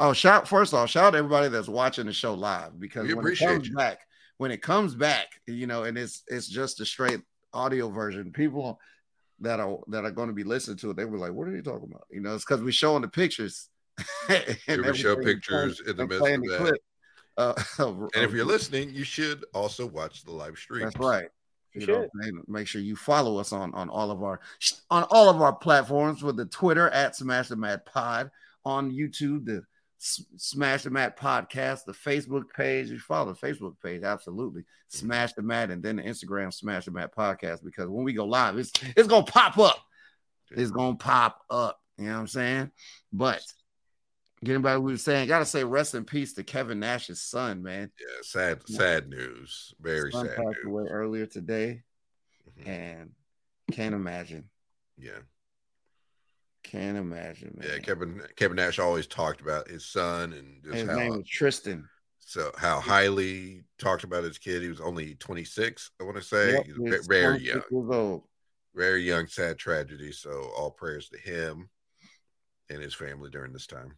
oh, 0.00 0.12
shout 0.12 0.48
first 0.48 0.74
off, 0.74 0.90
shout 0.90 1.04
out 1.04 1.10
to 1.12 1.18
everybody 1.18 1.48
that's 1.48 1.68
watching 1.68 2.06
the 2.06 2.12
show 2.12 2.34
live 2.34 2.78
because 2.78 3.06
We 3.06 3.14
when 3.14 3.26
it 3.26 3.38
comes 3.38 3.68
you. 3.68 3.74
back, 3.74 4.00
when 4.38 4.50
it 4.50 4.62
comes 4.62 4.94
back, 4.94 5.28
you 5.46 5.66
know, 5.66 5.84
and 5.84 5.96
it's 5.96 6.22
it's 6.28 6.48
just 6.48 6.80
a 6.80 6.86
straight 6.86 7.20
audio 7.52 7.88
version. 7.88 8.32
People 8.32 8.80
that 9.40 9.60
are 9.60 9.78
that 9.88 10.04
are 10.04 10.10
going 10.10 10.28
to 10.28 10.34
be 10.34 10.44
listening 10.44 10.76
to 10.78 10.90
it, 10.90 10.96
they 10.96 11.04
were 11.04 11.18
like, 11.18 11.32
"What 11.32 11.48
are 11.48 11.54
you 11.54 11.62
talking 11.62 11.88
about?" 11.90 12.06
You 12.10 12.20
know, 12.20 12.34
it's 12.34 12.44
because 12.44 12.62
we're 12.62 12.72
showing 12.72 13.02
the 13.02 13.08
pictures. 13.08 13.68
and 14.28 14.84
we 14.84 14.96
show 14.96 15.14
pictures 15.16 15.80
in 15.80 15.96
the 15.96 16.06
midst 16.06 16.26
of 16.26 16.42
that. 16.42 16.58
clip, 16.58 16.80
uh, 17.36 17.54
And 18.14 18.24
if 18.24 18.32
you're 18.32 18.44
listening, 18.44 18.90
you 18.90 19.04
should 19.04 19.44
also 19.54 19.86
watch 19.86 20.24
the 20.24 20.32
live 20.32 20.56
stream. 20.56 20.82
that's 20.82 20.96
right. 20.96 21.26
You 21.74 21.86
You 22.22 22.32
know, 22.32 22.42
make 22.46 22.68
sure 22.68 22.80
you 22.80 22.96
follow 22.96 23.38
us 23.38 23.52
on 23.52 23.74
on 23.74 23.88
all 23.88 24.10
of 24.10 24.22
our 24.22 24.40
on 24.90 25.04
all 25.10 25.28
of 25.28 25.42
our 25.42 25.54
platforms 25.54 26.22
with 26.22 26.36
the 26.36 26.46
Twitter 26.46 26.88
at 26.90 27.16
Smash 27.16 27.48
the 27.48 27.56
Mat 27.56 27.84
Pod, 27.84 28.30
on 28.64 28.92
YouTube 28.92 29.44
the 29.44 29.64
Smash 29.98 30.82
the 30.82 30.90
Mat 30.90 31.18
Podcast, 31.18 31.84
the 31.84 31.92
Facebook 31.92 32.52
page. 32.54 32.90
You 32.90 32.98
follow 32.98 33.32
the 33.32 33.46
Facebook 33.46 33.74
page, 33.82 34.02
absolutely. 34.02 34.64
Smash 34.88 35.32
the 35.32 35.42
Mat, 35.42 35.70
and 35.70 35.82
then 35.82 35.96
the 35.96 36.02
Instagram 36.02 36.52
Smash 36.52 36.84
the 36.84 36.90
Mat 36.90 37.14
Podcast 37.16 37.64
because 37.64 37.88
when 37.88 38.04
we 38.04 38.12
go 38.12 38.26
live, 38.26 38.58
it's 38.58 38.72
it's 38.96 39.08
gonna 39.08 39.24
pop 39.24 39.58
up. 39.58 39.78
It's 40.50 40.70
gonna 40.70 40.96
pop 40.96 41.40
up. 41.50 41.80
You 41.98 42.04
know 42.04 42.12
what 42.12 42.18
I'm 42.20 42.26
saying? 42.28 42.70
But 43.12 43.42
getting 44.44 44.62
back 44.62 44.76
to 44.76 44.80
we 44.80 44.92
were 44.92 44.98
saying, 44.98 45.28
gotta 45.28 45.46
say 45.46 45.64
rest 45.64 45.94
in 45.94 46.04
peace 46.04 46.32
to 46.34 46.44
Kevin 46.44 46.78
Nash's 46.80 47.20
son, 47.20 47.62
man. 47.62 47.90
Yeah, 48.00 48.06
sad, 48.22 48.68
sad 48.68 49.08
news. 49.08 49.74
Very 49.80 50.12
Son 50.12 50.26
sad 50.26 50.36
passed 50.36 50.48
news. 50.64 50.66
away 50.66 50.84
earlier 50.90 51.26
today, 51.26 51.82
Mhm. 52.60 52.68
and 52.68 53.12
can't 53.72 53.94
imagine. 53.94 54.48
Yeah, 54.96 55.20
Can't 56.62 56.96
imagine, 56.96 57.54
man. 57.58 57.68
yeah. 57.68 57.78
Kevin 57.78 58.22
Kevin 58.36 58.56
Nash 58.56 58.78
always 58.78 59.06
talked 59.06 59.40
about 59.40 59.68
his 59.68 59.84
son 59.84 60.32
and 60.32 60.62
just 60.62 60.74
His 60.76 60.88
how 60.88 60.96
name 60.96 61.16
was 61.18 61.28
Tristan. 61.28 61.88
so 62.20 62.52
how 62.56 62.80
highly 62.80 63.64
talked 63.78 64.04
about 64.04 64.24
his 64.24 64.38
kid. 64.38 64.62
He 64.62 64.68
was 64.68 64.80
only 64.80 65.14
26, 65.16 65.90
I 66.00 66.04
want 66.04 66.16
to 66.16 66.22
say. 66.22 66.52
Yep, 66.54 66.64
He's 66.66 66.74
he 66.76 66.82
ve- 66.82 66.90
was 66.96 67.06
very 67.06 67.38
young. 67.38 67.62
Years 67.70 67.88
old. 67.90 68.28
very 68.74 69.02
young, 69.02 69.26
sad 69.26 69.58
tragedy. 69.58 70.10
So 70.12 70.50
all 70.56 70.70
prayers 70.70 71.08
to 71.10 71.18
him 71.18 71.68
and 72.70 72.80
his 72.82 72.94
family 72.94 73.30
during 73.30 73.52
this 73.52 73.66
time. 73.66 73.96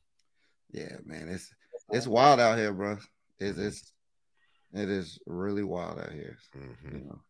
Yeah, 0.71 0.97
man. 1.05 1.29
It's 1.29 1.53
it's 1.91 2.07
wild 2.07 2.41
out 2.41 2.59
here, 2.59 2.73
bro. 2.73 2.99
It's 3.39 3.59
it's 3.59 3.93
it 4.73 4.89
is 4.89 5.19
really 5.27 5.63
wild 5.63 5.99
out 5.99 6.13
here. 6.13 6.39
Mhm. 6.57 6.93
You 6.93 7.05
know, 7.05 7.21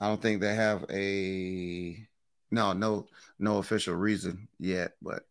I 0.00 0.08
don't 0.08 0.20
think 0.22 0.40
they 0.40 0.54
have 0.54 0.84
a 0.90 2.06
no, 2.50 2.72
no, 2.72 3.06
no 3.38 3.58
official 3.58 3.94
reason 3.94 4.48
yet, 4.58 4.92
but 5.02 5.24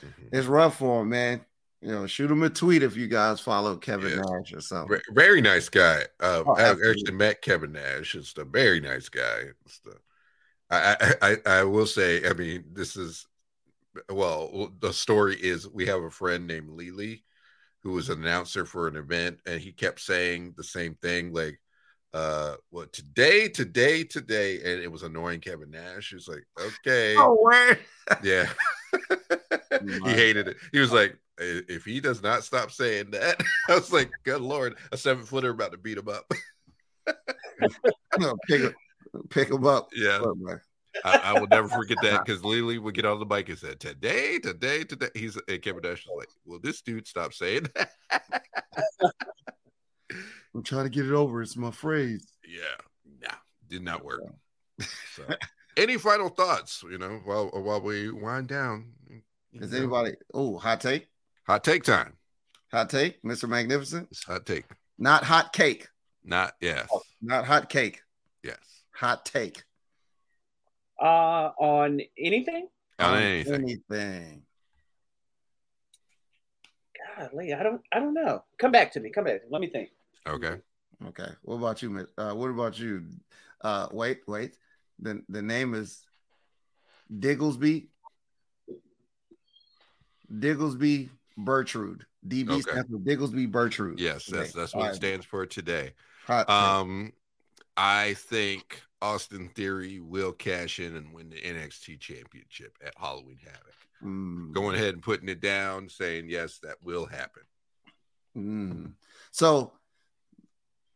Mhm. 0.00 0.28
it's 0.32 0.46
rough 0.46 0.78
for 0.78 1.02
him, 1.02 1.08
man. 1.10 1.44
You 1.80 1.90
know, 1.90 2.06
shoot 2.06 2.30
him 2.30 2.42
a 2.42 2.48
tweet 2.48 2.82
if 2.82 2.96
you 2.96 3.06
guys 3.08 3.40
follow 3.40 3.76
Kevin 3.76 4.10
Yeah. 4.18 4.22
Nash 4.24 4.52
or 4.54 4.60
something. 4.60 5.00
Very 5.10 5.42
nice 5.42 5.68
guy. 5.68 6.04
Uh, 6.20 6.42
Oh, 6.46 6.54
I 6.54 6.62
absolutely. 6.62 6.90
actually 6.90 7.14
met 7.16 7.42
Kevin 7.42 7.72
Nash. 7.72 8.14
It's 8.14 8.34
a 8.38 8.44
very 8.44 8.80
nice 8.80 9.08
guy. 9.10 9.50
The, 9.84 9.98
I, 10.70 11.14
I, 11.20 11.36
I 11.44 11.64
will 11.64 11.86
say, 11.86 12.26
I 12.26 12.32
mean, 12.32 12.64
this 12.72 12.96
is, 12.96 13.26
well, 14.10 14.72
the 14.80 14.92
story 14.92 15.36
is 15.36 15.68
we 15.68 15.86
have 15.86 16.02
a 16.02 16.10
friend 16.10 16.46
named 16.46 16.70
Lily 16.70 17.24
who 17.82 17.92
was 17.92 18.08
an 18.08 18.22
announcer 18.22 18.64
for 18.64 18.88
an 18.88 18.96
event, 18.96 19.38
and 19.46 19.60
he 19.60 19.70
kept 19.72 20.00
saying 20.00 20.54
the 20.56 20.64
same 20.64 20.94
thing, 21.02 21.32
like, 21.34 21.60
uh, 22.14 22.54
well, 22.70 22.86
today, 22.92 23.48
today, 23.48 24.04
today, 24.04 24.56
and 24.56 24.82
it 24.82 24.90
was 24.90 25.02
annoying 25.02 25.40
Kevin 25.40 25.70
Nash. 25.70 26.08
He 26.10 26.14
was 26.14 26.28
like, 26.28 26.44
okay, 26.58 27.14
Oh, 27.18 27.36
word. 27.42 27.78
yeah. 28.22 28.48
he 29.82 30.10
hated 30.12 30.48
it. 30.48 30.56
He 30.72 30.78
was 30.78 30.92
like, 30.92 31.18
if 31.38 31.84
he 31.84 32.00
does 32.00 32.22
not 32.22 32.44
stop 32.44 32.70
saying 32.70 33.10
that, 33.10 33.42
I 33.68 33.74
was 33.74 33.92
like, 33.92 34.10
good 34.24 34.40
lord, 34.40 34.76
a 34.92 34.96
seven 34.96 35.24
footer 35.24 35.50
about 35.50 35.72
to 35.72 35.78
beat 35.78 35.98
him 35.98 36.08
up. 36.08 36.30
No, 38.18 38.36
pick 38.48 38.60
him, 38.62 38.74
pick 39.30 39.50
him 39.50 39.66
up. 39.66 39.88
yeah. 39.94 40.18
Look, 40.18 40.38
man. 40.38 40.60
I, 41.04 41.20
I 41.24 41.40
will 41.40 41.48
never 41.48 41.68
forget 41.68 41.98
that 42.02 42.20
because 42.24 42.44
Lily 42.44 42.78
would 42.78 42.94
get 42.94 43.04
on 43.04 43.18
the 43.18 43.26
mic 43.26 43.48
and 43.48 43.58
said, 43.58 43.80
"Today, 43.80 44.38
today, 44.38 44.84
today." 44.84 45.08
He's 45.14 45.38
and 45.48 45.62
Kevin 45.62 45.82
Nash 45.82 46.06
was 46.06 46.16
like, 46.18 46.28
"Will 46.44 46.60
this 46.60 46.82
dude 46.82 47.06
stop 47.06 47.32
saying 47.32 47.68
that?" 47.74 47.90
I'm 50.54 50.62
trying 50.62 50.84
to 50.84 50.90
get 50.90 51.06
it 51.06 51.12
over. 51.12 51.42
It's 51.42 51.56
my 51.56 51.70
phrase. 51.70 52.26
yeah, 52.46 52.60
nah, 53.20 53.34
did 53.68 53.82
not 53.82 54.04
work. 54.04 54.20
So, 55.14 55.24
any 55.76 55.98
final 55.98 56.28
thoughts? 56.28 56.84
You 56.88 56.98
know, 56.98 57.20
while 57.24 57.48
while 57.48 57.80
we 57.80 58.10
wind 58.10 58.48
down. 58.48 58.92
Is 59.52 59.72
anybody? 59.72 60.12
Oh, 60.32 60.58
hot 60.58 60.80
take. 60.80 61.08
hot 61.46 61.62
take 61.64 61.84
time? 61.84 62.14
Hot 62.72 62.90
take, 62.90 63.22
Mr. 63.22 63.48
Magnificent. 63.48 64.08
It's 64.10 64.24
hot 64.24 64.46
take. 64.46 64.64
Not 64.98 65.22
hot 65.24 65.52
cake. 65.52 65.88
Not 66.24 66.54
yes, 66.60 66.88
Not 67.20 67.44
hot 67.44 67.68
cake. 67.68 68.00
yes. 68.42 68.58
Hot 68.96 69.24
take. 69.24 69.62
Uh, 71.00 71.50
on 71.58 72.00
anything? 72.18 72.68
On 72.98 73.14
On 73.14 73.22
anything. 73.22 73.54
Anything. 73.54 74.42
Golly, 77.18 77.52
I 77.52 77.62
don't, 77.62 77.80
I 77.92 77.98
don't 78.00 78.14
know. 78.14 78.44
Come 78.58 78.72
back 78.72 78.92
to 78.92 79.00
me. 79.00 79.10
Come 79.10 79.24
back. 79.24 79.42
Let 79.50 79.60
me 79.60 79.68
think. 79.68 79.90
Okay. 80.26 80.56
Okay. 81.08 81.28
What 81.42 81.56
about 81.56 81.82
you? 81.82 81.90
Miss- 81.90 82.12
Uh, 82.16 82.32
what 82.34 82.50
about 82.50 82.78
you? 82.78 83.04
Uh, 83.60 83.88
wait, 83.92 84.20
wait. 84.26 84.56
The 85.00 85.22
the 85.28 85.42
name 85.42 85.74
is 85.74 86.04
Digglesby. 87.12 87.88
Digglesby 90.32 91.10
Bertrude. 91.38 92.02
DB 92.26 92.50
Okay. 92.50 92.60
stands 92.62 92.90
for 92.90 92.98
Digglesby 92.98 93.46
Bertrude. 93.50 93.98
Yes, 93.98 94.26
that's 94.26 94.50
Okay. 94.50 94.60
that's 94.60 94.74
All 94.74 94.80
what 94.80 94.86
it 94.86 94.88
right. 94.90 94.96
stands 94.96 95.26
for 95.26 95.46
today. 95.46 95.92
Hot. 96.26 96.48
Um, 96.48 97.12
I 97.76 98.14
think 98.14 98.82
Austin 99.04 99.50
Theory 99.54 100.00
will 100.00 100.32
cash 100.32 100.80
in 100.80 100.96
and 100.96 101.12
win 101.12 101.28
the 101.28 101.36
NXT 101.36 102.00
Championship 102.00 102.78
at 102.82 102.94
Halloween 102.96 103.38
Havoc. 103.44 103.74
Mm. 104.02 104.52
Going 104.52 104.74
ahead 104.74 104.94
and 104.94 105.02
putting 105.02 105.28
it 105.28 105.42
down, 105.42 105.90
saying 105.90 106.30
yes, 106.30 106.58
that 106.62 106.76
will 106.82 107.04
happen. 107.04 107.42
Mm. 108.34 108.92
So 109.30 109.72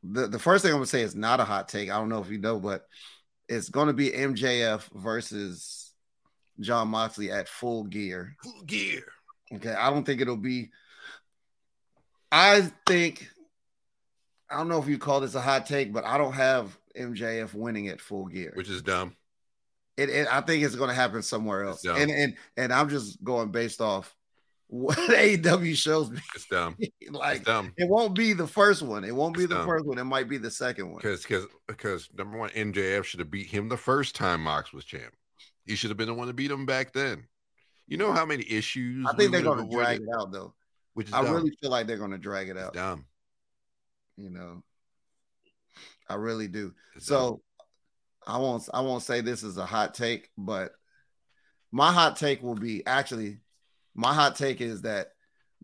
the 0.03 0.27
the 0.27 0.39
first 0.39 0.65
thing 0.65 0.73
I'm 0.73 0.79
gonna 0.79 0.87
say 0.87 1.03
is 1.03 1.15
not 1.15 1.41
a 1.41 1.45
hot 1.45 1.69
take. 1.69 1.91
I 1.91 1.99
don't 1.99 2.09
know 2.09 2.23
if 2.23 2.31
you 2.31 2.39
know, 2.39 2.59
but 2.59 2.87
it's 3.47 3.69
gonna 3.69 3.93
be 3.93 4.09
MJF 4.09 4.89
versus 4.95 5.93
Jon 6.61 6.89
Moxley 6.89 7.31
at 7.31 7.47
full 7.47 7.85
gear. 7.85 8.37
Full 8.43 8.63
gear. 8.63 9.05
Okay, 9.53 9.75
I 9.75 9.91
don't 9.91 10.05
think 10.05 10.23
it'll 10.23 10.39
be. 10.39 10.71
I 12.33 12.71
think 12.87 13.29
I 14.51 14.57
don't 14.57 14.69
know 14.69 14.81
if 14.81 14.89
you 14.89 14.97
call 14.97 15.21
this 15.21 15.35
a 15.35 15.43
hot 15.43 15.67
take, 15.67 15.93
but 15.93 16.07
I 16.07 16.17
don't 16.17 16.33
have 16.33 16.75
MJF 16.99 17.55
winning 17.55 17.89
at 17.89 18.01
full 18.01 18.27
gear. 18.27 18.53
Which 18.55 18.69
is 18.69 18.83
dumb. 18.83 19.17
It, 19.97 20.11
it 20.11 20.29
I 20.33 20.41
think 20.43 20.63
it's 20.65 20.77
going 20.77 20.89
to 20.91 20.95
happen 20.95 21.23
somewhere 21.23 21.65
else, 21.65 21.85
and 21.85 22.11
and 22.11 22.37
and 22.57 22.73
I'm 22.73 22.89
just 22.89 23.23
going 23.25 23.51
based 23.51 23.81
off 23.81 24.15
what 24.69 24.97
AEW 25.11 25.75
shows 25.75 26.11
me. 26.11 26.21
It's 26.35 26.47
dumb. 26.47 26.77
like 27.11 27.39
It's 27.39 27.47
dumb. 27.47 27.73
it 27.77 27.89
won't 27.89 28.15
be 28.15 28.33
the 28.33 28.47
first 28.47 28.83
one. 28.83 29.03
It 29.03 29.15
won't 29.15 29.35
be 29.37 29.45
It's 29.45 29.49
the 29.51 29.57
dumb. 29.57 29.67
first 29.67 29.87
one. 29.87 29.99
It 29.99 30.05
might 30.05 30.29
be 30.29 30.39
the 30.39 30.51
second 30.51 30.89
one. 30.91 30.99
Because 30.99 31.23
because 31.23 31.47
because 31.67 32.09
number 32.17 32.39
one, 32.39 32.51
MJF 32.51 33.05
should 33.05 33.21
have 33.21 33.31
beat 33.31 33.49
him 33.49 33.69
the 33.69 33.77
first 33.77 34.15
time 34.15 34.43
Mox 34.43 34.73
was 34.73 34.85
champ. 34.85 35.15
He 35.65 35.75
should 35.75 35.91
have 35.91 35.97
been 35.97 36.07
the 36.09 36.15
one 36.15 36.29
to 36.29 36.33
beat 36.35 36.51
him 36.51 36.65
back 36.67 36.93
then. 36.93 37.25
You 37.89 37.97
know 37.97 38.13
how 38.13 38.25
many 38.27 38.45
issues 38.49 39.07
I 39.09 39.17
think 39.17 39.33
they're 39.33 39.43
going 39.43 39.69
to 39.69 39.75
drag 39.75 40.01
it 40.03 40.09
out 40.17 40.31
though. 40.31 40.55
Which 40.95 41.09
is 41.09 41.13
I 41.15 41.23
dumb. 41.25 41.35
really 41.35 41.57
feel 41.61 41.71
like 41.71 41.87
they're 41.87 41.97
going 41.99 42.11
to 42.13 42.19
drag 42.19 42.49
it 42.49 42.57
It's 42.57 42.67
out. 42.67 42.75
dumb. 42.75 43.07
You 44.17 44.31
know, 44.31 44.63
I 46.09 46.15
really 46.15 46.49
do. 46.49 46.75
So 46.99 47.43
I 48.27 48.39
won't 48.39 48.69
I 48.73 48.81
won't 48.81 49.03
say 49.03 49.21
this 49.21 49.43
is 49.43 49.57
a 49.57 49.67
hot 49.67 49.95
take, 49.95 50.31
but 50.37 50.73
my 51.73 51.93
hot 51.93 52.17
take 52.17 52.43
will 52.43 52.55
be 52.55 52.85
actually 52.87 53.39
my 53.95 54.13
hot 54.15 54.37
take 54.37 54.61
is 54.61 54.83
that 54.83 55.13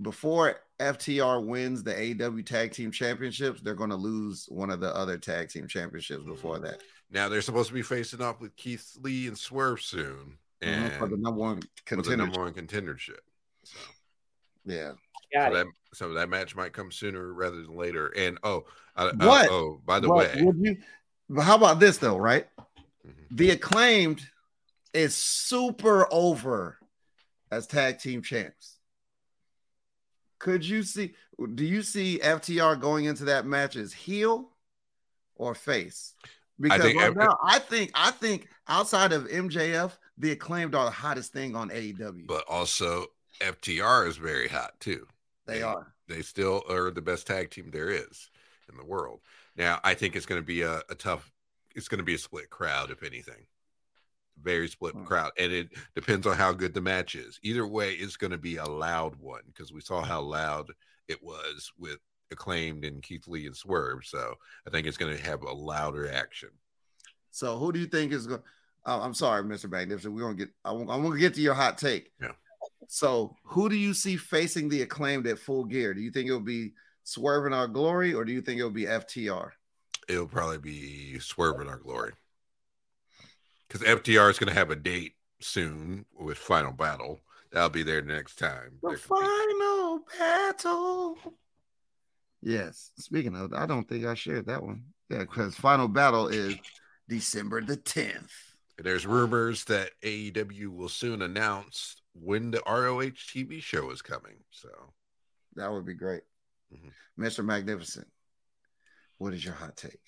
before 0.01 0.57
FTR 0.81 1.45
wins 1.47 1.83
the 1.85 1.95
AW 2.21 2.43
Tag 2.45 2.73
Team 2.73 2.91
Championships, 2.91 3.61
they're 3.61 3.75
going 3.75 3.91
to 3.91 3.97
lose 3.97 4.47
one 4.49 4.71
of 4.71 4.81
the 4.81 4.95
other 4.95 5.16
tag 5.16 5.49
team 5.49 5.69
championships 5.69 6.25
before 6.25 6.59
that 6.59 6.83
now 7.11 7.29
they're 7.29 7.41
supposed 7.43 7.69
to 7.69 7.75
be 7.75 7.83
facing 7.83 8.21
off 8.21 8.41
with 8.41 8.57
Keith 8.57 8.97
Lee 9.01 9.29
and 9.29 9.39
Swerve 9.39 9.81
soon, 9.81 10.37
and 10.61 10.91
Mhm, 10.91 10.99
for 10.99 11.07
the 11.09 11.16
number 11.16 11.39
one 11.41 11.62
contender. 11.87 12.16
number 12.16 12.41
one 12.41 12.53
contendership. 12.55 13.21
So, 13.62 13.79
Yeah. 14.65 14.93
Got 15.33 15.53
so 15.53 15.59
it. 15.59 15.65
that 15.65 15.66
so 15.95 16.12
that 16.15 16.29
match 16.29 16.55
might 16.57 16.73
come 16.73 16.91
sooner 16.93 17.33
rather 17.33 17.57
than 17.62 17.77
later. 17.77 18.09
And 18.16 18.39
oh, 18.43 18.65
I, 18.97 19.07
I- 19.19 19.27
What? 19.27 19.51
oh, 19.51 19.81
by 19.85 20.01
the 20.01 20.09
But 20.09 20.35
way, 20.35 20.43
would 20.43 20.57
you, 20.61 20.77
how 21.43 21.57
about 21.57 21.81
this 21.81 21.99
though, 21.99 22.16
right? 22.19 22.47
Mhm. 23.07 23.12
The 23.31 23.51
acclaimed 23.51 24.27
is 24.93 25.15
super 25.16 26.07
over 26.12 26.79
as 27.51 27.66
tag 27.66 27.99
team 27.99 28.23
champs. 28.23 28.79
Could 30.39 30.65
you 30.66 30.83
see? 30.83 31.15
Do 31.55 31.65
you 31.65 31.83
see 31.83 32.19
FTR 32.23 32.81
going 32.81 33.07
into 33.07 33.25
that 33.27 33.47
match 33.47 33.77
as 33.77 33.93
heel 33.93 34.51
or 35.37 35.55
face? 35.55 36.15
Because 36.61 36.83
think 36.83 37.01
right 37.01 37.16
now, 37.16 37.37
I 37.43 37.59
think 37.59 37.91
I 37.95 38.11
think 38.12 38.49
outside 38.69 39.12
of 39.12 39.25
MJF, 39.27 39.93
the 40.19 40.31
acclaimed 40.33 40.75
are 40.75 40.85
the 40.85 40.91
hottest 40.91 41.33
thing 41.33 41.57
on 41.57 41.71
AEW. 41.71 42.27
but 42.27 42.45
also 42.49 43.07
FTR 43.41 44.07
is 44.07 44.16
very 44.16 44.47
hot 44.49 44.79
too. 44.79 45.07
They 45.47 45.62
are. 45.62 45.93
They 46.09 46.23
still 46.23 46.62
are 46.69 46.91
the 46.91 47.03
best 47.03 47.27
tag 47.27 47.51
team 47.51 47.71
there 47.71 47.91
is 47.91 48.31
in 48.71 48.77
the 48.77 48.85
world. 48.85 49.21
Now, 49.57 49.81
I 49.85 49.95
think 49.95 50.16
it's 50.16 50.27
going 50.27 50.41
to 50.41 50.47
be 50.47 50.62
a, 50.62 50.83
a 50.91 50.95
tough. 50.95 51.31
It's 51.75 51.89
going 51.89 51.99
to 51.99 52.05
be 52.05 52.15
a 52.15 52.19
split 52.19 52.51
crowd, 52.51 52.91
if 52.91 53.03
anything. 53.03 53.47
Very 54.43 54.69
split 54.69 54.95
Hmm. 54.95 55.05
crowd, 55.05 55.33
and 55.39 55.53
it 55.53 55.69
depends 55.95 56.27
on 56.27 56.37
how 56.37 56.53
good 56.53 56.75
the 56.75 56.81
match 56.81 57.15
is. 57.15 57.39
Either 57.43 57.66
way, 57.66 57.93
it's 57.93 58.16
going 58.16 58.33
to 58.33 58.39
be 58.39 58.57
a 58.57 58.65
loud 58.65 59.15
one 59.16 59.43
because 59.47 59.73
we 59.73 59.81
saw 59.81 60.03
how 60.03 60.21
loud 60.21 60.71
it 61.09 61.23
was 61.23 61.73
with 61.79 61.99
acclaimed 62.31 62.85
and 62.85 63.03
Keith 63.03 63.29
Lee 63.29 63.47
and 63.47 63.57
Swerve. 63.57 64.05
So 64.05 64.35
I 64.66 64.71
think 64.71 64.87
it's 64.87 64.97
going 64.97 65.16
to 65.16 65.23
have 65.23 65.43
a 65.43 65.53
louder 65.53 66.11
action. 66.11 66.49
So 67.31 67.59
who 67.59 67.71
do 67.73 67.79
you 67.79 67.87
think 67.87 68.12
is 68.12 68.27
going? 68.27 68.43
Uh, 68.87 69.01
I'm 69.03 69.15
sorry, 69.15 69.43
Mr. 69.45 69.71
Magnificent. 69.71 70.12
We're 70.15 70.23
gonna 70.23 70.35
get. 70.35 70.51
I 70.65 70.73
want, 70.73 70.91
I 70.91 70.97
want 70.97 71.15
to 71.15 71.21
get 71.21 71.35
to 71.35 71.41
your 71.41 71.55
hot 71.55 71.79
take. 71.79 72.11
Yeah. 72.21 72.33
So 72.89 73.36
who 73.44 73.69
do 73.69 73.77
you 73.77 73.94
see 73.94 74.16
facing 74.16 74.69
the 74.69 74.82
acclaimed 74.82 75.27
at 75.27 75.39
full 75.39 75.65
gear? 75.65 75.94
Do 75.94 76.01
you 76.01 76.11
think 76.11 76.28
it'll 76.28 76.40
be 76.40 76.73
Swerve 77.02 77.47
in 77.47 77.52
Our 77.52 77.69
Glory, 77.69 78.15
or 78.15 78.24
do 78.24 78.32
you 78.32 78.40
think 78.40 78.59
it'll 78.59 78.70
be 78.70 78.86
FTR? 78.86 79.51
It'll 80.09 80.27
probably 80.27 80.59
be 80.59 81.19
Swerve 81.19 81.61
in 81.61 81.69
our 81.69 81.78
glory 81.78 82.12
because 83.69 83.86
FTR 83.86 84.31
is 84.31 84.39
going 84.39 84.48
to 84.52 84.59
have 84.59 84.70
a 84.70 84.77
date 84.77 85.15
soon 85.40 86.05
with 86.19 86.39
Final 86.39 86.73
Battle. 86.73 87.20
That'll 87.52 87.70
be 87.70 87.82
there 87.82 88.02
next 88.02 88.39
time. 88.39 88.78
The 88.82 88.97
final 88.97 90.01
battle. 90.19 91.16
Yes. 92.43 92.90
Speaking 92.98 93.36
of, 93.36 93.52
I 93.52 93.66
don't 93.66 93.89
think 93.89 94.05
I 94.05 94.15
shared 94.15 94.47
that 94.47 94.62
one. 94.62 94.82
Yeah, 95.09 95.20
because 95.20 95.55
final 95.55 95.89
battle 95.89 96.28
is 96.28 96.56
December 97.09 97.61
the 97.62 97.77
10th. 97.77 98.31
There's 98.77 99.06
rumors 99.06 99.65
that 99.65 99.90
AEW 100.02 100.69
will 100.69 100.89
soon 100.89 101.23
announce 101.23 101.97
when 102.15 102.51
the 102.51 102.62
ROH 102.66 103.11
TV 103.32 103.61
show 103.62 103.91
is 103.91 104.03
coming. 104.03 104.36
So 104.51 104.69
That 105.57 105.70
would 105.70 105.85
be 105.85 105.95
great. 105.95 106.23
Mhm. 106.73 106.93
Mr. 107.19 107.45
Magnificent, 107.45 108.09
what 109.19 109.32
is 109.32 109.45
your 109.45 109.55
hot 109.55 109.77
take? 109.77 110.01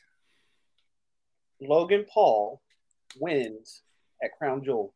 Logan 1.61 2.05
Paul 2.13 2.61
wins 3.21 3.83
at 4.23 4.37
Crown 4.39 4.65
Jewel. 4.65 4.93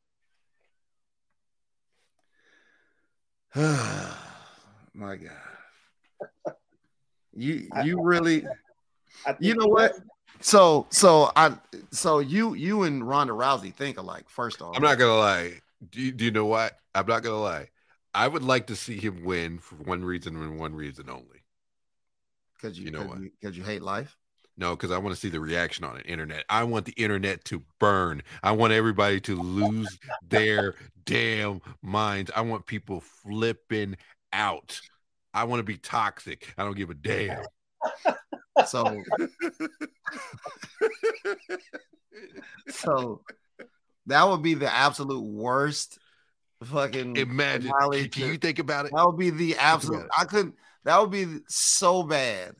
My 3.54 5.16
God. 5.16 5.30
You 7.32 7.68
you 7.84 8.02
really 8.02 8.44
you 9.38 9.54
know 9.54 9.66
what? 9.66 9.92
So 10.40 10.88
so 10.90 11.30
I 11.36 11.56
so 11.92 12.18
you 12.18 12.54
you 12.54 12.82
and 12.82 13.06
Ronda 13.06 13.32
Rousey 13.32 13.72
think 13.72 13.98
alike, 13.98 14.28
first 14.28 14.60
off. 14.60 14.74
I'm 14.76 14.82
not 14.82 14.98
gonna 14.98 15.16
lie. 15.16 15.60
Do 15.88 16.00
you, 16.00 16.12
do 16.12 16.24
you 16.26 16.30
know 16.30 16.46
what? 16.46 16.76
I'm 16.94 17.06
not 17.06 17.22
gonna 17.22 17.40
lie. 17.40 17.68
I 18.12 18.28
would 18.28 18.42
like 18.42 18.66
to 18.66 18.76
see 18.76 18.98
him 18.98 19.24
win 19.24 19.58
for 19.58 19.76
one 19.76 20.04
reason 20.04 20.36
and 20.36 20.58
one 20.58 20.74
reason 20.74 21.08
only. 21.08 21.44
because 22.54 22.78
you, 22.78 22.86
you 22.86 22.90
know 22.90 23.00
cause 23.00 23.08
what? 23.08 23.20
you, 23.20 23.30
'cause 23.42 23.56
you 23.56 23.62
hate 23.62 23.82
life. 23.82 24.16
No, 24.56 24.76
because 24.76 24.90
I 24.90 24.98
want 24.98 25.14
to 25.14 25.20
see 25.20 25.30
the 25.30 25.40
reaction 25.40 25.84
on 25.84 25.94
the 25.94 26.02
internet. 26.04 26.44
I 26.50 26.64
want 26.64 26.84
the 26.84 26.92
internet 26.92 27.44
to 27.46 27.62
burn. 27.78 28.22
I 28.42 28.52
want 28.52 28.74
everybody 28.74 29.18
to 29.22 29.36
lose 29.36 29.98
their 30.28 30.74
damn 31.06 31.62
minds. 31.82 32.30
I 32.36 32.42
want 32.42 32.66
people 32.66 33.00
flipping 33.00 33.96
out. 34.34 34.78
I 35.32 35.44
want 35.44 35.60
to 35.60 35.64
be 35.64 35.78
toxic. 35.78 36.52
I 36.58 36.64
don't 36.64 36.76
give 36.76 36.90
a 36.90 36.94
damn. 36.94 37.42
So 38.66 39.02
so 42.68 43.22
that 44.10 44.28
would 44.28 44.42
be 44.42 44.54
the 44.54 44.72
absolute 44.72 45.22
worst 45.22 45.98
fucking 46.64 47.16
Imagine. 47.16 47.72
Can 47.80 48.08
to- 48.10 48.26
you 48.26 48.36
think 48.38 48.58
about 48.58 48.86
it? 48.86 48.92
that 48.94 49.06
would 49.06 49.18
be 49.18 49.30
the 49.30 49.56
absolute. 49.56 50.06
I 50.16 50.24
couldn't 50.24 50.54
that 50.84 51.00
would 51.00 51.10
be 51.10 51.26
so 51.48 52.02
bad. 52.02 52.54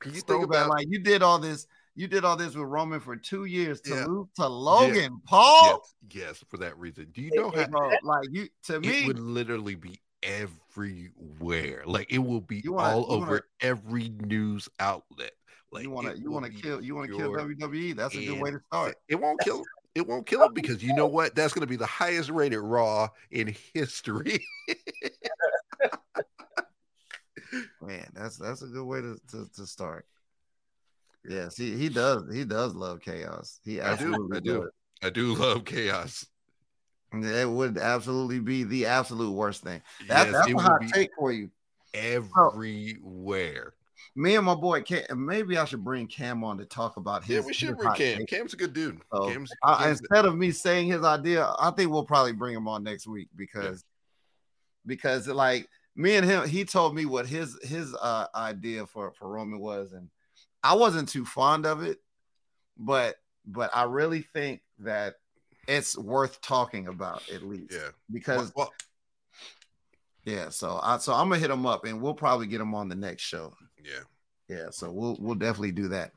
Can 0.00 0.14
you 0.14 0.20
so 0.20 0.26
think 0.26 0.50
bad. 0.50 0.62
about 0.62 0.70
like 0.70 0.86
you 0.88 1.00
did 1.00 1.22
all 1.22 1.38
this, 1.38 1.66
you 1.94 2.06
did 2.08 2.24
all 2.24 2.36
this 2.36 2.54
with 2.54 2.66
Roman 2.66 3.00
for 3.00 3.16
two 3.16 3.44
years 3.44 3.80
to 3.82 3.90
Yeah. 3.90 4.06
lose 4.06 4.26
to 4.36 4.46
Logan 4.48 5.20
Paul. 5.26 5.82
Yes, 6.10 6.22
yes, 6.40 6.44
for 6.48 6.56
that 6.58 6.78
reason. 6.78 7.08
Do 7.12 7.20
you 7.22 7.30
know 7.34 7.50
how 7.50 7.66
Bro, 7.66 7.90
like 8.02 8.28
you 8.30 8.48
to 8.64 8.76
it 8.76 8.80
me, 8.80 9.06
would 9.06 9.18
literally 9.18 9.74
be 9.74 10.00
everywhere? 10.22 11.82
Like 11.86 12.10
it 12.12 12.18
will 12.18 12.40
be 12.40 12.62
wanna- 12.66 12.88
all 12.88 13.00
you 13.02 13.06
wanna- 13.08 13.22
over 13.22 13.48
every 13.60 14.08
news 14.08 14.68
outlet. 14.78 15.32
Like 15.72 15.84
you 15.84 15.90
want 15.90 16.08
to 16.08 16.18
you 16.20 16.30
want 16.32 16.46
to 16.46 16.52
kill 16.52 16.82
you 16.82 16.94
want 16.96 17.10
to 17.10 17.16
kill 17.16 17.30
WWE. 17.32 17.92
That's 17.94 18.14
a 18.16 18.26
good 18.26 18.40
way 18.40 18.50
to 18.50 18.60
start. 18.66 18.96
It 19.08 19.14
won't 19.16 19.40
kill. 19.40 19.62
It 19.94 20.06
won't 20.06 20.26
kill 20.26 20.42
him 20.42 20.50
oh, 20.50 20.54
because 20.54 20.82
you 20.82 20.94
know 20.94 21.06
what? 21.06 21.34
That's 21.34 21.52
going 21.52 21.66
to 21.66 21.70
be 21.70 21.76
the 21.76 21.86
highest 21.86 22.30
rated 22.30 22.60
Raw 22.60 23.08
in 23.30 23.54
history. 23.74 24.44
Man, 27.82 28.06
that's 28.14 28.36
that's 28.36 28.62
a 28.62 28.66
good 28.66 28.84
way 28.84 29.00
to 29.00 29.18
to, 29.32 29.48
to 29.56 29.66
start. 29.66 30.06
Yes, 31.28 31.56
he, 31.56 31.76
he 31.76 31.88
does 31.88 32.32
he 32.32 32.44
does 32.44 32.74
love 32.74 33.00
chaos. 33.00 33.58
He 33.64 33.80
I 33.80 33.96
do, 33.96 34.12
absolutely 34.12 34.36
I 34.36 34.40
do. 34.40 34.60
does. 34.60 34.70
I 35.02 35.10
do 35.10 35.34
love 35.34 35.64
chaos. 35.64 36.26
It 37.12 37.48
would 37.48 37.76
absolutely 37.76 38.38
be 38.38 38.62
the 38.62 38.86
absolute 38.86 39.32
worst 39.32 39.64
thing. 39.64 39.82
That, 40.06 40.26
yes, 40.26 40.32
that's 40.32 40.52
a 40.52 40.58
hot 40.58 40.80
be 40.80 40.92
take 40.92 41.10
for 41.18 41.32
you. 41.32 41.50
everywhere. 41.92 43.74
Me 44.16 44.34
and 44.34 44.44
my 44.44 44.54
boy 44.54 44.82
Cam. 44.82 45.02
Maybe 45.14 45.56
I 45.56 45.64
should 45.64 45.84
bring 45.84 46.06
Cam 46.06 46.42
on 46.42 46.58
to 46.58 46.64
talk 46.64 46.96
about 46.96 47.24
his. 47.24 47.36
yeah, 47.36 47.46
we 47.46 47.52
should 47.52 47.76
bring 47.76 47.92
Cam. 47.94 48.18
take. 48.18 48.28
Cam's 48.28 48.54
a 48.54 48.56
good 48.56 48.72
dude. 48.72 49.00
So, 49.12 49.28
Cam's, 49.28 49.50
I, 49.62 49.84
Cam's- 49.84 50.00
instead 50.00 50.26
of 50.26 50.36
me 50.36 50.50
saying 50.50 50.88
his 50.88 51.04
idea, 51.04 51.52
I 51.58 51.70
think 51.70 51.90
we'll 51.90 52.04
probably 52.04 52.32
bring 52.32 52.54
him 52.54 52.68
on 52.68 52.82
next 52.82 53.06
week 53.06 53.28
because 53.36 53.84
because 54.84 55.28
like 55.28 55.68
me 55.94 56.16
and 56.16 56.26
him, 56.26 56.48
he 56.48 56.64
told 56.64 56.94
me 56.94 57.04
what 57.04 57.26
his 57.26 57.58
his 57.62 57.94
uh 57.94 58.26
idea 58.34 58.86
for 58.86 59.12
for 59.12 59.28
Roman 59.28 59.60
was, 59.60 59.92
and 59.92 60.08
I 60.62 60.74
wasn't 60.74 61.08
too 61.08 61.24
fond 61.24 61.66
of 61.66 61.82
it, 61.82 61.98
but 62.76 63.16
but 63.46 63.70
I 63.74 63.84
really 63.84 64.22
think 64.22 64.62
that 64.80 65.14
it's 65.68 65.96
worth 65.96 66.40
talking 66.40 66.88
about 66.88 67.28
at 67.30 67.42
least 67.42 67.72
yeah. 67.72 67.90
because 68.10 68.52
Well, 68.56 68.72
yeah. 70.24 70.48
So 70.48 70.80
I 70.82 70.98
so 70.98 71.12
I'm 71.12 71.28
gonna 71.28 71.40
hit 71.40 71.50
him 71.50 71.66
up 71.66 71.84
and 71.84 72.00
we'll 72.00 72.14
probably 72.14 72.46
get 72.46 72.60
him 72.60 72.74
on 72.74 72.88
the 72.88 72.94
next 72.94 73.22
show. 73.22 73.54
Yeah. 73.84 74.02
Yeah, 74.48 74.70
so 74.70 74.90
we'll 74.90 75.16
we'll 75.20 75.36
definitely 75.36 75.72
do 75.72 75.88
that. 75.88 76.12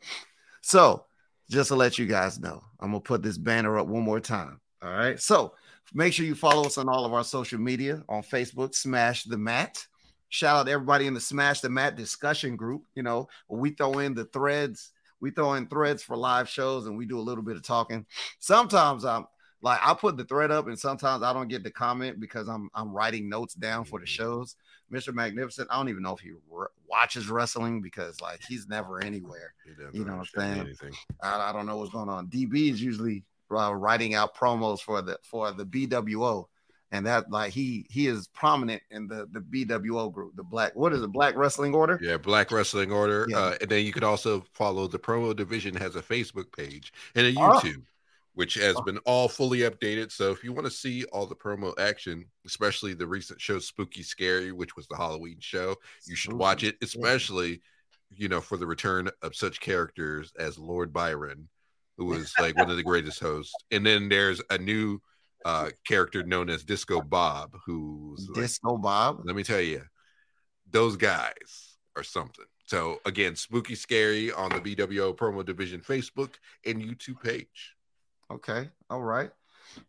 So 0.62 1.06
just 1.50 1.68
to 1.68 1.76
let 1.76 2.00
you 2.00 2.08
guys 2.08 2.40
know, 2.40 2.64
I'm 2.80 2.90
gonna 2.90 3.02
put 3.02 3.22
this 3.22 3.38
banner 3.38 3.78
up 3.78 3.88
one 3.88 4.04
more 4.04 4.20
time. 4.20 4.60
All 4.82 4.92
right. 4.92 5.20
So 5.20 5.54
make 5.94 6.14
sure 6.14 6.26
you 6.26 6.36
follow 6.36 6.66
us 6.66 6.78
on 6.78 6.90
all 6.90 7.06
of 7.06 7.14
our 7.14 7.24
social 7.24 7.60
media 7.60 8.04
on 8.10 8.24
Facebook, 8.24 8.74
Smash 8.74 9.24
the 9.26 9.38
Mat. 9.38 9.86
Shout 10.30 10.56
out 10.58 10.66
to 10.66 10.72
everybody 10.72 11.06
in 11.06 11.14
the 11.14 11.22
Smash 11.22 11.62
the 11.62 11.70
Mat 11.70 11.96
discussion 11.96 12.56
group. 12.56 12.84
You 12.96 13.04
know, 13.04 13.28
we 13.48 13.70
throw 13.70 14.00
in 14.00 14.16
the 14.16 14.26
threads, 14.26 14.92
we 15.20 15.30
throw 15.30 15.54
in 15.54 15.68
threads 15.68 16.02
for 16.02 16.18
live 16.18 16.50
shows, 16.50 16.88
and 16.88 16.98
we 16.98 17.06
do 17.06 17.20
a 17.20 17.22
little 17.22 17.44
bit 17.44 17.56
of 17.56 17.64
talking. 17.64 18.06
Sometimes 18.40 19.06
I'm 19.06 19.26
like 19.62 19.80
I 19.84 19.94
put 19.94 20.18
the 20.18 20.26
thread 20.26 20.50
up, 20.50 20.68
and 20.68 20.80
sometimes 20.80 21.22
I 21.22 21.34
don't 21.34 21.50
get 21.50 21.64
the 21.64 21.72
comment 21.72 22.20
because 22.20 22.48
I'm 22.48 22.70
I'm 22.74 22.92
writing 22.92 23.30
notes 23.30 23.54
down 23.54 23.86
for 23.86 24.00
the 24.00 24.06
mm-hmm. 24.06 24.24
shows. 24.24 24.56
Mr. 24.94 25.14
Magnificent, 25.14 25.68
I 25.72 25.76
don't 25.76 25.90
even 25.90 26.04
know 26.04 26.14
if 26.14 26.20
he 26.20 26.32
r- 26.56 26.72
watches 26.88 27.30
wrestling 27.30 27.82
because 27.82 28.22
like 28.22 28.42
he's 28.48 28.68
never 28.68 29.00
anywhere. 29.04 29.54
He 29.66 29.98
You 29.98 30.06
know 30.06 30.18
what 30.18 30.28
I'm 30.38 30.76
saying? 30.80 30.94
I, 31.22 31.50
I 31.50 31.54
don't 31.54 31.66
know 31.66 31.78
what's 31.78 31.92
going 31.92 32.10
on. 32.10 32.28
DB 32.28 32.72
is 32.72 32.82
usually 32.82 33.24
uh, 33.52 33.74
writing 33.74 34.14
out 34.14 34.36
promos 34.36 34.80
for 34.82 35.02
the 35.02 35.18
for 35.24 35.52
the 35.52 35.66
BWO, 35.66 36.46
and 36.92 37.06
that 37.06 37.30
like 37.32 37.52
he 37.52 37.86
he 37.90 38.08
is 38.08 38.28
prominent 38.28 38.82
in 38.92 39.08
the 39.08 39.28
the 39.32 39.40
BWO 39.40 40.12
group, 40.12 40.36
the 40.36 40.44
black 40.44 40.76
what 40.76 40.94
is 40.94 41.02
it, 41.02 41.12
Black 41.12 41.36
Wrestling 41.36 41.74
Order? 41.74 42.00
Yeah, 42.02 42.18
Black 42.18 42.52
Wrestling 42.52 42.92
Order. 42.92 43.28
Yeah. 43.30 43.38
Uh, 43.38 43.56
and 43.62 43.70
then 43.70 43.86
you 43.86 43.92
could 43.92 44.04
also 44.04 44.46
follow 44.54 44.88
the 44.88 45.00
promo 45.00 45.36
division 45.36 45.76
has 45.76 45.96
a 45.96 46.02
Facebook 46.02 46.56
page 46.56 46.94
and 47.16 47.26
a 47.28 47.40
Oh. 47.40 47.60
Which 48.36 48.56
has 48.56 48.76
been 48.86 48.98
all 49.00 49.28
fully 49.28 49.60
updated. 49.60 50.12
So 50.12 50.32
if 50.32 50.44
you 50.44 50.54
want 50.54 50.66
to 50.66 50.72
see 50.72 51.04
all 51.06 51.28
the 51.28 51.36
promo 51.36 51.78
action, 51.80 52.26
especially 52.48 52.96
the 52.96 53.06
recent 53.06 53.40
show 53.40 53.60
Spooky 53.60 54.02
Scary, 54.02 54.52
which 54.52 54.76
was 54.76 54.88
the 54.88 54.98
Halloween 54.98 55.38
show, 55.40 55.76
you 56.08 56.16
should 56.16 56.34
watch 56.34 56.64
it, 56.64 56.76
especially 56.82 57.62
you 58.10 58.30
know 58.30 58.42
for 58.42 58.58
the 58.58 58.66
return 58.66 59.10
of 59.22 59.36
such 59.36 59.60
characters 59.60 60.32
as 60.40 60.58
Lord 60.58 60.92
Byron, 60.92 61.48
who 61.98 62.06
was 62.08 62.34
like 62.40 62.58
one 62.58 62.72
of 62.72 62.78
the 62.78 62.84
greatest 62.84 63.20
hosts. 63.20 63.54
And 63.72 63.86
then 63.86 64.10
there's 64.10 64.42
a 64.50 64.58
new 64.58 65.00
uh 65.46 65.70
character 65.86 66.24
known 66.24 66.50
as 66.50 66.64
Disco 66.64 67.02
Bob, 67.02 67.56
who's 67.66 68.28
like, 68.30 68.44
Disco 68.44 68.78
Bob. 68.78 69.22
let 69.26 69.36
me 69.36 69.44
tell 69.44 69.62
you, 69.62 69.84
those 70.72 70.98
guys 70.98 71.78
are 71.96 72.04
something. 72.04 72.46
So 72.66 73.00
again, 73.06 73.36
spooky 73.36 73.76
scary 73.76 74.32
on 74.32 74.50
the 74.50 74.60
BWO 74.60 75.16
promo 75.16 75.46
division 75.46 75.82
Facebook 75.82 76.36
and 76.66 76.82
YouTube 76.82 77.22
page. 77.22 77.76
Okay, 78.32 78.70
all 78.90 79.04
right. 79.04 79.32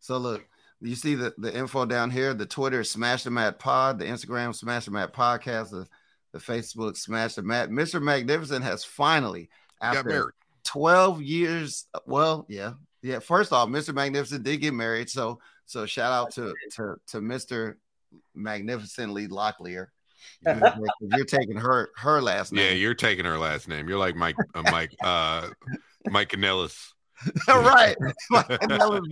So 0.01 0.19
look, 0.19 0.45
you 0.81 0.95
see 0.95 1.15
the, 1.15 1.35
the 1.39 1.55
info 1.57 1.87
down 1.87 2.11
here. 2.11 2.35
The 2.35 2.47
Twitter 2.47 2.81
is 2.81 2.91
Smash 2.91 3.25
the 3.25 3.31
Mat 3.31 3.59
Pod, 3.59 3.99
the 3.99 4.05
Instagram 4.05 4.55
Smash 4.55 4.85
the 4.85 4.91
Mat 4.91 5.13
Podcast, 5.13 5.71
the, 5.71 5.87
the 6.33 6.39
Facebook 6.39 6.97
Smash 6.97 7.35
the 7.35 7.43
Mat. 7.43 7.71
Mr. 7.71 8.03
Magnificent 8.03 8.65
has 8.65 8.85
finally, 8.85 9.49
Got 9.81 9.97
after 9.97 10.09
married. 10.09 10.35
12 10.65 11.23
years, 11.23 11.87
well, 12.07 12.47
yeah, 12.49 12.73
yeah. 13.03 13.19
First 13.19 13.53
off, 13.53 13.69
Mr. 13.69 13.95
Magnificent 13.95 14.45
did 14.45 14.61
get 14.61 14.75
married, 14.75 15.09
so 15.11 15.39
so 15.67 15.87
shout 15.87 16.13
out 16.13 16.31
to 16.33 16.55
to, 16.73 16.97
to 17.09 17.19
Mr. 17.19 17.77
Magnificently 18.35 19.29
Locklear. 19.29 19.89
You're 21.01 21.25
taking 21.27 21.57
her 21.57 21.91
her 21.97 22.21
last 22.23 22.53
name. 22.53 22.65
Yeah, 22.65 22.73
you're 22.73 22.95
taking 22.95 23.27
her 23.27 23.39
last 23.39 23.69
name. 23.69 23.89
You're 23.89 23.99
like 23.99 24.17
Mike, 24.17 24.37
uh, 24.55 24.63
Mike, 24.71 24.95
uh, 25.03 25.51
Mike 26.11 26.31
Kanellis. 26.31 26.94
right. 27.49 27.97
Mike 28.31 28.47
Kanellis. 28.49 29.07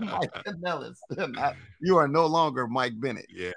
Mike. 0.00 1.30
Not- 1.32 1.56
you 1.80 1.96
are 1.96 2.08
no 2.08 2.26
longer 2.26 2.66
Mike 2.66 2.98
Bennett. 3.00 3.26
Yes. 3.28 3.54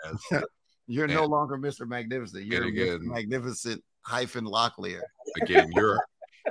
You're 0.88 1.08
Yeah. 1.10 1.16
no 1.16 1.26
longer 1.26 1.58
Mr. 1.58 1.88
Magnificent. 1.88 2.46
You're 2.46 2.64
And 2.64 2.74
Mr. 2.76 2.96
again- 2.96 3.08
Magnificent 3.08 3.84
hyphen 4.02 4.46
Locklear. 4.46 5.02
Again, 5.42 5.70
you're 5.74 6.00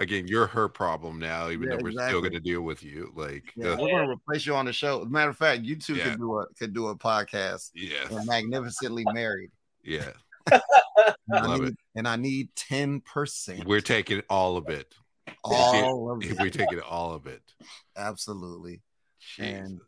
again, 0.01 0.27
you're 0.27 0.47
her 0.49 0.69
problem 0.69 1.21
now, 1.21 1.51
even 1.51 1.69
Yeah, 1.71 1.77
though 1.77 1.83
we're 1.85 1.93
still 2.09 2.21
gonna 2.21 2.41
deal 2.41 2.63
with 2.63 2.83
you. 2.83 3.13
Like 3.15 3.45
Yeah, 3.57 3.71
uh, 3.71 3.77
we're 3.81 3.91
gonna 3.93 4.11
replace 4.11 4.45
you 4.45 4.55
on 4.57 4.65
the 4.67 4.73
show. 4.73 5.05
Matter 5.05 5.31
of 5.31 5.37
fact, 5.37 5.63
you 5.63 5.77
two 5.77 5.95
Yeah. 5.95 6.11
could 6.11 6.19
do 6.19 6.39
a 6.41 6.47
could 6.59 6.75
do 6.75 6.89
a 6.89 6.97
podcast. 6.99 7.71
yes. 7.75 8.11
And 8.11 8.27
magnificently 8.27 9.05
married. 9.13 9.51
Yeah. 9.85 10.11
And 10.51 10.63
I 11.33 11.47
Love 11.47 11.61
need, 11.61 11.69
it. 11.71 11.79
and 11.97 12.07
I 12.09 12.17
need 12.17 12.55
10%. 12.55 13.65
We're 13.65 13.81
taking 13.81 14.21
all 14.29 14.57
of 14.57 14.69
it. 14.69 14.95
All 15.43 16.11
of 16.17 16.23
If 16.23 16.33
it. 16.33 16.39
we're 16.41 16.51
taking 16.51 16.81
all 16.81 17.13
of 17.15 17.27
it. 17.27 17.43
Absolutely. 17.97 18.83
Jesus. 19.19 19.53
And- 19.69 19.81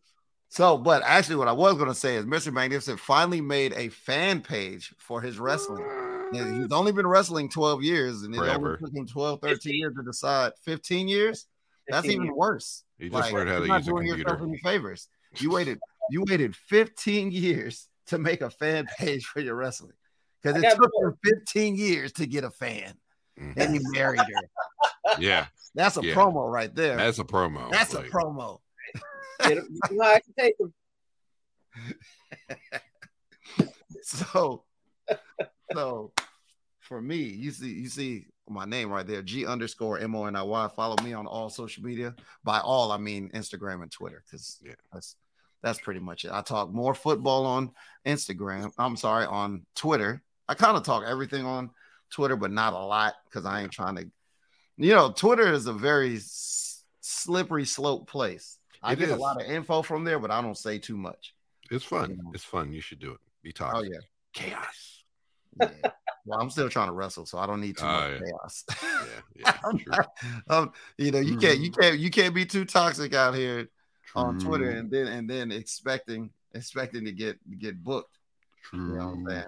So, 0.49 0.79
but 0.79 1.03
actually, 1.05 1.37
what 1.37 1.49
I 1.49 1.53
was 1.53 1.75
going 1.75 1.89
to 1.89 1.95
say 1.95 2.17
is 2.17 2.25
Mr. 2.25 2.53
Magnificent 2.53 2.99
finally 3.01 3.41
made 3.41 3.73
a 3.75 3.89
fan 3.91 4.41
page 4.41 4.95
for 4.99 5.21
his 5.21 5.39
wrestling. 5.39 5.85
And 6.33 6.63
he's 6.63 6.73
only 6.73 6.93
been 6.93 7.07
wrestling 7.07 7.49
12 7.51 7.83
years, 7.83 8.23
and 8.23 8.35
it 8.35 8.39
Forever. 8.39 8.67
only 8.77 8.79
took 8.79 8.95
him 8.95 9.07
12, 9.07 9.41
13 9.43 9.75
years 9.75 9.95
to 9.97 10.03
decide. 10.03 10.53
15 10.65 11.09
years? 11.09 11.47
That's 11.89 12.03
15 12.07 12.11
even 12.13 12.25
years. 12.27 12.35
worse. 12.37 12.85
He 12.99 13.09
just 13.11 13.33
learned 13.33 13.49
how 13.51 13.57
you're 13.57 13.63
to 13.63 13.69
not 13.69 13.77
use 13.81 13.87
a 13.87 13.91
doing 13.91 14.07
yourself 14.07 14.39
computer. 14.39 14.45
any 14.49 14.59
favors. 14.59 15.09
You 15.39 15.51
waited, 15.53 15.79
you 16.11 16.25
waited 16.27 16.57
15 16.57 17.31
years 17.31 17.89
to 18.07 18.19
make 18.19 18.41
a 18.41 18.51
fan 18.51 18.87
page 18.99 19.27
for 19.27 19.41
your 19.41 19.55
wrestling. 19.57 19.93
Because 20.43 20.63
it 20.63 20.71
took 20.77 20.91
him 21.01 21.15
15 21.25 21.77
years 21.77 22.13
to 22.15 22.27
get 22.27 22.45
a 22.45 22.51
fan. 22.51 22.95
Mhm. 23.39 23.53
And 23.57 23.75
he 23.75 23.81
married 23.93 24.21
her. 24.21 24.27
Yeah, 25.19 25.47
That's 25.75 25.97
a 25.97 26.03
Yeah. 26.05 26.15
promo 26.15 26.51
right 26.51 26.75
there. 26.75 26.97
that's 26.97 27.19
a 27.19 27.25
promo. 27.25 27.71
That's 27.71 27.95
a 27.95 28.03
promo. 28.05 28.59
You 29.47 29.67
know 29.93 30.05
I 30.05 30.21
can 30.21 30.35
take 30.39 30.57
them. 30.59 30.73
So, 34.03 34.63
so 35.73 36.13
for 36.81 37.01
me, 37.03 37.17
you 37.17 37.51
see, 37.51 37.73
you 37.73 37.89
see 37.89 38.27
my 38.49 38.65
name 38.65 38.91
right 38.91 39.07
there, 39.07 39.23
G 39.23 39.45
underscore 39.47 39.99
M 39.99 40.15
O 40.15 40.27
N 40.27 40.37
I 40.37 40.43
Y. 40.43 40.69
Follow 40.77 40.97
me 41.03 41.13
on 41.13 41.27
all 41.27 41.49
social 41.51 41.83
media. 41.83 42.15
By 42.45 42.61
all, 42.61 42.93
I 42.93 42.99
mean 42.99 43.31
Instagram 43.35 43.83
and 43.83 43.91
Twitter, 43.91 44.23
because 44.25 44.61
Yeah. 44.65 44.75
that's 44.93 45.17
that's 45.63 45.81
pretty 45.81 45.99
much 46.01 46.25
it. 46.25 46.31
I 46.31 46.43
talk 46.43 46.73
more 46.73 46.95
football 46.95 47.45
on 47.47 47.73
Instagram. 48.07 48.71
I'm 48.79 48.97
sorry, 48.97 49.27
on 49.27 49.67
Twitter. 49.75 50.23
I 50.49 50.55
kind 50.55 50.77
of 50.77 50.85
talk 50.85 51.03
everything 51.05 51.45
on 51.45 51.71
Twitter, 52.11 52.37
but 52.37 52.53
not 52.53 52.73
a 52.73 52.79
lot 52.79 53.15
because 53.25 53.45
I 53.45 53.63
ain't 53.63 53.73
trying 53.73 53.97
to. 53.97 54.09
You 54.77 54.95
know, 54.95 55.11
Twitter 55.13 55.53
is 55.53 55.67
a 55.67 55.73
very 55.73 56.17
s- 56.17 56.85
slippery 57.01 57.65
slope 57.65 58.09
place. 58.09 58.59
I 58.83 58.93
It 58.93 58.99
get 58.99 59.09
a 59.11 59.17
lot 59.17 59.41
of 59.41 59.49
info 59.49 59.83
from 59.83 60.05
there, 60.05 60.19
but 60.19 60.31
I 60.31 60.41
don't 60.43 60.57
say 60.57 60.79
too 60.79 60.97
much. 60.97 61.35
It's 61.71 61.85
fun. 61.85 62.11
You 62.11 62.17
know. 62.17 62.31
It's 62.35 62.45
fun. 62.45 62.73
You 62.73 62.81
should 62.81 62.99
do 63.01 63.13
it. 63.13 63.21
Be 63.43 63.53
toxic. 63.53 63.89
Oh 63.89 63.91
yeah. 63.93 64.01
Chaos. 64.33 65.03
Yeah. 65.61 65.91
Well, 66.27 66.41
I'm 66.41 66.51
still 66.51 66.69
trying 66.69 66.89
to 66.89 66.93
wrestle, 66.93 67.25
so 67.25 67.39
I 67.39 67.47
don't 67.47 67.61
need 67.61 67.77
too 67.79 67.85
Oh, 67.87 67.89
much 67.89 68.21
yeah. 68.21 68.27
chaos. 68.27 68.65
Yeah, 68.83 69.13
yeah. 69.37 69.53
True. 69.71 69.81
not- 69.87 70.11
um, 70.49 70.73
you 70.99 71.11
know, 71.13 71.21
you 71.21 71.37
can't, 71.39 71.59
you 71.61 71.71
can't, 71.71 71.99
you 71.99 72.11
can't 72.11 72.35
be 72.35 72.45
too 72.45 72.65
toxic 72.65 73.15
out 73.15 73.35
here 73.35 73.69
on 74.15 74.39
Twitter, 74.39 74.71
and 74.71 74.91
then 74.91 75.07
and 75.07 75.31
then 75.31 75.53
expecting 75.53 76.31
expecting 76.53 77.05
to 77.05 77.13
get 77.13 77.39
get 77.59 77.83
booked. 77.83 78.19
You 78.73 78.79
know 78.81 78.95
what 78.95 79.05
I'm 79.15 79.27
saying? 79.29 79.45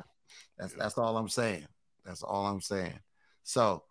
That's 0.59 0.73
Yeah. 0.73 0.79
that's 0.85 0.99
all 0.99 1.17
I'm 1.17 1.29
saying. 1.29 1.67
That's 2.05 2.23
all 2.23 2.47
I'm 2.47 2.61
saying. 2.61 2.99
So, 3.43 3.83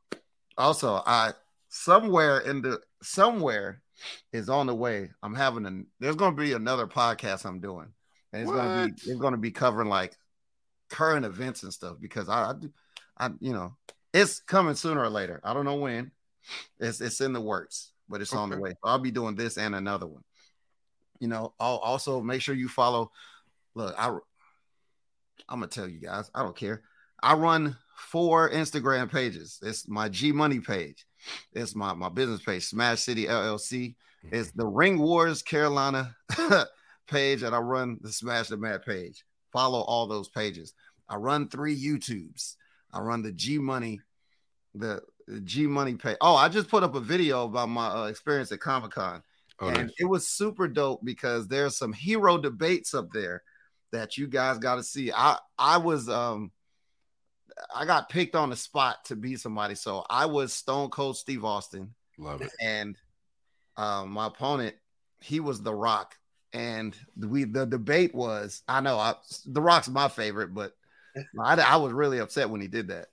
also, 0.58 1.02
I 1.06 1.34
somewhere 1.70 2.40
in 2.40 2.62
the 2.62 2.82
somewhere 3.02 3.82
is 4.32 4.50
on 4.50 4.68
the 4.68 4.76
way. 4.76 5.10
I'm 5.24 5.36
having 5.36 5.66
a 5.66 5.84
there's 6.00 6.16
gonna 6.16 6.36
be 6.36 6.54
another 6.54 6.88
podcast 6.88 7.46
I'm 7.46 7.60
doing. 7.60 7.88
And 8.34 8.42
it's 8.44 8.52
gonna 8.52 8.70
be 8.70 8.94
it's 9.06 9.20
gonna 9.20 9.38
be 9.38 9.52
covering 9.52 9.90
like 9.90 10.16
current 10.90 11.26
events 11.26 11.64
and 11.64 11.74
stuff 11.74 11.98
because 12.00 12.30
I 12.30 12.50
I, 12.50 12.54
do- 12.54 12.74
I 13.18 13.30
you 13.40 13.54
know 13.54 13.76
it's 14.14 14.40
coming 14.40 14.76
sooner 14.76 15.02
or 15.02 15.10
later. 15.10 15.40
I 15.44 15.54
don't 15.54 15.66
know 15.66 15.76
when. 15.76 16.12
It's 16.80 17.02
it's 17.02 17.22
in 17.22 17.34
the 17.34 17.42
works, 17.42 17.92
but 18.08 18.22
it's 18.22 18.34
on 18.34 18.50
the 18.50 18.56
Okay. 18.56 18.62
way. 18.64 18.74
I'll 18.84 19.00
be 19.00 19.12
doing 19.12 19.36
this 19.36 19.58
and 19.58 19.76
another 19.76 20.08
one. 20.08 20.24
You 21.20 21.28
know, 21.28 21.54
I'll 21.60 21.78
also 21.78 22.22
make 22.22 22.42
sure 22.42 22.56
you 22.56 22.70
follow. 22.70 23.12
Look, 23.76 23.96
I 23.98 24.08
I'm 24.08 25.60
gonna 25.60 25.68
tell 25.68 25.88
you 25.88 26.00
guys, 26.00 26.30
I 26.34 26.44
don't 26.44 26.56
care. 26.56 26.84
I 27.22 27.34
run 27.34 27.76
four 27.98 28.50
Instagram 28.50 29.12
pages. 29.12 29.60
It's 29.62 29.88
my 29.88 30.08
G 30.10 30.32
Money 30.32 30.60
page. 30.60 31.06
It's 31.54 31.76
my 31.76 31.94
my 31.94 32.10
business 32.10 32.42
page, 32.42 32.66
Smash 32.66 33.02
City 33.02 33.26
LLC. 33.26 33.96
It's 34.32 34.52
the 34.52 34.66
Ring 34.66 35.00
Wars 35.00 35.42
Carolina 35.42 36.16
page, 37.08 37.44
and 37.44 37.56
I 37.56 37.60
run 37.60 37.98
the 38.02 38.12
Smash 38.12 38.48
the 38.50 38.58
Mat 38.58 38.86
page. 38.86 39.24
Follow 39.52 39.82
all 39.82 40.08
those 40.08 40.30
pages. 40.30 40.74
I 41.10 41.16
run 41.16 41.48
three 41.48 41.76
YouTubes. 41.80 42.56
I 42.92 43.00
run 43.00 43.22
the 43.22 43.32
G 43.32 43.58
Money, 43.58 44.02
the, 44.76 45.02
the 45.28 45.40
G 45.42 45.68
Money 45.68 45.96
page. 45.96 46.18
Oh, 46.22 46.36
I 46.36 46.50
just 46.50 46.68
put 46.70 46.84
up 46.84 46.96
a 46.96 47.00
video 47.00 47.46
about 47.46 47.70
my 47.70 47.88
uh, 47.88 48.06
experience 48.06 48.52
at 48.52 48.60
Comic 48.60 48.92
Con, 48.92 49.24
Oh, 49.60 49.68
and 49.70 49.88
nice. 49.88 49.92
it 50.00 50.06
was 50.06 50.28
super 50.28 50.68
dope 50.68 51.04
because 51.04 51.48
there's 51.48 51.76
some 51.78 51.94
hero 51.94 52.38
debates 52.38 52.94
up 52.94 53.08
there 53.12 53.44
that 53.92 54.18
you 54.18 54.28
guys 54.28 54.58
got 54.58 54.76
to 54.76 54.84
see. 54.84 55.12
I 55.12 55.38
I 55.58 55.78
was 55.78 56.10
um 56.10 56.52
I 57.74 57.86
got 57.86 58.10
picked 58.10 58.36
on 58.36 58.50
the 58.50 58.56
spot 58.56 59.06
to 59.06 59.16
be 59.16 59.36
somebody, 59.36 59.76
so 59.76 60.06
I 60.10 60.26
was 60.26 60.54
Stone 60.54 60.90
Cold 60.90 61.18
Steve 61.18 61.44
Austin. 61.46 61.94
Love 62.18 62.42
it. 62.42 62.52
and 62.62 62.98
um, 63.78 64.10
my 64.12 64.28
opponent 64.28 64.76
he 65.20 65.40
was 65.40 65.62
the 65.62 65.74
rock. 65.74 66.16
And 66.54 66.96
we 67.16 67.44
the 67.44 67.66
debate 67.66 68.16
was 68.16 68.64
i 68.68 68.80
know 68.80 68.98
I, 68.98 69.16
the 69.46 69.62
rock's 69.62 69.90
my 69.90 70.08
favorite 70.08 70.54
but 70.54 70.74
I, 71.40 71.56
I 71.60 71.76
was 71.76 71.92
really 71.94 72.20
upset 72.20 72.50
when 72.50 72.62
he 72.62 72.68
did 72.68 72.88
that. 72.88 73.08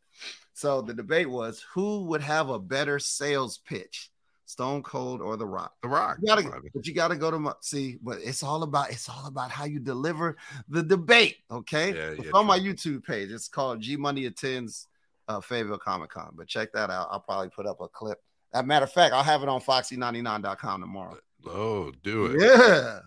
So 0.55 0.83
the 0.83 0.95
debate 0.95 1.29
was 1.29 1.65
who 1.75 2.05
would 2.05 2.23
have 2.23 2.49
a 2.49 2.59
better 2.59 2.99
sales 2.99 3.59
pitch 3.59 4.11
stone 4.47 4.83
cold 4.83 5.21
or 5.23 5.37
the 5.37 5.47
rock 5.47 5.73
The 5.83 5.89
Rock. 5.89 6.19
you 6.21 6.27
gotta, 6.29 6.61
but 6.75 6.87
you 6.87 6.93
got 6.95 7.09
to 7.09 7.17
go 7.17 7.31
to 7.31 7.39
my 7.39 7.53
see. 7.61 7.97
But 8.03 8.19
it's 8.23 8.43
all 8.43 8.63
about 8.63 8.91
it's 8.91 9.09
all 9.09 9.27
about 9.27 9.51
how 9.51 9.65
you 9.65 9.81
deliver 9.81 10.37
the 10.69 10.83
debate. 10.83 11.39
Okay, 11.51 11.95
Yeah, 11.95 12.23
yeah, 12.25 12.31
on 12.35 12.47
my. 12.47 12.59
YouTube 12.59 13.05
page. 13.05 13.31
It's 13.31 13.49
called 13.49 13.81
G 13.81 13.97
Money 13.97 14.27
attends 14.27 14.87
uh, 15.29 15.41
Fayetteville 15.41 15.79
Comic 15.79 16.11
Con. 16.11 16.33
But 16.37 16.47
check 16.47 16.73
that 16.73 16.91
out. 16.91 17.09
I'll 17.11 17.21
probably 17.21 17.49
put 17.51 17.67
up 17.67 17.81
a 17.81 17.89
clip. 17.89 18.23
As 18.53 18.61
a 18.61 18.65
matter 18.67 18.85
of 18.85 18.93
fact, 18.93 19.13
I'll 19.15 19.23
have 19.25 19.43
it 19.43 19.49
on 19.49 19.61
Foxy99.com 19.61 20.81
tomorrow. 20.81 21.19
Oh, 21.47 21.91
do 22.03 22.27
it. 22.27 22.41
Yeah, 22.41 23.01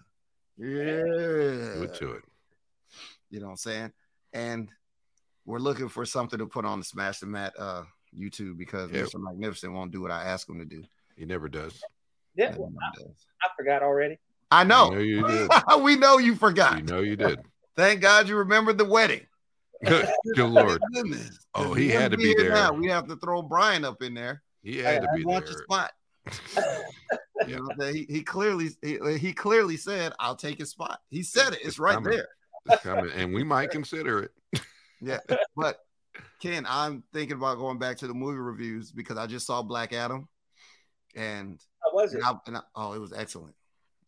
yeah. 0.57 1.03
Do 1.76 1.84
it 1.84 1.95
to 1.95 2.11
it. 2.14 2.23
You 3.30 3.39
know 3.39 3.45
what 3.47 3.51
I'm 3.51 3.57
saying? 3.57 3.91
And 4.34 4.69
we're 5.45 5.59
looking 5.59 5.89
for 5.89 6.05
something 6.05 6.39
to 6.39 6.45
put 6.45 6.65
on 6.65 6.80
the 6.80 6.85
Smash 6.85 7.19
the 7.19 7.26
Mat 7.26 7.53
uh, 7.57 7.84
YouTube 8.18 8.57
because 8.57 8.91
Yeah. 8.91 9.03
Mr. 9.03 9.15
Magnificent 9.22 9.73
won't 9.73 9.91
do 9.91 10.01
what 10.01 10.11
I 10.11 10.23
ask 10.26 10.47
him 10.49 10.59
to 10.59 10.65
do. 10.65 10.84
He 11.18 11.26
never 11.26 11.49
does. 11.49 11.81
Yeah, 12.35 12.52
Never 12.52 12.68
does. 12.98 13.26
I 13.44 13.48
forgot 13.57 13.81
already. 13.81 14.19
I 14.52 14.61
I 14.61 14.64
know. 14.64 14.89
know 14.91 14.99
you 14.99 15.26
did. 15.27 15.49
we 15.81 15.95
know 15.95 16.19
you 16.19 16.35
forgot. 16.35 16.77
You 16.77 16.84
know 16.84 17.02
you 17.02 17.15
did. 17.15 17.39
Thank 17.76 18.02
God 18.02 18.30
you 18.30 18.35
remembered 18.38 18.77
the 18.77 18.85
wedding. 18.85 19.22
Good 19.85 20.07
Lord. 20.38 20.81
Oh, 21.56 21.73
he 21.73 21.89
had 21.89 22.11
to 22.11 22.18
be 22.18 22.26
here 22.27 22.44
there. 22.44 22.49
Now, 22.52 22.72
we 22.72 22.88
have 22.88 23.07
to 23.07 23.15
throw 23.15 23.41
Brian 23.41 23.84
up 23.84 24.03
in 24.03 24.14
there. 24.14 24.44
He 24.61 24.77
had 24.77 25.02
to 25.02 25.10
I 25.11 25.15
be 25.15 25.26
want 25.26 25.45
there. 25.45 25.56
your 25.56 25.64
spot. 25.64 25.91
You 27.48 27.56
know, 27.77 27.85
he, 27.91 28.06
he 28.10 28.22
clearly 28.22 28.69
he, 28.84 28.99
he 29.18 29.34
clearly 29.34 29.76
said, 29.77 30.14
"I'll 30.19 30.35
take 30.35 30.60
his 30.60 30.69
spot." 30.69 30.99
He 31.10 31.23
said 31.23 31.53
it. 31.53 31.60
It's 31.60 31.68
It's 31.69 31.80
right 31.80 31.95
coming. 31.95 32.11
there. 32.11 32.27
It's 32.69 32.84
coming, 32.84 33.11
and 33.15 33.34
we 33.34 33.44
might 33.44 33.72
consider 33.72 34.23
it. 34.53 34.61
Yeah, 35.02 35.19
but 35.56 35.80
Ken, 36.41 36.65
I'm 36.69 37.03
thinking 37.14 37.38
about 37.38 37.57
going 37.57 37.80
back 37.80 37.98
to 37.98 38.07
the 38.07 38.14
movie 38.14 38.38
reviews 38.39 38.91
because 38.91 39.18
I 39.18 39.26
just 39.26 39.48
saw 39.48 39.61
Black 39.64 39.94
Adam, 39.94 40.27
and, 41.18 41.60
How 41.84 41.94
was 41.94 42.14
it? 42.14 42.18
and, 42.18 42.26
I, 42.26 42.34
and 42.48 42.57
I, 42.57 42.61
oh, 42.76 42.94
it 42.94 42.99
was 42.99 43.11
excellent. 43.11 43.56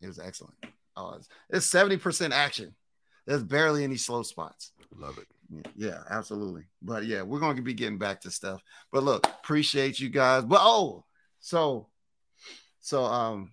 It 0.00 0.06
was 0.06 0.18
excellent. 0.18 0.54
Oh, 0.96 1.10
it's- 1.10 1.28
it's 1.50 1.66
seventy 1.66 1.96
percent 1.98 2.32
action. 2.32 2.74
There's 3.26 3.42
barely 3.44 3.84
any 3.84 3.96
slow 3.96 4.22
spots. 4.22 4.72
Love 4.96 5.18
it. 5.18 5.26
Yeah, 5.76 6.02
absolutely. 6.08 6.64
But 6.80 7.04
yeah, 7.04 7.22
we're 7.22 7.40
going 7.40 7.56
to 7.56 7.62
be 7.62 7.74
getting 7.74 7.98
back 7.98 8.20
to 8.22 8.30
stuff. 8.30 8.62
But 8.92 9.02
look, 9.02 9.26
appreciate 9.26 9.98
you 10.00 10.08
guys. 10.08 10.44
But 10.44 10.60
oh, 10.62 11.04
so 11.40 11.88
so 12.80 13.04
um 13.04 13.50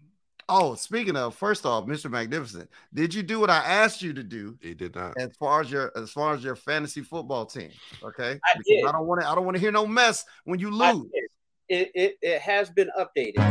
oh, 0.50 0.76
speaking 0.76 1.16
of, 1.18 1.36
first 1.36 1.66
off, 1.66 1.86
Mr. 1.86 2.10
Magnificent, 2.10 2.70
did 2.94 3.14
you 3.14 3.22
do 3.24 3.40
what 3.40 3.50
I 3.50 3.58
asked 3.58 4.02
you 4.02 4.14
to 4.14 4.24
do 4.24 4.58
He 4.62 4.74
did 4.74 4.96
not. 4.96 5.16
as 5.20 5.36
far 5.38 5.60
as 5.62 5.70
your 5.72 5.92
as 5.96 6.12
far 6.12 6.34
as 6.34 6.44
your 6.44 6.56
fantasy 6.56 7.02
football 7.02 7.46
team? 7.46 7.72
Okay, 8.04 8.32
I 8.44 8.54
Because 8.54 8.66
did. 8.68 8.86
I 8.86 8.92
don't 8.94 9.06
want 9.08 9.22
to 9.22 9.28
I 9.30 9.36
don't 9.36 9.46
want 9.46 9.56
to 9.58 9.62
hear 9.62 9.72
no 9.72 9.86
mess 9.86 10.24
when 10.46 10.60
you 10.60 10.70
I 10.82 10.92
lose. 10.94 11.08
It, 11.70 11.92
it, 11.96 12.18
it 12.22 12.42
has 12.42 12.70
been 12.70 12.90
updated. 12.98 13.44